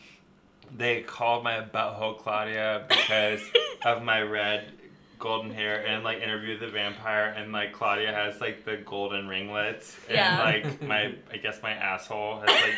they 0.77 1.01
called 1.01 1.43
my 1.43 1.63
butthole 1.63 2.19
Claudia 2.19 2.85
because 2.89 3.41
of 3.87 4.03
my 4.03 4.21
red 4.21 4.71
golden 5.21 5.53
hair 5.53 5.87
and 5.87 6.03
like 6.03 6.21
interview 6.21 6.59
the 6.59 6.67
vampire 6.69 7.27
and 7.37 7.53
like 7.53 7.73
Claudia 7.73 8.13
has 8.13 8.41
like 8.41 8.65
the 8.65 8.79
golden 8.79 9.29
ringlets 9.29 9.95
and 10.09 10.17
Yeah. 10.17 10.43
like 10.43 10.83
my 10.83 11.15
I 11.33 11.37
guess 11.37 11.63
my 11.63 11.71
asshole 11.73 12.41
has 12.41 12.49
like 12.49 12.75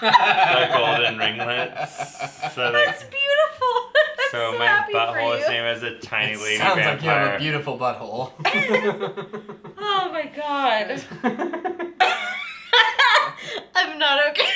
the 0.00 0.68
golden 0.72 1.18
ringlets. 1.18 1.96
So 2.54 2.62
like 2.70 2.86
That's 2.86 3.02
beautiful. 3.04 3.18
I'm 4.20 4.30
so 4.30 4.52
so 4.52 4.58
my 4.58 4.66
happy 4.66 4.92
for 4.92 4.98
butthole 4.98 5.36
is 5.38 5.42
you. 5.44 5.50
named 5.50 5.66
as 5.66 5.82
a 5.82 5.98
tiny 5.98 6.32
It 6.32 6.40
lady 6.40 6.58
sounds 6.58 6.76
vampire. 6.76 6.94
like 6.94 7.02
you 7.02 7.10
have 7.10 7.34
a 7.34 7.38
beautiful 7.38 7.78
butthole. 7.78 8.32
Oh 9.90 10.10
my 10.12 10.26
god. 10.26 11.02
I'm 13.74 13.98
not 13.98 14.28
okay. 14.30 14.48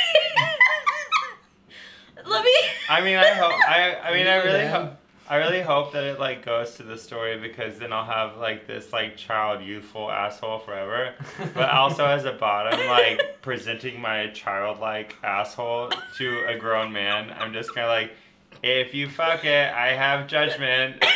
Let 2.27 2.45
me. 2.45 2.55
I 2.89 3.01
mean, 3.03 3.17
I 3.17 3.29
hope. 3.31 3.53
I. 3.69 3.97
I 4.05 4.13
mean, 4.15 4.27
I 4.27 4.37
really 4.37 4.67
hope. 4.67 4.93
I 5.29 5.37
really 5.37 5.63
hope 5.63 5.93
that 5.93 6.05
it 6.05 6.19
like 6.21 6.45
goes 6.45 6.75
to 6.75 6.83
the 6.83 6.99
story 6.99 7.39
because 7.39 7.79
then 7.79 7.93
I'll 7.93 8.05
have 8.05 8.37
like 8.37 8.67
this 8.67 8.93
like 8.93 9.17
child 9.17 9.63
youthful 9.63 10.11
asshole 10.11 10.59
forever. 10.59 11.15
But 11.55 11.71
also 11.71 12.05
as 12.07 12.25
a 12.25 12.33
bottom, 12.33 12.87
like 12.87 13.39
presenting 13.43 14.01
my 14.01 14.29
childlike 14.29 15.17
asshole 15.23 15.93
to 16.19 16.45
a 16.49 16.59
grown 16.59 16.93
man, 16.93 17.35
I'm 17.39 17.53
just 17.53 17.75
kind 17.75 17.87
of 17.87 17.91
like, 17.91 18.17
if 18.63 18.95
you 18.95 19.09
fuck 19.09 19.45
it, 19.45 19.73
I 19.73 19.89
have 19.89 20.27
judgment. 20.27 21.03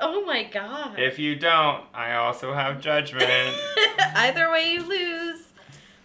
Oh 0.00 0.24
my 0.24 0.44
god. 0.44 0.98
If 0.98 1.18
you 1.18 1.36
don't, 1.36 1.84
I 1.94 2.14
also 2.16 2.52
have 2.52 2.80
judgment. 2.80 3.56
Either 4.14 4.50
way, 4.50 4.72
you 4.72 4.82
lose. 4.82 5.44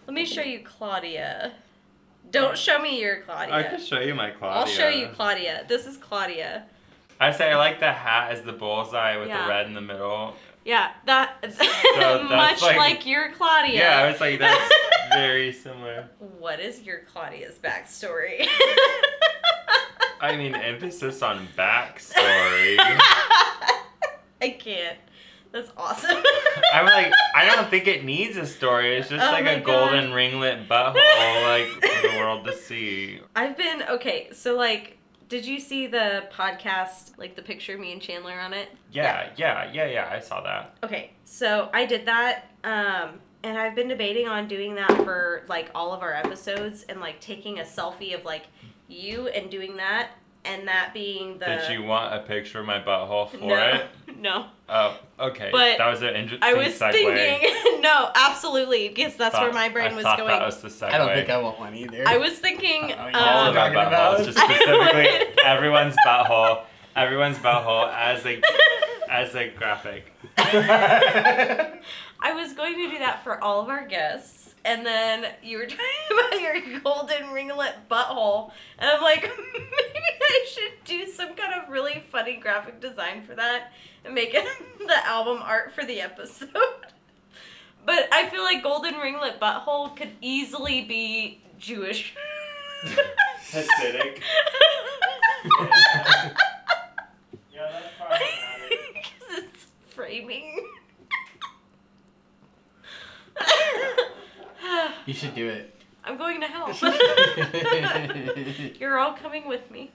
Let 0.06 0.14
me 0.14 0.24
show 0.24 0.42
you 0.42 0.60
Claudia. 0.60 1.52
Don't 2.32 2.56
show 2.58 2.80
me 2.80 3.00
your 3.00 3.20
Claudia. 3.20 3.54
I 3.54 3.62
can 3.62 3.80
show 3.80 4.00
you 4.00 4.14
my 4.14 4.30
Claudia. 4.30 4.60
I'll 4.60 4.66
show 4.66 4.88
you 4.88 5.08
Claudia. 5.14 5.64
This 5.68 5.86
is 5.86 5.96
Claudia. 5.98 6.64
I 7.20 7.30
say 7.30 7.52
I 7.52 7.56
like 7.56 7.78
the 7.78 7.92
hat 7.92 8.32
as 8.32 8.42
the 8.42 8.52
bullseye 8.52 9.16
with 9.18 9.28
Yeah. 9.28 9.42
the 9.44 9.48
red 9.48 9.66
in 9.66 9.74
the 9.74 9.80
middle. 9.82 10.34
Yeah, 10.64 10.92
that 11.06 11.36
that's 11.42 11.58
much 12.30 12.62
like, 12.62 12.76
like- 12.76 13.06
your 13.06 13.32
Claudia. 13.32 13.74
Yeah, 13.74 13.98
I 13.98 14.10
was 14.10 14.20
like, 14.20 14.38
that's 14.38 14.72
very 15.14 15.52
similar. 15.52 16.08
What 16.38 16.58
is 16.58 16.80
your 16.82 17.00
Claudia's 17.12 17.58
backstory? 17.58 18.46
I 20.20 20.36
mean, 20.36 20.54
emphasis 20.54 21.20
on 21.22 21.46
backstory. 21.58 22.76
I 24.40 24.50
can't. 24.58 24.98
That's 25.52 25.70
awesome. 25.76 26.16
I'm 26.74 26.86
like, 26.86 27.12
I 27.36 27.44
don't 27.44 27.68
think 27.68 27.86
it 27.86 28.04
needs 28.04 28.36
a 28.36 28.46
story. 28.46 28.96
It's 28.96 29.08
just 29.10 29.24
Oh 29.26 29.30
like 29.32 29.44
a 29.46 29.60
God. 29.60 29.64
golden 29.90 30.12
ringlet 30.12 30.68
butthole, 30.68 31.42
like 31.46 31.68
for 31.68 32.08
the 32.08 32.14
world 32.16 32.44
to 32.46 32.56
see. 32.56 33.20
I've 33.36 33.56
been 33.56 33.82
okay. 33.90 34.28
So 34.32 34.56
like, 34.56 34.96
did 35.28 35.46
you 35.46 35.60
see 35.60 35.86
the 35.86 36.24
podcast? 36.32 37.18
Like 37.18 37.36
the 37.36 37.42
picture 37.42 37.74
of 37.74 37.80
me 37.80 37.92
and 37.92 38.00
Chandler 38.00 38.38
on 38.40 38.52
it. 38.54 38.68
Yeah, 38.90 39.28
yeah, 39.36 39.70
yeah, 39.72 39.86
yeah. 39.86 40.08
I 40.10 40.20
saw 40.20 40.40
that. 40.42 40.74
Okay, 40.82 41.12
so 41.24 41.68
I 41.72 41.86
did 41.86 42.06
that, 42.06 42.46
um, 42.64 43.20
and 43.42 43.56
I've 43.58 43.74
been 43.74 43.88
debating 43.88 44.28
on 44.28 44.48
doing 44.48 44.74
that 44.76 44.90
for 45.04 45.42
like 45.48 45.70
all 45.74 45.92
of 45.92 46.02
our 46.02 46.14
episodes, 46.14 46.84
and 46.88 47.00
like 47.00 47.20
taking 47.20 47.58
a 47.60 47.62
selfie 47.64 48.14
of 48.14 48.24
like 48.24 48.46
you 48.88 49.28
and 49.28 49.50
doing 49.50 49.76
that, 49.76 50.10
and 50.44 50.66
that 50.68 50.92
being 50.92 51.38
the. 51.38 51.46
Did 51.46 51.70
you 51.72 51.82
want 51.82 52.14
a 52.14 52.20
picture 52.20 52.60
of 52.60 52.66
my 52.66 52.80
butthole 52.80 53.30
for 53.30 53.36
no, 53.38 53.54
it? 53.56 53.86
no. 54.18 54.46
Oh, 54.68 54.98
okay. 55.20 55.50
But 55.52 55.78
that 55.78 55.88
was 55.90 56.02
an 56.02 56.14
interesting 56.16 56.40
I 56.42 56.54
was 56.54 56.78
segue. 56.78 56.92
thinking, 56.92 57.80
no, 57.82 58.10
absolutely, 58.14 58.88
because 58.88 59.16
that's 59.16 59.34
where 59.38 59.52
my 59.52 59.68
brain 59.68 59.92
I 59.92 59.94
was 59.94 60.04
going. 60.04 60.26
That 60.28 60.44
was 60.44 60.60
the 60.60 60.68
segue. 60.68 60.90
I 60.90 60.98
don't 60.98 61.12
think 61.14 61.30
I 61.30 61.38
want 61.38 61.58
one 61.58 61.74
either. 61.74 62.04
I 62.06 62.16
was 62.16 62.32
thinking, 62.38 62.84
Oh, 62.84 62.88
yeah. 62.88 63.10
all 63.18 63.38
um, 63.40 63.50
of 63.50 63.56
our 63.56 63.70
about- 63.70 64.18
buttholes, 64.18 64.24
just 64.24 64.38
specifically 64.38 65.08
everyone's 65.44 65.96
butthole, 66.06 66.62
everyone's 66.96 67.38
butthole 67.38 67.92
as 67.94 68.24
a 68.26 68.40
as 69.10 69.34
a 69.34 69.50
graphic. 69.50 70.12
I 72.24 72.32
was 72.34 72.52
going 72.54 72.74
to 72.74 72.90
do 72.90 72.98
that 72.98 73.22
for 73.24 73.42
all 73.42 73.60
of 73.60 73.68
our 73.68 73.86
guests, 73.86 74.51
and 74.64 74.86
then 74.86 75.26
you 75.42 75.58
were 75.58 75.66
talking 75.66 75.84
about 76.10 76.40
your 76.40 76.80
golden 76.80 77.32
ringlet 77.32 77.88
butthole, 77.90 78.52
and 78.78 78.90
I'm 78.90 79.02
like, 79.02 79.22
maybe 79.52 80.06
I 80.22 80.46
should 80.50 80.84
do 80.84 81.06
some 81.06 81.34
kind 81.34 81.60
of 81.60 81.68
really 81.68 82.04
funny 82.10 82.36
graphic 82.36 82.80
design 82.80 83.22
for 83.24 83.34
that 83.34 83.72
and 84.04 84.14
make 84.14 84.34
it 84.34 84.46
the 84.78 85.06
album 85.06 85.40
art 85.42 85.72
for 85.74 85.84
the 85.84 86.00
episode. 86.00 86.50
But 87.84 88.06
I 88.12 88.28
feel 88.28 88.44
like 88.44 88.62
golden 88.62 88.94
ringlet 88.94 89.40
butthole 89.40 89.96
could 89.96 90.12
easily 90.20 90.82
be 90.82 91.42
Jewish. 91.58 92.14
Hasidic. 93.50 94.20
Yeah, 97.52 97.68
that's 97.72 97.86
problematic. 97.98 98.92
Because 98.94 99.38
it's 99.38 99.66
framing. 99.90 100.64
you 105.06 105.14
should 105.14 105.34
do 105.34 105.48
it. 105.48 105.74
I'm 106.04 106.16
going 106.18 106.40
to 106.40 106.46
help. 106.48 106.74
You're 108.80 108.98
all 108.98 109.12
coming 109.14 109.46
with 109.46 109.70
me. 109.70 109.90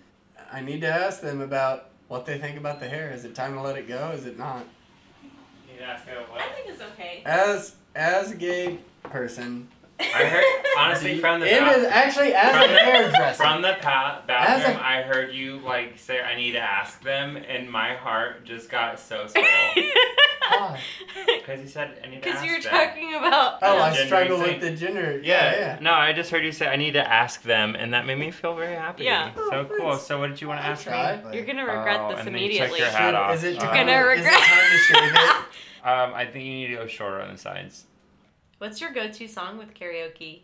I 0.51 0.61
need 0.61 0.81
to 0.81 0.87
ask 0.87 1.19
them 1.21 1.41
about 1.41 1.89
what 2.07 2.25
they 2.25 2.37
think 2.37 2.57
about 2.57 2.79
the 2.79 2.87
hair. 2.87 3.11
Is 3.11 3.25
it 3.25 3.35
time 3.35 3.53
to 3.55 3.61
let 3.61 3.77
it 3.77 3.87
go? 3.87 4.11
Is 4.11 4.25
it 4.25 4.37
not? 4.37 4.65
Need 5.67 5.79
to 5.79 5.83
ask 5.83 6.05
her 6.05 6.17
I 6.33 6.47
think 6.55 6.69
it's 6.69 6.81
okay. 6.81 7.21
As 7.25 7.75
as 7.95 8.31
a 8.31 8.35
gay 8.35 8.79
person, 9.03 9.67
I 9.99 10.03
heard 10.25 10.43
honestly 10.77 11.17
from 11.19 11.41
the 11.41 11.51
and 11.51 11.65
bath- 11.65 11.77
as, 11.77 11.85
actually 11.85 12.33
as 12.33 12.55
a 12.55 12.71
the- 12.71 12.79
hairdresser. 12.79 13.43
from 13.43 13.61
the 13.61 13.75
pa- 13.81 14.21
bathroom, 14.25 14.77
a- 14.77 14.81
I 14.81 15.01
heard 15.01 15.33
you 15.33 15.59
like 15.59 15.97
say 15.99 16.21
I 16.21 16.35
need 16.37 16.53
to 16.53 16.59
ask 16.61 17.01
them, 17.03 17.35
and 17.35 17.69
my 17.69 17.95
heart 17.95 18.45
just 18.45 18.69
got 18.69 18.97
so 18.99 19.27
swole. 19.27 19.43
Why? 20.49 20.79
Because 21.39 21.61
you 21.61 21.67
said 21.67 21.99
I 22.03 22.07
need 22.07 22.15
to 22.15 22.21
Because 22.21 22.35
ask 22.37 22.45
you 22.45 22.51
were 22.55 22.61
them. 22.61 22.71
talking 22.71 23.13
about. 23.15 23.59
Oh, 23.61 23.77
I 23.79 23.89
Gender 23.93 24.05
struggle 24.05 24.37
thing. 24.39 24.53
with 24.53 24.61
the 24.61 24.71
gender. 24.85 25.19
Yeah, 25.23 25.51
Yeah, 25.51 25.59
yeah. 25.59 25.79
No, 25.81 25.93
I 25.93 26.13
just 26.13 26.29
heard 26.31 26.43
you 26.43 26.51
say 26.51 26.67
I 26.67 26.75
need 26.75 26.93
to 26.93 27.07
ask 27.07 27.41
them, 27.43 27.75
and 27.75 27.93
that 27.93 28.05
made 28.05 28.17
me 28.17 28.31
feel 28.31 28.55
very 28.55 28.75
happy. 28.75 29.03
Yeah. 29.05 29.33
So 29.35 29.49
Oh, 29.51 29.65
cool. 29.77 29.95
So 29.97 30.19
what 30.19 30.27
did 30.29 30.41
you 30.41 30.47
want 30.47 30.59
to 30.61 30.65
I'll 30.65 30.71
ask 30.73 30.83
try. 30.85 31.21
me? 31.23 31.35
You're 31.37 31.45
gonna 31.45 31.65
regret 31.65 31.99
Oh, 32.01 32.09
this 32.15 32.25
and 32.25 32.27
then 32.35 32.41
you 32.41 32.49
took 32.49 32.69
immediately. 32.69 32.79
your 32.79 32.89
hat 32.89 33.15
off. 33.15 33.35
Is 33.35 33.43
it 33.43 33.57
Uh, 33.57 33.61
time? 33.65 33.87
Gonna 33.87 33.91
is 34.11 34.19
it 34.19 34.23
regret. 34.23 34.39
time 34.41 34.71
to 34.71 34.77
shave 34.77 35.13
it? 35.15 35.45
Um, 35.83 36.13
I 36.15 36.25
think 36.25 36.43
you 36.43 36.51
need 36.51 36.67
to 36.67 36.75
go 36.75 36.87
shorter 36.87 37.21
on 37.21 37.31
the 37.31 37.37
sides. 37.37 37.85
What's 38.57 38.81
your 38.81 38.91
go-to 38.91 39.25
song 39.29 39.57
with 39.57 39.73
karaoke? 39.73 40.41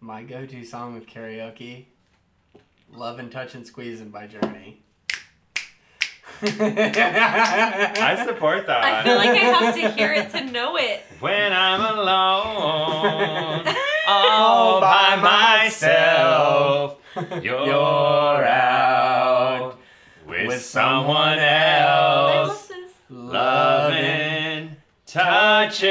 My 0.00 0.22
go-to 0.22 0.64
song 0.64 0.92
with 0.92 1.06
karaoke, 1.06 1.86
"Love 2.92 3.20
and 3.20 3.32
Touch 3.32 3.54
and 3.54 3.66
Squeezing" 3.66 4.10
by 4.10 4.26
Journey. 4.26 4.82
I 6.42 8.24
support 8.26 8.66
that. 8.66 8.82
I 8.82 9.04
feel 9.04 9.16
like 9.16 9.30
I 9.30 9.34
have 9.34 9.74
to 9.74 9.90
hear 9.90 10.12
it 10.12 10.30
to 10.30 10.44
know 10.50 10.76
it. 10.76 11.02
When 11.20 11.52
I'm 11.52 11.80
alone, 11.98 13.66
All 14.06 14.30
all 14.30 14.80
by 14.80 15.16
by 15.16 15.60
myself, 15.62 16.96
you're, 17.42 17.66
You're 17.66 18.44
out 18.46 19.78
with, 20.26 20.46
with 20.46 20.62
someone 20.62 21.36
someone 21.36 21.38
I 21.38 21.84
love 21.84 22.48
else. 22.48 22.72
Loving, 23.10 24.76
touching, 25.06 25.90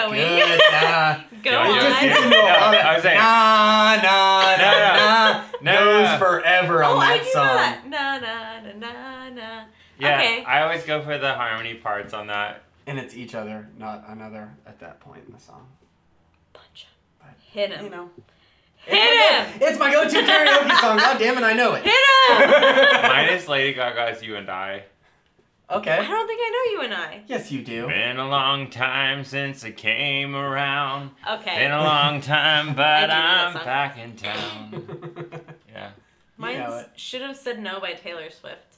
going. 0.00 0.20
good. 0.20 0.60
Nah. 0.72 1.16
Go 1.42 1.50
Yeah, 1.50 1.58
on. 1.58 1.74
just 1.80 2.02
yeah. 2.02 2.08
gets 2.08 2.22
into 2.24 2.30
No, 2.30 2.42
a 2.42 2.44
lot 2.44 2.74
of 2.74 2.80
I 2.84 2.94
was 2.94 3.02
saying- 3.02 3.18
nah, 3.18 3.96
nah, 4.02 4.56
No, 4.56 4.70
no. 4.70 4.94
nah, 4.96 5.44
nah. 5.62 6.08
Goes 6.10 6.18
forever 6.18 6.84
on 6.84 6.96
oh, 6.96 6.98
I 6.98 7.16
that 7.18 7.24
do 7.24 7.30
song. 7.30 7.44
that. 7.46 7.88
Na 7.88 8.18
na 8.18 8.60
na 8.60 8.72
na 8.78 9.28
na. 9.30 9.64
Yeah, 9.98 10.16
Okay. 10.18 10.44
I 10.44 10.62
always 10.62 10.82
go 10.84 11.02
for 11.02 11.18
the 11.18 11.32
harmony 11.34 11.74
parts 11.74 12.12
on 12.14 12.26
that. 12.28 12.62
And 12.86 12.98
it's 12.98 13.14
each 13.14 13.34
other, 13.34 13.68
not 13.78 14.04
another, 14.08 14.50
at 14.66 14.80
that 14.80 15.00
point 15.00 15.22
in 15.26 15.32
the 15.32 15.38
song. 15.40 15.66
Punch 16.52 16.86
him. 16.86 17.30
Hit 17.52 17.82
You 17.82 17.90
know. 17.90 18.10
Hit 18.76 18.98
it's, 18.98 19.50
him. 19.52 19.62
It's 19.68 19.78
my 19.78 19.92
go-to 19.92 20.16
karaoke 20.16 20.80
song. 20.80 20.96
God 20.96 21.18
damn 21.18 21.36
it, 21.38 21.44
I 21.44 21.52
know 21.52 21.74
it. 21.74 21.84
Hit 21.84 21.92
him. 21.92 23.02
Mine 23.10 23.28
is 23.34 23.46
Lady 23.48 23.74
Gaga's 23.74 24.22
"You 24.22 24.36
and 24.36 24.48
I." 24.50 24.84
I 25.70 26.06
don't 26.08 26.26
think 26.26 26.40
I 26.42 26.50
know 26.50 26.72
you 26.72 26.84
and 26.84 26.94
I. 26.94 27.22
Yes, 27.28 27.50
you 27.52 27.62
do. 27.62 27.86
Been 27.86 28.18
a 28.18 28.28
long 28.28 28.70
time 28.70 29.24
since 29.24 29.64
I 29.64 29.70
came 29.70 30.34
around. 30.34 31.10
Okay. 31.30 31.58
Been 31.58 31.70
a 31.72 31.82
long 31.82 32.20
time, 32.36 32.74
but 32.74 33.00
do 33.02 33.06
know 33.06 33.12
that 33.12 33.56
I'm 33.56 33.64
back 33.64 33.98
in 33.98 34.16
town. 34.16 35.40
Yeah, 35.72 35.90
Mine 36.36 36.58
know 36.58 36.84
should 36.96 37.22
have 37.22 37.36
said 37.36 37.60
no 37.62 37.78
by 37.80 37.92
Taylor 37.92 38.28
Swift. 38.30 38.76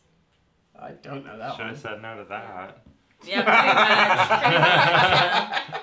I 0.78 0.90
don't 0.90 1.24
know 1.24 1.38
that 1.38 1.56
should 1.56 1.64
one. 1.64 1.74
Should 1.74 1.76
have 1.76 1.78
said 1.78 2.02
no 2.02 2.16
to 2.18 2.24
that. 2.28 2.78
Yeah, 3.26 3.42
pretty 3.42 3.68
much. 3.78 4.42
Pretty 4.42 4.58
much. 4.58 5.82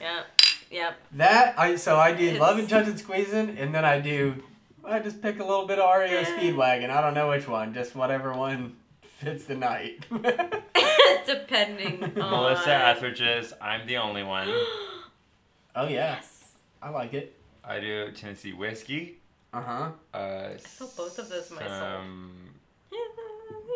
Yeah. 0.00 0.16
Yep. 0.16 0.26
Yep. 0.70 0.94
That 1.12 1.58
I 1.58 1.76
so 1.76 1.96
I 1.98 2.12
do 2.12 2.24
It's- 2.24 2.40
love 2.40 2.58
and 2.58 2.68
touch 2.68 2.86
and 2.86 2.98
squeezing, 2.98 3.58
and 3.58 3.74
then 3.74 3.84
I 3.84 4.00
do 4.00 4.42
I 4.84 5.00
just 5.00 5.20
pick 5.20 5.38
a 5.40 5.44
little 5.44 5.66
bit 5.66 5.78
of 5.78 5.98
REO 6.00 6.22
Speedwagon. 6.22 6.88
I 6.88 7.00
don't 7.02 7.14
know 7.14 7.28
which 7.28 7.46
one, 7.46 7.74
just 7.74 7.94
whatever 7.94 8.32
one 8.32 8.76
fits 9.18 9.44
the 9.44 9.54
night. 9.56 10.06
Depending 11.26 12.02
on. 12.20 12.30
Melissa 12.30 12.72
Etheridge's 12.72 13.52
"I'm 13.60 13.86
the 13.86 13.96
Only 13.98 14.22
One." 14.22 14.48
oh 15.76 15.86
yeah, 15.86 16.16
Yes. 16.16 16.52
I 16.80 16.90
like 16.90 17.12
it. 17.14 17.34
I 17.64 17.80
do 17.80 18.10
Tennessee 18.12 18.52
whiskey. 18.52 19.18
Uh 19.52 19.60
huh. 19.62 19.90
Uh, 20.14 20.48
I 20.54 20.56
felt 20.58 20.96
both 20.96 21.18
of 21.18 21.28
those 21.28 21.50
in 21.50 21.56
my 21.56 21.62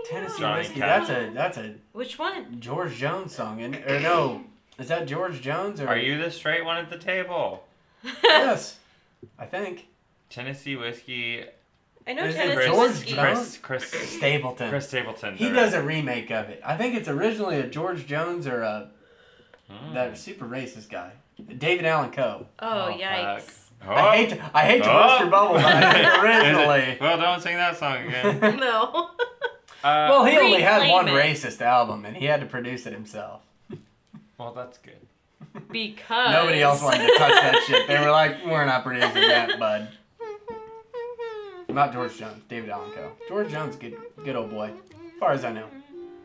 Tennessee 0.09 0.41
Johnny 0.41 0.61
whiskey. 0.61 0.81
Cash. 0.81 1.09
That's 1.09 1.11
a 1.11 1.35
that's 1.35 1.59
a 1.59 1.75
Which 1.93 2.19
one? 2.19 2.61
George 2.61 2.95
Jones 2.97 3.35
song, 3.35 3.61
is 3.61 3.75
or 3.91 4.01
no? 4.01 4.43
Is 4.79 4.89
that 4.89 5.07
George 5.07 5.41
Jones 5.41 5.81
or? 5.81 5.89
Are 5.89 5.97
you 5.97 6.19
the 6.19 6.31
straight 6.31 6.65
one 6.65 6.77
at 6.79 6.91
the 6.91 6.99
table? 6.99 7.65
Yes, 8.25 8.79
I 9.39 9.47
think 9.47 9.87
Tennessee 10.29 10.75
whiskey. 10.77 11.45
I 12.07 12.13
know 12.15 12.25
Is 12.25 12.35
it 12.35 12.39
Tennessee 12.39 12.67
George 12.67 12.89
whiskey. 12.91 13.13
Jones? 13.15 13.59
Chris, 13.63 13.91
Chris, 13.91 14.11
Stapleton. 14.11 14.69
Chris 14.71 14.89
Stapleton. 14.89 15.37
he 15.37 15.49
does 15.51 15.73
a 15.75 15.83
remake 15.83 16.31
of 16.31 16.49
it. 16.49 16.61
I 16.65 16.77
think 16.77 16.95
it's 16.95 17.09
originally 17.09 17.59
a 17.61 17.67
George 17.67 18.07
Jones 18.07 18.47
or 18.47 18.63
a 18.63 18.89
Mm. 19.71 19.95
that 19.95 20.19
super 20.19 20.45
racist 20.45 20.91
guy, 20.91 21.13
David 21.59 21.87
Allan 21.87 22.11
Coe. 22.11 22.47
Oh, 22.59 22.69
Oh, 22.69 22.93
yikes. 22.93 23.69
Oh. 23.87 23.91
I 23.95 24.17
hate 24.17 24.29
to, 24.31 24.51
I 24.53 24.61
hate 24.67 24.83
to 24.83 24.91
Oh. 24.91 25.03
burst 25.09 25.21
your 25.21 25.31
bubble, 25.31 25.55
but 25.55 25.65
I 25.65 25.93
think 25.95 26.23
originally. 26.25 26.99
Well, 27.01 27.17
don't 27.19 27.41
sing 27.41 27.57
that 27.57 27.77
song 27.79 27.97
again. 28.07 28.41
no. 28.59 29.11
Uh, 29.83 30.07
Well, 30.11 30.25
he 30.27 30.37
only 30.39 30.61
had 30.61 30.83
Reclaim 30.83 30.93
one 30.93 31.09
it. 31.09 31.13
racist 31.13 31.63
album, 31.63 32.05
and 32.05 32.17
he 32.17 32.27
had 32.27 32.41
to 32.41 32.47
produce 32.47 32.85
it 32.87 32.93
himself. 32.93 33.41
well, 34.37 34.53
that's 34.53 34.77
good. 34.79 34.99
because. 35.71 36.33
Nobody 36.33 36.61
else 36.61 36.83
wanted 36.83 37.07
to 37.07 37.17
touch 37.19 37.33
that 37.33 37.63
shit. 37.67 37.87
They 37.89 37.99
were 37.99 38.11
like, 38.11 38.45
"We're 38.45 38.65
not 38.67 38.83
producing 38.85 39.23
that, 39.23 39.59
bud." 39.59 39.89
Not 41.69 41.93
George 41.93 42.17
Jones, 42.19 42.43
David 42.49 42.71
Allan 42.71 42.93
Coe. 42.93 43.13
George 43.29 43.51
Jones, 43.51 43.77
good, 43.77 43.97
good 44.25 44.37
old 44.37 44.51
boy, 44.51 44.73
as 44.95 45.19
far 45.19 45.33
as 45.33 45.45
I 45.45 45.53
know. 45.53 45.67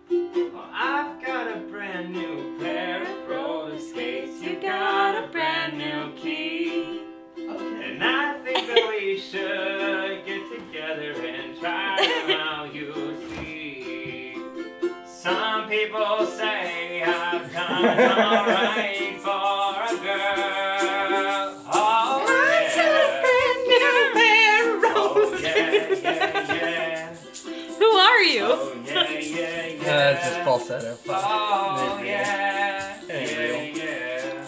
Well, 0.10 0.70
I've 0.74 1.24
got 1.26 1.56
a 1.56 1.60
brand 1.62 2.12
new 2.12 2.58
pair 2.60 3.02
of 3.04 3.30
roller 3.30 3.80
skates. 3.80 4.42
You 4.42 4.60
got 4.62 5.24
a 5.24 5.28
brand 5.28 5.78
new 5.78 6.14
key. 6.22 7.02
And 7.38 8.04
I 8.04 8.40
think 8.44 8.68
that 8.68 8.88
we 8.90 9.18
should 9.32 10.26
get 10.26 10.52
together 10.52 11.14
and 11.14 11.58
try 11.60 12.26
them 12.28 12.40
out, 12.40 12.76
you 12.76 12.94
see. 13.36 14.36
Some 15.06 15.70
people 15.70 16.26
say 16.26 17.04
I've 17.04 17.52
done 17.54 17.86
alright 17.86 19.20
for 19.22 19.96
a 19.96 20.04
girl. 20.04 20.67
You? 28.28 28.44
Oh, 28.44 28.76
yeah, 28.86 29.10
yeah, 29.12 29.66
yeah. 29.68 30.08
Uh, 30.08 30.12
it's 30.12 30.26
just 30.28 30.40
falsetto. 30.42 30.98
Oh, 31.10 31.98
It 32.00 32.02
ain't 32.02 32.02
real. 32.02 32.06
yeah. 32.08 33.02
Yeah, 33.08 33.62
yeah. 33.76 34.44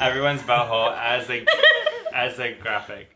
Everyone's 0.00 0.40
butthole 0.42 0.96
as 0.96 1.28
a 1.28 1.44
as 2.14 2.38
a 2.38 2.54
graphic. 2.54 3.10